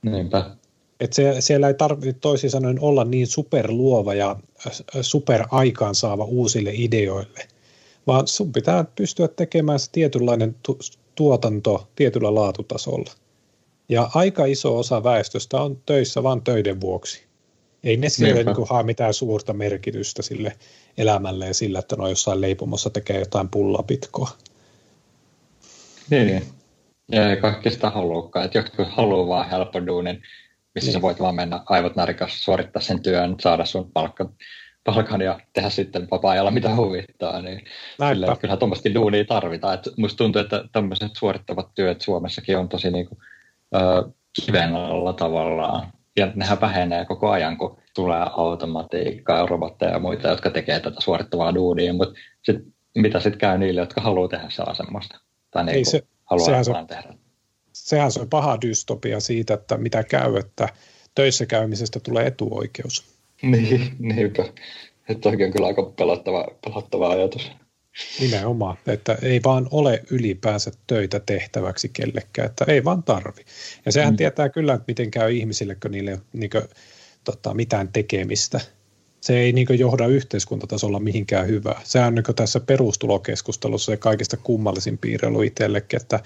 Niinpä. 0.01 0.51
Et 0.99 1.13
se, 1.13 1.35
siellä 1.39 1.67
ei 1.67 1.73
tarvitse 1.73 2.13
toisin 2.13 2.49
sanoen 2.49 2.79
olla 2.81 3.03
niin 3.03 3.27
superluova 3.27 4.13
ja 4.13 4.35
super 5.01 5.43
aikaansaava 5.51 6.23
uusille 6.23 6.71
ideoille, 6.73 7.47
vaan 8.07 8.27
sun 8.27 8.51
pitää 8.51 8.85
pystyä 8.95 9.27
tekemään 9.27 9.79
se 9.79 9.91
tietynlainen 9.91 10.55
tu- 10.63 10.79
tuotanto 11.15 11.87
tietyllä 11.95 12.35
laatutasolla. 12.35 13.11
Ja 13.89 14.09
aika 14.13 14.45
iso 14.45 14.77
osa 14.77 15.03
väestöstä 15.03 15.61
on 15.61 15.81
töissä 15.85 16.23
vain 16.23 16.41
töiden 16.41 16.81
vuoksi. 16.81 17.23
Ei 17.83 17.97
ne 17.97 18.09
sille 18.09 18.43
niin 18.43 18.67
haa 18.69 18.83
mitään 18.83 19.13
suurta 19.13 19.53
merkitystä 19.53 20.21
sille 20.21 20.57
elämälle 20.97 21.47
ja 21.47 21.53
sillä, 21.53 21.79
että 21.79 21.95
no 21.95 22.07
jossain 22.07 22.41
leipomossa 22.41 22.89
tekee 22.89 23.19
jotain 23.19 23.49
pullapitkoa. 23.49 24.29
Niin, 26.09 26.27
niin. 26.27 26.43
Ja 27.11 27.37
kaikki 27.41 27.69
sitä 27.69 27.89
haluukaan, 27.89 28.45
että 28.45 28.57
joku 28.57 28.91
haluaa 28.91 29.27
vaan 29.27 29.49
helppo 29.49 29.85
duunin, 29.87 30.21
missä 30.75 30.87
niin. 30.87 30.93
sä 30.93 31.01
voit 31.01 31.19
vaan 31.19 31.35
mennä 31.35 31.61
aivot 31.65 31.95
narikas, 31.95 32.43
suorittaa 32.43 32.81
sen 32.81 33.01
työn, 33.01 33.35
saada 33.39 33.65
sun 33.65 33.91
palkka, 33.91 34.29
palkan 34.83 35.21
ja 35.21 35.39
tehdä 35.53 35.69
sitten 35.69 36.07
vapaa-ajalla 36.11 36.51
mitä 36.51 36.75
huvittaa. 36.75 37.41
Niin 37.41 37.61
sille, 38.09 38.27
kyllähän 38.39 38.59
tuommoista 38.59 38.93
duunia 38.93 39.25
tarvitaan. 39.25 39.73
Et 39.73 39.87
musta 39.97 40.17
tuntuu, 40.17 40.41
että 40.41 40.63
tämmöiset 40.71 41.11
suorittavat 41.17 41.69
työt 41.75 42.01
Suomessakin 42.01 42.57
on 42.57 42.69
tosi 42.69 42.91
niinku, 42.91 43.17
ö, 43.75 44.09
kiven 44.45 44.75
alla 44.75 45.13
tavallaan. 45.13 45.87
Ja 46.17 46.31
nehän 46.35 46.61
vähenee 46.61 47.05
koko 47.05 47.29
ajan, 47.29 47.57
kun 47.57 47.77
tulee 47.95 48.25
automatiikkaa, 48.31 49.45
robotteja 49.45 49.91
ja 49.91 49.99
muita, 49.99 50.27
jotka 50.27 50.49
tekee 50.49 50.79
tätä 50.79 51.01
suorittavaa 51.01 51.55
duunia. 51.55 51.93
Mutta 51.93 52.19
sit, 52.43 52.55
mitä 52.95 53.19
sitten 53.19 53.39
käy 53.39 53.57
niille, 53.57 53.81
jotka 53.81 54.01
haluaa 54.01 54.27
tehdä 54.27 54.49
saa 54.49 54.73
semmoista? 54.73 55.19
Tai 55.51 55.65
niin 55.65 55.75
Ei 55.75 55.85
se, 55.85 56.03
sehän, 56.45 56.65
se, 56.65 56.71
tehdä. 56.87 57.13
sehän 57.73 58.11
se 58.11 58.19
on 58.21 58.29
paha 58.29 58.61
dystopia 58.61 59.19
siitä, 59.19 59.53
että 59.53 59.77
mitä 59.77 60.03
käy, 60.03 60.35
että 60.35 60.69
töissä 61.15 61.45
käymisestä 61.45 61.99
tulee 61.99 62.27
etuoikeus. 62.27 63.03
Niin, 63.41 63.95
niinpä. 63.99 64.45
Että 65.09 65.29
on 65.29 65.37
kyllä 65.37 65.67
aika 65.67 65.83
pelottava, 65.83 66.47
pelottava 66.65 67.09
ajatus. 67.09 67.51
Nimenomaan, 68.19 68.77
että 68.87 69.17
ei 69.21 69.41
vaan 69.43 69.67
ole 69.71 70.03
ylipäänsä 70.11 70.71
töitä 70.87 71.19
tehtäväksi 71.19 71.89
kellekään, 71.89 72.45
että 72.45 72.65
ei 72.67 72.83
vaan 72.83 73.03
tarvi. 73.03 73.41
Ja 73.85 73.91
sehän 73.91 74.13
mm. 74.13 74.17
tietää 74.17 74.49
kyllä, 74.49 74.73
että 74.73 74.85
miten 74.87 75.11
käy 75.11 75.31
ihmisille, 75.31 75.75
kun 75.75 75.91
niille 75.91 76.11
ei 76.11 76.15
ole 76.15 76.23
niin 76.33 76.49
kuin, 76.49 76.63
tota, 77.23 77.53
mitään 77.53 77.89
tekemistä– 77.93 78.59
se 79.27 79.39
ei 79.39 79.51
niin 79.51 79.79
johda 79.79 80.07
yhteiskuntatasolla 80.07 80.99
mihinkään 80.99 81.47
hyvää. 81.47 81.81
Sehän 81.83 82.07
on 82.07 82.15
niin 82.15 82.35
tässä 82.35 82.59
perustulokeskustelussa 82.59 83.91
se 83.91 83.97
kaikista 83.97 84.37
kummallisin 84.37 84.97
piirre 84.97 85.27
ollut 85.27 85.43
itsellekin, 85.43 86.01
että 86.01 86.19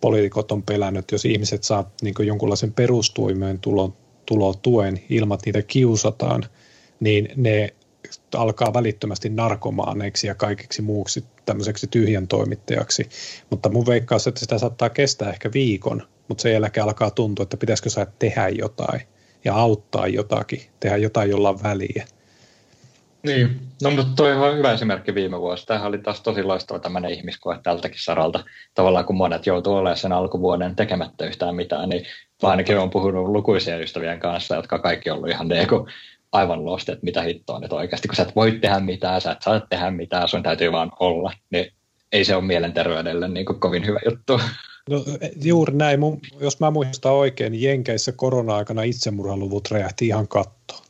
poliitikot 0.00 0.52
on 0.52 0.62
pelännyt, 0.62 1.12
jos 1.12 1.24
ihmiset 1.24 1.64
saa 1.64 1.90
niin 2.02 2.14
jonkunlaisen 2.26 2.72
perustuimeen 2.72 3.58
tulon, 3.58 3.94
tulotuen 4.26 5.00
ilman, 5.08 5.38
niitä 5.46 5.62
kiusataan, 5.62 6.44
niin 7.00 7.28
ne 7.36 7.74
alkaa 8.34 8.74
välittömästi 8.74 9.28
narkomaaneiksi 9.28 10.26
ja 10.26 10.34
kaikiksi 10.34 10.82
muuksi 10.82 11.24
tämmöiseksi 11.46 11.86
tyhjän 11.86 12.28
toimittajaksi. 12.28 13.08
Mutta 13.50 13.68
mun 13.68 13.86
veikkaus, 13.86 14.26
että 14.26 14.40
sitä 14.40 14.58
saattaa 14.58 14.88
kestää 14.88 15.30
ehkä 15.30 15.52
viikon, 15.52 16.02
mutta 16.28 16.42
sen 16.42 16.52
jälkeen 16.52 16.84
alkaa 16.84 17.10
tuntua, 17.10 17.42
että 17.42 17.56
pitäisikö 17.56 17.90
saada 17.90 18.10
tehdä 18.18 18.48
jotain 18.48 19.00
ja 19.44 19.54
auttaa 19.54 20.06
jotakin, 20.06 20.62
tehdä 20.80 20.96
jotain, 20.96 21.30
jolla 21.30 21.62
väliä. 21.62 22.06
Niin, 23.26 23.60
no 23.82 23.90
mutta 23.90 24.12
toi 24.16 24.32
on 24.32 24.58
hyvä 24.58 24.72
esimerkki 24.72 25.14
viime 25.14 25.40
vuosi. 25.40 25.66
Tämähän 25.66 25.88
oli 25.88 25.98
taas 25.98 26.20
tosi 26.20 26.42
loistava 26.42 26.78
tämmöinen 26.78 27.10
ihmiskoe 27.10 27.58
tältäkin 27.62 28.00
saralta. 28.02 28.44
Tavallaan 28.74 29.04
kun 29.04 29.16
monet 29.16 29.46
joutuu 29.46 29.74
olemaan 29.74 29.96
sen 29.96 30.12
alkuvuoden 30.12 30.76
tekemättä 30.76 31.26
yhtään 31.26 31.56
mitään, 31.56 31.88
niin 31.88 32.06
ainakin 32.42 32.78
olen 32.78 32.90
puhunut 32.90 33.28
lukuisia 33.28 33.78
ystävien 33.78 34.20
kanssa, 34.20 34.56
jotka 34.56 34.78
kaikki 34.78 35.10
ollut 35.10 35.30
ihan 35.30 35.48
niinku 35.48 35.88
aivan 36.32 36.64
lost, 36.64 36.88
että 36.88 37.04
mitä 37.04 37.22
hittoa 37.22 37.60
nyt 37.60 37.72
oikeasti, 37.72 38.08
kun 38.08 38.16
sä 38.16 38.22
et 38.22 38.36
voi 38.36 38.52
tehdä 38.52 38.80
mitään, 38.80 39.20
sä 39.20 39.32
et 39.32 39.42
saa 39.42 39.60
tehdä 39.60 39.90
mitään, 39.90 40.28
sun 40.28 40.42
täytyy 40.42 40.72
vaan 40.72 40.92
olla, 41.00 41.32
niin 41.50 41.72
ei 42.12 42.24
se 42.24 42.36
ole 42.36 42.44
mielenterveydelle 42.44 43.28
niin 43.28 43.46
kuin 43.46 43.60
kovin 43.60 43.86
hyvä 43.86 44.00
juttu. 44.10 44.40
No, 44.90 45.04
juuri 45.44 45.76
näin. 45.76 46.00
Mun, 46.00 46.20
jos 46.40 46.60
mä 46.60 46.70
muistan 46.70 47.12
oikein, 47.12 47.52
niin 47.52 47.62
Jenkeissä 47.62 48.12
korona-aikana 48.12 48.82
itsemurhaluvut 48.82 49.70
räjähti 49.70 50.06
ihan 50.06 50.28
kattoon. 50.28 50.85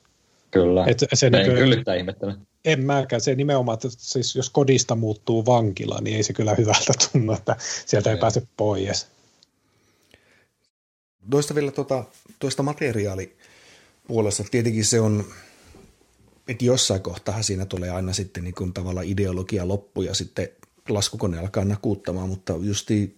Kyllä, 0.63 0.85
Et 0.87 0.99
se, 1.15 1.31
niin 1.31 1.45
kyllä 1.47 1.95
ihmettele. 1.95 2.35
En 2.65 2.85
mäkään. 2.85 3.21
Se 3.21 3.35
nimenomaan, 3.35 3.75
että 3.75 3.89
siis 3.91 4.37
jos 4.37 4.51
kodista 4.51 4.95
muuttuu 4.95 5.47
vankila, 5.47 5.99
niin 6.01 6.17
ei 6.17 6.23
se 6.23 6.33
kyllä 6.33 6.55
hyvältä 6.55 6.93
tunnu, 7.13 7.33
että 7.33 7.57
sieltä 7.87 8.11
ei, 8.11 8.15
ei 8.15 8.21
pääse 8.21 8.43
pois. 8.57 9.07
Toista 11.31 11.55
vielä 11.55 11.71
tuota, 11.71 12.05
tuosta 12.39 12.63
materiaalipuolesta. 12.63 14.45
Tietenkin 14.51 14.85
se 14.85 15.01
on, 15.01 15.25
että 16.49 16.65
jossain 16.65 17.03
kohtaa 17.03 17.43
siinä 17.43 17.67
tulee 17.67 17.91
aina 17.91 18.13
sitten 18.13 18.45
niin 18.45 18.55
kuin 18.55 18.73
tavallaan 18.73 19.07
ideologia 19.07 19.69
loppu 19.69 20.03
ja 20.03 20.15
sitten 20.15 20.49
laskukone 20.89 21.39
alkaa 21.39 21.65
nakuuttamaan, 21.65 22.29
mutta 22.29 22.53
justi 22.61 23.17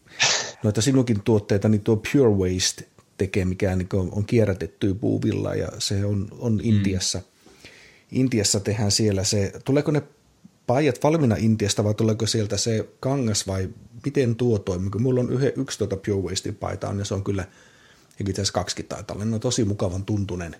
noita 0.62 0.82
sinunkin 0.82 1.22
tuotteita, 1.22 1.68
niin 1.68 1.80
tuo 1.80 1.96
Pure 1.96 2.30
Waste 2.30 2.84
tekee, 3.18 3.44
mikä 3.44 3.76
niin 3.76 3.88
on, 3.92 4.08
on 4.12 4.24
kierrätettyä 4.24 4.94
puuvilla 4.94 5.54
ja 5.54 5.68
se 5.78 6.04
on, 6.04 6.28
on 6.38 6.52
mm. 6.52 6.60
Intiassa. 6.62 7.22
Intiassa 8.12 8.60
tehdään 8.60 8.90
siellä 8.90 9.24
se, 9.24 9.52
tuleeko 9.64 9.90
ne 9.90 10.02
paijat 10.66 11.02
valmiina 11.02 11.36
Intiasta 11.38 11.84
vai 11.84 11.94
tuleeko 11.94 12.26
sieltä 12.26 12.56
se 12.56 12.88
kangas 13.00 13.46
vai 13.46 13.68
miten 14.04 14.36
tuo 14.36 14.58
toimii? 14.58 14.90
Kun 14.90 15.02
mulla 15.02 15.20
on 15.20 15.32
yhe, 15.32 15.52
yksi 15.56 15.78
tuota 15.78 15.96
Pure 15.96 16.30
Wastein 16.30 16.54
paita 16.54 16.88
on 16.88 16.98
ja 16.98 17.04
se 17.04 17.14
on 17.14 17.24
kyllä, 17.24 17.44
itse 18.20 18.32
asiassa 18.32 18.52
kaksi 18.52 18.82
taitaa 18.82 19.14
olla, 19.16 19.34
on 19.34 19.40
tosi 19.40 19.64
mukavan 19.64 20.04
tuntunen 20.04 20.56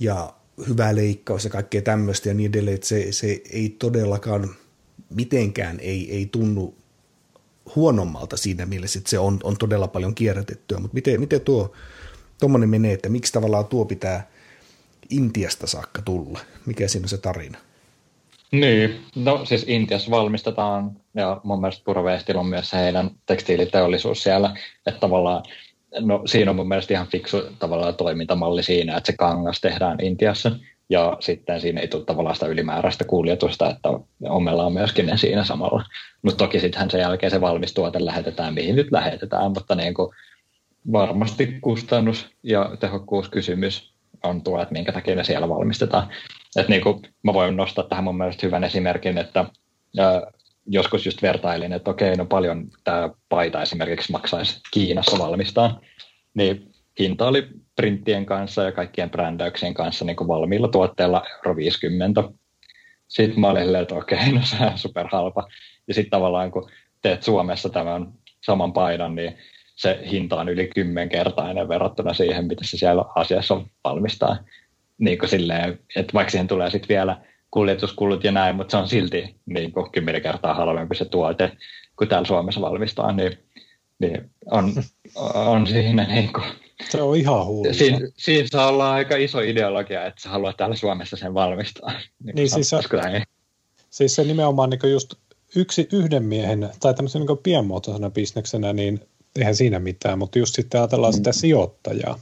ja 0.00 0.34
hyvä 0.68 0.94
leikkaus 0.94 1.44
ja 1.44 1.50
kaikkea 1.50 1.82
tämmöistä 1.82 2.28
ja 2.28 2.34
niin 2.34 2.50
edelleen, 2.50 2.74
että 2.74 2.86
se, 2.86 3.12
se 3.12 3.42
ei 3.50 3.76
todellakaan 3.78 4.54
mitenkään 5.10 5.80
ei, 5.80 6.16
ei 6.16 6.26
tunnu 6.26 6.74
huonommalta 7.76 8.36
siinä 8.36 8.66
mielessä, 8.66 8.98
että 8.98 9.10
se 9.10 9.18
on, 9.18 9.40
on 9.42 9.56
todella 9.56 9.88
paljon 9.88 10.14
kierrätettyä, 10.14 10.78
mutta 10.78 10.94
miten, 10.94 11.20
miten 11.20 11.40
tuo 11.40 11.72
tuommoinen 12.40 12.68
menee, 12.68 12.92
että 12.92 13.08
miksi 13.08 13.32
tavallaan 13.32 13.66
tuo 13.66 13.84
pitää 13.84 14.30
Intiasta 15.10 15.66
saakka 15.66 16.02
tulla? 16.02 16.40
Mikä 16.66 16.88
siinä 16.88 17.04
on 17.04 17.08
se 17.08 17.18
tarina? 17.18 17.58
Niin, 18.52 19.00
no 19.14 19.44
siis 19.44 19.64
Intiassa 19.68 20.10
valmistetaan, 20.10 20.96
ja 21.14 21.40
mun 21.44 21.60
mielestä 21.60 21.84
Purveestillä 21.84 22.40
on 22.40 22.46
myös 22.46 22.72
heidän 22.72 23.10
tekstiiliteollisuus 23.26 24.22
siellä, 24.22 24.56
että 24.86 25.00
tavallaan 25.00 25.42
no, 26.00 26.22
siinä 26.26 26.50
on 26.50 26.56
mun 26.56 26.68
mielestä 26.68 26.94
ihan 26.94 27.06
fiksu 27.06 27.42
tavallaan 27.58 27.94
toimintamalli 27.94 28.62
siinä, 28.62 28.96
että 28.96 29.12
se 29.12 29.16
kangas 29.16 29.60
tehdään 29.60 30.04
Intiassa, 30.04 30.50
ja 30.92 31.16
sitten 31.20 31.60
siinä 31.60 31.80
ei 31.80 31.88
tule 31.88 32.04
tavallaan 32.04 32.36
sitä 32.36 32.46
ylimääräistä 32.46 33.04
kuljetusta, 33.04 33.70
että 33.70 33.88
on 34.28 34.72
myöskin 34.72 35.06
ne 35.06 35.16
siinä 35.16 35.44
samalla. 35.44 35.84
Mutta 36.22 36.44
toki 36.44 36.60
sittenhän 36.60 36.90
sen 36.90 37.00
jälkeen 37.00 37.30
se 37.30 37.40
valmis 37.40 37.74
tuote 37.74 38.04
lähetetään, 38.04 38.54
mihin 38.54 38.76
nyt 38.76 38.92
lähetetään, 38.92 39.52
mutta 39.52 39.74
niin 39.74 39.94
kuin 39.94 40.14
varmasti 40.92 41.58
kustannus- 41.60 42.30
ja 42.42 42.76
tehokkuuskysymys 42.80 43.92
on 44.22 44.42
tuo, 44.42 44.62
että 44.62 44.72
minkä 44.72 44.92
takia 44.92 45.14
ne 45.14 45.24
siellä 45.24 45.48
valmistetaan. 45.48 46.08
Et 46.56 46.68
niin 46.68 46.82
kuin 46.82 47.02
mä 47.22 47.32
voin 47.34 47.56
nostaa 47.56 47.84
tähän 47.84 48.04
mun 48.04 48.16
mielestä 48.16 48.46
hyvän 48.46 48.64
esimerkin, 48.64 49.18
että 49.18 49.44
joskus 50.66 51.06
just 51.06 51.22
vertailin, 51.22 51.72
että 51.72 51.90
okei, 51.90 52.16
no 52.16 52.26
paljon 52.26 52.68
tämä 52.84 53.10
paita 53.28 53.62
esimerkiksi 53.62 54.12
maksaisi 54.12 54.60
Kiinassa 54.72 55.18
valmistaa, 55.18 55.80
niin 56.34 56.72
hinta 56.98 57.26
oli 57.28 57.48
printtien 57.76 58.26
kanssa 58.26 58.62
ja 58.62 58.72
kaikkien 58.72 59.10
brändäyksien 59.10 59.74
kanssa 59.74 60.04
niin 60.04 60.16
kuin 60.16 60.28
valmiilla 60.28 60.68
tuotteilla 60.68 61.22
euro 61.36 61.56
50. 61.56 62.22
Sitten 63.08 63.40
mä 63.40 63.48
olin 63.48 63.76
että 63.76 63.94
okei, 63.94 64.32
no 64.32 64.40
se 64.42 64.56
on 64.64 64.78
superhalpa. 64.78 65.48
Ja 65.88 65.94
sitten 65.94 66.10
tavallaan 66.10 66.50
kun 66.50 66.70
teet 67.02 67.22
Suomessa 67.22 67.68
tämän 67.68 68.12
saman 68.40 68.72
paidan, 68.72 69.14
niin 69.14 69.38
se 69.74 70.00
hinta 70.10 70.40
on 70.40 70.48
yli 70.48 70.70
kymmenkertainen 70.74 71.68
verrattuna 71.68 72.14
siihen, 72.14 72.46
mitä 72.46 72.64
se 72.64 72.76
siellä 72.76 73.04
asiassa 73.14 73.60
valmistaa. 73.84 74.36
Niin 74.98 75.18
kuin 75.18 75.28
silleen, 75.28 75.78
että 75.96 76.14
vaikka 76.14 76.30
siihen 76.30 76.46
tulee 76.46 76.70
sitten 76.70 76.88
vielä 76.88 77.20
kuljetuskulut 77.50 78.24
ja 78.24 78.32
näin, 78.32 78.56
mutta 78.56 78.70
se 78.70 78.76
on 78.76 78.88
silti 78.88 79.36
niin 79.46 79.72
kuin 79.72 79.92
kymmenen 79.92 80.22
kertaa 80.22 80.54
halvempi 80.54 80.94
se 80.94 81.04
tuote, 81.04 81.52
kuin 81.96 82.08
täällä 82.08 82.26
Suomessa 82.26 82.60
valmistaa, 82.60 83.12
niin, 83.12 83.38
niin 83.98 84.30
on, 84.50 84.72
on 85.34 85.66
siinä 85.66 86.04
niin 86.04 86.32
kuin 86.32 86.44
se 86.88 87.02
on 87.02 87.16
ihan 87.16 87.46
hullu. 87.46 87.74
Siin, 87.74 88.12
siinä 88.16 88.48
saa 88.52 88.68
olla 88.68 88.92
aika 88.92 89.16
iso 89.16 89.40
ideologia, 89.40 90.06
että 90.06 90.22
sä 90.22 90.28
haluat 90.28 90.56
täällä 90.56 90.76
Suomessa 90.76 91.16
sen 91.16 91.34
valmistaa. 91.34 91.92
Niin, 92.24 92.34
niin 92.34 92.50
siis, 92.50 92.70
se, 92.70 92.78
siis 93.90 94.14
se 94.14 94.24
nimenomaan 94.24 94.70
niin 94.70 94.92
just 94.92 95.14
yksi, 95.56 95.88
yhden 95.92 96.24
miehen 96.24 96.70
tai 96.80 96.94
tämmöisen 96.94 97.22
niin 97.26 97.38
pienmuotoisena 97.42 98.10
bisneksenä, 98.10 98.72
niin 98.72 99.00
eihän 99.36 99.56
siinä 99.56 99.78
mitään, 99.78 100.18
mutta 100.18 100.38
just 100.38 100.54
sitten 100.54 100.80
ajatellaan 100.80 101.12
mm. 101.12 101.16
sitä 101.16 101.32
sijoittajaa. 101.32 102.18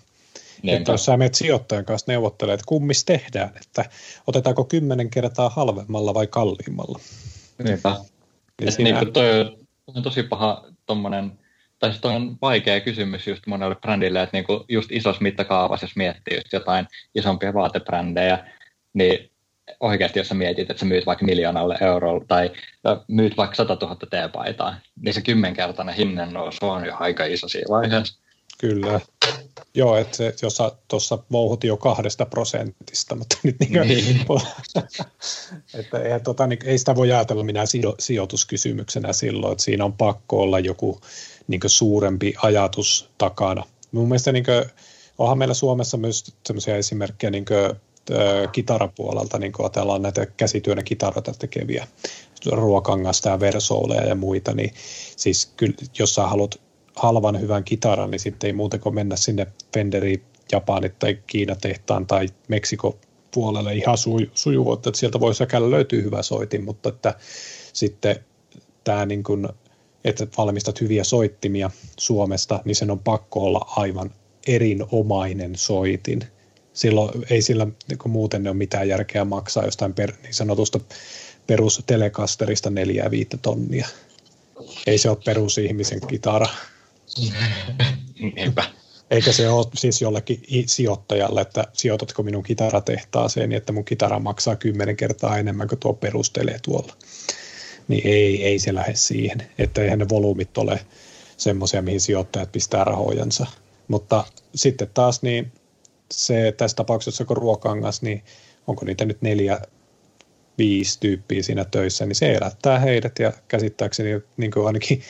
Niinpä. 0.63 0.77
Että 0.77 0.93
jos 0.93 1.05
sä 1.05 1.17
menet 1.17 1.35
sijoittajan 1.35 1.85
kanssa 1.85 2.13
neuvottelemaan, 2.13 2.55
että 2.55 2.69
kummis 2.69 3.05
tehdään, 3.05 3.51
että 3.57 3.85
otetaanko 4.27 4.65
kymmenen 4.65 5.11
kertaa 5.11 5.49
halvemmalla 5.49 6.15
vai 6.15 6.27
kalliimmalla. 6.27 7.01
Niinpä. 7.65 7.97
Niin 8.61 8.73
siinä... 8.73 9.01
niin, 9.01 9.13
toi 9.13 9.57
on 9.87 10.03
tosi 10.03 10.23
paha 10.23 10.65
tuommoinen 10.87 11.40
tai 11.81 11.95
se 11.95 12.07
on 12.07 12.37
vaikea 12.43 12.81
kysymys 12.81 13.27
just 13.27 13.47
monelle 13.47 13.75
brändille, 13.75 14.23
että 14.23 14.37
niinku 14.37 14.65
just 14.69 14.93
isossa 14.93 15.23
mittakaavassa, 15.23 15.85
jos 15.85 15.97
miettii 15.97 16.37
just 16.37 16.53
jotain 16.53 16.87
isompia 17.15 17.55
vaatebrändejä, 17.55 18.47
niin 18.93 19.31
oikeasti 19.81 20.19
jos 20.19 20.29
sä 20.29 20.35
mietit, 20.35 20.71
että 20.71 20.81
sä 20.81 20.87
myyt 20.87 21.07
vaikka 21.07 21.25
miljoonalle 21.25 21.79
eurolle 21.81 22.25
tai 22.29 22.51
myyt 23.09 23.37
vaikka 23.37 23.57
100 23.57 23.77
000 23.81 23.97
teepaitaa, 24.11 24.77
niin 25.03 25.15
se 25.15 25.21
kymmenkertainen 25.21 25.95
hinnan 25.95 26.33
nousu 26.33 26.69
on 26.69 26.87
jo 26.87 26.97
aika 26.99 27.25
iso 27.25 27.49
siinä 27.49 27.69
vaiheessa. 27.71 28.21
Kyllä. 28.59 29.01
Joo, 29.75 29.97
että 29.97 30.17
se, 30.17 30.35
jos 30.43 30.57
sä 30.57 30.73
tuossa 30.89 31.19
vouhut 31.33 31.65
jo 31.65 31.77
kahdesta 31.77 32.27
prosentista, 32.27 33.15
mutta 33.15 33.37
nyt 33.43 33.57
niin 33.61 33.73
kuin, 33.73 33.89
niin. 33.89 34.27
että 35.81 35.99
ei, 35.99 36.21
tota, 36.21 36.47
niin, 36.47 36.59
ei 36.65 36.79
sitä 36.79 36.95
voi 36.95 37.13
ajatella 37.13 37.45
minä 37.45 37.65
sijoituskysymyksenä 37.99 39.13
silloin, 39.13 39.53
että 39.53 39.65
siinä 39.65 39.85
on 39.85 39.93
pakko 39.93 40.43
olla 40.43 40.59
joku 40.59 41.01
niin 41.51 41.61
suurempi 41.67 42.35
ajatus 42.43 43.11
takana. 43.19 43.65
Mun 43.93 44.09
mielestä 44.09 44.33
niin 44.33 44.45
kuin, 44.45 44.65
onhan 45.19 45.39
meillä 45.39 45.55
Suomessa 45.55 45.97
myös 45.97 46.35
sellaisia 46.47 46.77
esimerkkejä 46.77 47.31
niin 47.31 47.45
kuin, 47.45 47.81
kitarapuolelta, 48.53 49.39
niin 49.39 49.53
kuin 49.53 49.65
ajatellaan 49.65 50.03
näitä 50.03 50.27
käsityönä 50.27 50.83
kitaroita 50.83 51.33
tekeviä, 51.39 51.87
ruokangasta 52.53 53.29
ja 53.29 53.41
versouleja 53.41 54.07
ja 54.07 54.15
muita, 54.15 54.55
niin 54.55 54.75
siis 55.17 55.53
kyllä, 55.57 55.75
jos 55.99 56.15
sä 56.15 56.27
haluat 56.27 56.61
halvan 56.97 57.41
hyvän 57.41 57.65
kitaran, 57.65 58.11
niin 58.11 58.21
sitten 58.21 58.49
ei 58.49 58.53
muuten 58.53 58.81
kuin 58.81 58.95
mennä 58.95 59.17
sinne 59.17 59.47
Fenderi 59.75 60.23
Japanit 60.53 60.99
tai 60.99 61.19
Kiina-tehtaan 61.27 62.07
tai 62.07 62.29
Meksiko 62.49 62.99
puolelle 63.35 63.75
ihan 63.75 63.99
suju, 63.99 64.27
sujuvoittaa, 64.35 64.91
että 64.91 65.01
sieltä 65.01 65.21
voi 65.21 65.35
säkällä 65.35 65.71
löytyy 65.71 66.03
hyvä 66.03 66.23
soitin, 66.23 66.65
mutta 66.65 66.89
että 66.89 67.15
sitten 67.73 68.17
tämä 68.85 69.07
niin 69.07 69.23
kuin 69.23 69.49
että 70.05 70.27
valmistat 70.39 70.81
hyviä 70.81 71.05
soittimia 71.05 71.71
Suomesta, 71.99 72.61
niin 72.65 72.77
sen 72.77 72.91
on 72.91 72.99
pakko 72.99 73.41
olla 73.41 73.73
aivan 73.77 74.11
erinomainen 74.47 75.57
soitin. 75.57 76.25
Silloin 76.73 77.27
ei 77.31 77.43
sillä 77.43 77.67
niin 77.89 77.99
muuten 78.07 78.47
ole 78.47 78.57
mitään 78.57 78.89
järkeä 78.89 79.25
maksaa 79.25 79.65
jostain 79.65 79.95
per, 79.95 80.13
niin 80.23 80.35
sanotusta 80.35 80.81
perus 81.47 81.83
telekasterista 81.87 82.71
neljää 82.71 83.11
viittä 83.11 83.37
tonnia. 83.37 83.89
Ei 84.87 84.99
se 84.99 85.11
ole 85.11 85.19
perusihmisen 85.25 86.01
kitara. 86.07 86.47
Niinpä. 88.37 88.65
Eikä 89.11 89.33
se 89.33 89.49
ole 89.49 89.67
siis 89.77 90.03
jollekin 90.03 90.43
sijoittajalle, 90.67 91.41
että 91.41 91.65
sijoitatko 91.73 92.23
minun 92.23 92.43
kitaratehtaaseen, 92.43 93.49
niin 93.49 93.57
että 93.57 93.73
mun 93.73 93.85
kitara 93.85 94.19
maksaa 94.19 94.57
kymmenen 94.57 94.97
kertaa 94.97 95.39
enemmän 95.39 95.69
kuin 95.69 95.79
tuo 95.79 95.93
perustelee 95.93 96.59
tuolla 96.63 96.93
niin 97.89 98.07
ei, 98.07 98.45
ei 98.45 98.59
se 98.59 98.75
lähde 98.75 98.95
siihen. 98.95 99.43
Että 99.59 99.83
eihän 99.83 99.99
ne 99.99 100.09
volyymit 100.09 100.59
ole 100.59 100.81
semmoisia, 101.37 101.83
mihin 101.83 102.01
sijoittajat 102.01 102.53
pistää 102.53 102.85
rahojansa. 102.85 103.47
Mutta 103.89 104.25
sitten 104.55 104.91
taas 104.95 105.23
niin 105.23 105.53
se 106.13 106.55
tässä 106.57 106.77
tapauksessa, 106.77 107.25
kun 107.25 107.37
ruokangas, 107.37 108.03
niin 108.03 108.23
onko 108.67 108.85
niitä 108.85 109.05
nyt 109.05 109.23
neljä, 109.23 109.61
viisi 110.59 111.01
tyyppiä 111.01 111.43
siinä 111.43 111.65
töissä, 111.65 112.07
niin 112.07 112.17
se 112.17 112.33
elättää 112.33 112.79
heidät 112.79 113.19
ja 113.19 113.33
käsittääkseni 113.49 114.11
niin 114.37 114.51
kuin 114.51 114.67
ainakin 114.67 115.03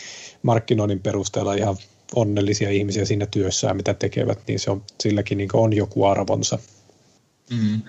markkinoinnin 0.43 1.01
perusteella 1.01 1.55
ihan 1.55 1.77
onnellisia 2.15 2.71
ihmisiä 2.71 3.05
siinä 3.05 3.27
työssään, 3.27 3.77
mitä 3.77 3.95
tekevät, 3.95 4.39
niin 4.47 4.59
se 4.59 4.71
on, 4.71 4.83
silläkin 5.01 5.39
niin 5.39 5.49
on 5.53 5.73
joku 5.73 6.05
arvonsa. 6.05 6.59
Mm. 7.51 7.83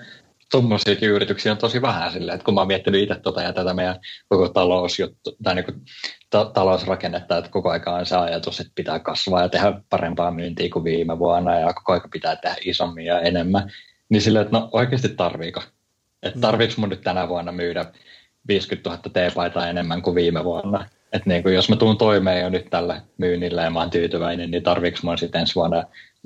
Tuommoisiakin 0.52 1.08
yrityksiä 1.08 1.52
on 1.52 1.58
tosi 1.58 1.82
vähän 1.82 2.12
silleen, 2.12 2.34
että 2.34 2.44
kun 2.44 2.54
mä 2.54 2.60
oon 2.60 2.66
miettinyt 2.66 3.02
itse 3.02 3.14
tota 3.14 3.42
ja 3.42 3.52
tätä 3.52 3.74
meidän 3.74 3.96
koko 4.28 4.48
talousjuttu, 4.48 5.36
tai 5.42 5.54
niin 5.54 5.64
kuin 5.64 5.80
ta- 6.30 6.50
talousrakennetta, 6.54 7.38
että 7.38 7.50
koko 7.50 7.70
ajan 7.70 7.88
on 7.88 8.06
se 8.06 8.16
ajatus, 8.16 8.60
että 8.60 8.72
pitää 8.74 8.98
kasvaa 8.98 9.42
ja 9.42 9.48
tehdä 9.48 9.72
parempaa 9.90 10.30
myyntiä 10.30 10.68
kuin 10.72 10.84
viime 10.84 11.18
vuonna 11.18 11.58
ja 11.58 11.72
koko 11.72 11.92
ajan 11.92 12.10
pitää 12.12 12.36
tehdä 12.36 12.56
isommin 12.64 13.06
ja 13.06 13.20
enemmän, 13.20 13.72
niin 14.08 14.22
silleen, 14.22 14.44
että 14.44 14.58
no 14.58 14.68
oikeasti 14.72 15.08
tarviiko? 15.08 15.62
Että 16.22 16.38
mm. 16.38 16.40
tarviiko 16.40 16.74
mun 16.76 16.88
nyt 16.88 17.00
tänä 17.00 17.28
vuonna 17.28 17.52
myydä 17.52 17.84
50 18.48 18.90
000 18.90 19.02
T-paitaa 19.02 19.68
enemmän 19.68 20.02
kuin 20.02 20.14
viime 20.14 20.44
vuonna? 20.44 20.86
Että 21.12 21.28
niin 21.28 21.42
kuin 21.42 21.54
jos 21.54 21.68
mä 21.68 21.76
tuun 21.76 21.98
toimeen 21.98 22.40
jo 22.40 22.48
nyt 22.48 22.70
tällä 22.70 23.00
myynnillä 23.18 23.62
ja 23.62 23.70
mä 23.70 23.80
oon 23.80 23.90
tyytyväinen, 23.90 24.50
niin 24.50 24.62
tarviiko 24.62 24.98
mun 25.02 25.18
sitten 25.18 25.40
ensi 25.40 25.54
vuonna 25.54 25.84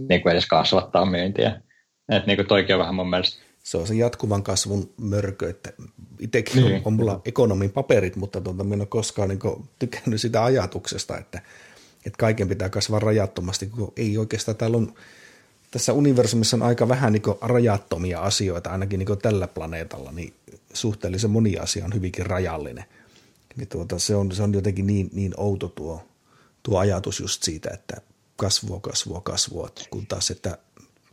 niin 0.09 0.23
kuin 0.23 0.32
edes 0.32 0.47
kasvattaa 0.47 1.07
myyntiä? 1.07 1.61
Että 2.09 2.27
niin 2.27 2.36
kuin 2.36 2.48
toikin 2.48 2.74
on 2.74 2.81
vähän 2.81 2.94
mun 2.94 3.11
mielestä 3.11 3.45
se 3.66 3.76
on 3.76 3.86
se 3.86 3.94
jatkuvan 3.94 4.43
kasvun 4.43 4.90
mörkö, 4.97 5.51
että 5.51 5.72
itsekin 6.20 6.64
niin. 6.64 6.82
on, 6.84 6.93
mulla 6.93 7.20
ekonomin 7.24 7.70
paperit, 7.70 8.16
mutta 8.16 8.40
tuota, 8.40 8.64
minä 8.64 8.74
en 8.74 8.80
ole 8.80 8.86
koskaan 8.86 9.28
niin 9.28 9.68
tykännyt 9.78 10.20
sitä 10.20 10.44
ajatuksesta, 10.44 11.18
että, 11.18 11.43
että 12.06 12.18
kaiken 12.18 12.48
pitää 12.48 12.68
kasvaa 12.68 13.01
rajattomasti, 13.01 13.66
kun 13.66 13.93
ei 13.97 14.18
oikeastaan 14.18 14.56
täällä 14.56 14.76
on, 14.76 14.94
tässä 15.70 15.93
universumissa 15.93 16.56
on 16.56 16.62
aika 16.62 16.88
vähän 16.88 17.12
niin 17.12 17.22
rajattomia 17.40 18.20
asioita, 18.20 18.70
ainakin 18.70 18.98
niin 18.98 19.18
tällä 19.22 19.47
planeetalla, 19.47 20.12
niin 20.12 20.34
suhteellisen 20.72 21.30
moni 21.30 21.56
asia 21.56 21.84
on 21.84 21.94
hyvinkin 21.94 22.26
rajallinen. 22.26 22.84
Niin 23.56 23.68
tuota, 23.68 23.98
se, 23.98 24.16
on, 24.16 24.32
se 24.32 24.43
on 24.43 24.55
jotenkin 24.55 24.86
niin, 24.86 25.10
niin 25.12 25.34
outo 25.36 25.68
tuo, 25.68 26.02
tuo 26.62 26.78
ajatus 26.78 27.20
just 27.20 27.43
siitä, 27.43 27.70
että 27.70 27.97
kasvua, 28.36 28.80
kasvua, 28.80 29.20
kasvua, 29.20 29.70
kun 29.90 30.06
taas, 30.06 30.30
että 30.30 30.59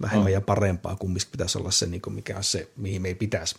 vähemmän 0.02 0.28
oh. 0.28 0.34
ja 0.34 0.41
parempaa, 0.41 0.95
kumminkin 0.95 1.32
pitäisi 1.32 1.57
olla 1.57 1.72
se, 1.72 1.86
niin 1.86 2.02
kuin 2.02 2.14
mikä 2.14 2.38
on 2.38 2.44
se, 2.44 2.70
mihin 2.78 3.02
me 3.02 3.07
ei 3.07 3.15
pitäisi 3.15 3.56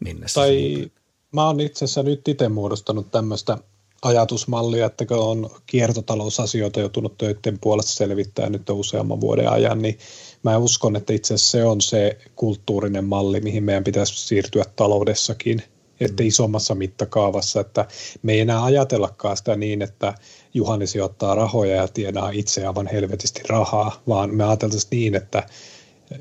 mennä. 0.00 0.26
Tai 0.34 0.90
mä 1.32 1.46
oon 1.46 1.60
itse 1.60 1.84
asiassa 1.84 2.02
nyt 2.02 2.28
itse 2.28 2.48
muodostanut 2.48 3.10
tämmöistä 3.10 3.58
ajatusmallia, 4.02 4.86
että 4.86 5.06
kun 5.06 5.18
on 5.18 5.50
kiertotalousasioita 5.66 6.80
joutunut 6.80 7.18
töiden 7.18 7.58
puolesta 7.60 7.92
selvittää 7.92 8.50
nyt 8.50 8.70
useamman 8.70 9.20
vuoden 9.20 9.48
ajan, 9.48 9.82
niin 9.82 9.98
mä 10.42 10.58
uskon, 10.58 10.96
että 10.96 11.12
itse 11.12 11.34
asiassa 11.34 11.50
se 11.50 11.64
on 11.64 11.80
se 11.80 12.18
kulttuurinen 12.36 13.04
malli, 13.04 13.40
mihin 13.40 13.64
meidän 13.64 13.84
pitäisi 13.84 14.26
siirtyä 14.26 14.64
taloudessakin, 14.76 15.62
että 16.00 16.22
mm. 16.22 16.26
isommassa 16.26 16.74
mittakaavassa, 16.74 17.60
että 17.60 17.84
me 18.22 18.32
ei 18.32 18.40
enää 18.40 18.64
ajatellakaan 18.64 19.36
sitä 19.36 19.56
niin, 19.56 19.82
että 19.82 20.14
Juhani 20.54 20.86
sijoittaa 20.86 21.34
rahoja 21.34 21.76
ja 21.76 21.88
tienaa 21.88 22.30
itse 22.30 22.66
aivan 22.66 22.86
helvetisti 22.86 23.40
rahaa, 23.48 24.02
vaan 24.08 24.34
me 24.34 24.44
ajateltaisiin 24.44 24.90
niin, 24.90 25.14
että 25.14 25.46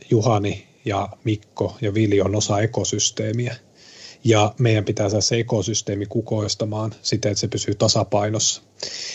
Juhani 0.10 0.68
ja 0.86 1.10
Mikko 1.24 1.78
ja 1.82 1.94
Vili 1.94 2.22
on 2.22 2.36
osa 2.36 2.60
ekosysteemiä. 2.60 3.56
Ja 4.24 4.54
meidän 4.60 4.86
pitää 4.86 5.10
saada 5.10 5.22
se 5.22 5.40
ekosysteemi 5.40 6.06
kukoistamaan 6.06 6.96
siten, 7.02 7.32
että 7.32 7.40
se 7.40 7.48
pysyy 7.48 7.76
tasapainossa. 7.76 8.62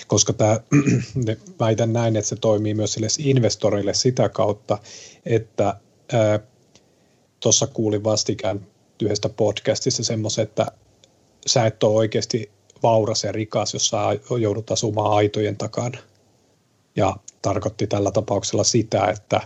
Koska 0.06 0.32
tämä, 0.32 0.60
väitän 1.60 1.93
näin, 1.93 2.16
että 2.16 2.28
se 2.28 2.36
toimii 2.36 2.74
myös 2.74 2.93
sille 2.93 3.06
investorille 3.18 3.94
sitä 3.94 4.28
kautta, 4.28 4.78
että 5.26 5.74
tuossa 7.40 7.66
kuulin 7.66 8.05
vastikään 8.05 8.66
yhdestä 9.02 9.28
podcastissa 9.28 10.04
semmoisen, 10.04 10.42
että 10.42 10.66
sä 11.46 11.66
et 11.66 11.82
ole 11.82 11.96
oikeasti 11.96 12.50
vauras 12.82 13.24
ja 13.24 13.32
rikas, 13.32 13.74
jos 13.74 13.88
sä 13.88 13.96
joudut 14.40 14.70
asumaan 14.70 15.12
aitojen 15.12 15.56
takana. 15.56 15.98
Ja 16.96 17.16
tarkoitti 17.42 17.86
tällä 17.86 18.10
tapauksella 18.10 18.64
sitä, 18.64 19.06
että 19.06 19.40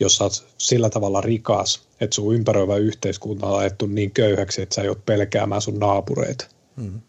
jos 0.00 0.16
sä 0.16 0.24
oot 0.24 0.46
sillä 0.58 0.90
tavalla 0.90 1.20
rikas, 1.20 1.88
että 2.00 2.14
sun 2.14 2.34
ympäröivä 2.34 2.76
yhteiskunta 2.76 3.46
on 3.46 3.58
ajettu 3.58 3.86
niin 3.86 4.10
köyhäksi, 4.10 4.62
että 4.62 4.74
sä 4.74 4.82
joudut 4.82 5.06
pelkäämään 5.06 5.62
sun 5.62 5.78
naapureita. 5.78 6.46
Mm. 6.76 7.00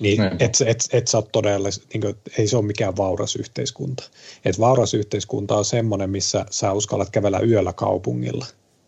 Niin, 0.00 0.22
et, 0.38 0.58
et, 0.66 0.88
et 0.92 1.08
sä 1.08 1.22
todella, 1.32 1.68
niin 1.92 2.00
kuin, 2.00 2.14
ei 2.38 2.46
se 2.48 2.56
ole 2.56 2.64
mikään 2.64 2.96
vauras 2.96 3.36
yhteiskunta. 3.36 4.04
Et 4.44 4.60
vauras 4.60 4.94
yhteiskunta 4.94 5.56
on 5.56 5.64
semmoinen, 5.64 6.10
missä 6.10 6.46
sä 6.50 6.72
uskallat 6.72 7.10
kävellä 7.10 7.40
yöllä 7.40 7.72
kaupungilla 7.72 8.46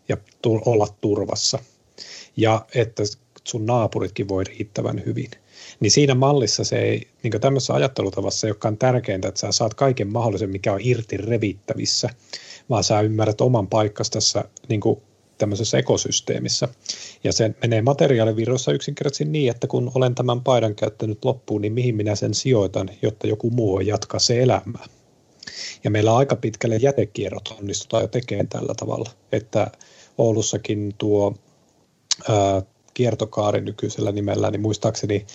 ja 0.09 0.17
tu- 0.41 0.61
olla 0.65 0.87
turvassa. 1.01 1.59
Ja 2.37 2.65
että 2.75 3.03
sun 3.43 3.65
naapuritkin 3.65 4.27
voi 4.27 4.43
riittävän 4.43 5.03
hyvin 5.05 5.31
niin 5.79 5.91
siinä 5.91 6.15
mallissa 6.15 6.63
se 6.63 6.79
ei, 6.79 7.07
niin 7.23 7.41
tämmöisessä 7.41 7.73
ajattelutavassa 7.73 8.47
ei 8.47 8.51
olekaan 8.51 8.77
tärkeintä, 8.77 9.27
että 9.27 9.39
sä 9.39 9.51
saat 9.51 9.73
kaiken 9.73 10.13
mahdollisen, 10.13 10.49
mikä 10.49 10.73
on 10.73 10.79
irti 10.83 11.17
revittävissä, 11.17 12.09
vaan 12.69 12.83
sä 12.83 13.01
ymmärrät 13.01 13.41
oman 13.41 13.67
paikkasi 13.67 14.11
tässä 14.11 14.43
niin 14.69 14.81
kuin 14.81 15.01
tämmöisessä 15.37 15.77
ekosysteemissä. 15.77 16.67
Ja 17.23 17.33
se 17.33 17.55
menee 17.61 17.81
materiaalivirroissa 17.81 18.71
yksinkertaisesti 18.71 19.25
niin, 19.25 19.51
että 19.51 19.67
kun 19.67 19.91
olen 19.95 20.15
tämän 20.15 20.41
paidan 20.41 20.75
käyttänyt 20.75 21.25
loppuun, 21.25 21.61
niin 21.61 21.73
mihin 21.73 21.95
minä 21.95 22.15
sen 22.15 22.33
sijoitan, 22.33 22.89
jotta 23.01 23.27
joku 23.27 23.49
muu 23.49 23.73
voi 23.73 23.87
jatkaa 23.87 24.19
se 24.19 24.43
elämää. 24.43 24.85
Ja 25.83 25.89
meillä 25.89 26.15
aika 26.15 26.35
pitkälle 26.35 26.75
jätekierrot 26.75 27.55
onnistutaan 27.59 28.03
jo 28.03 28.07
tekemään 28.07 28.47
tällä 28.47 28.73
tavalla, 28.77 29.09
että 29.31 29.71
Oulussakin 30.17 30.95
tuo 30.97 31.35
ää, 32.29 32.61
kiertokaari 32.93 33.61
nykyisellä 33.61 34.11
nimellä, 34.11 34.51
niin 34.51 34.61
muistaakseni 34.61 35.25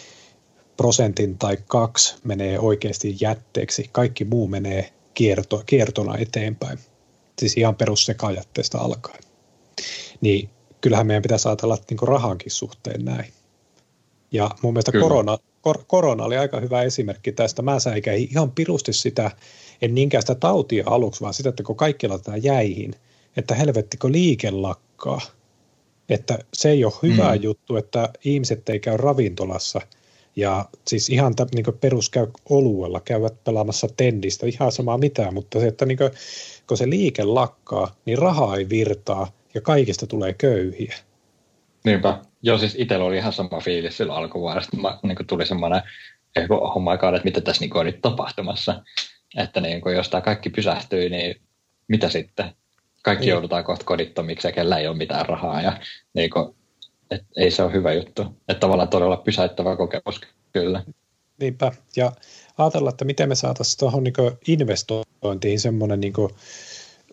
prosentin 0.76 1.38
tai 1.38 1.58
kaksi 1.66 2.14
menee 2.24 2.58
oikeasti 2.58 3.16
jätteeksi, 3.20 3.88
kaikki 3.92 4.24
muu 4.24 4.48
menee 4.48 4.92
kierto, 5.14 5.62
kiertona 5.66 6.18
eteenpäin. 6.18 6.78
Siis 7.38 7.56
ihan 7.56 7.74
perussekajätteestä 7.74 8.78
alkaen. 8.78 9.20
Niin 10.20 10.50
kyllähän 10.80 11.06
meidän 11.06 11.22
pitäisi 11.22 11.48
ajatella 11.48 11.78
niin 11.90 12.08
rahankin 12.08 12.52
suhteen 12.52 13.04
näin. 13.04 13.32
Ja 14.32 14.50
mun 14.62 14.72
mielestä 14.72 14.92
korona, 14.92 15.38
kor, 15.60 15.84
korona 15.86 16.24
oli 16.24 16.36
aika 16.36 16.60
hyvä 16.60 16.82
esimerkki 16.82 17.32
tästä. 17.32 17.62
Mä 17.62 17.80
säikäin 17.80 18.28
ihan 18.30 18.50
pirusti 18.50 18.92
sitä, 18.92 19.30
en 19.82 19.94
niinkään 19.94 20.22
sitä 20.22 20.34
tautia 20.34 20.84
aluksi, 20.86 21.20
vaan 21.20 21.34
sitä, 21.34 21.48
että 21.48 21.62
kun 21.62 21.76
kaikki 21.76 22.08
laitetaan 22.08 22.44
jäihin, 22.44 22.94
että 23.36 23.54
helvettikö 23.54 24.12
liike 24.12 24.50
lakkaa. 24.50 25.20
Että 26.08 26.38
se 26.54 26.70
ei 26.70 26.84
ole 26.84 26.92
hyvä 27.02 27.36
mm. 27.36 27.42
juttu, 27.42 27.76
että 27.76 28.08
ihmiset 28.24 28.68
ei 28.68 28.80
käy 28.80 28.96
ravintolassa– 28.96 29.80
ja 30.36 30.64
siis 30.86 31.10
ihan 31.10 31.36
tä, 31.36 31.46
niin 31.54 31.64
perus 31.80 32.10
käy 32.10 32.26
oluella, 32.50 33.00
käyvät 33.00 33.44
pelaamassa 33.44 33.88
tendistä, 33.96 34.46
ihan 34.46 34.72
samaa 34.72 34.98
mitään, 34.98 35.34
mutta 35.34 35.60
se, 35.60 35.66
että 35.66 35.86
niin 35.86 35.98
kuin, 35.98 36.10
kun 36.66 36.76
se 36.76 36.90
liike 36.90 37.24
lakkaa, 37.24 37.94
niin 38.04 38.18
rahaa 38.18 38.56
ei 38.56 38.68
virtaa 38.68 39.32
ja 39.54 39.60
kaikista 39.60 40.06
tulee 40.06 40.32
köyhiä. 40.32 40.94
Niinpä. 41.84 42.18
Joo, 42.42 42.58
siis 42.58 42.74
itsellä 42.78 43.04
oli 43.04 43.16
ihan 43.16 43.32
sama 43.32 43.60
fiilis 43.60 43.96
silloin 43.96 44.18
alkuvuodesta. 44.18 44.76
Mä, 44.76 44.98
niin 45.02 45.26
tuli 45.26 45.46
semmoinen 45.46 45.82
eh, 46.36 46.48
homma 46.74 46.90
aikaan, 46.90 47.14
että 47.14 47.24
mitä 47.24 47.40
tässä 47.40 47.64
niin 47.64 47.76
on 47.76 47.86
nyt 47.86 48.00
tapahtumassa. 48.02 48.82
Että 49.36 49.60
niin 49.60 49.80
kuin, 49.80 49.96
jos 49.96 50.08
tämä 50.08 50.20
kaikki 50.20 50.50
pysähtyy, 50.50 51.08
niin 51.08 51.40
mitä 51.88 52.08
sitten? 52.08 52.52
Kaikki 53.02 53.24
niin. 53.24 53.30
joudutaan 53.30 53.64
kohta 53.64 53.84
kodittomiksi 53.84 54.48
ja 54.48 54.52
kellä 54.52 54.78
ei 54.78 54.88
ole 54.88 54.96
mitään 54.96 55.26
rahaa. 55.26 55.62
Ja 55.62 55.80
niin 56.14 56.30
kuin, 56.30 56.54
et 57.10 57.24
ei 57.36 57.50
se 57.50 57.62
ole 57.62 57.72
hyvä 57.72 57.92
juttu. 57.92 58.22
Että 58.48 58.60
tavallaan 58.60 58.88
todella 58.88 59.16
pysäyttävä 59.16 59.76
kokemus 59.76 60.20
kyllä. 60.52 60.84
Niinpä. 61.40 61.72
Ja 61.96 62.12
ajatella, 62.58 62.90
että 62.90 63.04
miten 63.04 63.28
me 63.28 63.34
saataisiin 63.34 63.78
tuohon 63.78 64.04
niin 64.04 64.14
investointiin 64.48 65.60
semmoinen 65.60 66.00
niin 66.00 66.12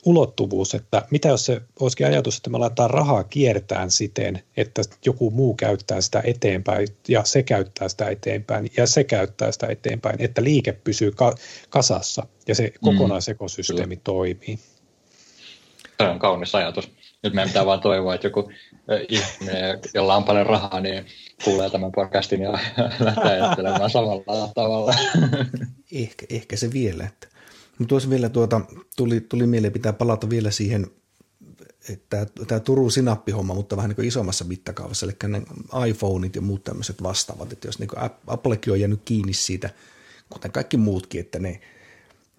ulottuvuus, 0.05 0.75
että 0.75 1.05
mitä 1.11 1.29
jos 1.29 1.45
se 1.45 1.61
olisikin 1.79 2.07
ajatus, 2.07 2.37
että 2.37 2.49
me 2.49 2.57
laitetaan 2.57 2.89
rahaa 2.89 3.23
kiertään 3.23 3.91
siten, 3.91 4.43
että 4.57 4.81
joku 5.05 5.31
muu 5.31 5.53
käyttää 5.53 6.01
sitä 6.01 6.21
eteenpäin 6.25 6.87
ja 7.07 7.23
se 7.23 7.43
käyttää 7.43 7.89
sitä 7.89 8.09
eteenpäin 8.09 8.71
ja 8.77 8.87
se 8.87 9.03
käyttää 9.03 9.51
sitä 9.51 9.67
eteenpäin, 9.67 10.15
että 10.19 10.43
liike 10.43 10.71
pysyy 10.71 11.11
ka- 11.11 11.35
kasassa 11.69 12.27
ja 12.47 12.55
se 12.55 12.63
mm. 12.63 12.79
kokonaisekosysteemi 12.81 13.95
mm, 13.95 14.01
toimii. 14.03 14.59
Se 16.03 16.09
on 16.09 16.19
kaunis 16.19 16.55
ajatus. 16.55 16.91
Nyt 17.23 17.33
meidän 17.33 17.49
pitää 17.49 17.65
vaan 17.65 17.79
toivoa, 17.79 18.15
että 18.15 18.27
joku 18.27 18.51
ihminen, 19.09 19.79
jolla 19.93 20.15
on 20.15 20.23
paljon 20.23 20.45
rahaa, 20.45 20.79
niin 20.79 21.05
kuulee 21.43 21.69
tämän 21.69 21.91
podcastin 21.91 22.41
ja 22.41 22.51
lähtee 22.99 23.41
ajattelemaan 23.41 23.89
samalla 23.89 24.51
tavalla. 24.55 24.95
Ehkä, 25.91 26.25
ehkä 26.29 26.55
se 26.55 26.71
vielä. 26.73 27.07
Mutta 27.79 27.89
tuossa 27.89 28.09
vielä 28.09 28.29
tuota, 28.29 28.61
tuli, 28.97 29.21
tuli 29.21 29.47
mieleen, 29.47 29.73
pitää 29.73 29.93
palata 29.93 30.29
vielä 30.29 30.51
siihen, 30.51 30.87
tämä 32.47 32.59
Turun 32.59 32.91
sinappihomma, 32.91 33.53
mutta 33.53 33.77
vähän 33.77 33.93
niin 33.97 34.07
isommassa 34.07 34.45
mittakaavassa, 34.45 35.05
eli 35.05 35.13
ne 35.27 35.41
iPhoneit 35.87 36.35
ja 36.35 36.41
muut 36.41 36.63
tämmöiset 36.63 37.03
vastaavat, 37.03 37.53
että 37.53 37.67
jos 37.67 37.79
niin 37.79 37.89
Applekin 38.27 38.73
on 38.73 38.79
jäänyt 38.79 39.01
kiinni 39.05 39.33
siitä, 39.33 39.69
kuten 40.29 40.51
kaikki 40.51 40.77
muutkin, 40.77 41.21
että 41.21 41.39
ne, 41.39 41.59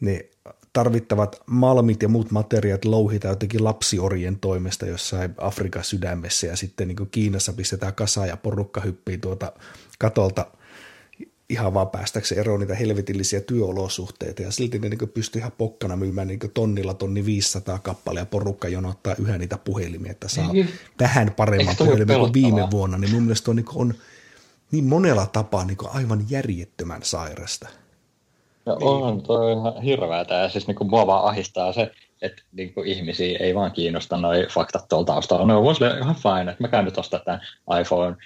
ne 0.00 0.26
tarvittavat 0.72 1.42
malmit 1.46 2.02
ja 2.02 2.08
muut 2.08 2.30
materiaalit 2.30 2.84
louhitaan 2.84 3.32
jotenkin 3.32 3.64
lapsiorien 3.64 4.38
toimesta 4.40 4.86
jossain 4.86 5.34
Afrikan 5.38 5.84
sydämessä 5.84 6.46
ja 6.46 6.56
sitten 6.56 6.88
niin 6.88 7.10
Kiinassa 7.10 7.52
pistetään 7.52 7.94
kasaan 7.94 8.28
ja 8.28 8.36
porukka 8.36 8.80
hyppii 8.80 9.18
tuota 9.18 9.52
katolta 9.98 10.46
ihan 11.50 11.74
vaan 11.74 11.88
päästäkseen 11.88 12.38
eroon 12.40 12.60
niitä 12.60 12.74
helvetillisiä 12.74 13.40
työolosuhteita 13.40 14.42
ja 14.42 14.50
silti 14.50 14.78
ne 14.78 14.88
niin 14.88 15.08
pystyy 15.14 15.40
ihan 15.40 15.52
pokkana 15.58 15.96
myymään 15.96 16.28
niin 16.28 16.38
tonnilla 16.54 16.94
tonni 16.94 17.24
500 17.24 17.78
kappaleja 17.78 18.26
porukka 18.26 18.68
jonottaa 18.68 19.14
yhä 19.18 19.38
niitä 19.38 19.58
puhelimia, 19.58 20.12
että 20.12 20.28
saa 20.28 20.52
niin. 20.52 20.68
vähän 21.00 21.30
paremman 21.36 21.76
puhelimen 21.78 22.18
kuin 22.18 22.32
viime 22.32 22.70
vuonna, 22.70 22.98
niin 22.98 23.10
mun 23.10 23.22
mielestä 23.22 23.50
on, 23.50 23.56
niin 23.56 23.66
on 23.74 23.94
niin 24.70 24.84
monella 24.84 25.26
tapaa 25.26 25.64
niin 25.64 25.78
aivan 25.84 26.26
järjettömän 26.28 27.02
sairasta. 27.02 27.68
No 28.74 28.78
niin. 28.78 29.04
on 29.04 29.22
toi 29.22 29.52
ihan 29.52 29.82
hirveätä 29.82 30.34
ja 30.34 30.48
siis 30.48 30.66
niin 30.66 30.74
kuin 30.74 30.90
mua 30.90 31.06
vaan 31.06 31.24
ahistaa 31.24 31.72
se, 31.72 31.90
että 32.22 32.42
niin 32.52 32.74
kuin 32.74 32.86
ihmisiä 32.86 33.38
ei 33.38 33.54
vaan 33.54 33.72
kiinnosta 33.72 34.16
noi 34.16 34.46
faktat 34.50 34.88
tuolla 34.88 35.04
taustalla. 35.04 35.46
No 35.46 35.60
on 35.60 35.76
ihan 36.02 36.14
fine, 36.14 36.50
että 36.50 36.64
mä 36.64 36.68
käyn 36.68 36.84
nyt 36.84 36.98
ostaa 36.98 37.20
tämän 37.20 37.40
iPhone 37.80 38.16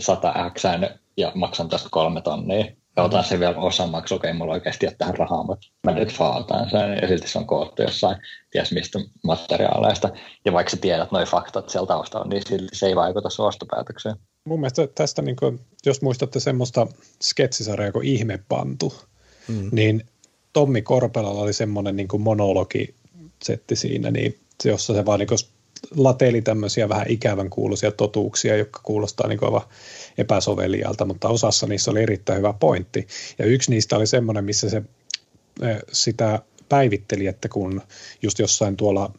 100X 0.00 0.88
ja 1.16 1.32
maksan 1.34 1.68
tästä 1.68 1.88
kolme 1.90 2.20
tonnia. 2.20 2.64
Ja 2.96 3.02
otan 3.02 3.24
sen 3.24 3.40
vielä 3.40 3.56
osan 3.56 3.90
maksu, 3.90 4.14
okei, 4.14 4.32
mulla 4.32 4.52
oikeasti 4.52 4.86
ole 4.86 4.94
tähän 4.98 5.16
rahaa, 5.16 5.42
mutta 5.46 5.66
mä 5.86 5.92
nyt 5.92 6.12
faataan 6.12 6.70
sen 6.70 6.98
ja 7.02 7.08
silti 7.08 7.28
se 7.28 7.38
on 7.38 7.46
koottu 7.46 7.82
jossain 7.82 8.16
ties 8.50 8.72
mistä 8.72 8.98
materiaaleista. 9.24 10.08
Ja 10.44 10.52
vaikka 10.52 10.70
sä 10.70 10.76
tiedät 10.76 11.12
noin 11.12 11.26
faktat 11.26 11.68
sieltä 11.68 11.88
taustalla, 11.88 12.26
niin 12.26 12.42
silti 12.46 12.76
se 12.76 12.86
ei 12.86 12.96
vaikuta 12.96 13.28
ostopäätökseen. 13.38 14.16
Mun 14.48 14.60
mielestä 14.60 14.86
tästä, 14.86 15.22
niin 15.22 15.36
kuin, 15.36 15.60
jos 15.86 16.02
muistatte 16.02 16.40
semmoista 16.40 16.86
sketsisarjaa 17.22 17.92
kuin 17.92 18.06
Ihmepantu, 18.06 18.92
mm. 19.48 19.68
niin 19.72 20.04
Tommi 20.52 20.82
Korpelalla 20.82 21.40
oli 21.40 21.52
semmoinen 21.52 21.96
niin 21.96 22.08
monologi 22.18 22.94
setti 23.42 23.76
siinä, 23.76 24.10
niin 24.10 24.38
jossa 24.64 24.94
se 24.94 25.06
vaan 25.06 25.18
niin 25.18 25.28
lateli 25.96 26.42
tämmöisiä 26.42 26.88
vähän 26.88 27.10
ikävän 27.10 27.50
kuuluisia 27.50 27.90
totuuksia, 27.90 28.56
jotka 28.56 28.80
kuulostaa 28.82 29.28
niin 29.28 29.44
aivan 29.44 29.62
epäsovelialta, 30.18 31.04
mutta 31.04 31.28
osassa 31.28 31.66
niissä 31.66 31.90
oli 31.90 32.02
erittäin 32.02 32.38
hyvä 32.38 32.52
pointti. 32.52 33.06
Ja 33.38 33.44
yksi 33.44 33.70
niistä 33.70 33.96
oli 33.96 34.06
semmoinen, 34.06 34.44
missä 34.44 34.70
se 34.70 34.82
sitä 35.92 36.42
päivitteli, 36.68 37.26
että 37.26 37.48
kun 37.48 37.82
just 38.22 38.38
jossain 38.38 38.76
tuolla 38.76 39.12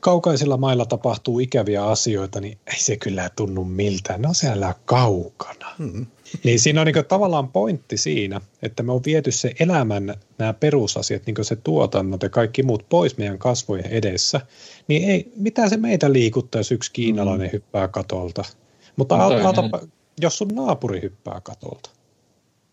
kaukaisilla 0.00 0.56
mailla 0.56 0.86
tapahtuu 0.86 1.38
ikäviä 1.38 1.84
asioita, 1.84 2.40
niin 2.40 2.58
ei 2.66 2.80
se 2.80 2.96
kyllä 2.96 3.30
tunnu 3.36 3.64
miltään. 3.64 4.22
No 4.22 4.34
siellä 4.34 4.74
kaukana. 4.84 5.74
Hmm. 5.78 6.06
Niin 6.44 6.60
siinä 6.60 6.80
on 6.80 6.86
niin 6.86 7.04
tavallaan 7.08 7.48
pointti 7.48 7.96
siinä, 7.96 8.40
että 8.62 8.82
me 8.82 8.92
on 8.92 9.00
viety 9.06 9.30
se 9.30 9.54
elämän 9.60 10.14
nämä 10.38 10.52
perusasiat, 10.52 11.26
niin 11.26 11.44
se 11.44 11.56
tuotannot 11.56 12.22
ja 12.22 12.28
kaikki 12.28 12.62
muut 12.62 12.88
pois 12.88 13.18
meidän 13.18 13.38
kasvojen 13.38 13.86
edessä, 13.86 14.40
niin 14.88 15.10
ei, 15.10 15.32
mitä 15.36 15.68
se 15.68 15.76
meitä 15.76 16.12
liikuttaa, 16.12 16.58
jos 16.58 16.72
yksi 16.72 16.92
kiinalainen 16.92 17.48
mm. 17.48 17.52
hyppää 17.52 17.88
katolta. 17.88 18.44
Mutta 18.96 19.16
no, 19.16 19.22
autapa, 19.22 19.80
jos 20.20 20.38
sun 20.38 20.48
naapuri 20.48 21.02
hyppää 21.02 21.40
katolta. 21.40 21.90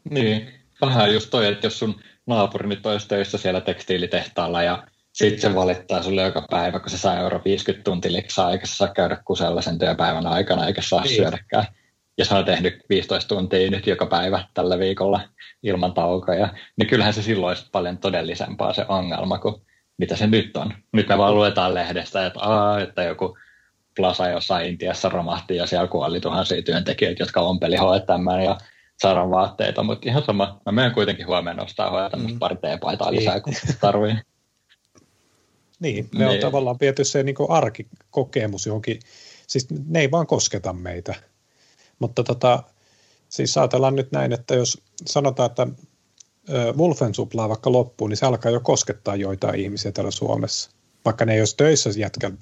Niin, 0.09 0.47
vähän 0.81 1.13
just 1.13 1.29
toi, 1.29 1.47
että 1.47 1.67
jos 1.67 1.79
sun 1.79 1.95
naapuri 2.25 2.67
nyt 2.67 2.85
olisi 2.85 3.07
töissä 3.07 3.38
siellä 3.38 3.61
tekstiilitehtaalla 3.61 4.63
ja 4.63 4.88
sitten 5.13 5.41
se 5.41 5.55
valittaa 5.55 6.03
sulle 6.03 6.21
joka 6.21 6.45
päivä, 6.49 6.79
kun 6.79 6.89
se 6.89 6.97
saa 6.97 7.19
euro 7.19 7.41
50 7.45 7.84
tunti 7.84 8.13
liksaa, 8.13 8.51
eikä 8.51 8.67
se 8.67 8.75
saa 8.75 8.93
käydä 8.93 9.17
kusella 9.25 9.61
sen 9.61 9.79
työpäivän 9.79 10.27
aikana, 10.27 10.67
eikä 10.67 10.81
saa 10.81 11.01
niin. 11.01 11.15
syödäkään 11.15 11.65
ja 12.18 12.26
se 12.26 12.35
on 12.35 12.45
tehnyt 12.45 12.80
15 12.89 13.35
tuntia 13.35 13.69
nyt 13.69 13.88
joka 13.88 14.06
päivä 14.06 14.44
tällä 14.53 14.80
viikolla 14.80 15.22
ilman 15.64 15.94
taukoja, 15.94 16.53
niin 16.77 16.88
kyllähän 16.88 17.14
se 17.14 17.22
silloin 17.22 17.49
olisi 17.49 17.69
paljon 17.72 17.98
todellisempaa 17.98 18.73
se 18.73 18.85
ongelma 18.88 19.38
kuin 19.38 19.56
mitä 19.98 20.15
se 20.15 20.27
nyt 20.27 20.57
on. 20.57 20.73
Nyt 20.91 21.07
me 21.07 21.18
vaan 21.18 21.35
luetaan 21.35 21.73
lehdestä, 21.73 22.26
että, 22.26 22.39
aa, 22.39 22.81
että 22.81 23.03
joku 23.03 23.38
plasa 23.95 24.30
jossain 24.30 24.68
Intiassa 24.68 25.10
romahti 25.10 25.56
ja 25.56 25.65
siellä 25.65 25.88
kuoli 25.88 26.19
tuhansia 26.19 26.61
työntekijöitä, 26.61 27.23
jotka 27.23 27.41
ompeli 27.41 27.76
H&M 27.76 28.44
ja 28.44 28.57
saadaan 29.02 29.31
vaatteita, 29.31 29.84
mutta 29.84 30.10
ihan 30.10 30.23
sama. 30.26 30.61
Mä 30.65 30.72
menen 30.72 30.91
kuitenkin 30.91 31.27
huomenna 31.27 31.64
ostaa 31.64 32.10
H&M 32.10 32.31
mm. 32.31 32.39
pari 32.39 32.56
teepaitaa 32.56 33.11
lisää, 33.11 33.39
kun 33.39 33.53
tarvii. 33.81 34.15
Niin, 35.80 36.10
me 36.11 36.26
niin. 36.26 36.30
on 36.30 36.39
tavallaan 36.39 36.77
viety 36.81 37.03
se 37.03 37.23
niin 37.23 37.35
arkikokemus 37.49 38.65
johonkin, 38.65 38.99
siis 39.48 39.68
ne 39.88 39.99
ei 39.99 40.11
vaan 40.11 40.27
kosketa 40.27 40.73
meitä. 40.73 41.15
Mutta 41.99 42.24
tota, 42.24 42.64
siis 43.30 43.57
ajatellaan 43.57 43.95
nyt 43.95 44.11
näin, 44.11 44.34
että 44.34 44.56
jos 44.56 44.82
sanotaan, 45.06 45.49
että 45.49 45.68
Wolfensuplaa 46.78 47.49
vaikka 47.49 47.72
loppuu, 47.72 48.07
niin 48.07 48.18
se 48.18 48.26
alkaa 48.26 48.52
jo 48.52 48.60
koskettaa 48.60 49.15
joitain 49.15 49.60
ihmisiä 49.60 49.91
täällä 49.91 50.11
Suomessa. 50.11 50.72
Vaikka 51.06 51.26
ne 51.26 51.34
ei 51.34 51.41
olisi 51.41 51.57
töissä 51.57 51.90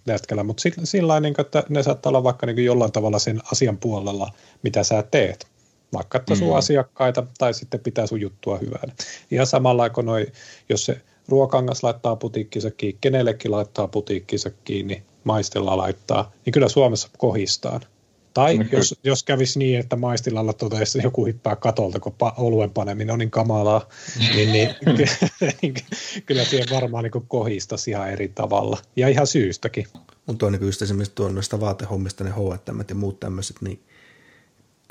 jätkällä, 0.07 0.43
mutta 0.43 0.61
sillä, 0.61 0.85
sillä 0.85 1.19
niin 1.19 1.41
että 1.41 1.63
ne 1.69 1.83
saattaa 1.83 2.09
olla 2.09 2.23
vaikka 2.23 2.45
niin 2.45 2.65
jollain 2.65 2.91
tavalla 2.91 3.19
sen 3.19 3.41
asian 3.51 3.77
puolella, 3.77 4.31
mitä 4.63 4.83
sä 4.83 5.03
teet. 5.11 5.47
Vaikka 5.93 6.17
että 6.17 6.35
sun 6.35 6.47
mm. 6.47 6.55
asiakkaita 6.55 7.23
tai 7.37 7.53
sitten 7.53 7.79
pitää 7.79 8.07
sun 8.07 8.21
juttua 8.21 8.57
hyvänä. 8.57 8.93
Ihan 9.31 9.47
samalla 9.47 9.89
kuin 9.89 10.05
noi, 10.05 10.27
jos 10.69 10.85
se 10.85 11.01
ruokangas 11.27 11.83
laittaa 11.83 12.15
putiikkinsa 12.15 12.71
kiinni, 12.71 12.97
kenellekin 13.01 13.51
laittaa 13.51 13.87
putiikkinsa 13.87 14.49
kiinni, 14.49 15.03
maistella 15.23 15.77
laittaa, 15.77 16.31
niin 16.45 16.53
kyllä 16.53 16.69
Suomessa 16.69 17.09
kohistaan. 17.17 17.81
Tai 18.35 18.57
mm-hmm. 18.57 18.69
jos, 18.71 18.99
jos 19.03 19.23
kävisi 19.23 19.59
niin, 19.59 19.79
että 19.79 19.95
maistilalla 19.95 20.53
totesi 20.53 20.99
joku 21.03 21.25
hyppää 21.25 21.55
katolta, 21.55 21.99
kun 21.99 22.13
pa- 22.13 22.33
oluen 22.37 22.69
paneminen 22.69 23.13
on 23.13 23.19
niin 23.19 23.31
kamalaa, 23.31 23.89
niin, 24.35 24.51
niin, 24.51 24.69
niin 25.61 25.73
kyllä 26.25 26.43
siihen 26.43 26.67
varmaan 26.71 27.03
niin 27.03 27.25
kohistaisi 27.27 27.91
ihan 27.91 28.11
eri 28.11 28.27
tavalla. 28.27 28.77
Ja 28.95 29.07
ihan 29.07 29.27
syystäkin. 29.27 29.87
Mutta 30.25 30.45
on 30.45 30.51
niin 30.51 30.65
just 30.65 30.81
esimerkiksi 30.81 31.15
tuon 31.15 31.35
noista 31.35 31.59
vaatehommista 31.59 32.23
ne 32.23 32.29
H&M 32.29 32.79
ja 32.89 32.95
muut 32.95 33.19
tämmöiset, 33.19 33.61
niin 33.61 33.79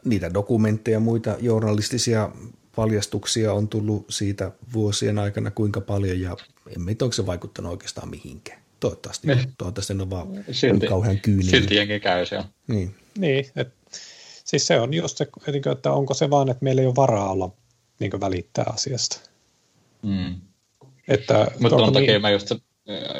niitä 0.04 0.34
dokumentteja 0.34 0.96
ja 0.96 1.00
muita 1.00 1.36
journalistisia 1.40 2.30
paljastuksia 2.76 3.52
on 3.52 3.68
tullut 3.68 4.06
siitä 4.10 4.52
vuosien 4.72 5.18
aikana 5.18 5.50
kuinka 5.50 5.80
paljon 5.80 6.20
ja 6.20 6.36
en 6.68 6.86
tiedä, 6.86 7.04
onko 7.04 7.12
se 7.12 7.26
vaikuttanut 7.26 7.72
oikeastaan 7.72 8.10
mihinkään. 8.10 8.60
Toivottavasti. 8.80 9.28
Toivottavasti 9.58 9.94
ne 9.94 10.02
on 10.02 10.10
vaan 10.10 10.44
silti, 10.50 10.86
kauhean 10.86 11.20
kyyninen. 11.20 11.50
Silti 11.50 11.76
jengi 11.76 12.00
käy 12.00 12.26
siellä. 12.26 12.48
Niin. 12.66 12.94
Niin, 13.18 13.46
et, 13.56 13.74
siis 14.44 14.66
se 14.66 14.80
on 14.80 14.94
just 14.94 15.16
se, 15.16 15.26
että 15.72 15.92
onko 15.92 16.14
se 16.14 16.30
vaan, 16.30 16.50
että 16.50 16.64
meillä 16.64 16.82
ei 16.82 16.86
ole 16.86 16.96
varaa 16.96 17.30
olla 17.30 17.50
niin 18.00 18.20
välittää 18.20 18.64
asiasta. 18.74 19.30
Mm. 20.02 20.40
Että, 21.08 21.50
Mutta 21.60 21.76
tuon 21.76 21.92
takia 21.92 22.12
niin... 22.12 22.22
mä 22.22 22.30
just 22.30 22.50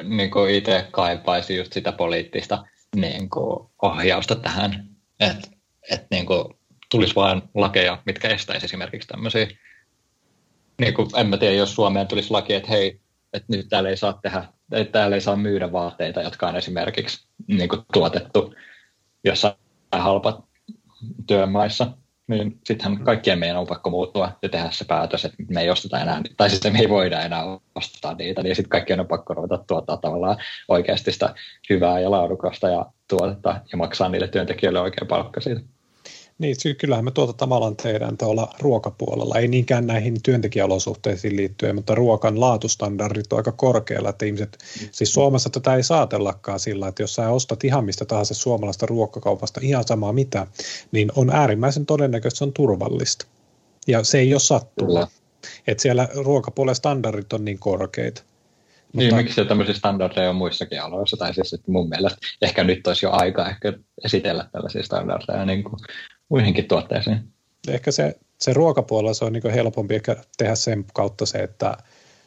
niin 0.03 0.51
itse 0.51 0.89
kaipaisin 0.91 1.57
just 1.57 1.73
sitä 1.73 1.93
poliittista 1.93 2.67
niin 2.97 3.31
kuin, 3.31 3.69
ohjausta 3.83 4.35
tähän, 4.35 4.89
että 5.21 5.49
et, 5.91 6.07
niin 6.11 6.27
tulisi 6.91 7.15
vain 7.15 7.43
lakeja, 7.55 8.03
mitkä 8.07 8.29
estäisi 8.29 8.67
esimerkiksi 8.67 9.09
tämmöisiä. 9.09 9.49
Niin 10.81 10.95
kuin, 10.95 11.09
en 11.17 11.27
mä 11.27 11.37
tiedä, 11.37 11.55
jos 11.55 11.75
Suomeen 11.75 12.07
tulisi 12.07 12.31
laki, 12.31 12.55
että 12.55 12.69
hei, 12.69 13.01
että 13.33 13.47
nyt 13.49 13.69
täällä 13.69 13.89
ei 13.89 13.97
saa 13.97 14.19
tehdä, 14.23 14.45
että 14.73 14.93
täällä 14.93 15.17
ei 15.17 15.21
saa 15.21 15.37
myydä 15.37 15.73
vaatteita, 15.73 16.23
jotka 16.23 16.49
on 16.49 16.57
esimerkiksi 16.57 17.27
niin 17.47 17.69
kuin, 17.69 17.83
tuotettu 17.93 18.55
jossain 19.25 19.55
halpa 20.03 20.43
työmaissa, 21.27 21.87
niin 22.27 22.61
sittenhän 22.65 23.05
kaikkien 23.05 23.39
meidän 23.39 23.57
on 23.57 23.67
pakko 23.67 23.91
muuttua 23.91 24.33
ja 24.43 24.49
tehdä 24.49 24.69
se 24.71 24.85
päätös, 24.85 25.25
että 25.25 25.37
me 25.49 25.61
ei 25.61 25.71
osteta 25.71 26.01
enää, 26.01 26.21
tai 26.37 26.51
siis 26.51 26.73
me 26.73 26.79
ei 26.79 26.89
voida 26.89 27.23
enää 27.23 27.43
ostaa 27.75 28.15
niitä, 28.15 28.43
niin 28.43 28.57
sitten 28.57 28.71
kaikkien 28.71 29.01
on 29.01 29.07
pakko 29.07 29.35
ruveta 29.35 29.65
tuottaa 29.67 29.97
tavallaan 29.97 30.37
oikeasti 30.69 31.13
sitä 31.13 31.35
hyvää 31.71 32.01
ja 32.01 32.11
laadukasta 32.11 32.69
ja 32.69 32.87
tuotetta 33.09 33.61
ja 33.73 33.79
maksaa 33.79 34.09
niille 34.09 34.29
työntekijöille 34.29 34.81
oikein 34.81 35.09
palkka 35.09 35.41
siitä. 35.41 35.61
Niin, 36.39 36.57
kyllähän 36.79 37.05
me 37.05 37.11
tuota 37.11 37.33
tavallaan 37.33 37.77
tehdään 37.77 38.17
tuolla 38.19 38.55
ruokapuolella, 38.61 39.39
ei 39.39 39.49
niinkään 39.49 39.87
näihin 39.87 40.23
työntekijäolosuhteisiin 40.23 41.37
liittyen, 41.37 41.75
mutta 41.75 41.95
ruokan 41.95 42.41
laatustandardit 42.41 43.33
on 43.33 43.37
aika 43.37 43.53
korkealla, 43.53 44.09
että 44.09 44.27
ihmiset, 44.27 44.59
siis 44.93 45.15
Suomessa 45.15 45.51
tätä 45.51 45.75
ei 45.75 45.83
saatellakaan 45.83 46.61
sillä, 46.61 46.89
että 46.89 47.03
jos 47.03 47.15
sä 47.15 47.31
ostat 47.31 47.65
ihan 47.65 47.85
mistä 47.85 48.05
tahansa 48.05 48.35
suomalaista 48.35 48.87
ruokakaupasta 48.87 49.61
ihan 49.63 49.85
samaa 49.87 50.13
mitä, 50.13 50.47
niin 50.93 51.13
on 51.17 51.31
äärimmäisen 51.31 51.87
todennäköistä, 51.87 52.35
että 52.35 52.39
se 52.39 52.45
on 52.45 52.53
turvallista. 52.53 53.27
Ja 53.87 54.05
se 54.05 54.19
ei 54.19 54.35
ole 54.35 54.41
sattumaa. 54.41 55.09
Että 55.67 55.83
siellä 55.83 56.09
ruokapuolen 56.15 56.75
standardit 56.75 57.33
on 57.33 57.45
niin 57.45 57.59
korkeita. 57.59 58.23
Niin, 58.93 59.07
mutta... 59.07 59.23
miksi 59.23 59.45
tämmöisiä 59.45 59.75
standardeja 59.75 60.31
on 60.31 60.37
muissakin 60.37 60.83
aloissa, 60.83 61.17
tai 61.17 61.35
siis 61.35 61.53
että 61.53 61.73
mun 61.73 61.89
mielestä 61.89 62.19
ehkä 62.43 62.65
nyt 62.65 62.87
olisi 62.87 63.07
jo 63.07 63.11
aika 63.13 63.49
ehkä 63.49 63.73
esitellä 64.05 64.49
tällaisia 64.53 64.83
standardeja 64.83 65.45
niin 65.45 65.65
kuin 65.65 65.75
muihinkin 66.29 66.69
tuotteisiin. 66.69 67.21
Ehkä 67.69 67.93
se, 67.93 68.15
se 68.41 68.53
ruokapuolella 68.53 69.15
se 69.15 69.25
on 69.25 69.33
niin 69.33 69.53
helpompi 69.55 69.95
ehkä 69.95 70.17
tehdä 70.37 70.55
sen 70.55 70.85
kautta 70.95 71.27
se, 71.27 71.39
että 71.39 71.77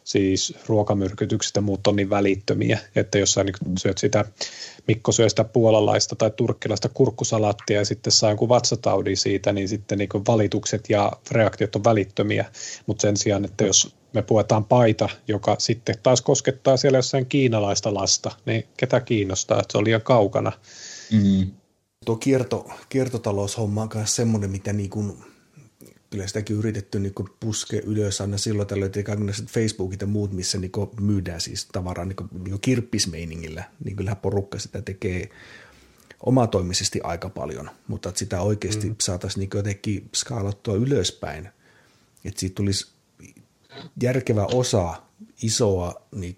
siis 0.04 0.54
ruokamyrkytykset 0.68 1.56
ja 1.56 1.62
muut 1.62 1.88
on 1.88 1.96
niin 1.96 2.10
välittömiä, 2.10 2.80
että 2.96 3.18
jos 3.18 3.34
sä 3.34 3.44
niin 3.44 3.56
syöt 3.80 3.98
sitä, 3.98 4.26
Mikko 4.88 5.12
syö 5.12 5.30
sitä 5.30 5.44
puolalaista 5.44 6.16
tai 6.16 6.32
turkkilaista 6.32 6.90
kurkkusalaattia 6.90 7.80
ja 7.80 7.86
sitten 7.86 8.14
saa 8.14 8.30
joku 8.30 8.50
vatsataudi 8.50 9.16
siitä, 9.16 9.54
niin 9.54 9.70
sitten 9.70 9.98
niin 9.98 10.10
valitukset 10.28 10.90
ja 10.90 11.12
reaktiot 11.32 11.76
on 11.76 11.84
välittömiä, 11.84 12.46
mutta 12.86 13.02
sen 13.02 13.18
sijaan, 13.18 13.46
että 13.46 13.66
jos 13.66 13.96
me 14.14 14.22
puetaan 14.22 14.66
paita, 14.66 15.10
joka 15.28 15.56
sitten 15.60 15.96
taas 16.04 16.22
koskettaa 16.22 16.78
siellä 16.78 16.98
jossain 16.98 17.26
kiinalaista 17.26 17.94
lasta, 17.94 18.32
niin 18.46 18.68
ketä 18.78 19.00
kiinnostaa, 19.00 19.60
että 19.60 19.72
se 19.72 19.78
on 19.78 19.84
liian 19.84 20.02
kaukana. 20.02 20.52
Mm 21.12 21.52
tuo 22.06 22.16
kierto, 22.16 22.70
kiertotaloushomma 22.90 23.82
on 23.82 23.90
myös 23.96 24.16
semmoinen, 24.16 24.52
mitä 24.52 24.74
niin 24.74 24.90
kuin 24.90 25.18
kyllä 26.10 26.28
sitäkin 26.28 26.56
yritetty 26.56 27.00
niin 27.00 27.14
puskea 27.40 27.82
ylös 27.86 28.22
aina 28.22 28.38
silloin 28.38 28.68
tällöin, 28.68 28.92
että 28.98 29.44
Facebookit 29.48 30.02
ja 30.02 30.08
muut, 30.08 30.34
missä 30.34 30.58
niin 30.58 30.72
myydään 31.00 31.42
siis 31.42 31.66
tavaraa 31.66 32.06
niin 32.06 32.16
kuin, 32.16 32.30
niin 32.44 32.62
kirppismeiningillä, 32.62 33.64
niin 33.84 33.96
kyllähän 33.96 34.18
porukka 34.18 34.60
sitä 34.60 34.82
tekee 34.82 35.30
omatoimisesti 36.20 37.02
aika 37.04 37.30
paljon, 37.30 37.70
mutta 37.88 38.10
että 38.10 38.20
sitä 38.20 38.42
oikeasti 38.42 38.90
mm. 38.90 38.96
saataisiin 39.02 39.40
niin 39.40 39.50
jotenkin 39.54 40.10
skaalattua 40.16 40.76
ylöspäin, 40.76 41.50
että 42.26 42.40
siitä 42.40 42.56
tulisi 42.56 42.88
järkevä 44.02 44.46
osa 44.46 45.02
isoa 45.42 46.02
niin 46.16 46.36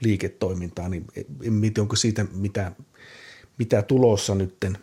liiketoimintaa, 0.00 0.88
niin 0.88 1.06
en 1.42 1.60
tiedä, 1.60 1.82
onko 1.82 1.96
siitä 1.96 2.26
mitä, 2.34 2.72
mitä 3.58 3.82
tulossa 3.82 4.34
nytten. 4.34 4.78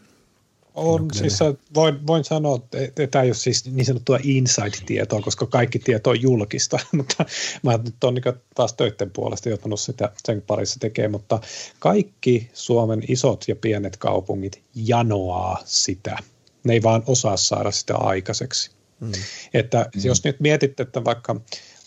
On, 0.75 1.07
siis 1.13 1.39
voin, 1.75 2.07
voin 2.07 2.23
sanoa, 2.23 2.59
että 2.73 3.07
tämä 3.07 3.23
ei 3.23 3.29
ole 3.29 3.35
siis 3.35 3.65
niin 3.65 3.85
sanottua 3.85 4.19
insight-tietoa, 4.23 5.21
koska 5.21 5.45
kaikki 5.45 5.79
tieto 5.79 6.09
on 6.09 6.21
julkista, 6.21 6.79
mutta 6.97 7.25
mä 7.63 7.77
nyt 7.77 8.03
olen 8.03 8.15
niin 8.15 8.35
taas 8.55 8.73
töiden 8.73 9.11
puolesta 9.11 9.49
joutunut 9.49 9.79
sitä 9.79 10.11
sen 10.25 10.41
parissa 10.41 10.79
tekemään, 10.79 11.11
mutta 11.11 11.39
kaikki 11.79 12.49
Suomen 12.53 13.03
isot 13.07 13.45
ja 13.47 13.55
pienet 13.55 13.97
kaupungit 13.97 14.61
janoaa 14.75 15.61
sitä. 15.65 16.17
Ne 16.63 16.73
ei 16.73 16.83
vaan 16.83 17.03
osaa 17.07 17.37
saada 17.37 17.71
sitä 17.71 17.95
aikaiseksi. 17.95 18.71
Mm. 18.99 19.11
Että 19.53 19.89
mm. 19.95 20.01
jos 20.03 20.23
nyt 20.23 20.39
mietitte, 20.39 20.83
että 20.83 21.03
vaikka 21.03 21.35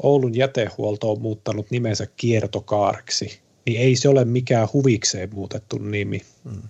Oulun 0.03 0.35
jätehuolto 0.35 1.13
on 1.13 1.21
muuttanut 1.21 1.71
nimensä 1.71 2.07
kiertokaareksi, 2.17 3.41
niin 3.67 3.81
ei 3.81 3.97
se 3.97 4.09
ole 4.09 4.25
mikään 4.25 4.69
huvikseen 4.73 5.35
muutettu 5.35 5.79
nimi. 5.79 6.23
Mm. 6.45 6.63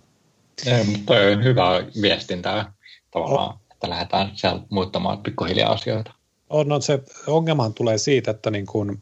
Ei, 0.66 0.84
mutta 0.84 1.14
on 1.14 1.44
hyvä 1.44 1.62
viestintää 2.02 2.72
tavallaan, 3.10 3.48
oh. 3.48 3.60
että 3.72 3.90
lähdetään 3.90 4.30
siellä 4.34 4.62
muuttamaan 4.70 5.22
pikkuhiljaa 5.22 5.72
asioita. 5.72 6.12
On, 6.50 6.72
on 6.72 6.82
se 6.82 7.02
ongelmahan 7.26 7.74
tulee 7.74 7.98
siitä, 7.98 8.30
että 8.30 8.50
niin 8.50 8.66
kuin, 8.66 9.00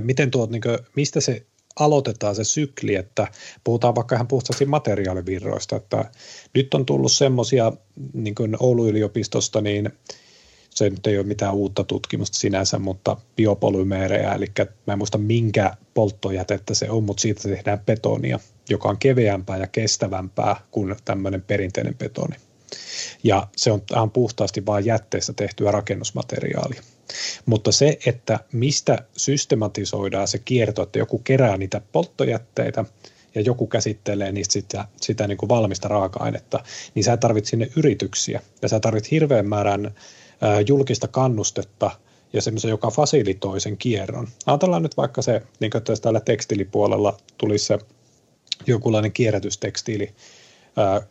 miten 0.00 0.30
tuot, 0.30 0.50
niin 0.50 0.62
kuin, 0.62 0.78
mistä 0.96 1.20
se 1.20 1.46
aloitetaan 1.80 2.34
se 2.34 2.44
sykli, 2.44 2.94
että 2.94 3.26
puhutaan 3.64 3.94
vaikka 3.94 4.14
ihan 4.14 4.28
puhtaasti 4.28 4.64
materiaalivirroista, 4.64 5.76
että 5.76 6.04
nyt 6.54 6.74
on 6.74 6.86
tullut 6.86 7.12
semmoisia, 7.12 7.72
niin 8.12 8.34
Oulun 8.60 8.88
yliopistosta, 8.88 9.60
niin 9.60 9.90
se 10.78 10.90
nyt 10.90 11.06
ei 11.06 11.18
ole 11.18 11.26
mitään 11.26 11.54
uutta 11.54 11.84
tutkimusta 11.84 12.38
sinänsä, 12.38 12.78
mutta 12.78 13.16
biopolymeerejä, 13.36 14.34
eli 14.34 14.46
mä 14.86 14.92
en 14.92 14.98
muista 14.98 15.18
minkä 15.18 15.76
polttojätettä 15.94 16.74
se 16.74 16.90
on, 16.90 17.04
mutta 17.04 17.20
siitä 17.20 17.42
tehdään 17.42 17.80
betonia, 17.80 18.40
joka 18.70 18.88
on 18.88 18.98
keveämpää 18.98 19.56
ja 19.56 19.66
kestävämpää 19.66 20.56
kuin 20.70 20.96
tämmöinen 21.04 21.42
perinteinen 21.42 21.94
betoni. 21.94 22.36
Ja 23.24 23.48
se 23.56 23.72
on 23.72 23.82
ihan 23.92 24.10
puhtaasti 24.10 24.66
vain 24.66 24.84
jätteestä 24.84 25.32
tehtyä 25.32 25.70
rakennusmateriaalia. 25.70 26.82
Mutta 27.46 27.72
se, 27.72 27.98
että 28.06 28.40
mistä 28.52 28.98
systematisoidaan 29.16 30.28
se 30.28 30.38
kierto, 30.38 30.82
että 30.82 30.98
joku 30.98 31.18
kerää 31.18 31.56
niitä 31.56 31.80
polttojätteitä 31.92 32.84
ja 33.34 33.40
joku 33.40 33.66
käsittelee 33.66 34.32
niistä 34.32 34.52
sitä, 34.52 34.88
sitä 35.00 35.26
niin 35.26 35.38
kuin 35.38 35.48
valmista 35.48 35.88
raaka-ainetta, 35.88 36.64
niin 36.94 37.04
sä 37.04 37.16
tarvit 37.16 37.44
sinne 37.44 37.68
yrityksiä 37.76 38.42
ja 38.62 38.68
sä 38.68 38.80
tarvit 38.80 39.10
hirveän 39.10 39.48
määrän 39.48 39.94
julkista 40.66 41.08
kannustetta 41.08 41.90
ja 42.32 42.42
semmoisen, 42.42 42.68
joka 42.68 42.90
fasilitoi 42.90 43.60
sen 43.60 43.76
kierron. 43.76 44.28
Ajatellaan 44.46 44.82
nyt 44.82 44.96
vaikka 44.96 45.22
se, 45.22 45.42
niin 45.60 45.70
kuin 45.70 45.82
jos 45.88 46.00
täällä 46.00 46.20
tekstilipuolella 46.20 47.16
tulisi 47.38 47.64
se 47.64 47.78
jokinlainen 48.66 49.12
kierrätystekstiili 49.12 50.14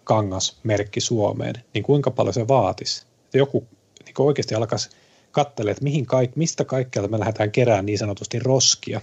kangasmerkki 0.04 1.02
Suomeen, 1.02 1.56
niin 1.74 1.84
kuinka 1.84 2.12
paljon 2.12 2.34
se 2.34 2.48
vaatisi? 2.48 3.06
Että 3.26 3.38
joku 3.38 3.68
niin 4.06 4.16
oikeasti 4.18 4.56
alkaisi 4.56 4.90
katselemaan, 5.32 5.72
että 5.72 5.84
mihin 5.84 6.06
kaik, 6.06 6.36
mistä 6.36 6.66
kaikkialta 6.66 7.12
me 7.12 7.20
lähdetään 7.20 7.52
keräämään 7.52 7.86
niin 7.86 7.98
sanotusti 7.98 8.40
roskia, 8.40 9.02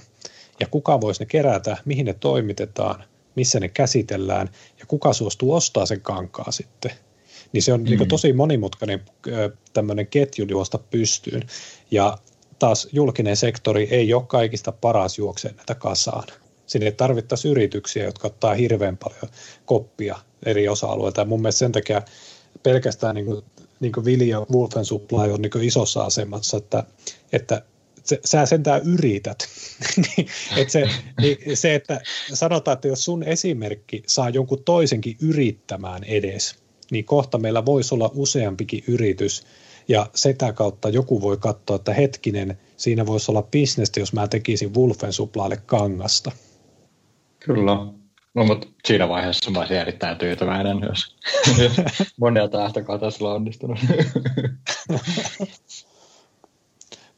ja 0.60 0.66
kuka 0.66 1.01
voisi 1.01 1.22
ne 1.22 1.26
kerätä, 1.26 1.76
mihin 1.84 2.06
ne 2.06 2.14
toimitetaan, 2.14 3.05
missä 3.36 3.60
ne 3.60 3.68
käsitellään, 3.68 4.51
ja 4.80 4.86
kuka 4.86 5.12
suostuu 5.12 5.52
ostaa 5.52 5.86
sen 5.86 6.01
kankaa 6.01 6.51
sitten 6.52 6.90
niin 7.55 7.62
se 7.62 7.72
on 7.72 7.81
mm. 7.81 7.85
niin 7.85 8.09
tosi 8.09 8.32
monimutkainen 8.32 9.05
tämmöinen 9.72 10.06
ketju 10.06 10.47
juosta 10.48 10.78
pystyyn. 10.78 11.43
Ja 11.90 12.18
taas 12.59 12.89
julkinen 12.93 13.36
sektori 13.36 13.89
ei 13.90 14.14
ole 14.14 14.22
kaikista 14.26 14.72
paras 14.72 15.18
juokseen 15.18 15.56
näitä 15.56 15.74
kasaan. 15.74 16.24
Sinne 16.66 16.90
tarvittaisiin 16.90 17.52
yrityksiä, 17.52 18.05
jotka 18.05 18.26
ottaa 18.26 18.55
hirveän 18.55 18.97
paljon 18.97 19.32
koppia 19.64 20.18
eri 20.47 20.68
osa-alueilta. 20.68 21.20
Ja 21.20 21.24
mun 21.24 21.43
mielestä 21.43 21.59
sen 21.59 21.72
takia 21.72 22.02
pelkästään 22.62 23.14
niin 23.14 23.26
kuin, 23.26 23.44
niin 23.81 23.93
kuin 23.93 24.05
Vilja 24.05 24.47
Wolfen 24.52 24.85
Supply 24.85 25.32
on 25.32 25.43
niin 25.43 25.62
isossa 25.62 26.05
asemassa, 26.05 26.56
että, 26.56 26.85
että 27.32 27.62
se, 28.05 28.20
sä 28.24 28.47
sentään 28.47 28.82
yrität. 28.82 29.39
Niin, 29.97 30.28
että 30.56 30.72
se, 30.72 30.89
niin 31.20 31.56
se, 31.56 31.74
että 31.74 32.01
sanotaan, 32.32 32.74
että 32.74 32.89
jos 32.89 33.05
sun 33.05 33.22
esimerkki 33.22 34.02
saa 34.06 34.31
jonkun 34.31 34.64
toisenkin 34.64 35.16
yrittämään 35.20 36.05
edes, 36.05 36.63
niin 36.90 37.05
kohta 37.05 37.39
meillä 37.39 37.66
voisi 37.66 37.94
olla 37.94 38.11
useampikin 38.15 38.85
yritys, 38.89 39.47
ja 39.89 40.06
sitä 40.15 40.52
kautta 40.52 40.89
joku 40.89 41.20
voi 41.20 41.36
katsoa, 41.36 41.77
että 41.77 41.94
hetkinen, 41.94 42.59
siinä 42.77 43.06
voisi 43.06 43.31
olla 43.31 43.43
bisnestä, 43.43 44.01
jos 44.01 44.12
mä 44.12 44.28
tekisin 44.28 44.74
Wolfen 44.74 45.12
suplaalle 45.12 45.56
kangasta. 45.66 46.32
Kyllä. 47.39 47.77
No, 48.35 48.44
mutta 48.44 48.69
siinä 48.85 49.09
vaiheessa 49.09 49.51
mä 49.51 49.59
olisin 49.59 49.77
erittäin 49.77 50.19
tyytyväinen, 50.19 50.81
jos, 50.89 51.16
monelta 52.20 52.59
lähtökohtaa 52.59 53.11
on 53.20 53.32
onnistunut. 53.32 53.78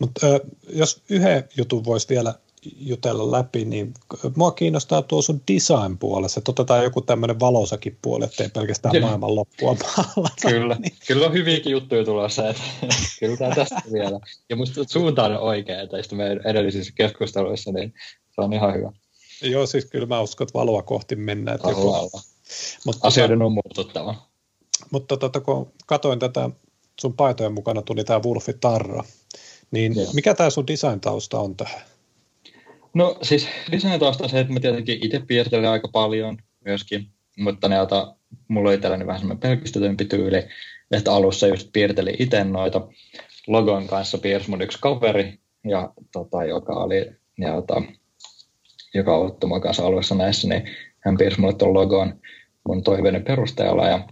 mutta 0.01 0.27
jos 0.69 1.03
yhden 1.11 1.45
jutun 1.57 1.85
voisi 1.85 2.09
vielä 2.09 2.35
jutella 2.77 3.39
läpi, 3.39 3.65
niin 3.65 3.95
mua 4.37 4.51
kiinnostaa 4.51 5.03
tuo 5.03 5.23
sun 5.23 5.41
design 5.53 5.99
puolessa, 5.99 6.41
että 6.41 6.51
otetaan 6.51 6.85
joku 6.85 7.01
tämmöinen 7.01 7.41
valosakin 7.41 7.99
puoli, 8.03 8.25
ettei 8.25 8.49
pelkästään 8.49 8.93
kyllä. 8.93 9.07
maailman 9.07 9.35
loppua 9.35 9.77
maalata. 9.97 10.49
Kyllä, 10.51 10.77
niin. 10.79 10.93
kyllä 11.07 11.27
on 11.27 11.33
hyviäkin 11.33 11.73
juttuja 11.73 12.05
tulossa, 12.05 12.49
että 12.49 12.63
kyllä 13.21 13.37
tämä 13.37 13.55
tästä 13.55 13.83
vielä. 13.93 14.21
Ja 14.49 14.57
musta 14.57 14.85
suunta 14.89 15.25
on 15.25 15.39
oikea 15.39 15.87
tästä 15.87 16.15
meidän 16.15 16.41
edellisissä 16.45 16.93
keskusteluissa, 16.95 17.73
niin 17.73 17.95
se 18.35 18.41
on 18.41 18.53
ihan 18.53 18.75
hyvä. 18.75 18.93
Joo, 19.43 19.67
siis 19.67 19.85
kyllä 19.85 20.07
mä 20.07 20.21
uskon, 20.21 20.45
että 20.45 20.59
valoa 20.59 20.83
kohti 20.83 21.17
mennään. 21.17 21.55
Että 21.55 21.69
joku... 21.69 22.11
Mutta 22.85 23.01
tota- 23.01 23.09
Asioiden 23.09 23.43
on 23.43 23.53
muututtava. 23.53 24.15
Mutta 24.91 25.17
tota, 25.17 25.41
kun 25.41 25.73
katoin 25.87 26.19
tätä 26.19 26.51
sun 27.01 27.15
paitojen 27.15 27.53
mukana 27.53 27.83
tuli 27.83 28.05
tämä 28.05 28.21
Wolfi 28.21 28.53
Tarra, 28.53 29.05
niin 29.71 29.97
Joo. 29.97 30.13
mikä 30.13 30.35
tämä 30.35 30.51
sun 30.51 30.67
design-tausta 30.67 31.41
on 31.41 31.57
tähän? 31.57 31.81
No 32.97 33.19
siis 33.23 33.49
lisänä 33.71 33.99
taas 33.99 34.19
se, 34.27 34.41
että 34.41 34.53
mä 34.53 34.61
tietenkin 34.61 34.99
itse 35.03 35.21
piirtelen 35.27 35.71
aika 35.71 35.89
paljon 35.89 36.39
myöskin, 36.65 37.07
mutta 37.39 37.69
ne 37.69 37.81
ota, 37.81 38.17
mulla 38.49 38.69
on 38.69 38.75
itselläni 38.75 39.07
vähän 39.07 39.21
semmoinen 39.21 39.41
pelkistetympi 39.41 40.05
tyyli, 40.05 40.43
että 40.91 41.13
alussa 41.13 41.47
just 41.47 41.69
piirtelin 41.73 42.17
itse 42.19 42.45
noita 42.45 42.89
logon 43.47 43.87
kanssa 43.87 44.19
piirsi 44.19 44.51
mun 44.51 44.63
yksi 44.63 44.79
kaveri, 44.81 45.39
ja, 45.69 45.93
tota, 46.13 46.45
joka 46.45 46.73
oli 46.73 47.11
ja, 47.39 47.55
ota, 47.55 47.83
joka 48.95 49.17
otti 49.17 49.47
mun 49.47 49.61
kanssa 49.61 49.87
alussa 49.87 50.15
näissä, 50.15 50.49
niin 50.49 50.63
hän 51.01 51.17
piirsi 51.17 51.41
mulle 51.41 51.55
tuon 51.55 51.75
logon 51.75 52.21
mun 52.69 52.83
toiveiden 52.83 53.25
perusteella. 53.25 53.87
Ja, 53.87 54.09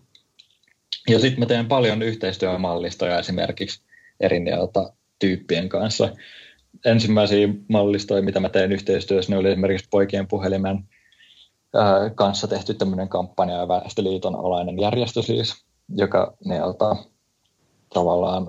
ja 1.09 1.19
sitten 1.19 1.41
mä 1.41 1.47
teen 1.47 1.67
paljon 1.67 2.03
yhteistyömallistoja 2.03 3.19
esimerkiksi 3.19 3.83
eri 4.21 4.53
ota, 4.59 4.93
tyyppien 5.19 5.69
kanssa 5.69 6.13
ensimmäisiä 6.85 7.49
mallistoja, 7.69 8.23
mitä 8.23 8.41
mä 8.41 8.49
tein 8.49 8.73
yhteistyössä, 8.73 9.33
ne 9.33 9.39
oli 9.39 9.51
esimerkiksi 9.51 9.89
poikien 9.91 10.29
puhelimen 10.29 10.89
ää, 11.75 12.11
kanssa 12.11 12.49
tehty 12.49 12.75
tämmöinen 12.75 13.09
kampanja 13.09 13.57
ja 13.57 13.69
Väestöliiton 13.69 14.37
alainen 14.37 14.81
järjestö 14.81 15.23
siis, 15.23 15.65
joka 15.97 16.37
neiltä 16.45 16.97
tavallaan 17.95 18.47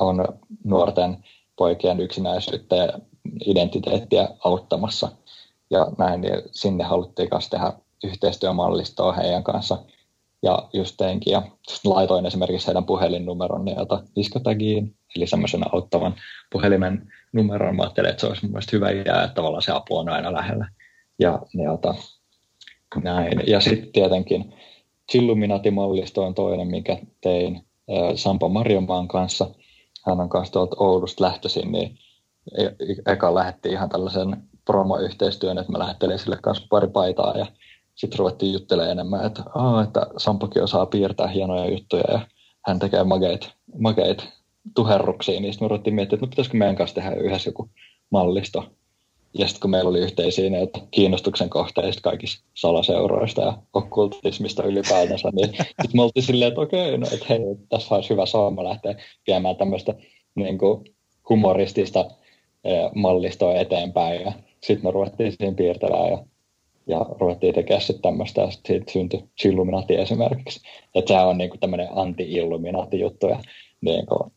on 0.00 0.24
nuorten 0.64 1.24
poikien 1.56 2.00
yksinäisyyttä 2.00 2.76
ja 2.76 2.98
identiteettiä 3.46 4.28
auttamassa. 4.44 5.08
Ja 5.70 5.86
näin 5.98 6.20
niin 6.20 6.42
sinne 6.50 6.84
haluttiin 6.84 7.30
kanssa 7.30 7.50
tehdä 7.50 7.72
yhteistyömallistoa 8.04 9.12
heidän 9.12 9.44
kanssa. 9.44 9.78
Ja 10.42 10.68
just 10.72 10.94
teinkin, 10.96 11.30
ja 11.30 11.42
laitoin 11.84 12.26
esimerkiksi 12.26 12.66
heidän 12.66 12.84
puhelinnumeron 12.84 13.64
niiltä 13.64 14.02
diskotagiin, 14.16 14.96
eli 15.16 15.26
semmoisen 15.26 15.74
auttavan 15.74 16.14
puhelimen 16.52 17.12
numeron. 17.32 17.76
Mä 17.76 17.82
ajattelin, 17.82 18.10
että 18.10 18.20
se 18.20 18.26
olisi 18.26 18.46
mun 18.46 18.60
hyvä 18.72 18.90
idea, 18.90 19.24
että 19.24 19.34
tavallaan 19.34 19.62
se 19.62 19.72
apu 19.72 19.96
on 19.96 20.08
aina 20.08 20.32
lähellä. 20.32 20.68
Ja, 21.18 21.38
ja 21.54 21.94
näin. 23.02 23.42
Ja 23.46 23.60
sitten 23.60 23.92
tietenkin 23.92 24.54
Chilluminati-mallisto 25.12 26.24
on 26.24 26.34
toinen, 26.34 26.68
mikä 26.68 26.98
tein 27.20 27.66
Sampo 28.14 28.48
Marjomaan 28.48 29.08
kanssa. 29.08 29.50
Hän 30.06 30.20
on 30.20 30.28
kanssa 30.28 30.52
tuolta 30.52 30.76
Oulusta 30.78 31.24
lähtöisin, 31.24 31.72
niin 31.72 31.98
e, 32.58 32.64
e, 32.64 33.12
eka 33.12 33.34
lähetti 33.34 33.68
ihan 33.68 33.88
tällaisen 33.88 34.42
promo-yhteistyön, 34.64 35.58
että 35.58 35.72
mä 35.72 35.78
lähettelin 35.78 36.18
sille 36.18 36.36
kanssa 36.42 36.66
pari 36.70 36.88
paitaa 36.88 37.38
ja 37.38 37.46
sitten 37.94 38.18
ruvettiin 38.18 38.52
juttelemaan 38.52 38.90
enemmän, 38.92 39.26
että, 39.26 39.42
että 39.84 40.06
Sampokin 40.16 40.62
osaa 40.62 40.86
piirtää 40.86 41.26
hienoja 41.26 41.70
juttuja 41.70 42.04
ja 42.08 42.20
hän 42.66 42.78
tekee 42.78 43.04
makeit, 43.04 43.50
makeit 43.78 44.28
tuherruksiin, 44.74 45.42
niin 45.42 45.52
sitten 45.52 45.66
me 45.66 45.68
ruvettiin 45.68 45.94
miettimään, 45.94 46.18
että 46.18 46.26
no 46.26 46.30
pitäisikö 46.30 46.56
meidän 46.56 46.76
kanssa 46.76 46.94
tehdä 46.94 47.14
yhdessä 47.14 47.48
joku 47.48 47.70
mallisto. 48.10 48.64
Ja 49.38 49.46
sitten 49.46 49.60
kun 49.60 49.70
meillä 49.70 49.90
oli 49.90 50.00
yhteisiä 50.00 50.50
näitä 50.50 50.80
kiinnostuksen 50.90 51.50
kohteista 51.50 52.02
kaikista 52.02 52.44
salaseuroista 52.54 53.42
ja 53.42 53.58
okkultismista 53.72 54.62
ylipäätänsä, 54.62 55.30
niin 55.32 55.48
sitten 55.56 55.90
me 55.94 56.02
oltiin 56.02 56.24
silleen, 56.24 56.48
että 56.48 56.60
okei, 56.60 56.98
no 56.98 57.06
että 57.12 57.26
hei, 57.28 57.40
tässä 57.68 57.94
olisi 57.94 58.10
hyvä 58.10 58.26
saama 58.26 58.64
lähteä 58.64 58.94
viemään 59.26 59.56
tämmöistä 59.56 59.94
niin 60.34 60.58
kuin 60.58 60.84
humoristista 61.28 62.10
eh, 62.64 62.90
mallistoa 62.94 63.54
eteenpäin. 63.54 64.22
Ja 64.22 64.32
sitten 64.60 64.86
me 64.88 64.90
ruvettiin 64.90 65.32
siihen 65.32 65.56
piirtelemään 65.56 66.10
ja, 66.10 66.18
ja 66.86 67.06
ruvettiin 67.20 67.54
tekemään 67.54 67.82
sitten 67.82 68.02
tämmöistä, 68.02 68.40
ja 68.40 68.50
sitten 68.50 68.74
siitä 68.74 68.92
syntyi 68.92 69.24
Chilluminati 69.40 69.94
esimerkiksi. 69.94 70.60
Että 70.94 71.08
sehän 71.08 71.28
on 71.28 71.38
niin 71.38 71.60
tämmöinen 71.60 71.88
anti-illuminati 71.94 73.00
juttu 73.00 73.28
ja 73.28 73.38
niin 73.80 74.06
kuin 74.06 74.32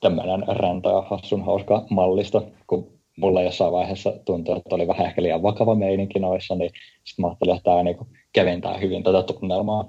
tämmöinen 0.00 0.44
räntä 0.48 0.88
ja 0.88 1.02
hassun 1.10 1.44
hauska 1.44 1.86
mallisto, 1.90 2.46
kun 2.66 2.98
mulla 3.16 3.42
jossain 3.42 3.72
vaiheessa 3.72 4.12
tuntui, 4.24 4.56
että 4.56 4.74
oli 4.74 4.88
vähän 4.88 5.06
ehkä 5.06 5.22
liian 5.22 5.42
vakava 5.42 5.74
meininki 5.74 6.18
noissa, 6.18 6.54
niin 6.54 6.70
sitten 7.04 7.22
mä 7.22 7.28
ajattelin, 7.28 7.56
että 7.56 7.70
tämä 7.70 7.82
niin 7.82 7.96
keventää 8.32 8.78
hyvin 8.78 9.02
tätä 9.02 9.22
tunnelmaa. 9.22 9.84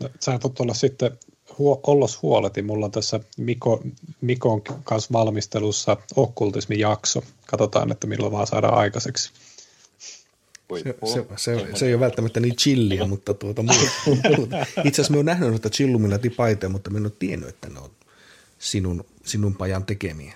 No, 0.00 0.08
sä 0.20 0.38
voit 0.44 0.60
olla 0.60 0.74
sitten 0.74 1.10
huo, 1.58 1.80
ollos 1.86 2.22
huoleti. 2.22 2.62
Mulla 2.62 2.84
on 2.86 2.92
tässä 2.92 3.20
Miko, 3.36 3.82
Mikon 4.20 4.62
kanssa 4.84 5.12
valmistelussa 5.12 5.96
okkultismijakso. 6.16 7.22
Katsotaan, 7.46 7.92
että 7.92 8.06
milloin 8.06 8.32
vaan 8.32 8.46
saadaan 8.46 8.74
aikaiseksi. 8.74 9.32
Se, 10.82 10.94
se, 11.04 11.26
se, 11.36 11.66
se, 11.74 11.86
ei 11.86 11.94
ole 11.94 12.00
välttämättä 12.00 12.40
niin 12.40 12.56
chillia, 12.56 13.06
mutta 13.06 13.34
tuota, 13.34 13.62
muuta. 13.62 13.86
itse 14.84 15.02
asiassa 15.02 15.12
me 15.12 15.16
olen 15.16 15.26
nähnyt 15.26 15.48
noita 15.48 15.70
chillumilla 15.70 16.18
tipaita, 16.18 16.68
mutta 16.68 16.90
me 16.90 16.98
en 16.98 17.04
ole 17.04 17.12
tiennyt, 17.18 17.48
että 17.48 17.68
ne 17.68 17.80
on 17.80 17.90
sinun, 18.58 19.04
sinun 19.24 19.54
pajan 19.54 19.84
tekemiä. 19.84 20.32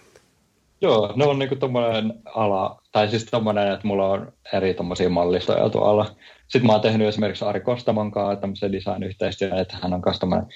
Joo, 0.81 1.13
ne 1.17 1.25
on 1.25 1.39
niinku 1.39 1.57
tommonen 1.57 2.15
ala, 2.35 2.83
tai 2.93 3.09
siis 3.09 3.25
tommonen, 3.25 3.73
että 3.73 3.87
mulla 3.87 4.09
on 4.09 4.33
eri 4.53 4.75
tommosia 4.75 5.11
mallistoja 5.11 5.71
tuolla. 5.71 6.17
Sitten 6.49 6.67
mä 6.67 6.73
oon 6.73 6.81
tehnyt 6.81 7.09
esimerkiksi 7.09 7.45
Ari 7.45 7.61
Kostamon 7.61 8.11
kanssa 8.11 8.41
tämmöisen 8.41 8.73
design-yhteistyön, 8.73 9.59
että 9.59 9.77
hän 9.83 9.93
on 9.93 10.03
tommonen 10.21 10.47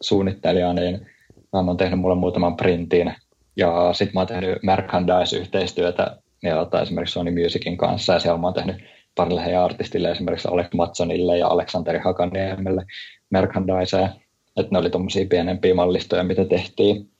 suunnittelija, 0.00 0.72
niin 0.72 1.06
hän 1.54 1.68
on 1.68 1.76
tehnyt 1.76 2.00
mulle 2.00 2.14
muutaman 2.14 2.56
printin. 2.56 3.14
Ja 3.56 3.92
sitten 3.92 4.14
mä 4.14 4.20
oon 4.20 4.26
tehnyt 4.26 4.62
merchandise-yhteistyötä 4.62 6.16
jota, 6.42 6.82
esimerkiksi 6.82 7.12
Sony 7.12 7.42
Musicin 7.42 7.76
kanssa, 7.76 8.12
ja 8.12 8.20
siellä 8.20 8.38
mä 8.38 8.46
oon 8.46 8.54
tehnyt 8.54 8.76
parille 9.14 9.44
heidän 9.44 9.62
artistille, 9.62 10.10
esimerkiksi 10.10 10.48
Alex 10.48 10.66
Matsonille 10.74 11.38
ja 11.38 11.46
Aleksanteri 11.46 11.98
Hakaniemelle 11.98 12.84
merchandisea. 13.30 14.08
Että 14.56 14.72
ne 14.72 14.78
oli 14.78 14.90
tuommoisia 14.90 15.26
pienempiä 15.30 15.74
mallistoja, 15.74 16.24
mitä 16.24 16.44
tehtiin. 16.44 17.10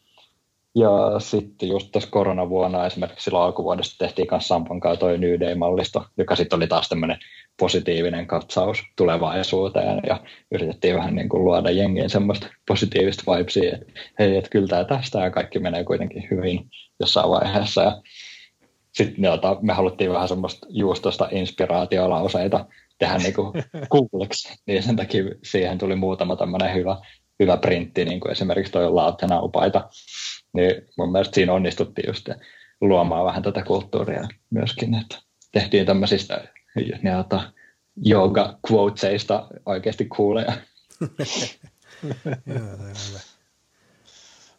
Ja 0.75 1.19
sitten 1.19 1.69
just 1.69 1.89
tässä 1.93 2.09
koronavuonna 2.11 2.87
esimerkiksi 2.87 3.25
silloin 3.25 3.45
alkuvuodesta 3.45 3.99
tehtiin 3.99 4.29
myös 4.31 4.49
Sampan 4.49 4.81
kanssa 4.81 5.01
toi 5.01 5.19
New 5.19 5.41
Day-mallisto, 5.41 6.07
joka 6.19 6.37
sitten 6.37 6.57
oli 6.57 6.67
taas 6.67 6.89
tämmöinen 6.89 7.19
positiivinen 7.61 8.27
katsaus 8.27 8.83
tulevaisuuteen 8.97 10.01
ja 10.07 10.21
yritettiin 10.53 10.97
vähän 10.97 11.15
niin 11.15 11.29
kuin 11.29 11.45
luoda 11.45 11.71
jengiin 11.71 12.11
semmoista 12.11 12.47
positiivista 12.67 13.33
vibesia, 13.33 13.75
että 13.75 13.87
hei, 14.19 14.37
että 14.37 14.51
kyllä 14.51 14.67
tämä 14.67 14.85
tästä 14.85 15.21
ja 15.21 15.31
kaikki 15.31 15.59
menee 15.59 15.85
kuitenkin 15.85 16.29
hyvin 16.31 16.71
jossain 17.01 17.31
vaiheessa. 17.31 17.83
Ja 17.83 18.03
sitten 18.93 19.25
me 19.63 19.73
haluttiin 19.73 20.13
vähän 20.13 20.29
semmoista 20.29 20.67
juustosta 20.71 21.29
inspiraatiolauseita 21.33 22.67
tehdä 22.99 23.19
niin 23.25 23.35
kuin 23.35 23.53
kuulleksi, 23.89 24.55
niin 24.67 24.83
sen 24.83 24.97
takia 24.97 25.25
siihen 25.45 25.79
tuli 25.79 25.97
muutama 25.97 26.37
tämmöinen 26.37 26.75
hyvä, 26.75 26.97
hyvä 27.41 27.57
printti, 27.57 28.05
niin 28.05 28.21
kuin 28.21 28.33
esimerkiksi 28.33 28.73
toi 28.73 28.93
Lautenaupaita, 28.93 29.89
niin 30.53 30.75
mun 30.99 31.13
mielestä 31.13 31.35
siinä 31.35 31.53
onnistuttiin 31.53 32.07
just 32.07 32.29
luomaan 32.81 33.25
vähän 33.25 33.43
tätä 33.43 33.63
kulttuuria 33.63 34.29
myöskin, 34.51 34.95
että 34.95 35.19
tehtiin 35.53 35.87
tämmöisistä 35.87 36.45
jota, 37.03 37.53
yoga 38.07 38.59
quoteseista 38.71 39.47
oikeasti 39.67 40.05
kuuleja. 40.05 40.53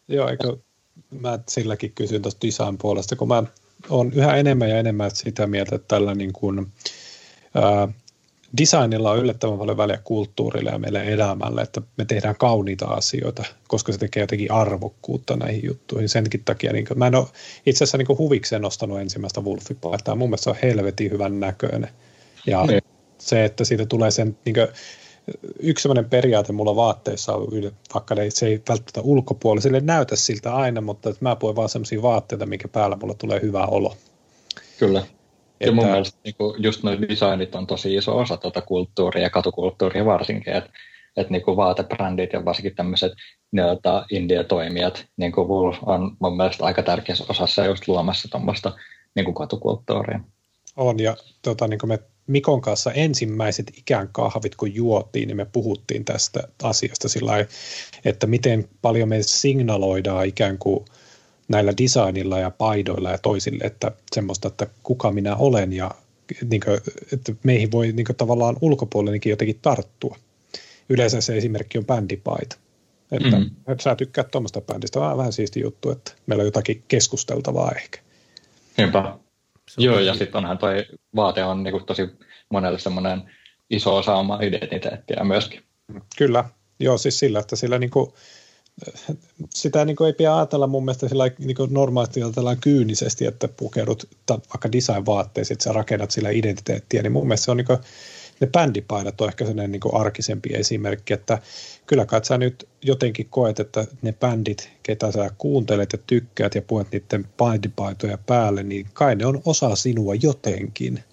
Joo, 0.08 0.28
eikö 0.28 0.56
mä 1.10 1.38
silläkin 1.48 1.92
kysyn 1.92 2.22
tuosta 2.22 2.46
design 2.46 2.78
puolesta, 2.78 3.16
kun 3.16 3.28
mä 3.28 3.42
on 3.88 4.12
yhä 4.12 4.36
enemmän 4.36 4.70
ja 4.70 4.78
enemmän 4.78 5.10
sitä 5.10 5.46
mieltä, 5.46 5.76
että 5.76 5.88
tällä 5.88 6.14
niin 6.14 6.32
kuin, 6.32 6.72
ää, 7.54 7.88
designilla 8.58 9.10
on 9.10 9.18
yllättävän 9.18 9.58
paljon 9.58 9.76
väliä 9.76 9.98
kulttuurille 10.04 10.70
ja 10.70 10.78
meille 10.78 11.04
elämälle, 11.04 11.62
että 11.62 11.82
me 11.96 12.04
tehdään 12.04 12.36
kauniita 12.36 12.86
asioita, 12.86 13.44
koska 13.68 13.92
se 13.92 13.98
tekee 13.98 14.20
jotenkin 14.20 14.52
arvokkuutta 14.52 15.36
näihin 15.36 15.64
juttuihin. 15.64 16.08
Senkin 16.08 16.44
takia 16.44 16.72
niin 16.72 16.86
kuin, 16.86 16.98
mä 16.98 17.06
en 17.06 17.14
ole 17.14 17.26
itse 17.66 17.84
asiassa 17.84 17.98
niin 17.98 18.18
huvikseen 18.18 18.62
nostanut 18.62 19.00
ensimmäistä 19.00 19.40
Wolfipaitaa. 19.40 20.14
Mun 20.14 20.28
mielestä 20.28 20.44
se 20.44 20.50
on 20.50 20.56
helvetin 20.62 21.10
hyvän 21.10 21.40
näköinen. 21.40 21.90
Ja 22.46 22.66
niin. 22.66 22.82
se, 23.18 23.44
että 23.44 23.64
siitä 23.64 23.86
tulee 23.86 24.10
sen, 24.10 24.38
niin 24.44 24.54
kuin, 24.54 24.68
yksi 25.60 25.82
sellainen 25.82 26.10
periaate 26.10 26.52
mulla 26.52 26.76
vaatteissa 26.76 27.34
on, 27.34 27.48
vaikka 27.94 28.14
se 28.28 28.46
ei 28.46 28.62
välttämättä 28.68 29.00
ulkopuoliselle 29.00 29.80
näytä 29.80 30.16
siltä 30.16 30.54
aina, 30.54 30.80
mutta 30.80 31.10
että 31.10 31.24
mä 31.24 31.36
puhun 31.36 31.56
vaan 31.56 31.68
sellaisia 31.68 32.02
vaatteita, 32.02 32.46
mikä 32.46 32.68
päällä 32.68 32.96
mulla 32.96 33.14
tulee 33.14 33.40
hyvä 33.42 33.66
olo. 33.66 33.96
Kyllä. 34.78 35.06
Ja 35.60 35.72
mun 35.72 35.86
mielestä 35.86 36.18
niin 36.24 36.34
kuin, 36.34 36.62
just 36.62 36.82
noin 36.82 37.02
designit 37.02 37.54
on 37.54 37.66
tosi 37.66 37.94
iso 37.94 38.18
osa 38.18 38.36
tuota 38.36 38.60
kulttuuria 38.60 39.22
ja 39.22 39.30
katukulttuuria 39.30 40.04
varsinkin, 40.04 40.52
että 40.52 40.70
että 41.16 41.32
niin 41.32 41.42
kuin 41.42 41.56
vaatebrändit 41.56 42.32
ja 42.32 42.44
varsinkin 42.44 42.74
tämmöiset 42.74 43.12
indie-toimijat, 44.10 45.06
niin 45.16 45.32
kuin 45.32 45.48
Wolf 45.48 45.76
on 45.82 46.16
mun 46.18 46.36
mielestä 46.36 46.64
aika 46.64 46.82
tärkeässä 46.82 47.24
osassa 47.28 47.64
just 47.64 47.88
luomassa 47.88 48.28
tuommoista 48.28 48.72
niin 49.14 49.34
katukulttuuria. 49.34 50.20
On, 50.76 50.98
ja 50.98 51.16
tota, 51.42 51.68
niin 51.68 51.78
kuin 51.78 51.88
me 51.88 51.98
Mikon 52.26 52.60
kanssa 52.60 52.92
ensimmäiset 52.92 53.72
ikään 53.76 54.08
kahvit, 54.12 54.56
kun 54.56 54.74
juotiin, 54.74 55.26
niin 55.26 55.36
me 55.36 55.46
puhuttiin 55.52 56.04
tästä 56.04 56.48
asiasta 56.62 57.08
sillä 57.08 57.32
että 58.04 58.26
miten 58.26 58.68
paljon 58.82 59.08
me 59.08 59.18
signaloidaan 59.20 60.26
ikään 60.26 60.58
kuin 60.58 60.84
näillä 61.48 61.72
designilla 61.82 62.38
ja 62.38 62.50
paidoilla 62.50 63.10
ja 63.10 63.18
toisille, 63.18 63.64
että 63.64 63.92
semmoista, 64.12 64.48
että 64.48 64.66
kuka 64.82 65.12
minä 65.12 65.36
olen 65.36 65.72
ja 65.72 65.90
niin 66.50 66.60
kuin, 66.60 66.80
että 67.12 67.32
meihin 67.42 67.72
voi 67.72 67.92
niin 67.92 68.06
kuin, 68.06 68.16
tavallaan 68.16 68.56
ulkopuolinenkin 68.60 69.30
jotenkin 69.30 69.58
tarttua. 69.62 70.16
Yleensä 70.88 71.20
se 71.20 71.36
esimerkki 71.36 71.78
on 71.78 71.86
bändipaita. 71.86 72.56
Että 73.12 73.38
mm. 73.38 73.50
sä 73.80 73.96
tykkäät 73.96 74.30
tuommoista 74.30 74.60
bändistä, 74.60 75.00
vähän, 75.00 75.16
vähän 75.16 75.32
siisti 75.32 75.60
juttu, 75.60 75.90
että 75.90 76.12
meillä 76.26 76.42
on 76.42 76.46
jotakin 76.46 76.84
keskusteltavaa 76.88 77.72
ehkä. 77.76 78.00
Niinpä. 78.76 79.18
Joo, 79.78 79.98
ja 79.98 80.14
sitten 80.14 80.38
onhan 80.38 80.58
toi 80.58 80.86
vaate 81.16 81.44
on 81.44 81.62
niinku 81.62 81.80
tosi 81.80 82.02
monelle 82.50 82.78
semmoinen 82.78 83.22
iso 83.70 83.96
osa 83.96 84.14
omaa 84.14 84.40
identiteettiä 84.40 85.24
myöskin. 85.24 85.62
Kyllä, 86.18 86.44
joo 86.80 86.98
siis 86.98 87.18
sillä, 87.18 87.38
että 87.38 87.56
sillä 87.56 87.78
niinku, 87.78 88.14
sitä 89.54 89.84
niin 89.84 89.96
ei 90.06 90.12
pidä 90.12 90.36
ajatella 90.36 90.66
mun 90.66 90.84
mielestä 90.84 91.08
sillä 91.08 91.30
niin 91.38 91.56
normaalisti 91.70 92.22
ajatellaan 92.22 92.60
kyynisesti, 92.60 93.26
että 93.26 93.48
pukeudut 93.48 94.08
vaikka 94.28 94.72
design-vaatteisiin, 94.72 95.54
että 95.54 95.64
sä 95.64 95.72
rakennat 95.72 96.10
sillä 96.10 96.30
identiteettiä, 96.30 97.02
niin 97.02 97.12
mun 97.12 97.26
mielestä 97.26 97.44
se 97.44 97.50
on 97.50 97.56
niin 97.56 97.66
kuin, 97.66 97.78
ne 98.40 98.46
bändipaidat 98.46 99.20
on 99.20 99.28
ehkä 99.28 99.44
sellainen 99.44 99.72
niin 99.72 99.94
arkisempi 99.94 100.48
esimerkki, 100.52 101.14
että 101.14 101.38
kyllä 101.86 102.06
kai 102.06 102.24
sä 102.24 102.38
nyt 102.38 102.68
jotenkin 102.82 103.26
koet, 103.30 103.60
että 103.60 103.86
ne 104.02 104.12
bändit, 104.12 104.70
ketä 104.82 105.12
sä 105.12 105.30
kuuntelet 105.38 105.92
ja 105.92 105.98
tykkäät 106.06 106.54
ja 106.54 106.62
puet 106.62 106.86
niiden 106.92 107.28
bändipaitoja 107.36 108.18
päälle, 108.18 108.62
niin 108.62 108.86
kai 108.92 109.16
ne 109.16 109.26
on 109.26 109.42
osa 109.44 109.76
sinua 109.76 110.14
jotenkin. 110.14 111.04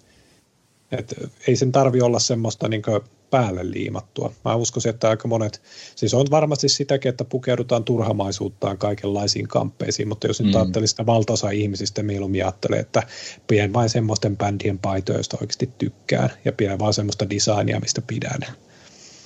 Et 0.92 1.14
ei 1.48 1.56
sen 1.56 1.72
tarvi 1.72 2.00
olla 2.00 2.18
semmoista 2.18 2.68
niin 2.68 2.82
päälle 3.30 3.70
liimattua. 3.70 4.32
Mä 4.44 4.54
uskoisin, 4.54 4.90
että 4.90 5.08
aika 5.08 5.28
monet, 5.28 5.62
siis 5.96 6.14
on 6.14 6.26
varmasti 6.30 6.68
sitäkin, 6.68 7.08
että 7.08 7.24
pukeudutaan 7.24 7.84
turhamaisuuttaan 7.84 8.78
kaikenlaisiin 8.78 9.48
kamppeisiin, 9.48 10.08
mutta 10.08 10.26
jos 10.26 10.40
nyt 10.40 10.52
mm. 10.52 10.60
ajattelee 10.60 10.86
sitä 10.86 11.06
valtaosa 11.06 11.50
ihmisistä, 11.50 12.02
mieluummin 12.02 12.44
ajattelee, 12.44 12.80
että 12.80 13.02
pidän 13.46 13.72
vain 13.72 13.88
semmoisten 13.88 14.36
bändien 14.36 14.78
paitoja, 14.78 15.18
joista 15.18 15.36
oikeasti 15.40 15.70
tykkään, 15.78 16.30
ja 16.44 16.52
pidän 16.52 16.78
vain 16.78 16.94
semmoista 16.94 17.30
designia, 17.30 17.80
mistä 17.80 18.02
pidän. 18.02 18.40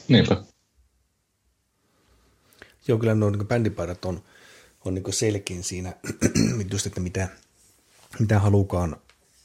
Niinpä. 0.08 0.42
Joo, 2.88 2.98
kyllä 2.98 3.14
nuo 3.14 3.30
niin 3.30 3.48
bändipaidat 3.48 4.04
on, 4.04 4.22
on 4.84 4.94
niin 4.94 5.04
selkein 5.12 5.64
siinä, 5.64 5.94
just, 6.72 6.86
että 6.86 7.00
mitä, 7.00 7.28
mitä 8.18 8.38
halukaan 8.38 8.96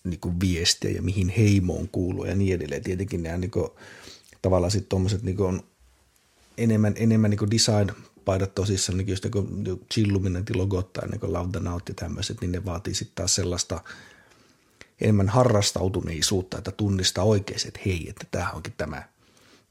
niin 0.04 0.40
viestiä 0.40 0.92
ja 0.92 1.02
mihin 1.02 1.30
heimoon 1.30 1.90
kuuluu 1.90 2.26
ja 2.26 2.36
niin 2.36 2.56
edelleen. 2.56 2.84
Tietenkin 2.84 3.24
nämä 3.24 3.38
niin 3.38 3.52
kuin, 3.52 3.70
tavallaan 4.44 4.72
sitten 4.72 4.90
tuommoiset 4.90 5.24
niin 5.24 5.42
on 5.42 5.64
enemmän, 6.58 6.94
enemmän 6.98 7.32
niin 7.32 7.52
design-paidat 7.52 8.56
tosissaan, 8.56 8.98
niin 8.98 9.08
just 9.08 9.26
niin 9.26 9.86
Chilluminati-logot 9.94 10.94
tai 10.94 11.10
niin 11.10 11.34
Laudanaut 11.34 11.90
ja 11.90 11.96
tämmöiset, 11.96 12.42
niin 12.42 12.52
ne 12.52 12.66
vaatii 12.66 12.94
sitten 12.94 13.16
taas 13.16 13.36
sellaista 13.36 13.84
enemmän 15.02 15.30
harrastautuneisuutta, 15.30 16.58
että 16.58 16.72
tunnistaa 16.72 17.24
oikein, 17.24 17.68
että 17.68 17.80
hei, 17.86 18.10
että 18.10 18.26
tämä 18.32 18.52
onkin 18.52 18.74
tämä, 18.78 19.04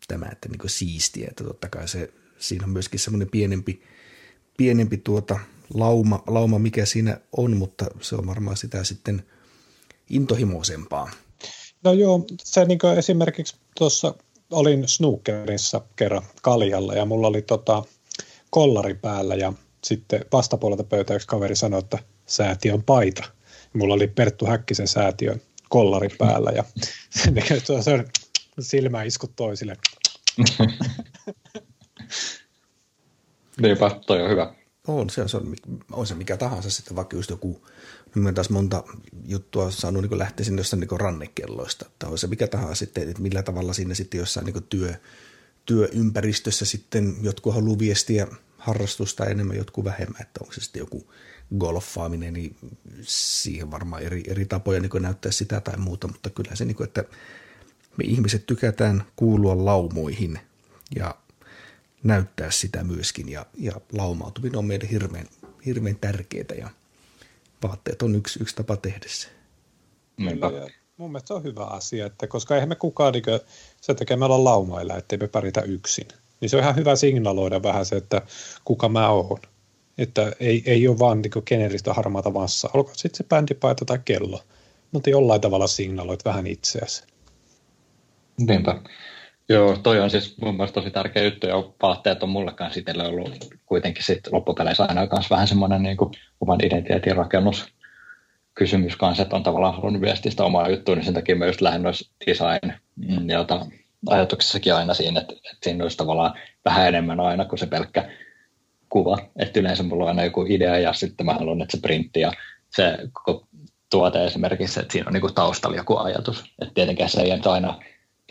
tämä 0.08 0.26
että 0.32 0.48
niin 0.48 0.70
siistiä, 0.70 1.28
että 1.30 1.44
totta 1.44 1.68
kai 1.68 1.88
se, 1.88 2.12
siinä 2.38 2.64
on 2.64 2.70
myöskin 2.70 3.00
semmoinen 3.00 3.30
pienempi, 3.30 3.82
pienempi 4.56 4.96
tuota 4.96 5.38
lauma, 5.74 6.22
lauma, 6.26 6.58
mikä 6.58 6.86
siinä 6.86 7.20
on, 7.36 7.56
mutta 7.56 7.86
se 8.00 8.16
on 8.16 8.26
varmaan 8.26 8.56
sitä 8.56 8.84
sitten 8.84 9.26
intohimoisempaa. 10.10 11.10
No 11.84 11.92
joo, 11.92 12.24
se 12.42 12.64
niin 12.64 12.78
esimerkiksi 12.98 13.56
tuossa 13.78 14.14
olin 14.52 14.88
snookerissa 14.88 15.80
kerran 15.96 16.22
kaljalla 16.42 16.94
ja 16.94 17.04
mulla 17.04 17.28
oli 17.28 17.42
tota, 17.42 17.82
kollari 18.50 18.94
päällä 18.94 19.34
ja 19.34 19.52
sitten 19.84 20.24
vastapuolelta 20.32 20.84
pöytä 20.84 21.14
yksi 21.14 21.28
kaveri 21.28 21.56
sanoi, 21.56 21.78
että 21.78 21.98
säätiön 22.26 22.82
paita. 22.82 23.24
Mulla 23.72 23.94
oli 23.94 24.06
Perttu 24.06 24.46
Häkkisen 24.46 24.88
säätiön 24.88 25.40
kollari 25.68 26.08
päällä 26.18 26.50
ja 26.50 26.64
se, 27.64 27.82
se 27.82 27.92
on 27.92 28.04
silmä 28.60 29.02
iskut 29.02 29.36
toisille. 29.36 29.76
Niinpä, 33.60 33.90
toi 34.06 34.22
on 34.22 34.30
hyvä. 34.30 34.54
On 34.88 35.10
se, 35.10 35.28
se 35.28 35.36
on, 35.36 35.54
on 35.92 36.06
se 36.06 36.14
mikä 36.14 36.36
tahansa 36.36 36.70
sitten, 36.70 36.96
vaikka 36.96 37.16
just 37.16 37.30
joku, 37.30 37.62
nyt 38.14 38.34
taas 38.34 38.50
monta 38.50 38.84
juttua 39.26 39.70
saanut 39.70 40.02
niin 40.02 40.18
lähteä 40.18 40.46
jossain 40.56 40.80
niin 40.80 41.00
rannekelloista, 41.00 41.86
että 41.86 42.08
on 42.08 42.18
se 42.18 42.26
mikä 42.26 42.46
tahansa 42.46 42.74
sitten, 42.74 43.08
että 43.08 43.22
millä 43.22 43.42
tavalla 43.42 43.72
sinne 43.72 43.94
sitten 43.94 44.18
jossain 44.18 44.46
niin 44.46 44.64
työ, 44.68 44.94
työympäristössä 45.64 46.64
sitten 46.64 47.16
jotkut 47.22 47.54
haluaa 47.54 47.78
viestiä 47.78 48.26
harrastusta 48.58 49.26
enemmän, 49.26 49.56
jotkut 49.56 49.84
vähemmän, 49.84 50.22
että 50.22 50.40
onko 50.40 50.52
se 50.52 50.60
sitten 50.60 50.80
joku 50.80 51.12
golfaaminen, 51.58 52.32
niin 52.32 52.56
siihen 53.02 53.70
varmaan 53.70 54.02
eri, 54.02 54.22
eri 54.26 54.46
tapoja 54.46 54.80
niin 54.80 54.90
näyttää 55.00 55.32
sitä 55.32 55.60
tai 55.60 55.76
muuta, 55.76 56.08
mutta 56.08 56.30
kyllä 56.30 56.54
se, 56.54 56.64
niin 56.64 56.76
kuin, 56.76 56.86
että 56.86 57.04
me 57.96 58.04
ihmiset 58.04 58.46
tykätään 58.46 59.04
kuulua 59.16 59.64
laumoihin 59.64 60.38
ja 60.96 61.14
näyttää 62.02 62.50
sitä 62.50 62.84
myöskin. 62.84 63.28
Ja, 63.28 63.46
ja 63.54 63.72
laumautuminen 63.92 64.58
on 64.58 64.64
meille 64.64 64.90
hirveän, 64.90 65.26
hirveän 65.66 65.96
tärkeää 65.96 66.54
ja 66.58 66.70
vaatteet 67.62 68.02
on 68.02 68.14
yksi, 68.14 68.42
yksi 68.42 68.56
tapa 68.56 68.76
tehdä 68.76 69.06
se. 69.08 69.28
Mun 70.96 71.10
mielestä 71.10 71.28
se 71.28 71.34
on 71.34 71.42
hyvä 71.42 71.64
asia, 71.64 72.06
että 72.06 72.26
koska 72.26 72.54
eihän 72.54 72.68
me 72.68 72.74
kukaan 72.74 73.12
niin 73.12 73.24
se 73.80 73.94
tekemällä 73.94 74.44
laumailla, 74.44 74.96
ettei 74.96 75.18
me 75.18 75.28
pärjätä 75.28 75.60
yksin. 75.60 76.08
Niin 76.40 76.50
se 76.50 76.56
on 76.56 76.62
ihan 76.62 76.76
hyvä 76.76 76.96
signaloida 76.96 77.62
vähän 77.62 77.86
se, 77.86 77.96
että 77.96 78.22
kuka 78.64 78.88
mä 78.88 79.08
oon. 79.08 79.38
Että 79.98 80.32
ei, 80.40 80.62
ei 80.66 80.88
ole 80.88 80.98
vaan 80.98 81.22
niin 81.22 81.42
generistä 81.46 81.94
harmaata 81.94 82.30
massa. 82.30 82.70
Olkoon 82.74 82.96
sitten 82.96 83.18
se 83.18 83.24
bändipaita 83.24 83.84
tai 83.84 83.98
kello. 84.04 84.40
Mutta 84.92 85.10
jollain 85.10 85.40
tavalla 85.40 85.66
signaloit 85.66 86.24
vähän 86.24 86.46
itseäsi. 86.46 87.04
Niinpä. 88.38 88.80
Joo, 89.48 89.76
toi 89.76 90.00
on 90.00 90.10
siis 90.10 90.40
mun 90.40 90.56
mielestä 90.56 90.74
tosi 90.74 90.90
tärkeä 90.90 91.24
juttu, 91.24 91.46
ja 91.46 91.54
vaatteet 91.82 92.22
on 92.22 92.28
mullekaan 92.28 92.72
sitten 92.72 93.00
ollut 93.00 93.54
kuitenkin 93.66 94.04
sitten 94.04 94.32
loppupeleissä 94.32 94.84
aina 94.88 95.06
kanssa 95.06 95.34
vähän 95.34 95.48
semmoinen 95.48 95.82
niin 95.82 95.96
oman 96.40 96.64
identiteetin 96.64 97.16
rakennus 97.16 97.66
kysymys 98.54 98.96
kanssa, 98.96 99.22
että 99.22 99.36
on 99.36 99.42
tavallaan 99.42 99.74
halunnut 99.74 100.02
viestiä 100.02 100.30
sitä 100.30 100.44
omaa 100.44 100.68
juttua, 100.68 100.94
niin 100.94 101.04
sen 101.04 101.14
takia 101.14 101.36
mä 101.36 101.46
just 101.46 101.60
lähden 101.60 101.82
noissa 101.82 102.14
design 102.26 102.72
mm, 102.96 103.30
jota 103.30 103.66
ajatuksessakin 104.06 104.74
aina 104.74 104.94
siinä, 104.94 105.20
että, 105.20 105.34
että 105.34 105.56
siinä 105.62 105.84
olisi 105.84 105.96
tavallaan 105.96 106.34
vähän 106.64 106.88
enemmän 106.88 107.20
aina 107.20 107.44
kuin 107.44 107.58
se 107.58 107.66
pelkkä 107.66 108.10
kuva. 108.88 109.18
Että 109.36 109.60
yleensä 109.60 109.82
mulla 109.82 110.04
on 110.04 110.08
aina 110.08 110.24
joku 110.24 110.46
idea 110.48 110.78
ja 110.78 110.92
sitten 110.92 111.26
mä 111.26 111.34
haluan, 111.34 111.62
että 111.62 111.76
se 111.76 111.82
printti 111.82 112.20
ja 112.20 112.32
se 112.70 112.98
koko 113.12 113.46
tuote 113.90 114.24
esimerkiksi, 114.24 114.80
että 114.80 114.92
siinä 114.92 115.08
on 115.08 115.12
niin 115.12 115.34
taustalla 115.34 115.76
joku 115.76 115.96
ajatus. 115.96 116.44
Että 116.62 116.74
tietenkään 116.74 117.10
se 117.10 117.20
ei 117.20 117.32
aina 117.32 117.78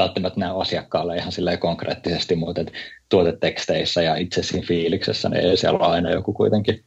välttämättä 0.02 0.40
näe 0.40 0.52
asiakkaalle 0.56 1.18
ihan 1.18 1.32
silleen 1.32 1.60
konkreettisesti, 1.60 2.36
mutta 2.36 2.62
tuoteteksteissä 3.10 4.02
ja 4.02 4.16
itse 4.16 4.44
siinä 4.44 4.68
fiiliksessä, 4.68 5.30
niin 5.30 5.46
ei 5.46 5.58
siellä 5.58 5.80
ole 5.80 5.88
aina 5.88 6.12
joku 6.12 6.34
kuitenkin 6.34 6.84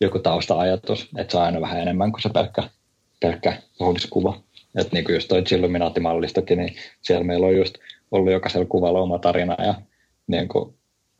joku 0.00 0.18
tausta-ajatus, 0.18 1.08
että 1.16 1.32
se 1.32 1.38
on 1.38 1.44
aina 1.44 1.60
vähän 1.60 1.80
enemmän 1.80 2.12
kuin 2.12 2.22
se 2.22 2.28
pelkkä, 2.28 2.62
pelkkä 3.20 3.62
kuva. 4.10 4.40
Että 4.78 4.92
niin 4.92 5.04
kuin 5.04 5.14
just 5.14 5.28
toi 5.28 5.42
Illuminati-mallistokin, 5.50 6.58
niin 6.58 6.76
siellä 7.00 7.24
meillä 7.24 7.46
on 7.46 7.56
just 7.56 7.74
ollut 8.10 8.32
jokaisella 8.32 8.66
kuvalla 8.66 9.00
oma 9.00 9.18
tarina 9.18 9.56
ja 9.64 9.74
niin 10.26 10.48
kuin, 10.48 10.74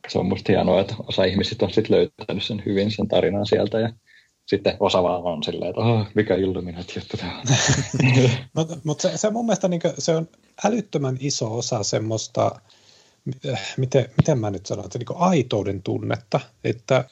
se 0.07 0.19
on 0.19 0.25
musta 0.25 0.51
hienoa, 0.51 0.81
että 0.81 0.95
osa 1.07 1.23
ihmisistä 1.23 1.65
on 1.65 1.71
sitten 1.71 1.97
löytänyt 1.97 2.43
sen 2.43 2.63
hyvin 2.65 2.91
sen 2.91 3.07
tarinan 3.07 3.45
sieltä 3.45 3.79
ja 3.79 3.89
sitten 4.45 4.77
osa 4.79 5.03
vaan 5.03 5.23
on 5.23 5.43
silleen, 5.43 5.69
että 5.69 5.81
oh, 5.81 6.07
mikä 6.15 6.35
juttu 6.35 7.17
tämä 7.17 7.39
on. 7.39 7.45
Mutta 8.55 8.77
mut 8.83 8.99
se, 8.99 9.17
se 9.17 9.29
mun 9.29 9.45
mielestä 9.45 9.67
niin 9.67 9.81
se 9.97 10.15
on 10.15 10.27
älyttömän 10.65 11.17
iso 11.19 11.57
osa 11.57 11.83
semmoista, 11.83 12.61
miten, 13.77 14.09
miten 14.17 14.39
mä 14.39 14.49
nyt 14.49 14.65
sanon, 14.65 14.85
että 14.85 14.97
niin 14.99 15.07
aitouden 15.15 15.83
tunnetta, 15.83 16.39
että 16.63 17.05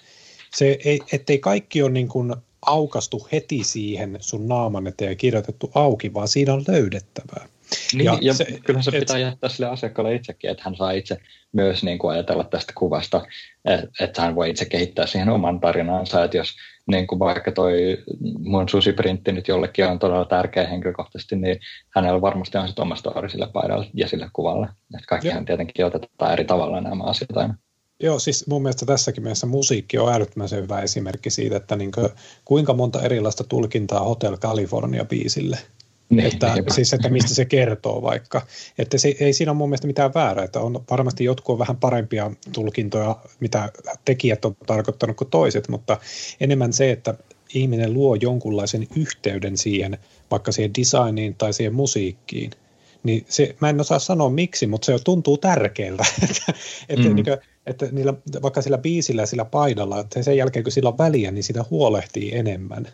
se 0.56 0.78
ei, 0.86 1.00
ettei 1.14 1.38
kaikki 1.38 1.84
ole 1.84 1.92
niin 1.92 2.08
kuin 2.08 2.36
aukastu 2.62 3.28
heti 3.32 3.64
siihen 3.64 4.18
sun 4.20 4.48
naaman 4.48 4.88
eteen 4.88 5.12
ja 5.12 5.16
kirjoitettu 5.16 5.72
auki, 5.76 6.14
vaan 6.14 6.28
siinä 6.28 6.54
on 6.54 6.64
löydettävää. 6.68 7.48
Niin, 7.94 8.06
ja, 8.06 8.18
ja 8.22 8.34
se, 8.34 8.46
kyllähän 8.46 8.84
se 8.84 8.92
et, 8.94 9.00
pitää 9.00 9.18
jättää 9.18 9.50
sille 9.50 9.70
asiakkaalle 9.70 10.16
itsekin, 10.16 10.50
että 10.50 10.64
hän 10.66 10.76
saa 10.76 10.92
itse 10.92 11.18
myös 11.52 11.84
niin 11.84 12.00
kuin 12.00 12.12
ajatella 12.12 12.44
tästä 12.44 12.74
kuvasta, 12.76 13.26
että, 13.66 13.88
että 14.00 14.22
hän 14.22 14.36
voi 14.36 14.50
itse 14.50 14.66
kehittää 14.66 15.06
siihen 15.06 15.30
oman 15.30 15.60
tarinansa, 15.60 16.24
että 16.24 16.38
jos 16.38 16.56
niin 16.92 17.08
kuin 17.08 17.20
vaikka 17.20 17.52
toi 17.52 17.98
mun 18.40 18.70
susiprintti 18.70 19.32
nyt 19.32 19.48
jollekin 19.48 19.86
on 19.86 20.00
todella 20.00 20.26
tärkeä 20.26 20.68
henkilökohtaisesti, 20.68 21.36
niin 21.36 21.60
hänellä 21.96 22.22
varmasti 22.22 22.58
on 22.58 22.68
sitten 22.68 22.84
oma 22.84 22.96
story 22.96 23.30
sille 23.30 23.48
paidalle 23.54 23.88
ja 23.94 24.08
sille 24.08 24.30
kuvalle. 24.34 24.66
Että 24.66 25.08
kaikkihan 25.08 25.46
tietenkin 25.46 25.86
otetaan 25.86 26.34
eri 26.34 26.46
tavalla 26.46 26.82
nämä 26.82 27.04
asiat 27.04 27.38
aina. 27.38 27.56
Joo, 28.04 28.20
siis 28.20 28.48
mun 28.48 28.62
mielestä 28.62 28.86
tässäkin 28.86 29.24
mielessä 29.24 29.48
musiikki 29.48 29.98
on 29.98 30.12
äärettömän 30.12 30.50
hyvä 30.52 30.82
esimerkki 30.82 31.30
siitä, 31.30 31.56
että 31.56 31.76
niin 31.76 31.92
kuin, 31.92 32.10
kuinka 32.46 32.74
monta 32.74 33.02
erilaista 33.02 33.44
tulkintaa 33.44 34.00
Hotel 34.00 34.36
California-biisille– 34.36 35.58
niin, 36.10 36.26
että, 36.26 36.56
siis, 36.72 36.94
että 36.94 37.10
mistä 37.10 37.36
se 37.36 37.46
kertoo 37.46 38.02
vaikka. 38.02 38.42
Että 38.78 38.98
se, 38.98 39.16
ei 39.20 39.34
siinä 39.34 39.52
ole 39.52 39.58
mun 39.58 39.70
mielestä 39.70 39.88
mitään 39.88 40.14
väärää, 40.14 40.46
että 40.46 40.60
on 40.60 40.84
varmasti 40.90 41.24
jotkut 41.24 41.54
on 41.54 41.60
vähän 41.60 41.78
parempia 41.78 42.32
tulkintoja, 42.52 43.16
mitä 43.40 43.72
tekijät 44.06 44.46
on 44.46 44.56
tarkoittanut 44.68 45.18
kuin 45.18 45.30
toiset, 45.30 45.70
mutta 45.70 45.98
enemmän 46.40 46.74
se, 46.74 46.92
että 46.92 47.14
ihminen 47.54 47.94
luo 47.94 48.16
jonkunlaisen 48.16 48.88
yhteyden 48.96 49.58
siihen, 49.58 49.98
vaikka 50.32 50.52
siihen 50.52 50.72
designiin 50.74 51.36
tai 51.36 51.54
siihen 51.54 51.76
musiikkiin, 51.76 52.52
niin 53.04 53.26
se, 53.30 53.56
mä 53.62 53.70
en 53.70 53.82
osaa 53.82 54.00
sanoa 54.00 54.30
miksi, 54.30 54.68
mutta 54.68 54.86
se 54.86 55.00
tuntuu 55.04 55.38
tärkeältä, 55.38 56.06
että, 56.30 56.54
että, 56.90 57.10
mm. 57.10 57.16
niin 57.16 57.26
kuin, 57.26 57.38
että 57.66 57.88
niillä, 57.92 58.14
vaikka 58.42 58.62
sillä 58.62 58.78
biisillä 58.78 59.22
ja 59.22 59.26
sillä 59.26 59.46
paidalla, 59.46 60.00
että 60.00 60.24
sen 60.24 60.38
jälkeen 60.38 60.64
kun 60.64 60.72
sillä 60.72 60.90
on 60.90 60.98
väliä, 60.98 61.32
niin 61.32 61.44
sitä 61.44 61.66
huolehtii 61.70 62.36
enemmän 62.36 62.88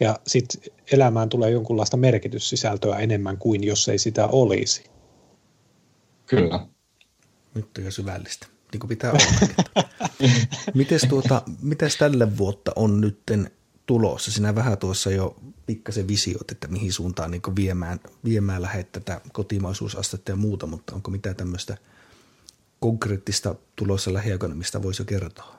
ja 0.00 0.18
sitten 0.26 0.72
elämään 0.92 1.28
tulee 1.28 1.50
jonkunlaista 1.50 1.96
merkityssisältöä 1.96 2.96
enemmän 2.96 3.38
kuin 3.38 3.64
jos 3.64 3.88
ei 3.88 3.98
sitä 3.98 4.26
olisi. 4.26 4.84
Kyllä. 6.26 6.66
Nyt 7.54 7.78
on 7.78 7.84
jo 7.84 7.90
syvällistä, 7.90 8.46
niin 8.72 8.80
kuin 8.80 8.88
pitää 8.88 9.10
olla. 9.10 9.84
mites, 10.74 11.02
tuota, 11.08 11.42
mites 11.62 11.96
tälle 11.96 12.38
vuotta 12.38 12.72
on 12.76 13.00
nytten 13.00 13.50
tulossa? 13.86 14.32
Sinä 14.32 14.54
vähän 14.54 14.78
tuossa 14.78 15.10
jo 15.10 15.36
pikkasen 15.66 16.08
visiot, 16.08 16.50
että 16.50 16.68
mihin 16.68 16.92
suuntaan 16.92 17.30
niin 17.30 17.42
viemään, 17.56 18.00
viemään 18.24 18.62
lähdet 18.62 18.92
tätä 18.92 19.20
kotimaisuusastetta 19.32 20.32
ja 20.32 20.36
muuta, 20.36 20.66
mutta 20.66 20.94
onko 20.94 21.10
mitään 21.10 21.36
tämmöistä 21.36 21.76
konkreettista 22.80 23.54
tulossa 23.76 24.12
lähiaikoina, 24.12 24.54
mistä 24.54 24.82
voisi 24.82 25.02
jo 25.02 25.06
kertoa? 25.06 25.58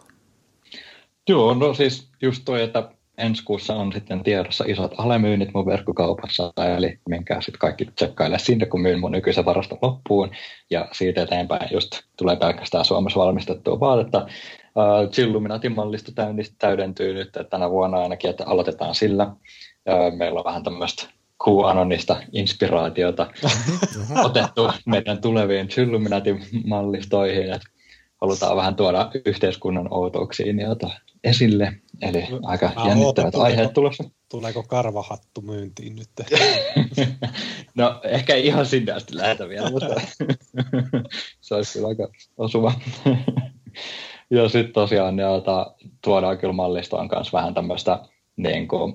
Joo, 1.30 1.54
no 1.54 1.74
siis 1.74 2.10
just 2.22 2.42
toi, 2.46 2.64
että 2.64 2.92
ensi 3.20 3.44
kuussa 3.44 3.76
on 3.76 3.94
sitten 3.94 4.24
tiedossa 4.24 4.64
isot 4.68 4.94
alemyynnit 4.98 5.50
mun 5.54 5.66
verkkokaupassa, 5.66 6.54
eli 6.78 7.00
menkää 7.10 7.42
sitten 7.42 7.60
kaikki 7.60 7.86
tsekkaille 7.86 8.40
sinne, 8.40 8.66
kun 8.66 8.82
myyn 8.82 9.00
mun 9.00 9.12
nykyisen 9.12 9.46
varaston 9.46 9.78
loppuun, 9.82 10.32
ja 10.70 10.88
siitä 10.92 11.24
eteenpäin 11.24 11.70
just 11.72 12.02
tulee 12.18 12.36
pelkästään 12.36 12.86
Suomessa 12.86 13.20
valmistettua 13.20 13.80
vaatetta. 13.80 14.28
Uh, 14.76 15.12
Chilluminatin 15.12 15.76
mallista 15.76 16.12
täydentyy 16.60 17.14
nyt 17.14 17.28
että 17.28 17.44
tänä 17.44 17.70
vuonna 17.70 17.98
ainakin, 17.98 18.30
että 18.30 18.46
aloitetaan 18.46 18.96
sillä. 18.96 19.26
Uh, 19.26 20.18
meillä 20.18 20.40
on 20.40 20.46
vähän 20.46 20.64
tämmöistä 20.64 21.08
QAnonista 21.48 22.18
inspiraatiota 22.34 23.28
otettu 24.26 24.72
meidän 24.86 25.22
tuleviin 25.22 25.68
Chilluminatin 25.68 26.44
mallistoihin, 26.66 27.54
että 27.54 27.79
halutaan 28.22 28.58
vähän 28.58 28.76
tuoda 28.76 29.12
yhteiskunnan 29.26 29.94
outouksiin 29.94 30.60
ja 30.60 30.76
esille. 31.24 31.74
Eli 32.02 32.28
aika 32.44 32.72
Mä 32.76 32.88
jännittävät 32.88 33.36
ootan, 33.36 33.42
aiheet 33.42 33.74
tulossa. 33.74 34.04
Tuleeko 34.30 34.64
karvahattu 34.64 35.42
myyntiin 35.42 35.96
nyt? 35.96 36.10
no 37.76 38.02
ehkä 38.04 38.36
ihan 38.36 38.66
sinne 38.66 38.92
asti 38.92 39.18
lähetä 39.18 39.50
vielä, 39.50 39.70
mutta 39.72 40.02
se 41.42 41.56
olisi 41.56 41.74
kyllä 41.74 41.88
aika 41.88 42.08
osuva. 42.38 42.74
ja 44.32 44.50
sitten 44.50 44.74
tosiaan 44.74 45.20
jota 45.20 45.76
tuodaan 46.04 46.38
kyllä 46.38 46.54
mallistoon 46.54 47.10
kanssa 47.10 47.38
vähän 47.38 47.54
tämmöistä 47.54 48.00
niin 48.36 48.68
kuin, 48.68 48.94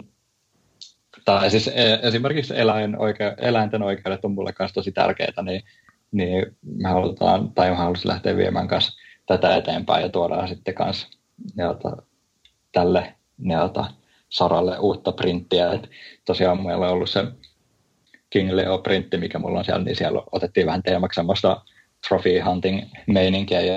tai 1.24 1.50
siis 1.50 1.68
e, 1.68 1.98
esimerkiksi 2.02 2.54
eläin, 2.56 2.98
oike, 2.98 3.34
eläinten 3.38 3.82
oikeudet 3.82 4.24
on 4.24 4.32
mulle 4.32 4.52
kanssa 4.52 4.74
tosi 4.74 4.92
tärkeitä, 4.92 5.42
niin, 5.42 5.62
niin 6.12 6.56
me 6.62 6.88
halutaan, 6.88 7.52
tai 7.52 7.70
me 7.70 7.76
haluaisin 7.76 8.08
lähteä 8.08 8.36
viemään 8.36 8.68
kanssa 8.68 8.92
tätä 9.26 9.56
eteenpäin 9.56 10.02
ja 10.02 10.08
tuodaan 10.08 10.48
sitten 10.48 10.74
kanssa 10.74 11.08
jota, 11.56 11.96
tälle 12.72 13.14
neota 13.38 13.84
saralle 14.28 14.78
uutta 14.78 15.12
printtiä. 15.12 15.72
Et 15.72 15.90
tosiaan 16.24 16.62
meillä 16.62 16.86
on 16.86 16.92
ollut 16.92 17.10
se 17.10 17.24
King 18.30 18.52
Leo-printti, 18.52 19.16
mikä 19.16 19.38
mulla 19.38 19.58
on 19.58 19.64
siellä, 19.64 19.84
niin 19.84 19.96
siellä 19.96 20.22
otettiin 20.32 20.66
vähän 20.66 20.82
teemaksi 20.82 21.16
semmoista 21.16 21.62
trophy 22.08 22.40
hunting 22.40 22.82
meininkiä 23.06 23.60
ja 23.60 23.76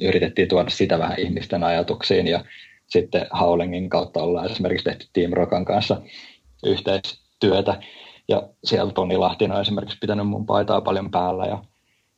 yritettiin 0.00 0.48
tuoda 0.48 0.70
sitä 0.70 0.98
vähän 0.98 1.20
ihmisten 1.20 1.64
ajatuksiin 1.64 2.26
ja 2.26 2.44
sitten 2.86 3.26
Howlingin 3.40 3.90
kautta 3.90 4.22
ollaan 4.22 4.50
esimerkiksi 4.50 4.84
tehty 4.84 5.06
Team 5.12 5.32
Rokan 5.32 5.64
kanssa 5.64 6.02
yhteistyötä 6.66 7.80
ja 8.28 8.48
siellä 8.64 8.92
Toni 8.92 9.16
Lahtinen 9.16 9.56
on 9.56 9.62
esimerkiksi 9.62 9.98
pitänyt 9.98 10.28
mun 10.28 10.46
paitaa 10.46 10.80
paljon 10.80 11.10
päällä 11.10 11.46
ja, 11.46 11.64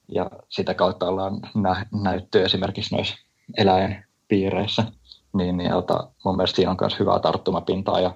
ja 0.08 0.30
sitä 0.48 0.74
kautta 0.74 1.08
ollaan 1.08 1.40
nä- 1.54 1.86
näytty 2.02 2.44
esimerkiksi 2.44 2.94
noissa 2.94 3.16
eläinpiireissä, 3.56 4.84
niin, 5.32 5.56
niin 5.56 5.72
ota, 5.72 6.10
mun 6.24 6.36
mielestä 6.36 6.56
siinä 6.56 6.70
on 6.70 6.76
myös 6.80 6.98
hyvää 6.98 7.18
tarttumapintaa 7.18 8.00
ja 8.00 8.14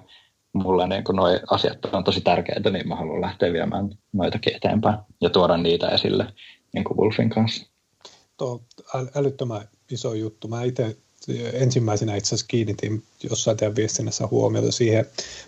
mulle 0.53 0.87
niin 0.87 1.03
kun 1.03 1.15
noi 1.15 1.39
asiat 1.51 1.85
on 1.85 2.03
tosi 2.03 2.21
tärkeitä, 2.21 2.69
niin 2.69 2.87
mä 2.87 2.95
haluan 2.95 3.21
lähteä 3.21 3.53
viemään 3.53 3.89
noitakin 4.13 4.55
eteenpäin 4.55 4.97
ja 5.21 5.29
tuoda 5.29 5.57
niitä 5.57 5.89
esille 5.89 6.33
niin 6.73 6.83
kuin 6.83 6.97
Wolfin 6.97 7.29
kanssa. 7.29 7.67
Tuo 8.37 8.61
älyttömän 9.15 9.67
iso 9.91 10.13
juttu. 10.13 10.47
Mä 10.47 10.63
itse 10.63 10.97
ensimmäisenä 11.53 12.15
itse 12.15 12.27
asiassa 12.27 12.45
kiinnitin 12.47 13.03
jossain 13.29 13.57
teidän 13.57 13.75
viestinnässä 13.75 14.27
huomiota 14.31 14.71
siihen 14.71 15.05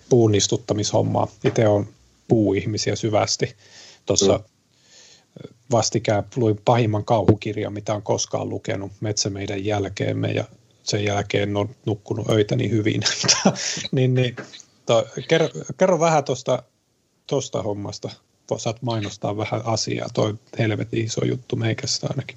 puun 0.08 0.34
istuttamishommaan. 0.34 1.28
Itse 1.44 1.68
on 1.68 1.86
puuihmisiä 2.28 2.96
syvästi. 2.96 3.56
Tuossa 4.06 4.38
mm. 4.38 4.44
Vastikään 5.70 6.24
luin 6.36 6.60
pahimman 6.64 7.04
kauhukirjan, 7.04 7.72
mitä 7.72 7.94
on 7.94 8.02
koskaan 8.02 8.48
lukenut 8.48 8.92
Metsä 9.00 9.30
meidän 9.30 9.64
jälkeemme 9.64 10.28
ja 10.28 10.44
sen 10.82 11.04
jälkeen 11.04 11.56
on 11.56 11.68
nukkunut 11.86 12.30
öitäni 12.30 12.70
hyvin. 12.70 13.02
niin, 13.92 14.14
niin, 14.14 14.36
to, 14.86 15.06
kerro, 15.28 15.48
kerro, 15.76 16.00
vähän 16.00 16.24
tuosta 16.24 16.62
tosta 17.26 17.62
hommasta. 17.62 18.10
Saat 18.56 18.82
mainostaa 18.82 19.36
vähän 19.36 19.62
asiaa. 19.64 20.08
Toi 20.14 20.34
helvetin 20.58 21.04
iso 21.04 21.24
juttu 21.24 21.56
meikästä 21.56 22.06
ainakin. 22.10 22.36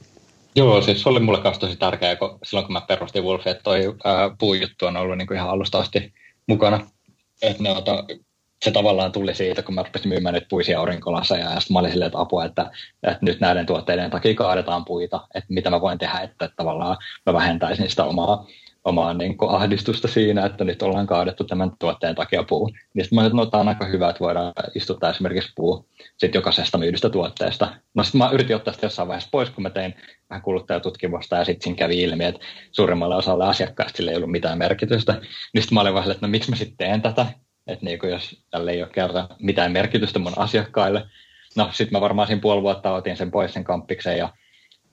Joo, 0.55 0.81
siis 0.81 1.01
se 1.01 1.09
oli 1.09 1.19
mulle 1.19 1.41
kanssa 1.41 1.61
tosi 1.61 1.75
tärkeää, 1.75 2.15
kun 2.15 2.39
silloin 2.43 2.65
kun 2.65 2.73
mä 2.73 2.81
perustin 2.81 3.23
Wolfia, 3.23 3.51
että 3.51 3.63
toi 3.63 3.95
ää, 4.03 4.35
puujuttu 4.39 4.85
on 4.85 4.97
ollut 4.97 5.17
niin 5.17 5.27
kuin 5.27 5.35
ihan 5.35 5.49
alusta 5.49 5.79
asti 5.79 6.13
mukana. 6.47 6.89
Että 7.41 7.63
ne 7.63 7.71
ota, 7.71 8.03
se 8.65 8.71
tavallaan 8.71 9.11
tuli 9.11 9.35
siitä, 9.35 9.63
kun 9.63 9.75
mä 9.75 9.83
rupesin 9.83 10.09
myymään 10.09 10.35
nyt 10.35 10.47
puisia 10.49 10.79
aurinkolaseja 10.79 11.49
ja 11.53 11.59
sitten 11.59 11.73
mä 11.73 11.79
olin 11.79 11.91
silleen, 11.91 12.07
että 12.07 12.19
apua, 12.19 12.45
että, 12.45 12.71
että 13.03 13.19
nyt 13.25 13.39
näiden 13.39 13.65
tuotteiden 13.65 14.11
takia 14.11 14.33
kaadetaan 14.33 14.85
puita, 14.85 15.27
että 15.35 15.53
mitä 15.53 15.69
mä 15.69 15.81
voin 15.81 15.97
tehdä, 15.97 16.19
että, 16.19 16.45
että 16.45 16.55
tavallaan 16.55 16.97
mä 17.25 17.33
vähentäisin 17.33 17.89
sitä 17.89 18.03
omaa, 18.03 18.47
omaa 18.83 19.13
niin 19.13 19.37
kuin 19.37 19.51
ahdistusta 19.51 20.07
siinä, 20.07 20.45
että 20.45 20.63
nyt 20.63 20.81
ollaan 20.81 21.07
kaadettu 21.07 21.43
tämän 21.43 21.71
tuotteen 21.79 22.15
takia 22.15 22.43
puu. 22.43 22.67
Niin 22.93 23.05
sitten 23.05 23.15
mä 23.15 23.21
olin, 23.21 23.35
no, 23.35 23.49
on 23.53 23.67
aika 23.67 23.85
hyvä, 23.85 24.09
että 24.09 24.19
voidaan 24.19 24.53
istuttaa 24.75 25.09
esimerkiksi 25.09 25.53
puu 25.55 25.89
sit 26.17 26.35
jokaisesta 26.35 26.77
myydystä 26.77 27.09
tuotteesta. 27.09 27.73
No 27.93 28.03
sitten 28.03 28.19
mä 28.19 28.29
yritin 28.29 28.55
ottaa 28.55 28.73
sitä 28.73 28.85
jossain 28.85 29.07
vaiheessa 29.07 29.29
pois, 29.31 29.49
kun 29.49 29.63
mä 29.63 29.69
tein 29.69 29.95
vähän 30.29 30.41
kuluttajatutkimusta 30.41 31.35
ja 31.35 31.45
sitten 31.45 31.63
siinä 31.63 31.77
kävi 31.77 32.01
ilmi, 32.01 32.25
että 32.25 32.45
suurimmalle 32.71 33.15
osalle 33.15 33.45
asiakkaista 33.45 33.97
sillä 33.97 34.11
ei 34.11 34.17
ollut 34.17 34.31
mitään 34.31 34.57
merkitystä. 34.57 35.13
Niin 35.53 35.61
sitten 35.61 35.73
mä 35.73 35.81
olin 35.81 35.93
vähän, 35.93 36.11
että 36.11 36.27
no 36.27 36.31
miksi 36.31 36.49
mä 36.49 36.55
sitten 36.55 36.77
teen 36.77 37.01
tätä, 37.01 37.25
että 37.69 37.85
niin 37.85 37.99
jos 38.09 38.43
tälle 38.51 38.71
ei 38.71 38.83
ole 38.83 38.91
kerta 38.93 39.29
mitään 39.39 39.71
merkitystä 39.71 40.19
mun 40.19 40.33
asiakkaille. 40.37 41.05
No 41.55 41.69
sitten 41.71 41.97
mä 41.97 42.01
varmaan 42.01 42.27
siinä 42.27 42.41
puoli 42.41 42.61
vuotta 42.61 42.93
otin 42.93 43.17
sen 43.17 43.31
pois 43.31 43.53
sen 43.53 43.63
kamppiksen, 43.63 44.17
ja, 44.17 44.29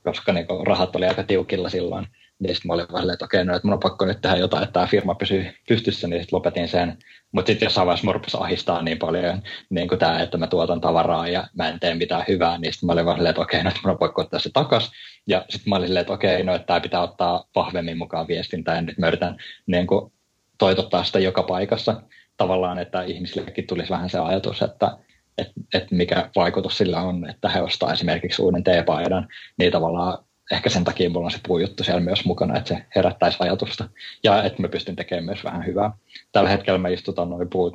koska 0.02 0.32
niin 0.32 0.46
rahat 0.66 0.96
oli 0.96 1.06
aika 1.06 1.22
tiukilla 1.22 1.68
silloin. 1.68 2.06
Niin 2.38 2.54
sitten 2.54 2.68
mä 2.68 2.74
olin 2.74 2.86
vähän, 2.92 3.10
että 3.10 3.24
okei, 3.24 3.44
no, 3.44 3.56
että 3.56 3.68
mun 3.68 3.72
on 3.72 3.80
pakko 3.80 4.04
nyt 4.04 4.20
tehdä 4.20 4.36
jotain, 4.36 4.62
että 4.62 4.72
tämä 4.72 4.86
firma 4.86 5.14
pysyy 5.14 5.46
pystyssä, 5.68 6.08
niin 6.08 6.22
sitten 6.22 6.36
lopetin 6.36 6.68
sen. 6.68 6.98
Mutta 7.32 7.46
sitten 7.46 7.66
jossain 7.66 7.86
vaiheessa 7.86 8.04
mua 8.04 8.44
ahistaa 8.44 8.82
niin 8.82 8.98
paljon 8.98 9.42
niin 9.70 9.88
kuin 9.88 9.98
tämä, 9.98 10.20
että 10.20 10.38
mä 10.38 10.46
tuotan 10.46 10.80
tavaraa 10.80 11.28
ja 11.28 11.46
mä 11.54 11.68
en 11.68 11.80
tee 11.80 11.94
mitään 11.94 12.24
hyvää, 12.28 12.58
niin 12.58 12.72
sitten 12.72 12.86
mä 12.86 12.92
olin 12.92 13.06
vähän, 13.06 13.26
että 13.26 13.42
okei, 13.42 13.62
no, 13.62 13.68
että 13.68 13.80
mun 13.84 13.90
on 13.90 13.98
pakko 13.98 14.22
ottaa 14.22 14.40
se 14.40 14.50
takas. 14.52 14.92
Ja 15.26 15.44
sitten 15.48 15.70
mä 15.70 15.76
olin 15.76 15.86
silleen, 15.86 16.00
että 16.00 16.12
okei, 16.12 16.44
no, 16.44 16.54
että 16.54 16.66
tämä 16.66 16.80
pitää 16.80 17.02
ottaa 17.02 17.44
vahvemmin 17.54 17.98
mukaan 17.98 18.28
viestintään, 18.28 18.86
nyt 18.86 18.98
mä 18.98 19.08
yritän 19.08 19.36
niin 19.66 19.86
kuin, 19.86 20.12
toitottaa 20.58 21.04
sitä 21.04 21.18
joka 21.18 21.42
paikassa 21.42 22.02
tavallaan, 22.36 22.78
että 22.78 23.02
ihmisillekin 23.02 23.66
tulisi 23.66 23.90
vähän 23.90 24.10
se 24.10 24.18
ajatus, 24.18 24.62
että, 24.62 24.98
että, 25.38 25.60
että 25.74 25.94
mikä 25.94 26.30
vaikutus 26.36 26.78
sillä 26.78 27.02
on, 27.02 27.30
että 27.30 27.48
he 27.48 27.62
ostaa 27.62 27.92
esimerkiksi 27.92 28.42
uuden 28.42 28.64
teepaidan, 28.64 29.28
niin 29.58 29.72
tavallaan 29.72 30.18
ehkä 30.52 30.70
sen 30.70 30.84
takia 30.84 31.10
mulla 31.10 31.24
on 31.24 31.30
se 31.30 31.40
puujuttu 31.46 31.84
siellä 31.84 32.00
myös 32.00 32.24
mukana, 32.24 32.58
että 32.58 32.68
se 32.68 32.86
herättäisi 32.96 33.38
ajatusta 33.40 33.88
ja 34.24 34.42
että 34.42 34.62
mä 34.62 34.68
pystyn 34.68 34.96
tekemään 34.96 35.24
myös 35.24 35.44
vähän 35.44 35.66
hyvää. 35.66 35.92
Tällä 36.32 36.50
hetkellä 36.50 36.78
mä 36.78 36.88
istutan 36.88 37.30
noin 37.30 37.50
puut 37.50 37.74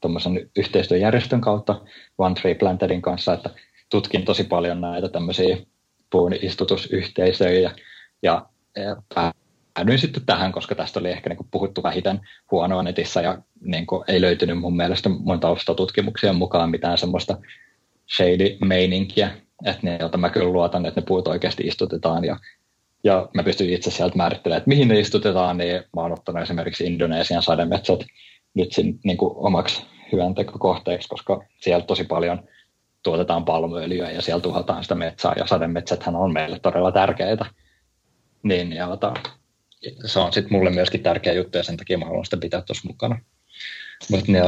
tuommoisen 0.00 0.50
yhteistyöjärjestön 0.56 1.40
kautta 1.40 1.80
One 2.18 2.34
Tree 2.34 2.54
Plantedin 2.54 3.02
kanssa, 3.02 3.32
että 3.32 3.50
tutkin 3.90 4.24
tosi 4.24 4.44
paljon 4.44 4.80
näitä 4.80 5.08
tämmöisiä 5.08 5.56
puun 6.10 6.32
istutusyhteisöjä 6.32 7.60
ja, 7.60 7.70
ja 8.22 8.46
päädyin 9.74 9.98
sitten 9.98 10.26
tähän, 10.26 10.52
koska 10.52 10.74
tästä 10.74 11.00
oli 11.00 11.10
ehkä 11.10 11.30
niin 11.30 11.48
puhuttu 11.50 11.82
vähiten 11.82 12.20
huonoa 12.50 12.82
netissä 12.82 13.20
ja 13.20 13.38
niin 13.60 13.86
ei 14.08 14.20
löytynyt 14.20 14.58
mun 14.58 14.76
mielestä 14.76 15.08
mun 15.08 15.40
taustatutkimuksien 15.40 16.36
mukaan 16.36 16.70
mitään 16.70 16.98
semmoista 16.98 17.38
shady-meininkiä, 18.16 19.30
että 19.64 19.80
ne, 19.82 19.96
joita 20.00 20.18
mä 20.18 20.30
kyllä 20.30 20.52
luotan, 20.52 20.86
että 20.86 21.00
ne 21.00 21.04
puut 21.08 21.28
oikeasti 21.28 21.66
istutetaan 21.66 22.24
ja, 22.24 22.36
ja 23.04 23.28
mä 23.34 23.42
pystyn 23.42 23.70
itse 23.70 23.90
sieltä 23.90 24.16
määrittelemään, 24.16 24.58
että 24.58 24.68
mihin 24.68 24.88
ne 24.88 25.00
istutetaan, 25.00 25.58
niin 25.58 25.82
mä 25.96 26.02
oon 26.02 26.12
ottanut 26.12 26.42
esimerkiksi 26.42 26.84
Indonesian 26.84 27.42
sademetsät 27.42 28.00
nyt 28.54 28.72
sin, 28.72 29.00
niin 29.04 29.18
omaksi 29.20 29.86
hyvän 30.12 30.34
tekokohteeksi, 30.34 31.08
koska 31.08 31.44
siellä 31.60 31.84
tosi 31.84 32.04
paljon 32.04 32.48
tuotetaan 33.02 33.44
palmuöljyä 33.44 34.10
ja 34.10 34.22
siellä 34.22 34.42
tuhotaan 34.42 34.82
sitä 34.82 34.94
metsää 34.94 35.34
ja 35.36 35.46
sademetsäthän 35.46 36.16
on 36.16 36.32
meille 36.32 36.58
todella 36.58 36.92
tärkeitä. 36.92 37.46
Niin, 38.42 38.72
ja 38.72 38.88
ota, 38.88 39.14
se 40.04 40.18
on 40.18 40.32
sitten 40.32 40.52
mulle 40.52 40.70
myöskin 40.70 41.02
tärkeä 41.02 41.32
juttu 41.32 41.58
ja 41.58 41.64
sen 41.64 41.76
takia 41.76 41.98
mä 41.98 42.04
haluan 42.04 42.24
sitä 42.24 42.36
pitää 42.36 42.62
tuossa 42.62 42.88
mukana. 42.88 43.20
Mutta 44.10 44.32
niin, 44.32 44.44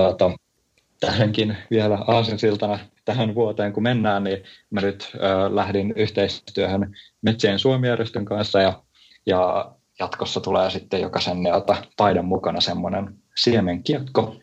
tähänkin 1.00 1.56
vielä 1.70 1.98
aasinsiltana 2.06 2.78
tähän 3.04 3.34
vuoteen, 3.34 3.72
kun 3.72 3.82
mennään, 3.82 4.24
niin 4.24 4.42
mä 4.70 4.80
nyt 4.80 5.12
äh, 5.14 5.54
lähdin 5.54 5.92
yhteistyöhön 5.96 6.96
Metsien 7.22 7.58
Suomi-järjestön 7.58 8.24
kanssa 8.24 8.60
ja, 8.60 8.82
ja 9.26 9.72
jatkossa 9.98 10.40
tulee 10.40 10.70
sitten 10.70 11.00
jokaisen 11.00 11.42
neota 11.42 11.76
paidan 11.96 12.24
mukana 12.24 12.60
semmoinen 12.60 13.14
siemenkiekko, 13.36 14.36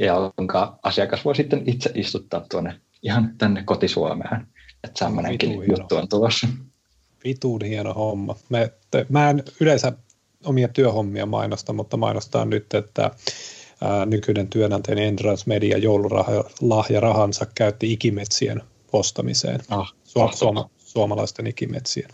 jonka 0.00 0.78
asiakas 0.82 1.24
voi 1.24 1.36
sitten 1.36 1.62
itse 1.66 1.90
istuttaa 1.94 2.46
tuonne 2.50 2.80
ihan 3.02 3.34
tänne 3.38 3.62
kotisuomeen. 3.62 4.46
Että 4.84 4.98
semmoinenkin 4.98 5.52
juttu 5.70 5.96
on 5.96 6.08
tulossa. 6.08 6.46
Vituun 7.24 7.64
hieno 7.64 7.94
homma. 7.94 8.36
Me, 8.48 8.72
te, 8.90 9.06
mä 9.08 9.30
en 9.30 9.42
yleensä 9.60 9.92
omia 10.46 10.68
työhommia 10.68 11.26
mainosta, 11.26 11.72
mutta 11.72 11.96
mainostaa 11.96 12.44
nyt, 12.44 12.74
että 12.74 13.10
ää, 13.80 14.06
nykyinen 14.06 14.48
työnantaja 14.48 15.02
Endurance 15.02 15.42
Media 15.46 15.78
joululahja 15.78 17.00
rahansa 17.00 17.46
käytti 17.54 17.92
ikimetsien 17.92 18.62
ostamiseen, 18.92 19.60
ah, 19.70 19.94
Su- 20.04 20.36
suoma- 20.36 20.70
suomalaisten 20.78 21.46
ikimetsien, 21.46 22.10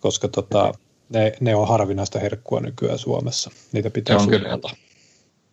koska 0.00 0.28
tota, 0.28 0.72
ne, 1.08 1.32
ne 1.40 1.54
on 1.54 1.68
harvinaista 1.68 2.18
herkkua 2.18 2.60
nykyään 2.60 2.98
Suomessa. 2.98 3.50
Niitä 3.72 3.90
pitää 3.90 4.16
kyllä. 4.30 4.58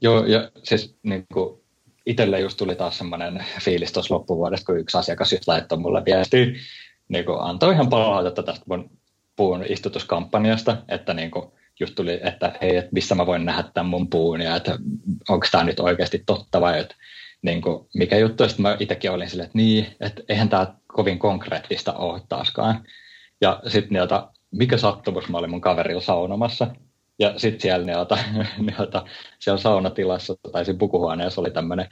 Joo, 0.02 0.26
ja 0.26 0.52
siis 0.64 0.96
niin 1.04 1.26
kuin 1.34 1.62
itselle 2.06 2.40
just 2.40 2.58
tuli 2.58 2.76
taas 2.76 2.98
semmoinen 2.98 3.46
fiilis 3.62 3.92
tuossa 3.92 4.14
loppuvuodesta, 4.14 4.66
kun 4.66 4.80
yksi 4.80 4.98
asiakas 4.98 5.32
just 5.32 5.48
laittoi 5.48 5.78
mulle 5.78 6.06
viestiä, 6.06 6.46
niin 7.08 7.26
kuin 7.26 7.42
antoi 7.42 7.74
ihan 7.74 7.90
palautetta 7.90 8.44
tästä 8.44 8.66
mun 8.68 8.90
puun 9.36 9.66
istutuskampanjasta, 9.70 10.78
että 10.88 11.14
niin 11.14 11.32
kuin, 11.32 11.46
just 11.82 11.96
tuli, 11.96 12.20
että 12.24 12.54
hei, 12.62 12.76
että 12.76 12.90
missä 12.92 13.16
mä 13.16 13.26
voin 13.26 13.46
nähdä 13.46 13.64
tämän 13.74 13.90
mun 13.90 14.10
puun 14.10 14.42
ja 14.42 14.56
että 14.56 14.78
onko 15.30 15.48
tämä 15.52 15.64
nyt 15.64 15.80
oikeasti 15.80 16.24
totta 16.26 16.62
vai 16.62 16.80
että 16.80 16.96
niin 17.42 17.62
kuin, 17.62 17.88
mikä 17.94 18.18
juttu. 18.18 18.48
Sitten 18.48 18.64
mä 18.64 18.78
itsekin 18.80 19.12
olin 19.12 19.30
silleen, 19.30 19.46
että 19.46 19.58
niin, 19.58 19.88
että 20.00 20.24
eihän 20.30 20.50
tämä 20.50 20.74
kovin 20.88 21.20
konkreettista 21.20 21.94
ole 21.94 22.22
taaskaan. 22.30 22.84
Ja 23.42 23.62
sitten 23.68 23.94
niiltä, 23.94 24.28
mikä 24.52 24.78
sattumus, 24.78 25.30
mä 25.30 25.38
olin 25.38 25.50
mun 25.50 25.62
kaverilla 25.62 26.02
saunomassa. 26.02 26.68
Ja 27.20 27.34
sitten 27.38 27.62
siellä 27.62 27.86
niiltä, 27.86 28.18
niiltä, 28.78 29.02
siellä 29.40 29.62
saunatilassa 29.62 30.36
tai 30.52 30.66
siinä 30.66 30.78
pukuhuoneessa 30.78 31.42
oli 31.42 31.52
tämmöinen 31.52 31.88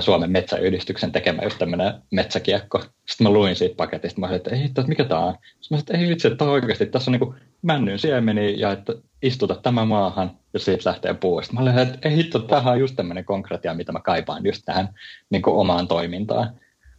Suomen 0.00 0.30
metsäyhdistyksen 0.30 1.12
tekemä 1.12 1.42
just 1.42 1.58
tämmöinen 1.58 1.94
metsäkiekko. 2.10 2.78
Sitten 2.78 3.26
mä 3.26 3.30
luin 3.30 3.56
siitä 3.56 3.76
paketista, 3.76 4.20
mä 4.20 4.26
sanoin, 4.26 4.36
että 4.36 4.56
ei 4.56 4.64
että 4.64 4.82
mikä 4.82 5.04
tämä 5.04 5.20
on? 5.20 5.34
Sitten 5.34 5.56
mä 5.58 5.62
sanoin, 5.62 5.80
että 5.80 5.96
ei 5.96 6.08
vitsi, 6.08 6.28
että 6.28 6.44
oikeasti, 6.44 6.86
tässä 6.86 7.10
on 7.10 7.18
niin 7.18 7.34
männyn 7.62 7.98
siemeni 7.98 8.60
ja 8.60 8.72
että 8.72 8.92
istuta 9.22 9.54
tämä 9.54 9.84
maahan 9.84 10.38
ja 10.52 10.58
siitä 10.58 10.90
lähtee 10.90 11.14
puusta. 11.14 11.54
Mä 11.54 11.60
olin, 11.60 11.78
että 11.78 12.08
ei 12.08 12.16
hitto, 12.16 12.38
tämähän 12.38 12.72
on 12.72 12.80
just 12.80 12.96
tämmöinen 12.96 13.24
konkreettia, 13.24 13.74
mitä 13.74 13.92
mä 13.92 14.00
kaipaan 14.00 14.44
just 14.44 14.62
tähän 14.64 14.88
niin 15.30 15.42
omaan 15.46 15.88
toimintaan. 15.88 16.50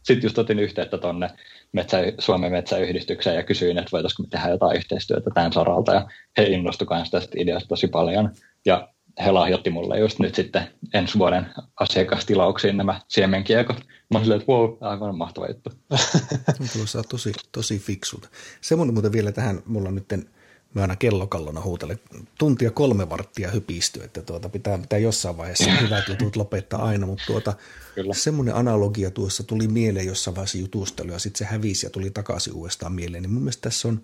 Sitten 0.04 0.28
just 0.28 0.38
otin 0.38 0.60
yhteyttä 0.60 0.98
tonne 0.98 1.30
metsä, 1.72 1.98
Suomen 2.20 2.52
metsäyhdistykseen 2.52 3.36
ja 3.36 3.44
kysyin, 3.44 3.78
että 3.78 3.92
voitaisiinko 3.92 4.24
me 4.24 4.30
tehdä 4.30 4.50
jotain 4.50 4.78
yhteistyötä 4.78 5.30
tämän 5.34 5.54
saralta 5.54 5.94
ja 5.94 6.08
he 6.38 6.44
innostuivat 6.44 7.08
tästä 7.12 7.36
ideasta 7.38 7.68
tosi 7.68 7.88
paljon 7.88 8.32
ja 8.66 8.90
he 9.26 9.32
lahjoitti 9.32 9.70
mulle 9.70 10.00
just 10.00 10.20
nyt 10.20 10.36
sitten 10.36 10.68
ensi 10.94 11.20
vuoden 11.20 11.46
asiakastilauksiin 11.80 12.78
nämä 12.78 13.02
siemenkiekot. 13.08 13.78
Mä 14.14 14.20
olin 14.20 14.32
että 14.32 14.52
wow, 14.52 14.78
aivan 14.82 15.18
mahtava 15.18 15.48
juttu. 15.48 15.72
Kuulostaa 16.74 17.04
tosi, 17.04 17.32
tosi 17.52 17.80
fiksulta. 17.80 18.28
Semmoinen 18.62 18.94
muuten 18.94 19.12
vielä 19.12 19.32
tähän, 19.32 19.62
mulla 19.66 19.90
on 19.90 19.96
nyt 19.96 20.08
mä 20.74 20.82
aina 20.82 20.96
kellokallona 20.96 21.62
huutelen 21.62 22.00
tuntia 22.38 22.72
kolme 22.72 23.10
varttia 23.10 23.52
hypisty, 23.52 24.04
että 24.04 24.22
tuota, 24.22 24.50
pitää, 24.50 24.78
pitää 24.78 25.00
jossain 25.00 25.38
vaiheessa 25.38 25.72
hyvät 25.82 26.08
jutut 26.08 26.36
lopettaa 26.36 26.86
aina, 26.86 27.06
mutta 27.06 27.24
tuota, 27.28 27.54
semmoinen 28.14 28.56
analogia 28.56 29.12
tuossa 29.12 29.44
tuli 29.44 29.68
mieleen 29.68 30.06
jossain 30.06 30.36
vaiheessa 30.36 30.58
jutustelu 30.58 31.12
ja 31.12 31.20
sitten 31.20 31.38
se 31.38 31.46
hävisi 31.52 31.86
ja 31.86 31.90
tuli 31.90 32.10
takaisin 32.10 32.54
uudestaan 32.54 32.94
mieleen, 32.94 33.24
niin 33.24 33.34
mun 33.34 33.42
mielestä 33.42 33.62
tässä 33.62 33.88
on 33.88 34.02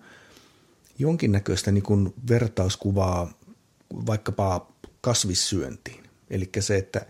jonkinnäköistä 0.98 1.72
niin 1.72 1.82
kuin 1.82 2.14
vertauskuvaa 2.28 3.32
vaikkapa 4.06 4.66
kasvissyöntiin. 5.00 6.04
Eli 6.30 6.50
se, 6.60 6.76
että 6.76 7.06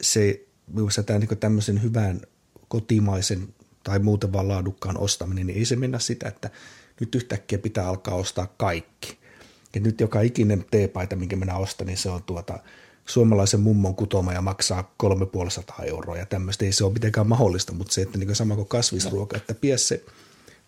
se, 0.00 0.46
minusta 0.66 1.02
tämä 1.02 1.18
niin 1.18 1.38
tämmöisen 1.38 1.82
hyvän 1.82 2.20
kotimaisen 2.68 3.54
tai 3.84 3.98
muuten 3.98 4.32
vaan 4.32 4.48
laadukkaan 4.48 4.98
ostaminen, 4.98 5.46
niin 5.46 5.58
ei 5.58 5.64
se 5.64 5.76
mennä 5.76 5.98
sitä, 5.98 6.28
että 6.28 6.50
nyt 7.00 7.14
yhtäkkiä 7.14 7.58
pitää 7.58 7.88
alkaa 7.88 8.14
ostaa 8.14 8.54
kaikki. 8.56 9.18
Ja 9.74 9.80
nyt 9.80 10.00
joka 10.00 10.20
ikinen 10.20 10.64
teepaita, 10.70 11.16
minkä 11.16 11.36
minä 11.36 11.56
ostan, 11.56 11.86
niin 11.86 11.96
se 11.96 12.10
on 12.10 12.22
tuota 12.22 12.58
suomalaisen 13.06 13.60
mummon 13.60 13.94
kutoma 13.94 14.32
ja 14.32 14.42
maksaa 14.42 14.94
350 14.96 15.82
euroa 15.82 16.16
ja 16.16 16.26
tämmöistä. 16.26 16.64
Ei 16.64 16.72
se 16.72 16.84
ole 16.84 16.92
mitenkään 16.92 17.26
mahdollista, 17.26 17.72
mutta 17.72 17.94
se, 17.94 18.02
että 18.02 18.18
niin 18.18 18.36
sama 18.36 18.54
kuin 18.54 18.68
kasvisruoka, 18.68 19.36
että 19.36 19.54
pies 19.54 19.88
se 19.88 20.04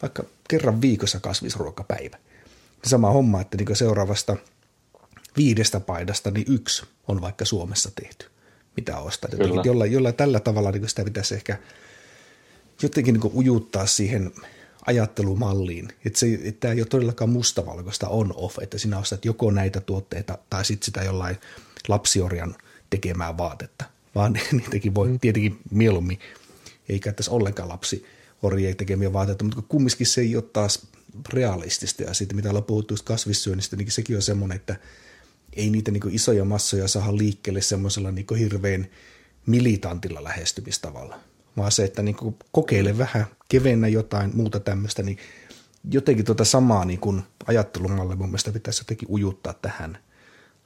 vaikka 0.03 0.25
kerran 0.49 0.81
viikossa 0.81 1.21
kasvisruokapäivä. 1.21 2.19
Sama 2.85 3.11
homma, 3.11 3.41
että 3.41 3.57
niin 3.57 3.77
seuraavasta– 3.77 4.37
viidestä 5.37 5.81
paidasta, 5.81 6.31
niin 6.31 6.47
yksi 6.49 6.87
on 7.09 7.21
vaikka 7.21 7.45
Suomessa 7.45 7.91
tehty, 7.95 8.27
mitä 8.77 8.99
ostaa. 8.99 9.31
Jolla, 9.65 9.87
jolla 9.87 10.13
tällä 10.13 10.41
tavalla 10.41 10.73
niin 10.73 10.89
sitä 10.89 11.05
pitäisi 11.05 11.35
ehkä 11.35 11.59
jotenkin 12.83 13.15
niin 13.15 13.33
ujuttaa 13.35 13.87
siihen 13.87 14.33
ajattelumalliin, 14.87 15.89
että, 16.05 16.19
se, 16.19 16.39
että 16.45 16.61
tämä 16.61 16.75
ei 16.75 16.81
ole 16.81 16.87
todellakaan 16.87 17.31
mustavalkoista 17.31 18.09
on-off, 18.09 18.59
että 18.59 18.79
sinä 18.79 18.99
ostat 18.99 19.25
joko 19.25 19.51
näitä 19.51 19.81
tuotteita 19.81 20.39
tai 20.51 20.65
sitten 20.65 20.85
sitä 20.85 21.03
jollain 21.03 21.37
lapsiorjan 21.89 22.57
tekemää 22.91 23.39
vaatetta, 23.39 23.85
vaan 24.15 24.33
niitäkin 24.53 24.95
voi 24.95 25.09
mm. 25.09 25.21
tietenkin 25.21 25.61
mieluummin, 25.71 26.19
ei 26.89 27.01
käyttäisi 27.01 27.31
ollenkaan 27.31 27.69
lapsiorjien 27.69 28.77
tekemiä 28.77 29.13
vaatetta, 29.13 29.45
mutta 29.45 29.63
kumminkin 29.63 30.07
se 30.07 30.21
ei 30.21 30.37
ole 30.37 30.45
taas 30.53 30.87
realistista. 31.33 32.03
Ja 32.03 32.15
sitten 32.15 32.37
mitä 32.37 32.49
ollaan 32.49 32.65
puhuttu 32.65 32.95
kasvissyönnistä, 33.05 33.77
niin 33.77 33.91
sekin 33.91 34.17
on 34.17 34.23
semmoinen, 34.23 34.57
että 34.57 34.77
ei 35.57 35.71
niitä 35.71 35.91
niin 35.91 36.03
isoja 36.11 36.45
massoja 36.45 36.89
saa 36.89 37.17
liikkeelle 37.17 37.61
semmoisella 37.61 38.11
niin 38.11 38.27
hirveän 38.39 38.87
militantilla 39.47 40.25
lähestymistavalla, 40.25 41.19
vaan 41.57 41.73
se, 41.73 41.85
että 41.85 42.03
niin 42.03 42.17
kokeile 42.53 42.99
vähän, 42.99 43.27
kevennä 43.49 43.89
jotain 43.89 44.37
muuta 44.37 44.61
tämmöistä, 44.61 45.03
niin 45.03 45.19
jotenkin 45.91 46.25
tuota 46.25 46.45
samaa 46.45 46.85
niin 46.85 47.01
kuin 47.01 47.23
ajattelumalle 47.47 48.17
mun 48.17 48.29
mielestä 48.29 48.53
pitäisi 48.53 48.81
jotenkin 48.81 49.11
ujuttaa 49.11 49.55
tähän 49.55 49.99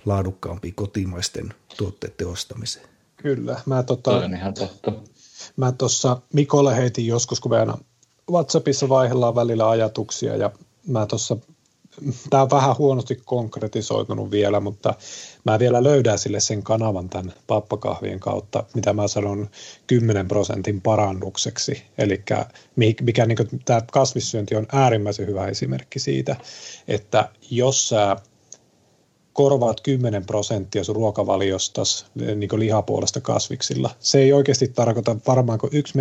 laadukkaampiin 0.05 0.75
kotimaisten 0.75 1.55
tuotteiden 1.77 2.27
ostamiseen. 2.27 2.89
Kyllä, 3.17 3.61
mä 3.67 3.83
tota, 3.83 4.21
Mä 5.57 5.73
tuossa 5.73 6.21
Mikolle 6.33 6.77
heitin 6.77 7.07
joskus, 7.07 7.41
kun 7.41 7.51
me 7.51 7.59
aina 7.59 7.79
WhatsAppissa 8.31 8.89
vaihdellaan 8.89 9.35
välillä 9.35 9.71
ajatuksia 9.71 10.37
ja 10.37 10.51
mä 10.87 11.07
tuossa 11.07 11.37
tämä 12.31 12.43
on 12.43 12.51
vähän 12.51 12.79
huonosti 12.79 13.21
konkretisoitunut 13.25 14.31
vielä, 14.31 14.61
mutta 14.61 14.95
mä 15.45 15.59
vielä 15.59 15.83
löydän 15.83 16.19
sille 16.19 16.41
sen 16.41 16.63
kanavan 16.63 17.09
tämän 17.09 17.33
pappakahvien 17.47 18.21
kautta, 18.21 18.65
mitä 18.75 18.93
mä 18.93 19.09
sanon 19.09 19.49
10 19.87 20.29
prosentin 20.29 20.81
parannukseksi. 20.81 21.83
Eli 21.99 22.23
mikä 23.01 23.27
niin 23.27 23.63
tämä 23.65 23.81
kasvissyönti 23.93 24.57
on 24.57 24.67
äärimmäisen 24.73 25.27
hyvä 25.27 25.47
esimerkki 25.47 25.99
siitä, 25.99 26.37
että 26.89 27.29
jos 27.51 27.89
sä 27.89 28.17
korvaat 29.37 29.81
10 29.81 30.27
prosenttia 30.27 30.85
sun 30.85 30.97
ruokavaliosta 30.97 31.83
niin 32.15 32.49
lihapuolesta 32.59 33.21
kasviksilla. 33.21 33.91
Se 34.01 34.19
ei 34.19 34.33
oikeasti 34.33 34.69
tarkoita 34.69 35.17
varmaan 35.27 35.59
kuin 35.59 35.71
yksi 35.77 35.93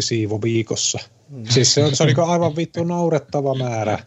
siivo 0.00 0.42
viikossa. 0.42 0.98
Mm. 1.28 1.44
Siis 1.48 1.74
se 1.74 1.84
on, 1.84 1.96
se 1.96 2.02
on 2.02 2.06
niin 2.06 2.20
aivan 2.20 2.56
vittu 2.56 2.84
naurettava 2.84 3.54
määrä. 3.54 3.98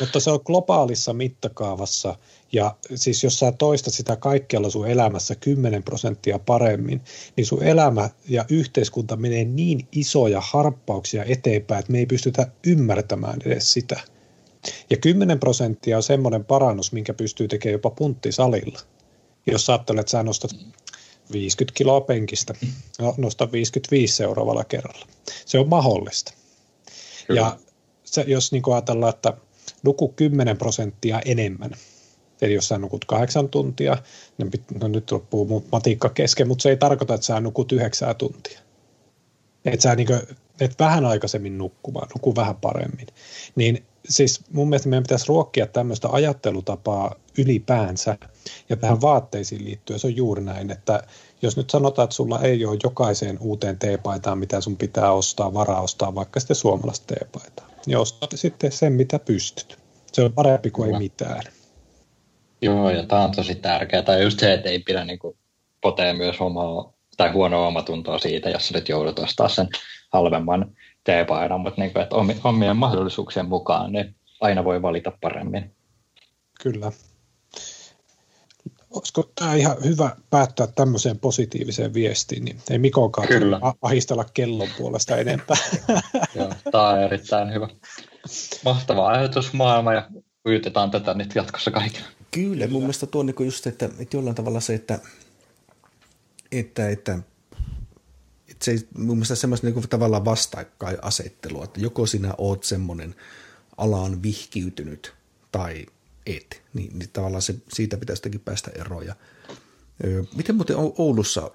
Mutta 0.00 0.20
se 0.20 0.30
on 0.30 0.40
globaalissa 0.44 1.12
mittakaavassa 1.12 2.16
ja 2.52 2.76
siis 2.94 3.24
jos 3.24 3.38
sä 3.38 3.52
toistat 3.52 3.94
sitä 3.94 4.16
kaikkialla 4.16 4.70
sun 4.70 4.88
elämässä 4.88 5.34
10 5.34 5.82
prosenttia 5.82 6.38
paremmin, 6.38 7.00
niin 7.36 7.46
sun 7.46 7.62
elämä 7.62 8.10
ja 8.28 8.44
yhteiskunta 8.48 9.16
menee 9.16 9.44
niin 9.44 9.88
isoja 9.92 10.40
harppauksia 10.40 11.24
eteenpäin, 11.24 11.80
että 11.80 11.92
me 11.92 11.98
ei 11.98 12.06
pystytä 12.06 12.50
ymmärtämään 12.66 13.38
edes 13.44 13.72
sitä. 13.72 14.00
Ja 14.90 14.96
10 14.96 15.40
prosenttia 15.40 15.96
on 15.96 16.02
semmoinen 16.02 16.44
parannus, 16.44 16.92
minkä 16.92 17.14
pystyy 17.14 17.48
tekemään 17.48 17.72
jopa 17.72 17.90
punttisalilla. 17.90 18.80
Jos 19.46 19.66
sä 19.66 19.72
ajattelet, 19.72 20.00
että 20.00 20.10
sä 20.10 20.22
nostat 20.22 20.50
50 21.32 21.76
kiloa 21.76 22.00
penkistä, 22.00 22.54
no, 22.98 23.14
nosta 23.16 23.52
55 23.52 24.16
seuraavalla 24.16 24.64
kerralla. 24.64 25.06
Se 25.46 25.58
on 25.58 25.68
mahdollista. 25.68 26.32
Kyllä. 27.26 27.40
Ja 27.40 27.58
se, 28.04 28.24
jos 28.26 28.52
niin 28.52 28.62
ajatellaan, 28.72 29.14
että 29.14 29.32
nuku 29.84 30.08
10 30.08 30.58
prosenttia 30.58 31.20
enemmän. 31.24 31.70
Eli 32.42 32.54
jos 32.54 32.68
sä 32.68 32.78
nukut 32.78 33.04
kahdeksan 33.04 33.48
tuntia, 33.48 33.96
niin 34.38 34.50
no 34.80 34.88
nyt 34.88 35.10
loppuu 35.10 35.46
mun 35.46 35.64
matikka 35.72 36.08
kesken, 36.08 36.48
mutta 36.48 36.62
se 36.62 36.68
ei 36.68 36.76
tarkoita, 36.76 37.14
että 37.14 37.26
sä 37.26 37.40
nukut 37.40 37.72
yhdeksää 37.72 38.14
tuntia. 38.14 38.60
Että 39.64 39.82
sä 39.82 39.94
niin 39.94 40.06
kuin, 40.06 40.20
et 40.60 40.74
vähän 40.78 41.04
aikaisemmin 41.04 41.58
nukkumaan, 41.58 42.08
nuku 42.14 42.36
vähän 42.36 42.56
paremmin. 42.56 43.06
Niin 43.56 43.84
siis 44.08 44.40
mun 44.52 44.68
mielestä 44.68 44.88
meidän 44.88 45.02
pitäisi 45.02 45.28
ruokkia 45.28 45.66
tämmöistä 45.66 46.08
ajattelutapaa 46.08 47.14
ylipäänsä, 47.38 48.18
ja 48.68 48.76
tähän 48.76 49.00
vaatteisiin 49.00 49.64
liittyen 49.64 49.98
se 49.98 50.06
on 50.06 50.16
juuri 50.16 50.44
näin, 50.44 50.70
että 50.70 51.02
jos 51.42 51.56
nyt 51.56 51.70
sanotaan, 51.70 52.04
että 52.04 52.16
sulla 52.16 52.40
ei 52.40 52.64
ole 52.64 52.78
jokaiseen 52.84 53.38
uuteen 53.40 53.78
teepaitaan, 53.78 54.38
mitä 54.38 54.60
sun 54.60 54.76
pitää 54.76 55.12
ostaa, 55.12 55.54
varaa 55.54 55.80
ostaa 55.80 56.14
vaikka 56.14 56.40
sitten 56.40 56.56
suomalaista 56.56 57.14
teepaitaa, 57.14 57.68
niin 57.86 57.98
ostat 57.98 58.30
sitten 58.34 58.72
sen, 58.72 58.92
mitä 58.92 59.18
pystyt. 59.18 59.78
Se 60.12 60.22
on 60.22 60.32
parempi 60.32 60.70
kuin 60.70 60.86
Kyllä. 60.86 60.96
ei 60.96 61.02
mitään. 61.02 61.42
Joo, 62.62 62.90
ja 62.90 63.06
tämä 63.06 63.24
on 63.24 63.32
tosi 63.32 63.54
tärkeää. 63.54 64.02
Tai 64.02 64.22
just 64.22 64.38
se, 64.38 64.52
että 64.52 64.68
ei 64.68 64.78
pidä 64.78 65.04
niin 65.04 65.18
kuin, 65.18 65.36
potea 65.80 66.14
myös 66.14 66.40
omaa 66.40 66.92
tai 67.16 67.30
huonoa 67.32 67.66
omatuntoa 67.66 68.18
siitä, 68.18 68.50
jos 68.50 68.72
nyt 68.72 68.88
joudut 68.88 69.18
ostaa 69.18 69.48
sen 69.48 69.68
halvemman 70.12 70.76
teepaidan, 71.04 71.60
mutta 71.60 71.80
niin 71.80 71.92
kuin, 71.92 72.02
että 72.02 72.16
omien 72.44 72.76
mahdollisuuksien 72.76 73.48
mukaan 73.48 73.92
niin 73.92 74.14
aina 74.40 74.64
voi 74.64 74.82
valita 74.82 75.12
paremmin. 75.20 75.74
Kyllä. 76.62 76.92
Olisiko 78.94 79.30
tämä 79.34 79.54
ihan 79.54 79.76
hyvä 79.84 80.16
päättää 80.30 80.66
tämmöiseen 80.66 81.18
positiiviseen 81.18 81.94
viestiin, 81.94 82.44
niin 82.44 82.58
ei 82.70 82.78
Mikokaan 82.78 83.28
Kyllä. 83.28 83.60
ahistella 83.82 84.24
kellon 84.34 84.68
puolesta 84.78 85.16
enempää. 85.16 85.56
Joo, 86.34 86.52
tämä 86.72 86.88
on 86.88 87.02
erittäin 87.02 87.54
hyvä. 87.54 87.68
Mahtava 88.64 89.08
ajatusmaailma 89.08 89.92
ja 89.92 90.08
yritetaan 90.44 90.90
tätä 90.90 91.14
nyt 91.14 91.34
jatkossa 91.34 91.70
kaikille. 91.70 92.06
Kyllä, 92.30 92.66
mun 92.66 92.82
mielestä 92.82 93.06
tuo 93.06 93.22
niin 93.22 93.34
just, 93.38 93.66
että, 93.66 93.88
että 93.98 94.16
jollain 94.16 94.36
tavalla 94.36 94.60
se, 94.60 94.74
että, 94.74 94.98
että, 96.52 96.88
että, 96.88 97.18
että 98.50 98.64
se 98.64 98.70
ei 98.70 98.78
mun 98.98 99.16
mielestä 99.16 99.34
semmoista 99.34 99.66
niin 99.66 99.88
tavallaan 99.88 100.24
vastakkainasettelua, 100.24 101.64
että 101.64 101.80
joko 101.80 102.06
sinä 102.06 102.34
oot 102.38 102.64
semmoinen 102.64 103.14
alaan 103.76 104.22
vihkiytynyt 104.22 105.14
tai 105.52 105.86
et, 106.26 106.62
niin, 106.74 106.98
niin 106.98 107.10
tavallaan 107.12 107.42
se, 107.42 107.54
siitä 107.72 107.96
pitäisi 107.96 108.20
jotenkin 108.20 108.40
päästä 108.40 108.70
eroon. 108.74 109.06
Ja, 109.06 109.14
miten 110.36 110.56
muuten 110.56 110.76
Oulussa 110.78 111.50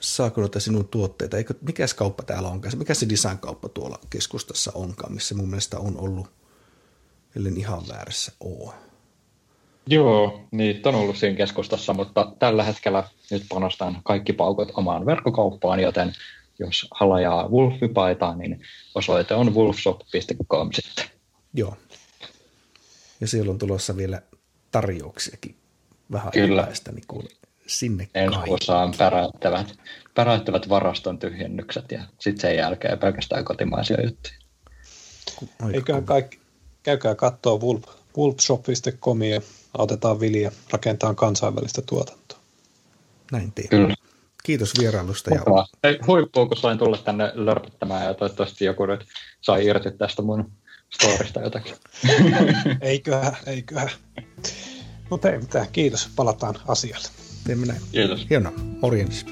saako 0.00 0.40
noita 0.40 0.60
sinun 0.60 0.88
tuotteita? 0.88 1.36
Eikö, 1.36 1.54
mikä 1.60 1.86
kauppa 1.96 2.22
täällä 2.22 2.48
onkaan? 2.48 2.78
Mikä 2.78 2.94
se 2.94 3.08
design-kauppa 3.08 3.68
tuolla 3.68 3.98
keskustassa 4.10 4.72
onkaan, 4.74 5.12
missä 5.12 5.34
mun 5.34 5.48
mielestä 5.48 5.78
on 5.78 6.00
ollut, 6.00 6.26
ellen 7.36 7.56
ihan 7.56 7.82
väärässä 7.88 8.32
oo? 8.40 8.74
Joo, 9.86 10.40
niitä 10.50 10.88
on 10.88 10.94
ollut 10.94 11.16
siinä 11.16 11.36
keskustassa, 11.36 11.94
mutta 11.94 12.32
tällä 12.38 12.62
hetkellä 12.62 13.04
nyt 13.30 13.42
panostan 13.48 14.00
kaikki 14.04 14.32
paukot 14.32 14.68
omaan 14.74 15.06
verkkokauppaan, 15.06 15.80
joten 15.80 16.12
jos 16.58 16.86
halajaa 16.90 17.48
Wolfipaitaa, 17.48 18.36
niin 18.36 18.60
osoite 18.94 19.34
on 19.34 19.54
wolfshop.com 19.54 20.70
sitten. 20.72 21.04
Joo, 21.54 21.76
ja 23.20 23.28
siellä 23.28 23.50
on 23.50 23.58
tulossa 23.58 23.96
vielä 23.96 24.22
tarjouksiakin 24.70 25.56
vähän 26.12 26.32
Kyllä. 26.32 26.68
niin 26.92 27.04
kuin 27.08 27.28
sinne 27.66 28.08
Ensi 28.14 28.38
osaan 28.48 28.94
päräyttävät, 28.98 29.66
päräyttävät 30.14 30.68
varaston 30.68 31.18
tyhjennykset 31.18 31.92
ja 31.92 32.02
sitten 32.18 32.40
sen 32.40 32.56
jälkeen 32.56 32.98
pelkästään 32.98 33.44
kotimaisia 33.44 33.96
juttuja. 34.04 34.34
Eiköhän 35.72 36.04
kaikki, 36.04 36.38
käykää 36.82 37.14
katsoa 37.14 37.58
Wolf, 37.58 37.82
wolfshop.com 38.18 39.22
ja 39.22 39.40
autetaan 39.78 40.20
Vilja 40.20 40.52
rakentaa 40.72 41.14
kansainvälistä 41.14 41.82
tuotantoa. 41.82 42.38
Näin 43.32 43.52
tein. 43.52 43.68
Kyllä. 43.68 43.94
Kiitos 44.44 44.72
vierailusta. 44.80 45.34
Ja... 45.34 45.42
Ei, 45.84 45.98
huippuu, 46.06 46.46
kun 46.46 46.56
sain 46.56 46.78
tulla 46.78 46.98
tänne 46.98 47.32
lörpöttämään 47.34 48.06
ja 48.06 48.14
toivottavasti 48.14 48.64
joku 48.64 48.86
nyt 48.86 49.04
sai 49.40 49.66
irti 49.66 49.90
tästä 49.90 50.22
mun 50.22 50.52
storista 50.94 51.40
jotakin. 51.40 51.74
eiköhän, 52.80 53.36
eiköhän. 53.46 53.90
Mutta 55.10 55.30
ei 55.30 55.38
mitään, 55.38 55.66
kiitos. 55.72 56.08
Palataan 56.16 56.54
asialle. 56.68 57.08
Teemme 57.46 57.66
näin. 57.66 57.80
Kiitos. 57.92 58.26
Hienoa. 58.30 58.52
Morjens. 58.82 59.26